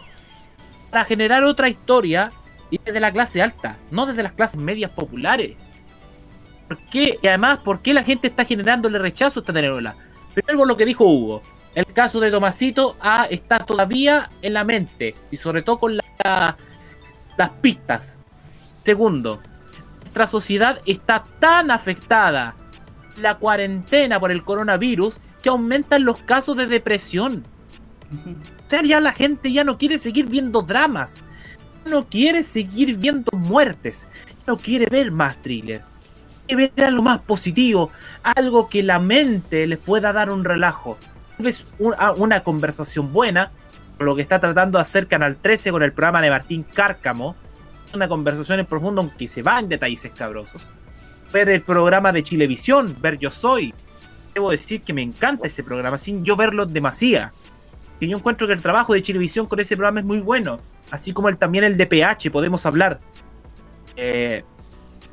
para 0.94 1.06
generar 1.06 1.42
otra 1.42 1.68
historia 1.68 2.30
y 2.70 2.78
desde 2.78 3.00
la 3.00 3.12
clase 3.12 3.42
alta, 3.42 3.76
no 3.90 4.06
desde 4.06 4.22
las 4.22 4.30
clases 4.30 4.60
medias 4.60 4.92
populares. 4.92 5.56
¿Por 6.68 6.78
qué? 6.86 7.18
Y 7.20 7.26
además, 7.26 7.58
¿por 7.64 7.80
qué 7.80 7.92
la 7.92 8.04
gente 8.04 8.28
está 8.28 8.44
generándole 8.44 9.00
rechazo 9.00 9.40
a 9.40 9.42
esta 9.42 9.52
telenovela? 9.52 9.96
Primero 10.34 10.58
por 10.58 10.68
lo 10.68 10.76
que 10.76 10.84
dijo 10.86 11.04
Hugo. 11.04 11.42
El 11.74 11.84
caso 11.86 12.20
de 12.20 12.30
Tomasito 12.30 12.96
ah, 13.00 13.26
está 13.28 13.58
todavía 13.58 14.30
en 14.40 14.52
la 14.54 14.62
mente 14.62 15.16
y 15.32 15.36
sobre 15.36 15.62
todo 15.62 15.80
con 15.80 15.96
la- 15.96 16.56
las 17.36 17.50
pistas. 17.60 18.20
Segundo, 18.84 19.40
nuestra 20.02 20.28
sociedad 20.28 20.80
está 20.86 21.24
tan 21.40 21.72
afectada 21.72 22.54
la 23.16 23.34
cuarentena 23.38 24.20
por 24.20 24.30
el 24.30 24.44
coronavirus 24.44 25.18
que 25.42 25.48
aumentan 25.48 26.04
los 26.04 26.18
casos 26.18 26.56
de 26.56 26.68
depresión. 26.68 27.42
Ya 28.82 29.00
la 29.00 29.12
gente 29.12 29.52
ya 29.52 29.62
no 29.62 29.78
quiere 29.78 29.98
seguir 29.98 30.26
viendo 30.26 30.62
dramas, 30.62 31.22
no 31.86 32.08
quiere 32.08 32.42
seguir 32.42 32.96
viendo 32.96 33.30
muertes, 33.36 34.08
no 34.46 34.56
quiere 34.56 34.86
ver 34.86 35.12
más 35.12 35.40
thriller. 35.42 35.82
Quiere 36.46 36.72
ver 36.74 36.86
algo 36.86 37.02
más 37.02 37.20
positivo, 37.20 37.90
algo 38.22 38.68
que 38.68 38.82
la 38.82 38.98
mente 38.98 39.66
les 39.66 39.78
pueda 39.78 40.12
dar 40.12 40.30
un 40.30 40.44
relajo. 40.44 40.98
Tal 41.36 41.46
vez 41.46 41.66
una 41.78 42.42
conversación 42.42 43.12
buena, 43.12 43.52
lo 43.98 44.16
que 44.16 44.22
está 44.22 44.40
tratando 44.40 44.78
de 44.78 44.82
hacer 44.82 45.06
Canal 45.06 45.36
13 45.36 45.70
con 45.70 45.82
el 45.82 45.92
programa 45.92 46.20
de 46.20 46.30
Martín 46.30 46.64
Cárcamo, 46.64 47.36
una 47.94 48.08
conversación 48.08 48.60
en 48.60 48.66
profundo, 48.66 49.00
aunque 49.00 49.28
se 49.28 49.42
va 49.42 49.60
en 49.60 49.68
detalles 49.68 50.04
escabrosos. 50.04 50.68
Ver 51.32 51.48
el 51.48 51.62
programa 51.62 52.12
de 52.12 52.22
Chilevisión, 52.22 52.96
ver 53.00 53.18
Yo 53.18 53.30
Soy. 53.30 53.72
Debo 54.34 54.50
decir 54.50 54.82
que 54.82 54.92
me 54.92 55.02
encanta 55.02 55.46
ese 55.46 55.62
programa, 55.62 55.96
sin 55.96 56.24
yo 56.24 56.36
verlo 56.36 56.66
demasiado. 56.66 57.30
Y 58.00 58.08
yo 58.08 58.16
encuentro 58.16 58.46
que 58.46 58.52
el 58.52 58.60
trabajo 58.60 58.92
de 58.94 59.02
Chilevisión 59.02 59.46
con 59.46 59.60
ese 59.60 59.76
programa 59.76 60.00
es 60.00 60.06
muy 60.06 60.20
bueno. 60.20 60.58
Así 60.90 61.12
como 61.12 61.28
el, 61.28 61.36
también 61.36 61.64
el 61.64 61.76
de 61.76 61.86
PH, 61.86 62.30
podemos 62.30 62.66
hablar. 62.66 63.00
Eh, 63.96 64.44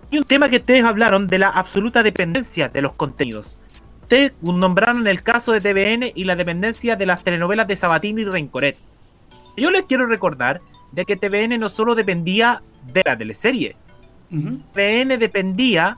y 0.10 0.18
un 0.18 0.24
tema 0.26 0.50
que 0.50 0.58
ustedes 0.58 0.84
hablaron 0.84 1.28
de 1.28 1.40
la 1.40 1.50
absoluta 1.50 2.04
dependencia 2.04 2.70
de 2.70 2.82
los 2.82 2.94
contenidos. 2.94 3.58
Ustedes 4.02 4.34
nombraron 4.42 5.08
el 5.08 5.24
caso 5.24 5.54
de 5.54 5.62
TVN 5.62 6.12
y 6.14 6.26
la 6.26 6.36
dependencia 6.36 6.98
de 6.98 7.06
las 7.06 7.24
telenovelas 7.24 7.68
de 7.68 7.78
Sabatini 7.78 8.24
y 8.24 8.26
Rencoret. 8.26 8.78
Yo 9.56 9.72
les 9.72 9.84
quiero 9.84 10.06
recordar 10.06 10.62
de 10.92 11.06
que 11.06 11.16
TVN 11.16 11.58
no 11.58 11.70
solo 11.70 11.96
dependía 11.96 12.62
de 12.92 13.04
la 13.06 13.18
teleserie. 13.18 13.78
TVN 14.30 15.18
dependía 15.18 15.98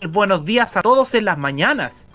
del 0.00 0.10
Buenos 0.10 0.44
Días 0.46 0.76
a 0.78 0.82
Todos 0.82 1.14
en 1.14 1.26
las 1.26 1.36
mañanas. 1.36 2.08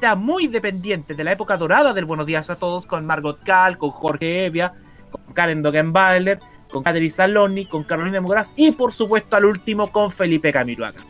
Era 0.00 0.14
muy 0.14 0.46
dependiente 0.46 1.14
de 1.14 1.24
la 1.24 1.32
época 1.32 1.56
dorada 1.56 1.92
del 1.92 2.04
Buenos 2.04 2.24
Días 2.24 2.50
a 2.50 2.56
Todos 2.56 2.86
con 2.86 3.04
Margot 3.04 3.42
Cal, 3.42 3.76
con 3.78 3.90
Jorge 3.90 4.46
Evia, 4.46 4.72
con 5.10 5.34
Karen 5.34 5.60
Dogenbailer, 5.60 6.38
con 6.70 6.84
Catherine 6.84 7.10
Saloni, 7.10 7.66
con 7.66 7.82
Carolina 7.82 8.20
Moraz 8.20 8.52
y 8.54 8.70
por 8.70 8.92
supuesto 8.92 9.34
al 9.34 9.46
último 9.46 9.90
con 9.90 10.12
Felipe 10.12 10.52
Camiroaga. 10.52 11.02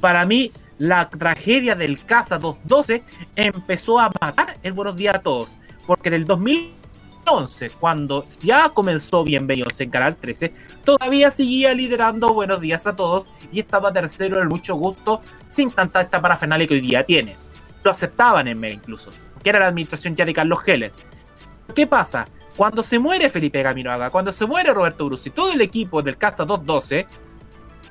Para 0.00 0.26
mí, 0.26 0.50
la 0.78 1.08
tragedia 1.08 1.76
del 1.76 2.04
Casa 2.04 2.38
212 2.38 3.04
empezó 3.36 4.00
a 4.00 4.10
matar 4.20 4.58
el 4.64 4.72
Buenos 4.72 4.96
Días 4.96 5.14
a 5.14 5.20
Todos, 5.20 5.58
porque 5.86 6.08
en 6.08 6.14
el 6.14 6.24
2011, 6.26 7.70
cuando 7.78 8.24
ya 8.42 8.70
comenzó 8.70 9.22
Bienvenidos 9.22 9.80
en 9.80 9.90
Canal 9.90 10.16
13, 10.16 10.52
todavía 10.82 11.30
seguía 11.30 11.72
liderando 11.74 12.34
Buenos 12.34 12.60
Días 12.60 12.88
a 12.88 12.96
Todos 12.96 13.30
y 13.52 13.60
estaba 13.60 13.92
tercero 13.92 14.42
en 14.42 14.48
mucho 14.48 14.74
gusto, 14.74 15.22
sin 15.46 15.70
tanta 15.70 16.00
esta 16.00 16.20
parafernalia 16.20 16.66
que 16.66 16.74
hoy 16.74 16.80
día 16.80 17.06
tiene. 17.06 17.45
Lo 17.86 17.92
aceptaban 17.92 18.48
en 18.48 18.58
Mega 18.58 18.74
incluso, 18.74 19.12
que 19.40 19.48
era 19.48 19.60
la 19.60 19.68
administración 19.68 20.16
ya 20.16 20.24
de 20.24 20.34
Carlos 20.34 20.58
Heller. 20.66 20.90
¿Qué 21.72 21.86
pasa? 21.86 22.26
Cuando 22.56 22.82
se 22.82 22.98
muere 22.98 23.30
Felipe 23.30 23.62
Gamiroaga, 23.62 24.10
cuando 24.10 24.32
se 24.32 24.44
muere 24.44 24.74
Roberto 24.74 25.06
Bruce 25.06 25.28
y 25.28 25.30
todo 25.30 25.52
el 25.52 25.60
equipo 25.60 26.02
del 26.02 26.18
Casa 26.18 26.44
212, 26.44 27.06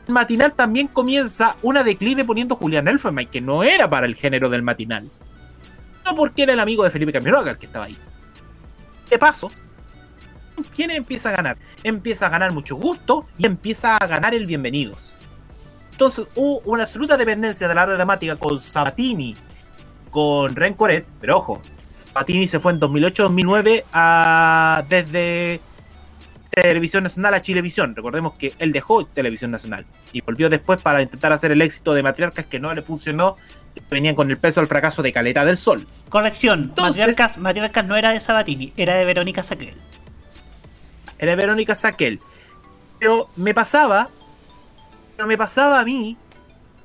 el 0.06 0.14
matinal 0.14 0.52
también 0.52 0.90
comienza 0.90 1.56
una 1.62 1.82
declive 1.82 2.26
poniendo 2.26 2.58
Julián 2.58 2.90
Elfenbein, 2.90 3.30
que 3.30 3.40
no 3.40 3.64
era 3.64 3.90
para 3.90 4.06
el 4.06 4.16
género 4.16 4.50
del 4.50 4.64
matinal. 4.64 5.10
No 6.04 6.14
porque 6.14 6.44
era 6.44 6.52
el 6.52 6.60
amigo 6.60 6.84
de 6.84 6.92
Felipe 6.92 7.14
Camiroaga 7.14 7.52
el 7.52 7.58
que 7.58 7.68
estaba 7.68 7.86
ahí. 7.86 7.98
De 9.10 9.18
paso, 9.18 9.50
¿quién 10.76 10.92
empieza 10.92 11.30
a 11.30 11.38
ganar? 11.38 11.58
Empieza 11.84 12.26
a 12.26 12.30
ganar 12.32 12.52
mucho 12.52 12.76
gusto 12.76 13.28
y 13.38 13.46
empieza 13.46 13.96
a 13.96 14.08
ganar 14.08 14.36
el 14.36 14.46
bienvenidos. 14.46 15.16
Entonces 15.92 16.28
hubo 16.36 16.60
una 16.66 16.84
absoluta 16.84 17.16
dependencia 17.16 17.70
de 17.70 17.76
la 17.76 17.86
red 17.86 17.96
dramática 17.96 18.36
con 18.36 18.60
Sabatini, 18.60 19.38
con 20.16 20.56
Rencoret, 20.56 21.06
pero 21.20 21.40
ojo, 21.40 21.62
Sabatini 21.98 22.48
se 22.48 22.62
fue 22.62 22.72
en 22.72 22.80
2008-2009 22.80 23.84
a- 23.92 24.82
desde 24.88 25.60
Televisión 26.52 27.04
Nacional 27.04 27.34
a 27.34 27.42
Chilevisión. 27.42 27.94
Recordemos 27.94 28.32
que 28.38 28.54
él 28.60 28.72
dejó 28.72 29.04
Televisión 29.06 29.52
Nacional 29.52 29.86
y 30.14 30.22
volvió 30.22 30.50
después 30.50 30.82
para 30.82 31.02
intentar 31.02 31.34
hacer 31.34 31.52
el 31.52 31.62
éxito 31.62 31.94
de 31.94 32.02
Matriarcas 32.02 32.46
que 32.46 32.62
no 32.62 32.74
le 32.74 32.82
funcionó. 32.82 33.36
Venían 33.92 34.16
con 34.16 34.32
el 34.32 34.38
peso 34.38 34.62
del 34.62 34.70
fracaso 34.70 35.02
de 35.04 35.12
Caleta 35.12 35.44
del 35.44 35.58
Sol. 35.58 35.86
Corrección, 36.08 36.62
Entonces- 36.70 37.06
Matriarcas, 37.06 37.38
Matriarcas 37.38 37.86
no 37.86 37.98
era 37.98 38.12
de 38.12 38.22
Sabatini, 38.22 38.72
era 38.78 38.96
de 38.96 39.04
Verónica 39.04 39.44
Saquel. 39.44 39.76
Era 41.20 41.36
Verónica 41.36 41.76
Saquel. 41.76 42.22
Pero 43.00 43.28
me 43.36 43.54
pasaba, 43.54 44.08
pero 45.18 45.28
me 45.28 45.38
pasaba 45.38 45.82
a 45.82 45.84
mí, 45.84 46.16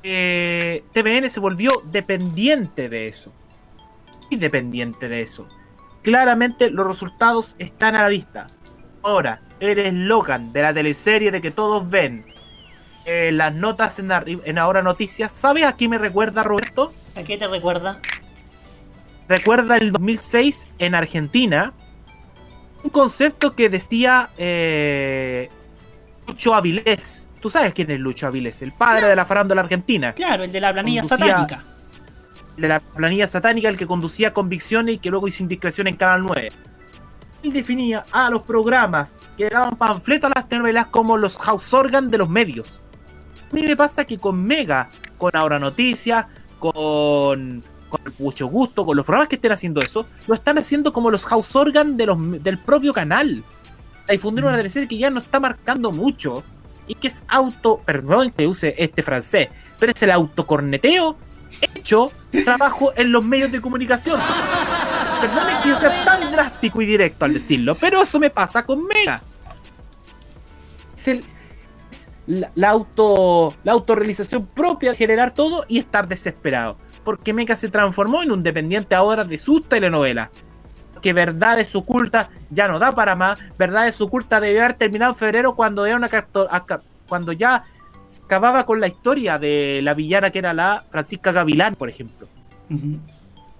que 0.03 0.85
TVN 0.93 1.29
se 1.31 1.41
volvió 1.41 1.71
dependiente 1.87 2.89
de 2.89 3.09
eso. 3.09 3.33
Y 4.31 4.37
dependiente 4.37 5.09
de 5.09 5.23
eso. 5.23 5.49
Claramente 6.03 6.71
los 6.71 6.87
resultados 6.87 7.57
están 7.59 7.95
a 7.95 8.03
la 8.03 8.09
vista. 8.09 8.47
Ahora, 9.03 9.43
el 9.61 9.79
eslogan 9.79 10.53
de 10.53 10.63
la 10.63 10.73
teleserie 10.73 11.31
de 11.31 11.41
que 11.41 11.51
todos 11.51 11.89
ven 11.89 12.25
eh, 13.05 13.31
las 13.33 13.55
notas 13.55 13.99
en, 13.99 14.11
en 14.11 14.59
Ahora 14.59 14.83
Noticias, 14.83 15.33
¿sabes 15.33 15.65
a 15.65 15.77
qué 15.77 15.89
me 15.89 15.99
recuerda 15.99 16.43
Roberto? 16.43 16.93
¿A 17.17 17.23
qué 17.23 17.37
te 17.37 17.49
recuerda? 17.49 18.01
recuerda 19.31 19.77
el 19.77 19.93
2006 19.93 20.67
en 20.81 20.97
Argentina 20.97 21.73
un 22.83 22.91
concepto 22.91 23.55
que 23.55 23.69
decía 23.69 24.31
eh, 24.37 25.49
Lucho 26.27 26.53
Avilés. 26.53 27.27
Tú 27.41 27.49
sabes 27.51 27.73
quién 27.73 27.91
es 27.91 27.99
Lucho 27.99 28.27
Avilés, 28.27 28.61
el 28.63 28.73
padre 28.73 29.07
de 29.09 29.17
la 29.17 29.25
farándula 29.25 29.63
argentina. 29.63 30.13
Claro, 30.13 30.45
el 30.45 30.53
de 30.53 30.61
la 30.61 30.73
planilla 30.73 31.03
Conducía- 31.03 31.27
satánica. 31.37 31.65
De 32.57 32.69
la 32.69 32.81
planilla 32.81 33.27
satánica, 33.27 33.69
el 33.71 33.79
que 33.79 33.87
conducía 33.87 34.33
Convicciones 34.35 34.97
y 34.97 34.99
que 34.99 35.09
luego 35.11 35.27
hizo 35.29 35.43
Indiscreción 35.43 35.87
en 35.87 35.97
Canal 35.97 36.23
9. 36.27 36.53
Él 37.43 37.53
definía 37.55 38.05
a 38.13 38.29
los 38.29 38.43
programas 38.43 39.15
que 39.39 39.49
daban 39.49 39.77
panfleto 39.77 40.27
a 40.27 40.31
las 40.35 40.47
telenovelas 40.47 40.87
como 40.87 41.17
los 41.17 41.39
house 41.39 41.73
organ 41.73 42.11
de 42.11 42.19
los 42.19 42.29
medios. 42.29 42.83
A 43.51 43.55
mí 43.55 43.63
me 43.63 43.75
pasa 43.77 44.05
que 44.05 44.19
con 44.19 44.45
Mega, 44.45 44.91
con 45.17 45.35
Ahora 45.35 45.59
Noticias, 45.59 46.27
con, 46.59 47.63
con 47.89 48.01
mucho 48.19 48.47
gusto, 48.49 48.85
con 48.85 48.95
los 48.97 49.07
programas 49.07 49.29
que 49.29 49.37
estén 49.37 49.53
haciendo 49.53 49.81
eso, 49.81 50.05
lo 50.27 50.35
están 50.35 50.59
haciendo 50.59 50.93
como 50.93 51.11
los 51.11 51.25
house 51.25 51.57
organ 51.57 51.97
de 51.97 52.05
los, 52.07 52.43
del 52.43 52.59
propio 52.59 52.93
canal. 52.93 53.43
A 54.07 54.13
difundir 54.13 54.45
una 54.45 54.57
teleserie 54.57 54.87
que 54.89 54.99
ya 54.99 55.09
no 55.09 55.21
está 55.21 55.41
marcando 55.41 55.91
mucho 55.93 56.43
y 56.91 56.97
que 56.97 57.07
es 57.07 57.23
auto, 57.29 57.81
perdón 57.85 58.33
que 58.33 58.49
use 58.49 58.75
este 58.77 59.01
francés, 59.05 59.49
pero 59.79 59.93
es 59.93 60.03
el 60.03 60.11
autocorneteo 60.11 61.17
hecho 61.61 62.11
trabajo 62.45 62.93
en 62.97 63.13
los 63.13 63.25
medios 63.25 63.53
de 63.53 63.61
comunicación. 63.61 64.21
Perdón 65.21 65.47
que 65.63 65.69
yo 65.69 65.79
sea 65.79 66.05
tan 66.05 66.33
drástico 66.33 66.83
y 66.83 66.87
directo 66.87 67.25
al 67.25 67.35
decirlo, 67.35 67.77
pero 67.77 68.03
eso 68.03 68.19
me 68.19 68.29
pasa 68.29 68.65
con 68.65 68.85
Mega. 68.87 69.23
Es 70.97 71.07
el, 71.07 71.25
es 71.93 72.09
la, 72.27 72.51
la 72.57 72.71
auto, 72.71 73.55
la 73.63 73.71
autorrealización 73.71 74.47
propia 74.47 74.91
de 74.91 74.97
generar 74.97 75.33
todo 75.33 75.65
y 75.69 75.79
estar 75.79 76.09
desesperado. 76.09 76.77
Porque 77.05 77.33
Mega 77.33 77.55
se 77.55 77.69
transformó 77.69 78.25
en 78.25 78.33
un 78.33 78.43
dependiente 78.43 78.97
ahora 78.97 79.23
de 79.23 79.39
sus 79.39 79.69
telenovelas. 79.69 80.31
Que 81.01 81.13
Verdades 81.13 81.75
Ocultas 81.75 82.29
ya 82.51 82.69
no 82.69 82.79
da 82.79 82.93
para 82.93 83.17
más. 83.17 83.39
Verdades 83.59 84.01
Ocultas 84.01 84.41
debió 84.41 84.61
haber 84.65 84.75
terminado 84.75 85.13
en 85.13 85.19
febrero 85.19 85.55
cuando, 85.55 85.87
era 85.87 85.97
una 85.97 86.11
cuando 87.09 87.33
ya 87.33 87.65
se 88.07 88.23
acababa 88.23 88.67
con 88.67 88.81
la 88.81 88.89
historia 88.89 89.39
de 89.39 89.81
la 89.83 89.95
villana 89.95 90.31
que 90.31 90.41
era 90.41 90.53
la 90.53 90.85
Francisca 90.91 91.33
Gavilán, 91.33 91.75
por 91.77 91.89
ejemplo. 91.89 92.27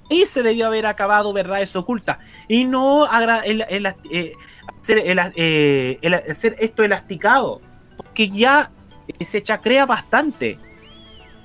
Y 0.09 0.27
se 0.27 0.43
debió 0.43 0.67
haber 0.67 0.87
acabado 0.87 1.33
verdades 1.33 1.75
ocultas. 1.77 2.19
Y 2.49 2.65
no 2.65 3.07
el- 3.45 3.65
el- 3.69 3.87
eh, 4.11 4.33
hacer, 4.81 4.99
el- 4.99 5.21
eh, 5.37 5.99
hacer 6.31 6.57
esto 6.59 6.83
elasticado. 6.83 7.61
Porque 7.97 8.29
ya 8.29 8.71
eh, 9.19 9.25
se 9.25 9.43
chacrea 9.43 9.87
bastante. 9.87 10.59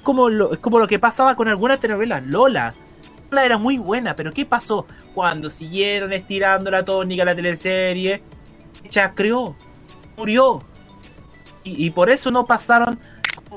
Como 0.04 0.30
lo, 0.30 0.60
como 0.62 0.80
lo 0.80 0.88
que 0.88 1.00
pasaba 1.00 1.36
con 1.36 1.48
algunas 1.48 1.80
telenovelas. 1.80 2.24
Lola. 2.26 2.74
Era 3.32 3.58
muy 3.58 3.78
buena, 3.78 4.16
pero 4.16 4.32
¿qué 4.32 4.46
pasó? 4.46 4.86
Cuando 5.14 5.50
siguieron 5.50 6.14
estirando 6.14 6.72
la 6.72 6.86
tónica 6.86 7.22
de 7.22 7.26
la 7.26 7.36
teleserie, 7.36 8.24
chacreó, 8.88 9.56
murió. 10.18 10.64
Y, 11.64 11.86
y 11.86 11.90
por 11.90 12.10
eso 12.10 12.32
no 12.32 12.46
pasaron 12.46 13.00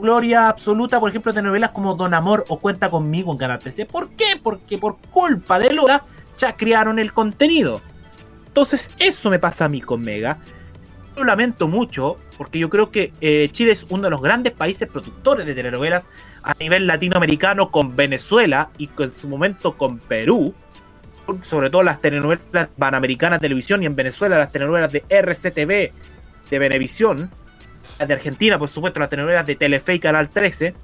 gloria 0.01 0.49
absoluta, 0.49 1.01
por 1.01 1.11
ejemplo, 1.11 1.33
telenovelas 1.33 1.71
como 1.71 1.95
Don 1.95 2.15
Amor 2.15 2.45
o 2.49 2.59
Cuenta 2.59 2.91
conmigo 2.91 3.33
en 3.33 3.39
Canal 3.39 3.59
13. 3.59 3.87
¿Por 3.87 4.11
qué? 4.11 4.41
Porque 4.43 4.79
por 4.79 4.99
culpa 5.11 5.59
de 5.59 5.73
Lola 5.73 6.03
chacrearon 6.37 6.99
el 6.99 7.13
contenido. 7.13 7.81
Entonces, 8.47 8.91
eso 8.99 9.31
me 9.31 9.39
pasa 9.39 9.67
a 9.67 9.69
mí 9.69 9.81
con 9.81 10.01
Mega. 10.01 10.39
Lo 11.17 11.25
lamento 11.25 11.69
mucho, 11.69 12.17
porque 12.39 12.61
yo 12.61 12.71
creo 12.71 12.91
que 12.91 13.13
eh, 13.21 13.49
Chile 13.51 13.73
es 13.73 13.85
uno 13.91 14.05
de 14.05 14.11
los 14.11 14.23
grandes 14.23 14.53
países 14.53 14.89
productores 14.89 15.45
de 15.45 15.57
telenovelas 15.57 16.09
a 16.45 16.55
nivel 16.55 16.87
latinoamericano 16.87 17.73
con 17.73 17.97
Venezuela 17.97 18.71
y 18.79 18.89
en 18.97 19.11
su 19.11 19.29
momento 19.29 19.77
con 19.77 19.99
Perú. 19.99 20.55
Sobre 21.43 21.69
todo 21.69 21.83
las 21.83 22.01
telenovelas 22.01 22.69
Panamericanas 22.79 23.41
Televisión 23.41 23.83
y 23.83 23.87
en 23.87 23.97
Venezuela 23.97 24.39
las 24.39 24.53
telenovelas 24.53 24.93
de 24.93 25.05
RCTV, 25.11 25.93
de 26.49 26.59
Venevisión. 26.59 27.31
Las 27.99 28.07
de 28.07 28.15
Argentina, 28.15 28.57
por 28.57 28.69
supuesto, 28.69 29.01
las 29.01 29.09
telenovelas 29.09 29.45
de 29.45 29.57
Telefe 29.57 29.95
y 29.95 29.99
Canal 29.99 30.31
13. 30.31 30.75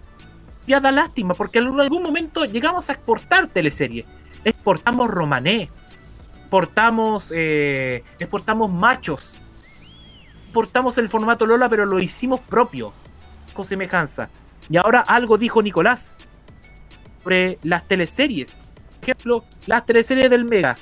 Ya 0.66 0.80
da 0.80 0.90
lástima, 0.90 1.34
porque 1.34 1.60
en 1.60 1.78
algún 1.78 2.02
momento 2.02 2.44
llegamos 2.46 2.90
a 2.90 2.94
exportar 2.94 3.46
teleseries. 3.46 4.04
Exportamos 4.44 5.08
Romané, 5.08 5.70
exportamos, 6.40 7.32
eh, 7.34 8.02
exportamos 8.18 8.70
Machos, 8.70 9.38
exportamos 10.54 10.98
el 10.98 11.08
formato 11.08 11.46
Lola, 11.46 11.68
pero 11.68 11.84
lo 11.84 11.98
hicimos 11.98 12.38
propio, 12.38 12.92
con 13.54 13.64
semejanza. 13.64 14.30
Y 14.70 14.76
ahora 14.76 15.00
algo 15.00 15.36
dijo 15.36 15.60
Nicolás 15.60 16.16
sobre 17.24 17.58
las 17.64 17.88
teleseries. 17.88 18.60
Por 19.00 19.10
ejemplo, 19.10 19.44
las 19.66 19.84
teleseries 19.84 20.30
del 20.30 20.44
Mega. 20.44 20.78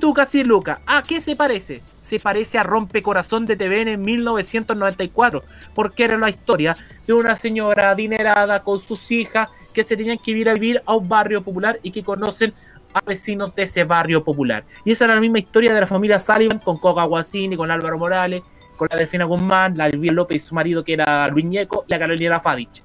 Tú 0.00 0.14
casi 0.14 0.44
Luca. 0.44 0.80
¿A 0.86 1.02
qué 1.02 1.20
se 1.20 1.36
parece? 1.36 1.82
Se 2.00 2.18
parece 2.18 2.56
a 2.56 2.62
Rompecorazón 2.62 3.44
de 3.44 3.56
TVN 3.56 3.88
en 3.88 4.02
1994, 4.02 5.44
porque 5.74 6.04
era 6.04 6.16
la 6.16 6.30
historia 6.30 6.74
de 7.06 7.12
una 7.12 7.36
señora 7.36 7.90
adinerada 7.90 8.62
con 8.62 8.78
sus 8.78 9.10
hijas 9.10 9.50
que 9.74 9.84
se 9.84 9.98
tenían 9.98 10.16
que 10.16 10.30
ir 10.30 10.48
a 10.48 10.54
vivir 10.54 10.82
a 10.86 10.94
un 10.94 11.06
barrio 11.06 11.44
popular 11.44 11.78
y 11.82 11.90
que 11.90 12.02
conocen 12.02 12.54
a 12.94 13.02
vecinos 13.02 13.54
de 13.54 13.64
ese 13.64 13.84
barrio 13.84 14.24
popular. 14.24 14.64
Y 14.86 14.92
esa 14.92 15.04
era 15.04 15.16
la 15.16 15.20
misma 15.20 15.38
historia 15.38 15.74
de 15.74 15.80
la 15.82 15.86
familia 15.86 16.18
Sullivan 16.18 16.60
con 16.60 16.78
Coca 16.78 17.04
Guasini, 17.04 17.58
con 17.58 17.70
Álvaro 17.70 17.98
Morales, 17.98 18.42
con 18.76 18.88
la 18.90 18.96
Delfina 18.96 19.24
Guzmán, 19.24 19.76
la 19.76 19.86
Elvira 19.86 20.14
López 20.14 20.36
y 20.42 20.46
su 20.46 20.54
marido 20.54 20.84
que 20.84 20.92
era 20.94 21.26
Luis 21.28 21.44
Ñeco 21.44 21.84
y 21.86 21.90
la 21.90 21.98
Carolina 21.98 22.40
Fadich, 22.40 22.82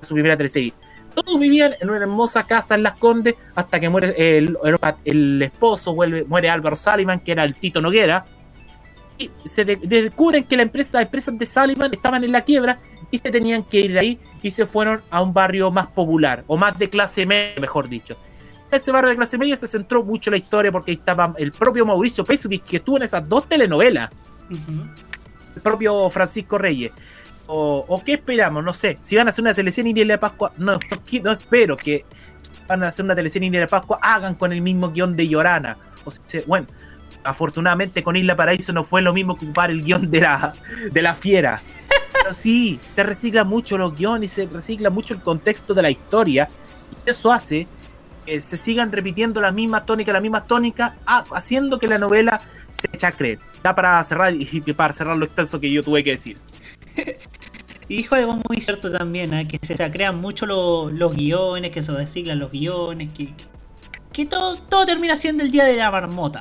su 0.00 0.14
primera 0.14 0.36
teleserie. 0.36 0.72
Todos 1.14 1.40
vivían 1.40 1.74
en 1.80 1.90
una 1.90 1.98
hermosa 1.98 2.44
casa 2.44 2.76
en 2.76 2.84
Las 2.84 2.96
Condes 2.96 3.34
hasta 3.56 3.80
que 3.80 3.88
muere 3.88 4.14
el, 4.38 4.56
el- 5.04 5.42
esposo, 5.42 5.94
muere 5.94 6.48
Álvaro 6.48 6.76
Sullivan, 6.76 7.18
que 7.20 7.32
era 7.32 7.42
el 7.44 7.54
Tito 7.54 7.80
Noguera. 7.80 8.24
Y 9.18 9.28
se 9.44 9.64
de- 9.64 9.76
descubren 9.76 10.44
que 10.44 10.56
las 10.56 10.64
empresas 10.64 11.36
de 11.38 11.46
Sullivan 11.46 11.92
estaban 11.92 12.22
en 12.22 12.30
la 12.32 12.42
quiebra 12.42 12.78
y 13.10 13.18
se 13.18 13.28
tenían 13.30 13.64
que 13.64 13.80
ir 13.80 13.92
de 13.92 13.98
ahí 13.98 14.18
y 14.40 14.52
se 14.52 14.64
fueron 14.66 15.02
a 15.10 15.20
un 15.20 15.34
barrio 15.34 15.70
más 15.72 15.88
popular, 15.88 16.44
o 16.46 16.56
más 16.56 16.78
de 16.78 16.88
clase 16.88 17.26
media, 17.26 17.60
mejor 17.60 17.88
dicho. 17.88 18.16
Ese 18.70 18.92
barrio 18.92 19.10
de 19.10 19.16
clase 19.16 19.36
media 19.36 19.56
se 19.56 19.66
centró 19.66 20.04
mucho 20.04 20.30
la 20.30 20.36
historia 20.36 20.70
porque 20.70 20.92
ahí 20.92 20.96
estaba 20.96 21.34
el 21.38 21.50
propio 21.50 21.84
Mauricio 21.84 22.24
Pesudis, 22.24 22.60
que 22.62 22.76
estuvo 22.76 22.96
en 22.98 23.02
esas 23.02 23.28
dos 23.28 23.48
telenovelas 23.48 24.10
el 25.54 25.62
propio 25.62 26.08
Francisco 26.10 26.58
Reyes. 26.58 26.92
O, 27.52 28.00
qué 28.06 28.12
esperamos, 28.12 28.62
no 28.62 28.72
sé. 28.72 28.96
Si 29.00 29.16
van 29.16 29.26
a 29.26 29.30
hacer 29.30 29.42
una 29.42 29.54
teleserie 29.54 29.90
India 29.90 30.04
de 30.04 30.18
Pascua, 30.18 30.52
no, 30.56 30.78
no, 31.22 31.32
espero 31.32 31.76
que 31.76 32.04
van 32.68 32.84
a 32.84 32.88
hacer 32.88 33.04
una 33.04 33.16
teleserie 33.16 33.46
India 33.46 33.60
de 33.60 33.66
Pascua, 33.66 33.98
hagan 34.00 34.36
con 34.36 34.52
el 34.52 34.60
mismo 34.62 34.90
guion 34.92 35.16
de 35.16 35.26
Llorana. 35.26 35.76
O 36.04 36.12
bueno, 36.46 36.68
afortunadamente 37.24 38.04
con 38.04 38.14
Isla 38.14 38.36
Paraíso 38.36 38.72
no 38.72 38.84
fue 38.84 39.02
lo 39.02 39.12
mismo 39.12 39.36
que 39.36 39.46
ocupar 39.46 39.70
el 39.70 39.82
guion 39.82 40.10
de 40.10 40.20
la, 40.20 40.54
de 40.92 41.02
la 41.02 41.14
fiera. 41.14 41.60
Pero 42.12 42.34
sí, 42.34 42.78
se 42.88 43.02
recicla 43.02 43.42
mucho 43.42 43.76
los 43.76 43.96
guiones, 43.96 44.30
se 44.32 44.46
recicla 44.46 44.88
mucho 44.90 45.14
el 45.14 45.20
contexto 45.20 45.74
de 45.74 45.82
la 45.82 45.90
historia. 45.90 46.48
Y 47.04 47.10
eso 47.10 47.32
hace 47.32 47.66
que 48.26 48.40
se 48.40 48.56
sigan 48.56 48.92
repitiendo 48.92 49.40
las 49.40 49.52
mismas 49.52 49.86
tónicas, 49.86 50.12
las 50.12 50.22
mismas 50.22 50.46
tónicas, 50.46 50.92
haciendo 51.32 51.80
que 51.80 51.88
la 51.88 51.98
novela 51.98 52.42
se 52.70 52.88
chacre. 52.96 53.38
Ya 53.64 53.74
para 53.74 54.02
cerrar 54.04 54.34
y 54.34 54.60
para 54.74 54.94
cerrar 54.94 55.16
lo 55.16 55.24
extenso 55.26 55.60
que 55.60 55.70
yo 55.70 55.82
tuve 55.84 56.02
que 56.04 56.10
decir. 56.12 56.38
Y 57.88 57.96
dijo 57.96 58.14
algo 58.14 58.38
muy 58.48 58.60
cierto 58.60 58.90
también, 58.92 59.34
¿eh? 59.34 59.48
que 59.48 59.58
se 59.66 59.74
crean 59.90 60.20
mucho 60.20 60.46
lo- 60.46 60.90
los 60.90 61.14
guiones, 61.16 61.72
que 61.72 61.82
se 61.82 61.92
reciclan 61.92 62.38
los 62.38 62.52
guiones, 62.52 63.10
que, 63.12 63.34
que 64.12 64.26
todo, 64.26 64.56
todo 64.58 64.86
termina 64.86 65.16
siendo 65.16 65.42
el 65.44 65.50
día 65.50 65.64
de 65.64 65.76
la 65.76 65.90
marmota. 65.90 66.40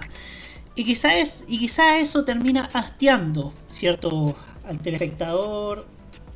Y 0.75 0.85
quizás 0.85 1.43
y 1.47 1.59
quizá 1.59 1.99
eso 1.99 2.25
termina 2.25 2.69
hastiando, 2.73 3.53
¿cierto? 3.67 4.35
Al 4.65 4.79
telespectador. 4.79 5.87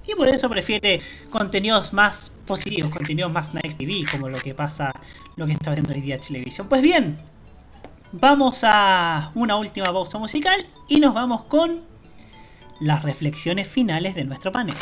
Y 0.06 0.16
por 0.16 0.28
eso 0.30 0.50
prefiere 0.50 1.02
contenidos 1.30 1.94
más 1.94 2.32
positivos, 2.46 2.92
contenidos 2.92 3.32
más 3.32 3.54
nice 3.54 3.78
TV, 3.78 4.08
como 4.12 4.30
lo 4.30 4.42
que 4.42 4.54
pasa, 4.54 4.92
lo 5.38 5.46
que 5.46 5.54
está 5.54 5.72
haciendo 5.72 5.94
hoy 5.94 6.02
día 6.02 6.20
Televisión. 6.20 6.68
Pues 6.70 6.82
bien, 6.82 7.18
vamos 8.14 8.64
a 8.64 9.32
una 9.34 9.58
última 9.58 9.92
pausa 9.92 10.18
musical 10.20 10.66
y 10.88 11.00
nos 11.00 11.14
vamos 11.14 11.44
con 11.46 11.82
las 12.80 13.04
reflexiones 13.04 13.68
finales 13.68 14.16
de 14.16 14.24
nuestro 14.24 14.52
panel. 14.52 14.76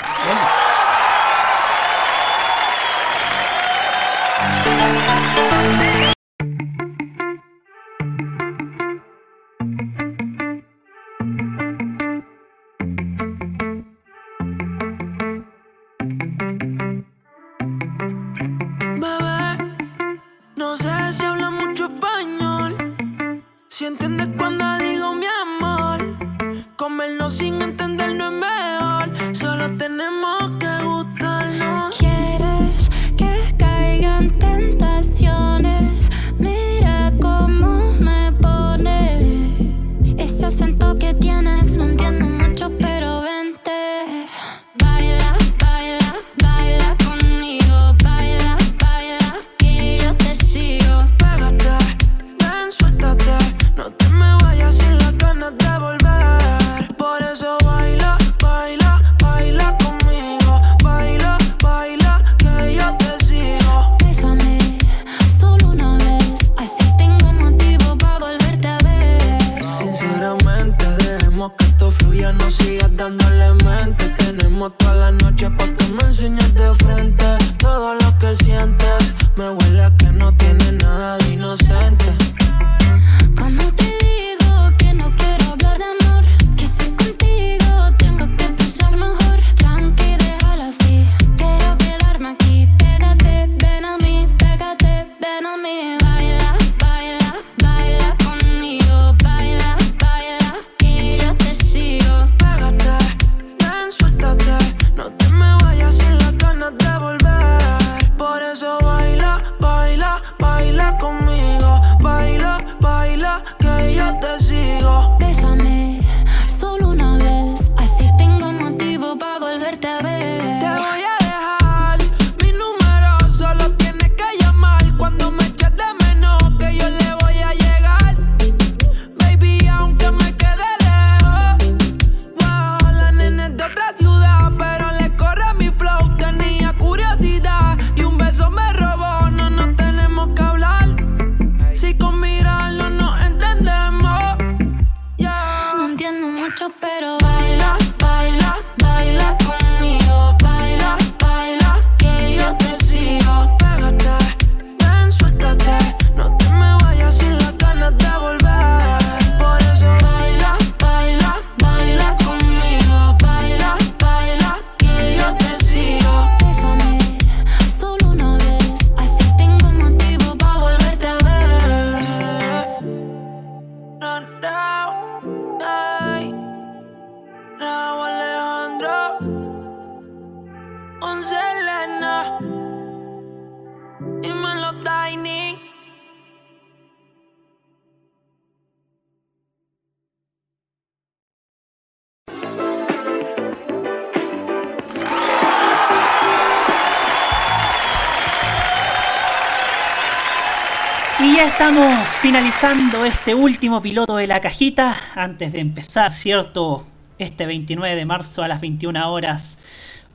Y 201.23 201.35
ya 201.35 201.45
estamos 201.45 202.09
finalizando 202.15 203.05
este 203.05 203.35
último 203.35 203.79
piloto 203.79 204.15
de 204.15 204.25
la 204.25 204.41
cajita. 204.41 204.95
Antes 205.13 205.53
de 205.53 205.59
empezar, 205.59 206.11
¿cierto? 206.13 206.87
Este 207.19 207.45
29 207.45 207.95
de 207.95 208.05
marzo 208.05 208.41
a 208.41 208.47
las 208.47 208.59
21 208.59 209.11
horas. 209.11 209.59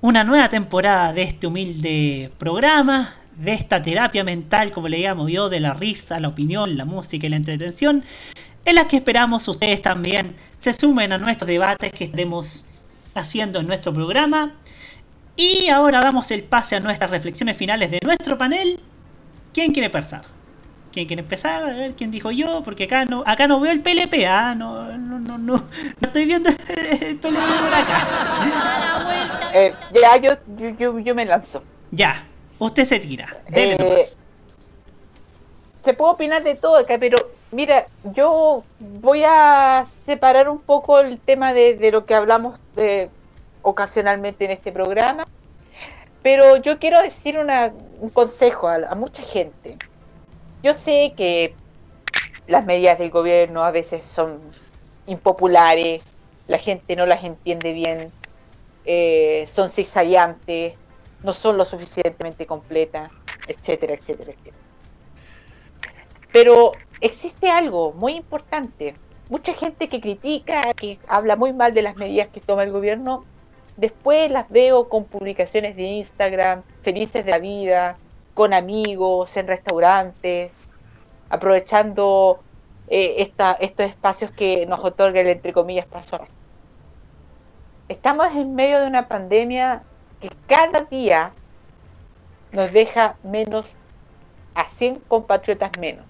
Una 0.01 0.25
nueva 0.25 0.49
temporada 0.49 1.13
de 1.13 1.23
este 1.23 1.47
humilde 1.47 2.33
programa. 2.39 3.15
De 3.37 3.53
esta 3.53 3.81
terapia 3.81 4.25
mental, 4.25 4.73
como 4.73 4.89
le 4.89 4.99
llamo 4.99 5.29
yo, 5.29 5.49
de 5.49 5.61
la 5.61 5.75
risa, 5.75 6.19
la 6.19 6.27
opinión, 6.27 6.77
la 6.77 6.85
música 6.85 7.27
y 7.27 7.31
la 7.31 7.37
entretención. 7.37 8.03
En 8.65 8.75
la 8.75 8.89
que 8.89 8.97
esperamos 8.97 9.47
ustedes 9.47 9.81
también 9.81 10.35
se 10.59 10.73
sumen 10.73 11.13
a 11.13 11.19
nuestros 11.19 11.47
debates 11.47 11.93
que 11.93 12.05
estaremos 12.05 12.65
haciendo 13.15 13.61
en 13.61 13.69
nuestro 13.69 13.93
programa. 13.93 14.55
Y 15.37 15.69
ahora 15.69 16.01
damos 16.01 16.33
el 16.33 16.43
pase 16.43 16.75
a 16.75 16.81
nuestras 16.81 17.13
reflexiones 17.13 17.57
finales 17.57 17.93
de 17.93 18.01
nuestro 18.03 18.37
panel. 18.37 18.81
¿Quién 19.53 19.73
quiere 19.73 19.87
empezar? 19.87 20.36
¿Quién 20.97 21.09
quiere 21.09 21.21
empezar? 21.21 21.63
A 21.63 21.75
ver 21.77 21.93
quién 21.93 22.11
dijo 22.11 22.31
yo, 22.31 22.63
porque 22.65 22.85
acá 22.85 23.05
no, 23.05 23.23
acá 23.27 23.47
no 23.47 23.61
veo 23.61 23.71
el 23.71 23.83
PLP, 23.83 24.27
ah, 24.27 24.55
no, 24.55 24.97
no, 24.97 25.19
no, 25.19 25.37
no, 25.37 25.57
no 25.59 25.63
estoy 26.01 26.25
viendo 26.25 26.49
el 26.49 26.57
PLP 26.57 27.21
por 27.21 27.75
acá. 27.75 27.99
Eh, 29.53 29.75
ya, 29.93 30.17
yo, 30.17 30.31
yo, 30.57 30.71
yo, 30.71 30.99
yo 31.01 31.15
me 31.15 31.27
lanzo. 31.27 31.63
Ya, 31.91 32.27
usted 32.59 32.85
se 32.85 32.99
tira, 32.99 33.27
dele 33.51 33.75
Eh, 33.75 33.77
nomás. 33.79 34.17
se 35.85 35.93
puede 35.93 36.13
opinar 36.13 36.43
de 36.43 36.55
todo 36.55 36.79
acá, 36.79 36.97
pero 36.99 37.19
mira, 37.53 37.85
yo 38.15 38.65
voy 38.81 39.23
a 39.23 39.85
separar 40.07 40.49
un 40.49 40.63
poco 40.63 41.01
el 41.01 41.19
tema 41.21 41.53
de, 41.53 41.77
de 41.77 41.91
lo 41.93 42.07
que 42.07 42.15
hablamos 42.15 42.59
de, 42.75 43.11
ocasionalmente 43.61 44.47
en 44.47 44.53
este 44.53 44.73
programa, 44.73 45.27
pero 46.23 46.57
yo 46.57 46.79
quiero 46.79 47.03
decir 47.03 47.37
una- 47.37 47.71
un 48.01 48.09
consejo 48.09 48.67
a, 48.67 48.77
a 48.77 48.95
mucha 48.95 49.23
gente. 49.23 49.77
Yo 50.63 50.75
sé 50.75 51.13
que 51.17 51.55
las 52.47 52.65
medidas 52.65 52.99
del 52.99 53.11
gobierno 53.11 53.65
a 53.65 53.71
veces 53.71 54.07
son 54.07 54.41
impopulares, 55.07 56.17
la 56.49 56.59
gente 56.59 56.97
no 56.97 57.07
las 57.07 57.25
entiende 57.25 57.73
bien, 57.73 58.11
eh, 58.85 59.49
son 59.53 59.71
zigzagueantes, 59.71 60.75
no 61.23 61.33
son 61.33 61.57
lo 61.57 61.65
suficientemente 61.65 62.47
completas, 62.47 63.11
etcétera, 63.49 63.95
etcétera, 63.95 64.33
etcétera. 64.33 64.57
Pero 66.33 66.73
existe 67.01 67.51
algo 67.51 67.93
muy 67.93 68.15
importante. 68.15 68.95
Mucha 69.29 69.55
gente 69.55 69.89
que 69.89 70.01
critica, 70.01 70.61
que 70.75 70.99
habla 71.09 71.35
muy 71.35 71.53
mal 71.53 71.75
de 71.75 71.83
las 71.83 71.97
medidas 71.97 72.29
que 72.29 72.41
toma 72.41 72.63
el 72.63 72.71
gobierno, 72.71 73.25
después 73.77 74.31
las 74.31 74.49
veo 74.51 74.89
con 74.89 75.05
publicaciones 75.05 75.75
de 75.77 75.83
Instagram, 75.83 76.63
felices 76.83 77.25
de 77.25 77.31
la 77.31 77.39
vida, 77.39 77.97
con 78.37 78.53
amigos, 78.53 79.35
en 79.39 79.47
restaurantes, 79.47 80.53
aprovechando 81.31 82.41
eh, 82.87 83.33
estos 83.61 83.87
espacios 83.87 84.31
que 84.31 84.67
nos 84.67 84.81
otorga 84.81 85.23
el 85.23 85.29
entre 85.29 85.55
comillas. 85.55 85.87
Estamos 87.89 88.27
en 88.35 88.55
medio 88.55 88.79
de 88.81 88.89
una 88.89 89.09
pandemia 89.09 89.85
que 90.21 90.29
cada 90.47 90.83
día 90.83 91.33
nos 92.53 92.71
deja 92.73 93.17
menos 93.23 93.75
a 94.55 94.67
100 94.67 94.97
compatriotas 95.09 95.71
menos. 95.81 96.05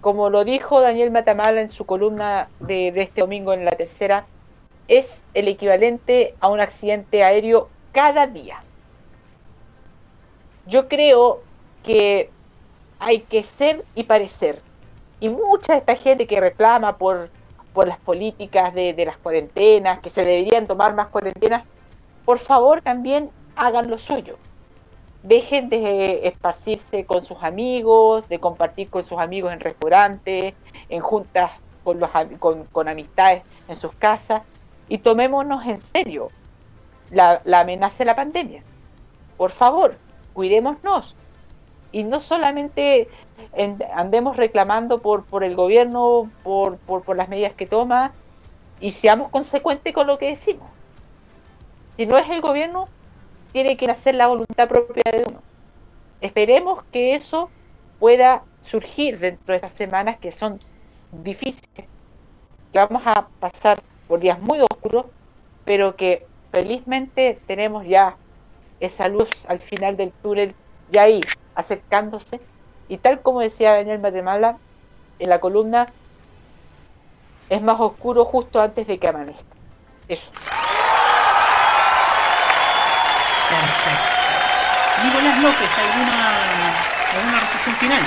Como 0.00 0.30
lo 0.30 0.44
dijo 0.46 0.80
Daniel 0.80 1.10
Matamala 1.10 1.60
en 1.60 1.68
su 1.68 1.84
columna 1.84 2.48
de 2.58 2.88
este 2.88 3.20
domingo 3.20 3.52
en 3.52 3.66
la 3.66 3.72
tercera, 3.72 4.24
es 4.88 5.24
el 5.34 5.48
equivalente 5.48 6.34
a 6.40 6.48
un 6.48 6.60
accidente 6.60 7.22
aéreo 7.22 7.68
cada 7.92 8.26
día. 8.26 8.60
Yo 10.66 10.88
creo 10.88 11.40
que 11.82 12.30
hay 12.98 13.20
que 13.20 13.42
ser 13.42 13.84
y 13.94 14.04
parecer. 14.04 14.60
Y 15.20 15.28
mucha 15.28 15.72
de 15.72 15.78
esta 15.80 15.96
gente 15.96 16.26
que 16.26 16.40
reclama 16.40 16.96
por, 16.98 17.30
por 17.72 17.88
las 17.88 17.98
políticas 17.98 18.74
de, 18.74 18.92
de 18.92 19.06
las 19.06 19.16
cuarentenas, 19.16 20.00
que 20.00 20.10
se 20.10 20.24
deberían 20.24 20.66
tomar 20.66 20.94
más 20.94 21.08
cuarentenas, 21.08 21.64
por 22.24 22.38
favor 22.38 22.82
también 22.82 23.30
hagan 23.56 23.90
lo 23.90 23.98
suyo. 23.98 24.36
Dejen 25.22 25.68
de 25.68 26.26
esparcirse 26.26 27.04
con 27.06 27.22
sus 27.22 27.42
amigos, 27.42 28.28
de 28.28 28.40
compartir 28.40 28.88
con 28.88 29.04
sus 29.04 29.18
amigos 29.18 29.52
en 29.52 29.60
restaurantes, 29.60 30.54
en 30.88 31.00
juntas 31.00 31.52
con, 31.84 32.00
los, 32.00 32.10
con, 32.38 32.64
con 32.64 32.88
amistades 32.88 33.42
en 33.68 33.76
sus 33.76 33.92
casas 33.94 34.42
y 34.88 34.98
tomémonos 34.98 35.64
en 35.66 35.78
serio 35.80 36.30
la, 37.10 37.40
la 37.44 37.60
amenaza 37.60 37.98
de 37.98 38.04
la 38.06 38.16
pandemia. 38.16 38.62
Por 39.36 39.50
favor, 39.50 39.96
cuidémonos. 40.32 41.16
Y 41.92 42.04
no 42.04 42.20
solamente 42.20 43.10
en- 43.52 43.78
andemos 43.94 44.36
reclamando 44.36 45.02
por, 45.02 45.26
por 45.26 45.44
el 45.44 45.56
gobierno, 45.56 46.32
por, 46.42 46.78
por, 46.80 47.04
por 47.04 47.16
las 47.16 47.28
medidas 47.28 47.54
que 47.54 47.66
toma, 47.66 48.14
y 48.80 48.92
seamos 48.92 49.30
consecuentes 49.30 49.92
con 49.94 50.06
lo 50.06 50.18
que 50.18 50.28
decimos. 50.30 50.72
Si 51.96 52.06
no 52.06 52.18
es 52.18 52.28
el 52.30 52.40
gobierno, 52.40 52.88
tiene 53.52 53.76
que 53.76 53.86
nacer 53.86 54.14
la 54.14 54.26
voluntad 54.28 54.68
propia 54.68 55.02
de 55.12 55.24
uno. 55.28 55.40
Esperemos 56.20 56.80
que 56.92 57.14
eso 57.14 57.52
pueda 57.98 58.46
surgir 58.62 59.18
dentro 59.18 59.52
de 59.52 59.56
estas 59.56 59.74
semanas 59.74 60.18
que 60.20 60.32
son 60.32 60.58
difíciles, 61.10 61.88
que 62.72 62.78
vamos 62.78 63.02
a 63.06 63.28
pasar 63.38 63.78
por 64.06 64.20
días 64.20 64.40
muy 64.40 64.60
oscuros, 64.60 65.06
pero 65.64 65.96
que 65.96 66.26
felizmente 66.52 67.40
tenemos 67.46 67.86
ya 67.86 68.18
esa 68.82 69.08
luz 69.08 69.30
al 69.48 69.60
final 69.60 69.96
del 69.96 70.10
túnel, 70.10 70.54
ya 70.90 71.02
ahí, 71.02 71.20
acercándose, 71.54 72.40
y 72.88 72.98
tal 72.98 73.22
como 73.22 73.40
decía 73.40 73.74
Daniel 73.74 74.00
Matemala 74.00 74.58
en 75.20 75.30
la 75.30 75.38
columna, 75.38 75.86
es 77.48 77.62
más 77.62 77.78
oscuro 77.80 78.24
justo 78.24 78.60
antes 78.60 78.86
de 78.88 78.98
que 78.98 79.08
amanezca. 79.08 79.42
Eso. 80.08 80.32
Perfecto. 83.48 84.12
Nicolás 85.04 85.42
López, 85.42 85.78
¿alguna, 85.78 86.28
alguna 87.14 87.40
reflexión 87.40 87.74
final? 87.76 88.02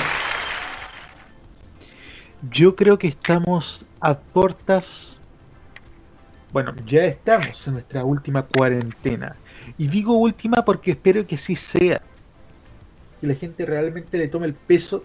Yo 2.50 2.76
creo 2.76 2.98
que 2.98 3.08
estamos 3.08 3.82
a 4.00 4.14
puertas. 4.14 5.18
Bueno, 6.52 6.74
ya 6.84 7.04
estamos 7.04 7.66
en 7.66 7.74
nuestra 7.74 8.04
última 8.04 8.42
cuarentena. 8.42 9.36
Y 9.78 9.86
digo 9.86 10.16
última 10.16 10.64
porque 10.64 10.92
espero 10.92 11.26
que 11.26 11.36
sí 11.36 11.56
sea. 11.56 12.00
Que 13.20 13.26
la 13.26 13.34
gente 13.34 13.64
realmente 13.64 14.18
le 14.18 14.28
tome 14.28 14.46
el 14.46 14.54
peso 14.54 15.04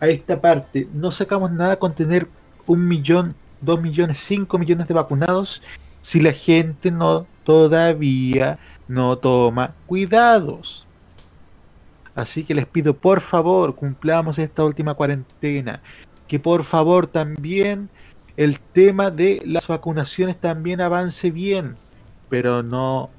a 0.00 0.08
esta 0.08 0.40
parte, 0.40 0.88
no 0.92 1.10
sacamos 1.10 1.50
nada 1.52 1.76
con 1.78 1.94
tener 1.94 2.28
un 2.66 2.86
millón, 2.86 3.34
dos 3.60 3.80
millones, 3.80 4.18
cinco 4.18 4.58
millones 4.58 4.88
de 4.88 4.94
vacunados 4.94 5.62
si 6.00 6.20
la 6.20 6.32
gente 6.32 6.90
no 6.90 7.26
todavía 7.44 8.58
no 8.88 9.16
toma 9.16 9.74
cuidados. 9.86 10.86
Así 12.14 12.44
que 12.44 12.54
les 12.54 12.66
pido 12.66 12.94
por 12.94 13.20
favor 13.20 13.74
cumplamos 13.74 14.38
esta 14.38 14.64
última 14.64 14.94
cuarentena. 14.94 15.80
Que 16.28 16.38
por 16.38 16.64
favor 16.64 17.06
también 17.06 17.88
el 18.36 18.60
tema 18.60 19.10
de 19.10 19.42
las 19.46 19.66
vacunaciones 19.66 20.36
también 20.36 20.80
avance 20.80 21.30
bien. 21.30 21.76
Pero 22.28 22.62
no, 22.62 23.10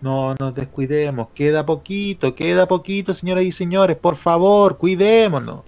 no 0.00 0.34
nos 0.38 0.54
descuidemos. 0.54 1.28
Queda 1.34 1.64
poquito, 1.64 2.34
queda 2.34 2.66
poquito, 2.66 3.14
señoras 3.14 3.44
y 3.44 3.52
señores. 3.52 3.96
Por 3.96 4.16
favor, 4.16 4.78
cuidémonos. 4.78 5.62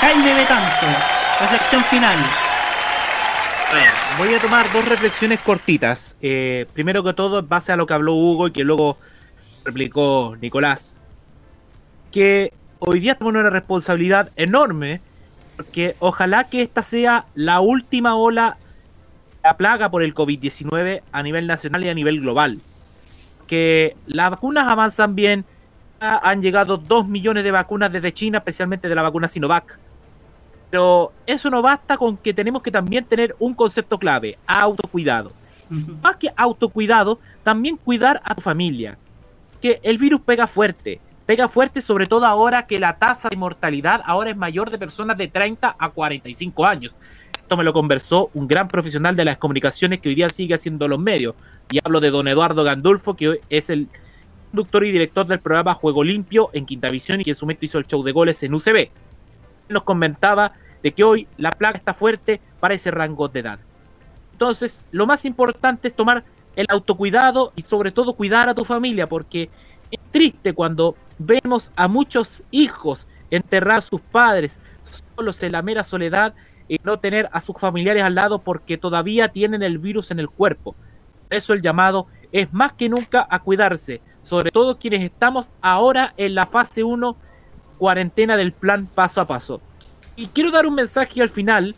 Jaime 0.00 0.34
Betanzo, 0.34 0.86
reflexión 1.40 1.82
final. 1.84 2.18
Bueno, 3.70 3.90
voy 4.18 4.34
a 4.34 4.38
tomar 4.38 4.70
dos 4.72 4.86
reflexiones 4.86 5.40
cortitas. 5.40 6.16
Eh, 6.20 6.66
primero 6.74 7.02
que 7.02 7.12
todo, 7.12 7.40
en 7.40 7.48
base 7.48 7.72
a 7.72 7.76
lo 7.76 7.86
que 7.86 7.94
habló 7.94 8.14
Hugo 8.14 8.48
y 8.48 8.52
que 8.52 8.64
luego 8.64 8.98
replicó 9.64 10.36
Nicolás, 10.40 11.00
que 12.12 12.52
hoy 12.78 13.00
día 13.00 13.14
tenemos 13.14 13.40
una 13.40 13.50
responsabilidad 13.50 14.30
enorme, 14.36 15.00
porque 15.56 15.96
ojalá 15.98 16.44
que 16.44 16.62
esta 16.62 16.82
sea 16.82 17.26
la 17.34 17.60
última 17.60 18.14
ola 18.14 18.58
la 19.44 19.58
plaga 19.58 19.90
por 19.90 20.02
el 20.02 20.14
COVID-19 20.14 21.02
a 21.12 21.22
nivel 21.22 21.46
nacional 21.46 21.84
y 21.84 21.90
a 21.90 21.94
nivel 21.94 22.22
global. 22.22 22.60
Que 23.46 23.94
las 24.06 24.30
vacunas 24.30 24.66
avanzan 24.66 25.14
bien, 25.14 25.44
han 26.00 26.40
llegado 26.40 26.78
2 26.78 27.06
millones 27.06 27.44
de 27.44 27.50
vacunas 27.50 27.92
desde 27.92 28.12
China, 28.12 28.38
especialmente 28.38 28.88
de 28.88 28.94
la 28.94 29.02
vacuna 29.02 29.28
Sinovac. 29.28 29.78
Pero 30.70 31.12
eso 31.26 31.50
no 31.50 31.60
basta 31.60 31.98
con 31.98 32.16
que 32.16 32.32
tenemos 32.32 32.62
que 32.62 32.70
también 32.70 33.04
tener 33.04 33.36
un 33.38 33.54
concepto 33.54 33.98
clave, 33.98 34.38
autocuidado. 34.46 35.30
Más 36.02 36.16
que 36.16 36.32
autocuidado, 36.36 37.20
también 37.42 37.76
cuidar 37.76 38.22
a 38.24 38.34
tu 38.34 38.40
familia. 38.40 38.96
Que 39.60 39.78
el 39.82 39.98
virus 39.98 40.22
pega 40.22 40.46
fuerte. 40.46 41.00
Pega 41.26 41.48
fuerte 41.48 41.80
sobre 41.80 42.06
todo 42.06 42.26
ahora 42.26 42.66
que 42.66 42.78
la 42.78 42.96
tasa 42.96 43.28
de 43.28 43.36
mortalidad 43.36 44.02
ahora 44.04 44.30
es 44.30 44.36
mayor 44.36 44.70
de 44.70 44.78
personas 44.78 45.16
de 45.16 45.28
30 45.28 45.76
a 45.78 45.90
45 45.90 46.66
años. 46.66 46.96
Esto 47.44 47.58
me 47.58 47.64
lo 47.64 47.74
conversó 47.74 48.30
un 48.32 48.48
gran 48.48 48.68
profesional 48.68 49.16
de 49.16 49.26
las 49.26 49.36
comunicaciones 49.36 50.00
que 50.00 50.08
hoy 50.08 50.14
día 50.14 50.30
sigue 50.30 50.54
haciendo 50.54 50.88
los 50.88 50.98
medios. 50.98 51.34
Y 51.70 51.78
hablo 51.84 52.00
de 52.00 52.10
don 52.10 52.26
Eduardo 52.26 52.64
Gandulfo, 52.64 53.16
que 53.16 53.38
es 53.50 53.68
el 53.68 53.86
conductor 54.50 54.82
y 54.86 54.92
director 54.92 55.26
del 55.26 55.40
programa 55.40 55.74
Juego 55.74 56.02
Limpio 56.04 56.48
en 56.54 56.64
Quintavisión 56.64 57.20
y 57.20 57.24
que 57.24 57.32
en 57.32 57.34
su 57.34 57.44
momento 57.44 57.66
hizo 57.66 57.76
el 57.76 57.86
show 57.86 58.02
de 58.02 58.12
goles 58.12 58.42
en 58.44 58.54
UCB. 58.54 58.88
Nos 59.68 59.82
comentaba 59.82 60.52
de 60.82 60.92
que 60.94 61.04
hoy 61.04 61.28
la 61.36 61.50
plaga 61.50 61.76
está 61.76 61.92
fuerte 61.92 62.40
para 62.60 62.72
ese 62.72 62.90
rango 62.90 63.28
de 63.28 63.40
edad. 63.40 63.58
Entonces, 64.32 64.82
lo 64.90 65.06
más 65.06 65.26
importante 65.26 65.88
es 65.88 65.94
tomar 65.94 66.24
el 66.56 66.64
autocuidado 66.70 67.52
y 67.56 67.60
sobre 67.60 67.92
todo 67.92 68.14
cuidar 68.14 68.48
a 68.48 68.54
tu 68.54 68.64
familia, 68.64 69.06
porque 69.06 69.50
es 69.90 70.00
triste 70.10 70.54
cuando 70.54 70.96
vemos 71.18 71.70
a 71.76 71.88
muchos 71.88 72.42
hijos 72.50 73.06
enterrar 73.30 73.78
a 73.78 73.82
sus 73.82 74.00
padres 74.00 74.62
solos 75.14 75.42
en 75.42 75.52
la 75.52 75.60
mera 75.60 75.84
soledad 75.84 76.34
y 76.68 76.78
no 76.82 76.98
tener 76.98 77.28
a 77.32 77.40
sus 77.40 77.56
familiares 77.58 78.02
al 78.02 78.14
lado 78.14 78.38
porque 78.38 78.78
todavía 78.78 79.28
tienen 79.28 79.62
el 79.62 79.78
virus 79.78 80.10
en 80.10 80.18
el 80.18 80.28
cuerpo. 80.28 80.74
Por 81.28 81.36
eso 81.36 81.52
el 81.52 81.62
llamado 81.62 82.06
es 82.32 82.52
más 82.52 82.72
que 82.72 82.88
nunca 82.88 83.26
a 83.28 83.40
cuidarse, 83.40 84.00
sobre 84.22 84.50
todo 84.50 84.78
quienes 84.78 85.02
estamos 85.02 85.52
ahora 85.60 86.14
en 86.16 86.34
la 86.34 86.46
fase 86.46 86.82
1 86.82 87.16
cuarentena 87.78 88.36
del 88.36 88.52
plan 88.52 88.86
paso 88.86 89.20
a 89.20 89.26
paso. 89.26 89.60
Y 90.16 90.28
quiero 90.28 90.50
dar 90.50 90.66
un 90.66 90.74
mensaje 90.74 91.20
al 91.20 91.28
final 91.28 91.74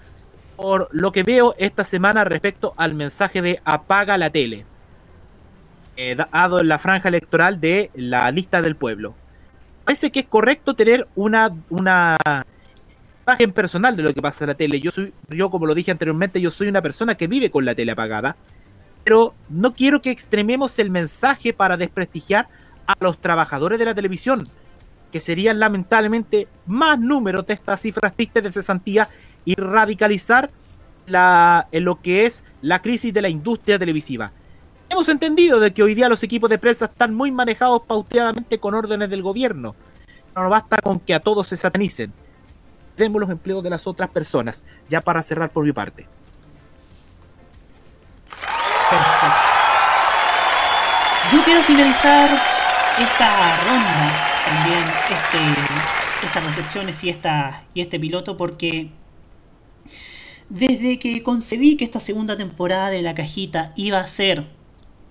por 0.57 0.89
lo 0.93 1.13
que 1.13 1.23
veo 1.23 1.55
esta 1.59 1.85
semana 1.85 2.25
respecto 2.25 2.75
al 2.77 2.95
mensaje 2.95 3.43
de 3.43 3.61
apaga 3.65 4.17
la 4.17 4.31
tele, 4.31 4.65
eh, 5.97 6.15
dado 6.15 6.61
en 6.61 6.69
la 6.69 6.79
franja 6.79 7.09
electoral 7.09 7.61
de 7.61 7.91
la 7.95 8.31
lista 8.31 8.63
del 8.63 8.77
pueblo. 8.77 9.15
Parece 9.85 10.11
que 10.11 10.21
es 10.21 10.27
correcto 10.27 10.75
tener 10.75 11.07
una, 11.15 11.55
una 11.69 12.17
imagen 13.27 13.53
personal 13.53 13.97
de 13.97 14.03
lo 14.05 14.15
que 14.15 14.23
pasa 14.23 14.45
en 14.45 14.49
la 14.49 14.55
tele. 14.55 14.81
Yo 14.81 14.91
soy, 14.91 15.13
yo 15.31 15.51
como 15.51 15.67
lo 15.67 15.75
dije 15.75 15.91
anteriormente, 15.91 16.41
yo 16.41 16.51
soy 16.51 16.69
una 16.69 16.81
persona 16.81 17.17
que 17.17 17.27
vive 17.27 17.51
con 17.51 17.65
la 17.65 17.75
tele 17.75 17.93
apagada, 17.93 18.37
pero 19.03 19.35
no 19.49 19.75
quiero 19.75 20.01
que 20.01 20.11
extrememos 20.11 20.79
el 20.79 20.91
mensaje 20.91 21.53
para 21.53 21.77
desprestigiar 21.77 22.49
a 22.87 22.95
los 23.01 23.19
trabajadores 23.19 23.79
de 23.79 23.85
la 23.85 23.95
televisión 23.95 24.49
que 25.11 25.21
serían 25.21 25.59
lamentablemente 25.59 26.47
más 26.67 26.99
números 26.99 27.47
de 27.47 27.55
estas 27.55 27.81
cifras 27.81 28.15
tristes 28.15 28.43
de 28.43 28.53
cesantía 28.53 29.09
y 29.45 29.55
radicalizar 29.55 30.51
la, 31.07 31.69
en 31.73 31.85
lo 31.85 32.01
que 32.01 32.27
es 32.27 32.45
la 32.63 32.83
crisis 32.83 33.13
de 33.13 33.23
la 33.23 33.29
industria 33.29 33.79
televisiva. 33.79 34.33
Hemos 34.89 35.09
entendido 35.09 35.59
de 35.59 35.73
que 35.73 35.83
hoy 35.83 35.95
día 35.95 36.09
los 36.09 36.23
equipos 36.23 36.49
de 36.49 36.59
prensa 36.59 36.85
están 36.85 37.15
muy 37.15 37.33
manejados 37.33 37.83
pauteadamente 37.87 38.59
con 38.61 38.75
órdenes 38.75 39.11
del 39.11 39.23
gobierno. 39.23 39.75
No 40.35 40.49
basta 40.49 40.79
con 40.83 41.01
que 41.01 41.15
a 41.15 41.21
todos 41.21 41.49
se 41.49 41.57
satanicen. 41.57 42.13
Demos 42.97 43.21
los 43.21 43.31
empleos 43.31 43.63
de 43.63 43.71
las 43.71 43.87
otras 43.87 44.09
personas, 44.11 44.65
ya 44.89 45.01
para 45.01 45.23
cerrar 45.23 45.51
por 45.51 45.65
mi 45.65 45.73
parte. 45.73 46.07
Perfecto. 48.91 49.27
Yo 51.33 51.43
quiero 51.45 51.63
finalizar 51.63 52.31
esta 52.99 53.57
ronda 53.65 54.37
también 54.45 54.85
este, 55.11 56.27
estas 56.27 56.45
reflexiones 56.45 57.03
y, 57.03 57.11
esta, 57.11 57.65
y 57.75 57.81
este 57.81 57.99
piloto 57.99 58.37
porque 58.37 58.91
desde 60.49 60.99
que 60.99 61.23
concebí 61.23 61.77
que 61.77 61.85
esta 61.85 62.01
segunda 62.01 62.37
temporada 62.37 62.91
de 62.91 63.03
La 63.03 63.15
Cajita 63.15 63.73
iba 63.75 63.99
a 63.99 64.07
ser 64.07 64.45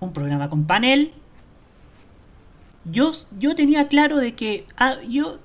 un 0.00 0.12
programa 0.12 0.48
con 0.48 0.66
panel, 0.66 1.12
yo, 2.84 3.12
yo 3.38 3.54
tenía 3.54 3.88
claro 3.88 4.16
de 4.16 4.32
que 4.32 4.66
ah, 4.78 4.96
yo 5.08 5.38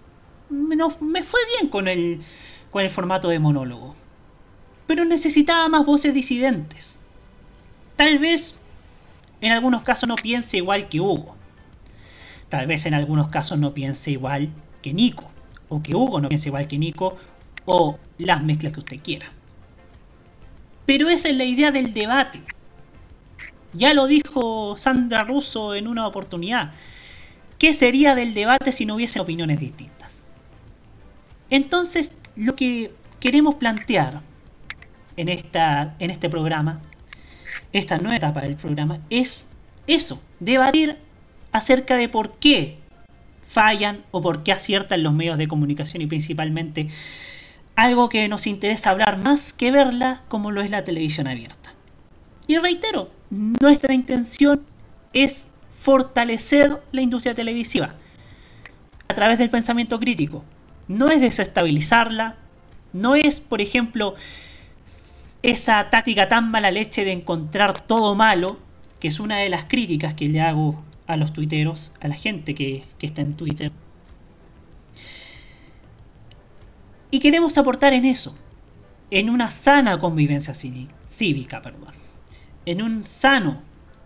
me 0.52 1.24
fue 1.24 1.40
bien 1.58 1.70
con 1.70 1.88
el, 1.88 2.22
con 2.70 2.84
el 2.84 2.90
formato 2.90 3.30
de 3.30 3.40
monólogo, 3.40 3.96
pero 4.88 5.06
necesitaba 5.06 5.68
más 5.70 5.86
voces 5.86 6.14
disidentes. 6.14 7.00
Tal 7.96 8.20
vez 8.20 8.60
en 9.42 9.52
algunos 9.52 9.82
casos 9.82 10.08
no 10.08 10.16
piense 10.16 10.58
igual 10.58 10.88
que 10.90 11.00
Hugo 11.00 11.36
Tal 12.52 12.68
vez 12.68 12.86
en 12.86 12.94
algunos 12.94 13.30
casos 13.30 13.58
no 13.58 13.74
piense 13.74 14.12
igual 14.12 14.50
que 14.82 14.94
Nico, 14.94 15.24
o 15.70 15.82
que 15.82 15.96
Hugo 15.96 16.20
no 16.20 16.28
piense 16.28 16.50
igual 16.50 16.68
que 16.68 16.78
Nico, 16.78 17.16
o 17.64 17.98
las 18.18 18.44
mezclas 18.44 18.74
que 18.74 18.80
usted 18.80 19.00
quiera. 19.02 19.28
Pero 20.86 21.10
esa 21.10 21.30
es 21.30 21.38
la 21.38 21.46
idea 21.46 21.72
del 21.72 21.94
debate. 21.94 22.42
Ya 23.72 23.94
lo 23.94 24.06
dijo 24.06 24.76
Sandra 24.76 25.22
Russo 25.22 25.76
en 25.76 25.88
una 25.88 26.06
oportunidad. 26.06 26.74
¿Qué 27.58 27.74
sería 27.74 28.16
del 28.16 28.34
debate 28.34 28.74
si 28.74 28.86
no 28.86 28.96
hubiesen 28.96 29.22
opiniones 29.22 29.58
distintas? 29.58 30.01
Entonces, 31.52 32.14
lo 32.36 32.56
que 32.56 32.92
queremos 33.20 33.56
plantear 33.56 34.22
en, 35.18 35.30
esta, 35.30 35.96
en 36.00 36.10
este 36.10 36.30
programa, 36.30 36.82
esta 37.74 38.00
nueva 38.00 38.16
etapa 38.16 38.42
del 38.42 38.56
programa, 38.56 39.00
es 39.10 39.48
eso, 39.86 40.22
debatir 40.40 40.98
acerca 41.52 41.98
de 41.98 42.10
por 42.10 42.40
qué 42.40 42.78
fallan 43.48 44.04
o 44.12 44.22
por 44.22 44.44
qué 44.44 44.54
aciertan 44.54 45.04
los 45.04 45.14
medios 45.14 45.38
de 45.38 45.50
comunicación 45.50 46.02
y 46.02 46.08
principalmente 46.08 46.88
algo 47.76 48.08
que 48.08 48.28
nos 48.30 48.48
interesa 48.48 48.92
hablar 48.92 49.18
más 49.18 49.52
que 49.52 49.72
verla 49.72 50.24
como 50.30 50.52
lo 50.52 50.62
es 50.62 50.72
la 50.72 50.86
televisión 50.86 51.28
abierta. 51.28 51.74
Y 52.48 52.58
reitero, 52.58 53.12
nuestra 53.30 53.94
intención 53.94 54.62
es 55.14 55.48
fortalecer 55.78 56.82
la 56.92 57.02
industria 57.02 57.36
televisiva 57.36 57.96
a 59.08 59.14
través 59.14 59.38
del 59.38 59.50
pensamiento 59.50 60.00
crítico. 60.00 60.46
No 60.92 61.10
es 61.10 61.22
desestabilizarla, 61.22 62.36
no 62.92 63.16
es, 63.16 63.40
por 63.40 63.62
ejemplo, 63.62 64.16
esa 65.42 65.90
táctica 65.90 66.28
tan 66.28 66.52
mala 66.52 66.70
leche 66.70 67.06
de 67.06 67.14
encontrar 67.14 67.80
todo 67.80 68.14
malo, 68.14 68.60
que 69.00 69.08
es 69.08 69.22
una 69.22 69.38
de 69.38 69.48
las 69.48 69.64
críticas 69.66 70.16
que 70.16 70.28
le 70.28 70.42
hago 70.42 70.84
a 71.08 71.16
los 71.16 71.32
tuiteros, 71.32 71.94
a 72.02 72.10
la 72.10 72.16
gente 72.16 72.54
que, 72.54 72.84
está 73.00 73.22
en 73.22 73.36
Twitter. 73.36 73.72
Y 77.10 77.22
queremos 77.22 77.58
aportar 77.58 77.94
en 77.94 78.04
eso, 78.04 78.38
en 79.12 79.30
una 79.30 79.50
sana 79.50 79.98
convivencia 79.98 80.54
cívica, 80.54 81.62
perdón, 81.62 81.94
en 82.66 82.82
un 82.82 83.06
sano 83.06 83.62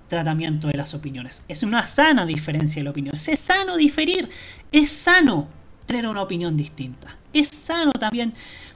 tratamiento 0.07 0.67
de 0.67 0.77
las 0.77 0.93
opiniones, 0.93 1.41
es 1.47 1.63
una 1.63 1.87
sana 1.87 2.27
diferencia 2.27 2.83
de 2.83 2.89
opinión, 2.89 3.15
es 3.15 3.39
sano 3.39 3.75
diferir, 3.75 4.29
es 4.71 4.91
sano 4.91 5.47
tener 5.85 6.07
una 6.07 6.21
opinión 6.21 6.57
distinta, 6.57 7.15
es 7.33 7.49
sano 7.49 7.91
también 7.91 8.33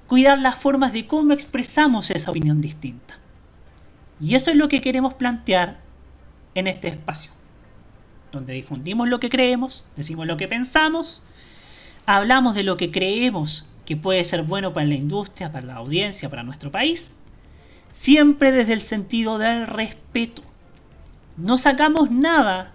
cuidar 0.08 0.40
las 0.40 0.58
formas 0.58 0.94
de 0.94 1.08
cómo 1.08 1.34
expresamos 1.34 2.10
esa 2.12 2.32
opinión 2.32 2.62
distinta. 2.62 3.18
Y 4.20 4.36
eso 4.36 4.52
es 4.52 4.58
lo 4.58 4.68
que 4.68 4.82
queremos 4.82 5.14
plantear 5.14 5.80
en 6.56 6.68
este 6.68 6.88
espacio. 6.90 7.32
donde 8.32 8.54
difundimos 8.54 9.10
lo 9.10 9.20
que 9.20 9.30
creemos, 9.30 9.88
decimos 9.96 10.28
lo 10.28 10.38
que 10.38 10.48
pensamos, 10.48 11.24
hablamos 12.06 12.54
de 12.54 12.62
lo 12.62 12.78
que 12.78 12.92
creemos 12.92 13.68
que 13.86 13.98
puede 13.98 14.24
ser 14.24 14.44
bueno 14.44 14.72
para 14.72 14.86
la 14.86 14.94
industria, 14.94 15.52
para 15.52 15.66
la 15.66 15.78
audiencia, 15.78 16.30
para 16.30 16.44
nuestro 16.44 16.72
país, 16.72 17.16
siempre 17.92 18.52
desde 18.52 18.74
el 18.74 18.82
sentido 18.82 19.40
del 19.40 19.66
respeto. 19.66 20.44
No 21.38 21.58
sacamos 21.58 22.12
nada 22.12 22.72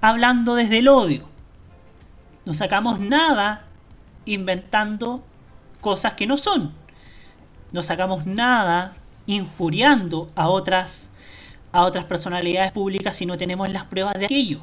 hablando 0.00 0.56
desde 0.56 0.78
el 0.78 0.88
odio. 0.88 1.28
No 2.44 2.54
sacamos 2.54 2.98
nada 2.98 3.64
inventando 4.24 5.22
cosas 5.80 6.14
que 6.14 6.26
no 6.26 6.38
son. 6.38 6.72
No 7.72 7.82
sacamos 7.82 8.26
nada 8.26 8.94
injuriando 9.26 10.30
a 10.34 10.48
otras 10.48 11.10
a 11.72 11.84
otras 11.84 12.04
personalidades 12.04 12.70
públicas 12.72 13.16
si 13.16 13.24
no 13.26 13.38
tenemos 13.38 13.70
las 13.72 13.84
pruebas 13.86 14.18
de 14.18 14.26
aquello. 14.26 14.60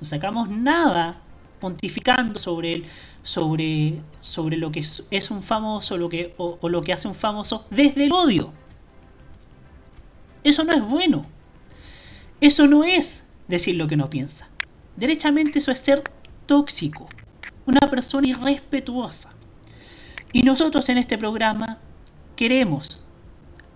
No 0.00 0.06
sacamos 0.06 0.48
nada 0.48 1.18
pontificando 1.60 2.38
sobre 2.38 2.72
el, 2.72 2.84
sobre, 3.22 4.00
sobre 4.20 4.56
lo 4.56 4.72
que 4.72 4.80
es, 4.80 5.30
un 5.30 5.42
famoso 5.42 5.98
lo 5.98 6.08
que, 6.08 6.34
o, 6.38 6.56
o 6.60 6.68
lo 6.68 6.82
que 6.82 6.92
hace 6.92 7.08
un 7.08 7.14
famoso 7.14 7.66
desde 7.70 8.04
el 8.06 8.12
odio. 8.12 8.52
Eso 10.42 10.64
no 10.64 10.72
es 10.72 10.82
bueno. 10.82 11.26
Eso 12.40 12.66
no 12.66 12.84
es 12.84 13.24
decir 13.48 13.74
lo 13.74 13.88
que 13.88 13.96
no 13.96 14.08
piensa. 14.08 14.48
Derechamente 14.96 15.58
eso 15.58 15.70
es 15.70 15.80
ser 15.80 16.02
tóxico. 16.48 17.06
Una 17.66 17.80
persona 17.88 18.26
irrespetuosa. 18.26 19.30
Y 20.32 20.42
nosotros 20.42 20.88
en 20.88 20.98
este 20.98 21.16
programa 21.16 21.78
queremos 22.34 23.06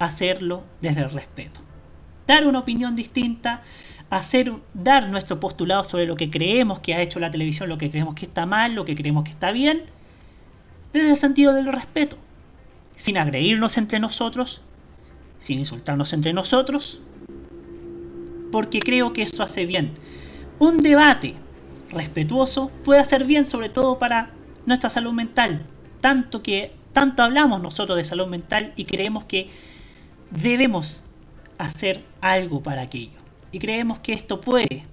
hacerlo 0.01 0.65
desde 0.81 1.03
el 1.03 1.11
respeto. 1.11 1.61
Dar 2.27 2.47
una 2.47 2.61
opinión 2.61 2.97
distinta, 2.97 3.63
hacer, 4.11 4.53
dar 4.75 5.09
nuestro 5.09 5.39
postulado 5.39 5.85
sobre 5.85 6.07
lo 6.07 6.17
que 6.17 6.31
creemos 6.31 6.81
que 6.81 6.95
ha 6.95 7.03
hecho 7.03 7.21
la 7.21 7.31
televisión, 7.31 7.69
lo 7.69 7.79
que 7.79 7.91
creemos 7.91 8.15
que 8.15 8.27
está 8.27 8.47
mal, 8.47 8.75
lo 8.75 8.85
que 8.85 8.97
creemos 8.97 9.25
que 9.25 9.31
está 9.31 9.53
bien, 9.53 9.85
desde 10.93 11.11
el 11.11 11.17
sentido 11.17 11.53
del 11.55 11.67
respeto, 11.67 12.17
sin 12.97 13.19
agredirnos 13.19 13.77
entre 13.77 14.01
nosotros, 14.01 14.63
sin 15.39 15.59
insultarnos 15.59 16.13
entre 16.13 16.33
nosotros, 16.33 17.01
porque 18.51 18.81
creo 18.81 19.13
que 19.13 19.23
eso 19.23 19.43
hace 19.43 19.67
bien. 19.67 19.93
Un 20.59 20.81
debate 20.81 21.35
respetuoso 21.93 22.71
puede 22.85 23.01
hacer 23.01 23.25
bien 23.25 23.47
sobre 23.47 23.69
todo 23.69 23.99
para 23.99 24.31
nuestra 24.67 24.91
salud 24.91 25.13
mental, 25.13 25.67
tanto 26.01 26.43
que 26.43 26.75
tanto 26.93 27.23
hablamos 27.23 27.63
nosotros 27.63 27.97
de 27.97 28.05
salud 28.05 28.27
mental 28.27 28.73
y 28.77 28.85
creemos 28.85 29.25
que 29.25 29.49
debemos 30.31 31.05
hacer 31.59 32.05
algo 32.21 32.63
para 32.63 32.83
aquello. 32.83 33.19
Y 33.51 33.59
creemos 33.59 33.99
que 34.01 34.13
esto 34.13 34.41
puede 34.41 34.85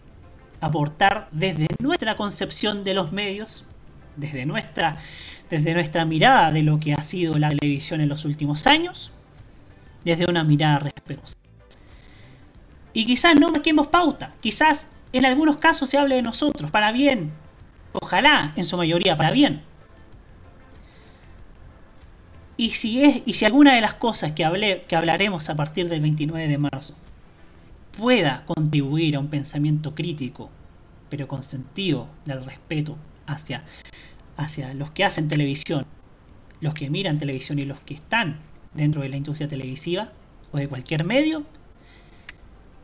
aportar 0.61 1.29
desde 1.31 1.67
nuestra 1.79 2.15
concepción 2.17 2.83
de 2.83 2.93
los 2.93 3.11
medios, 3.11 3.67
desde 4.15 4.45
nuestra, 4.45 4.97
desde 5.49 5.73
nuestra 5.73 6.05
mirada 6.05 6.51
de 6.51 6.63
lo 6.63 6.79
que 6.79 6.93
ha 6.93 7.03
sido 7.03 7.37
la 7.37 7.49
televisión 7.49 8.01
en 8.01 8.09
los 8.09 8.25
últimos 8.25 8.67
años, 8.67 9.11
desde 10.03 10.25
una 10.29 10.43
mirada 10.43 10.79
respetuosa. 10.79 11.35
Y 12.93 13.05
quizás 13.05 13.39
no 13.39 13.51
marquemos 13.51 13.87
pauta, 13.87 14.35
quizás 14.41 14.87
en 15.13 15.25
algunos 15.25 15.57
casos 15.57 15.89
se 15.89 15.97
hable 15.97 16.15
de 16.15 16.21
nosotros, 16.21 16.69
para 16.71 16.91
bien, 16.91 17.31
ojalá 17.93 18.53
en 18.55 18.65
su 18.65 18.77
mayoría 18.77 19.17
para 19.17 19.31
bien. 19.31 19.63
Y 22.57 22.71
si, 22.71 23.03
es, 23.03 23.21
y 23.25 23.33
si 23.33 23.45
alguna 23.45 23.73
de 23.73 23.81
las 23.81 23.93
cosas 23.93 24.33
que, 24.33 24.43
hablé, 24.43 24.83
que 24.87 24.95
hablaremos 24.95 25.49
a 25.49 25.55
partir 25.55 25.87
del 25.87 26.01
29 26.01 26.47
de 26.47 26.57
marzo 26.57 26.93
pueda 27.97 28.43
contribuir 28.45 29.15
a 29.15 29.19
un 29.19 29.29
pensamiento 29.29 29.95
crítico, 29.95 30.49
pero 31.09 31.27
con 31.27 31.43
sentido 31.43 32.07
del 32.25 32.43
respeto 32.43 32.97
hacia, 33.27 33.63
hacia 34.35 34.73
los 34.73 34.91
que 34.91 35.05
hacen 35.05 35.29
televisión, 35.29 35.85
los 36.59 36.73
que 36.73 36.89
miran 36.89 37.17
televisión 37.17 37.59
y 37.59 37.65
los 37.65 37.79
que 37.79 37.93
están 37.93 38.39
dentro 38.73 39.01
de 39.01 39.09
la 39.09 39.17
industria 39.17 39.47
televisiva 39.47 40.11
o 40.51 40.57
de 40.57 40.67
cualquier 40.67 41.05
medio, 41.05 41.45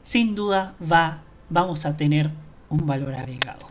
sin 0.04 0.36
duda 0.36 0.76
va, 0.82 1.25
vamos 1.50 1.86
a 1.86 1.98
tener 1.98 2.30
un 2.70 2.86
valor 2.86 3.16
agregado. 3.16 3.68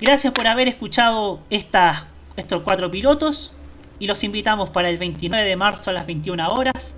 Gracias 0.00 0.32
por 0.32 0.46
haber 0.46 0.68
escuchado 0.68 1.40
estos 1.50 2.62
cuatro 2.62 2.90
pilotos 2.90 3.52
y 3.98 4.06
los 4.06 4.24
invitamos 4.24 4.70
para 4.70 4.88
el 4.90 4.98
29 4.98 5.46
de 5.46 5.56
marzo 5.56 5.90
a 5.90 5.92
las 5.92 6.06
21 6.06 6.48
horas 6.48 6.94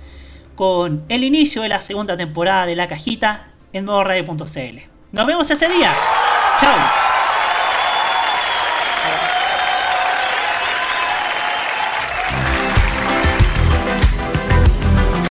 con 0.55 1.05
el 1.09 1.23
inicio 1.23 1.63
de 1.63 1.69
la 1.69 1.83
segunda 1.83 2.17
temporada 2.17 2.67
de 2.67 2.77
La 2.77 2.89
Cajita 2.89 3.49
en 3.73 3.85
modoradio.cl. 3.85 4.79
Nos 5.13 5.27
vemos 5.27 5.51
ese 5.51 5.69
día. 5.69 5.93
Chao. 6.59 7.06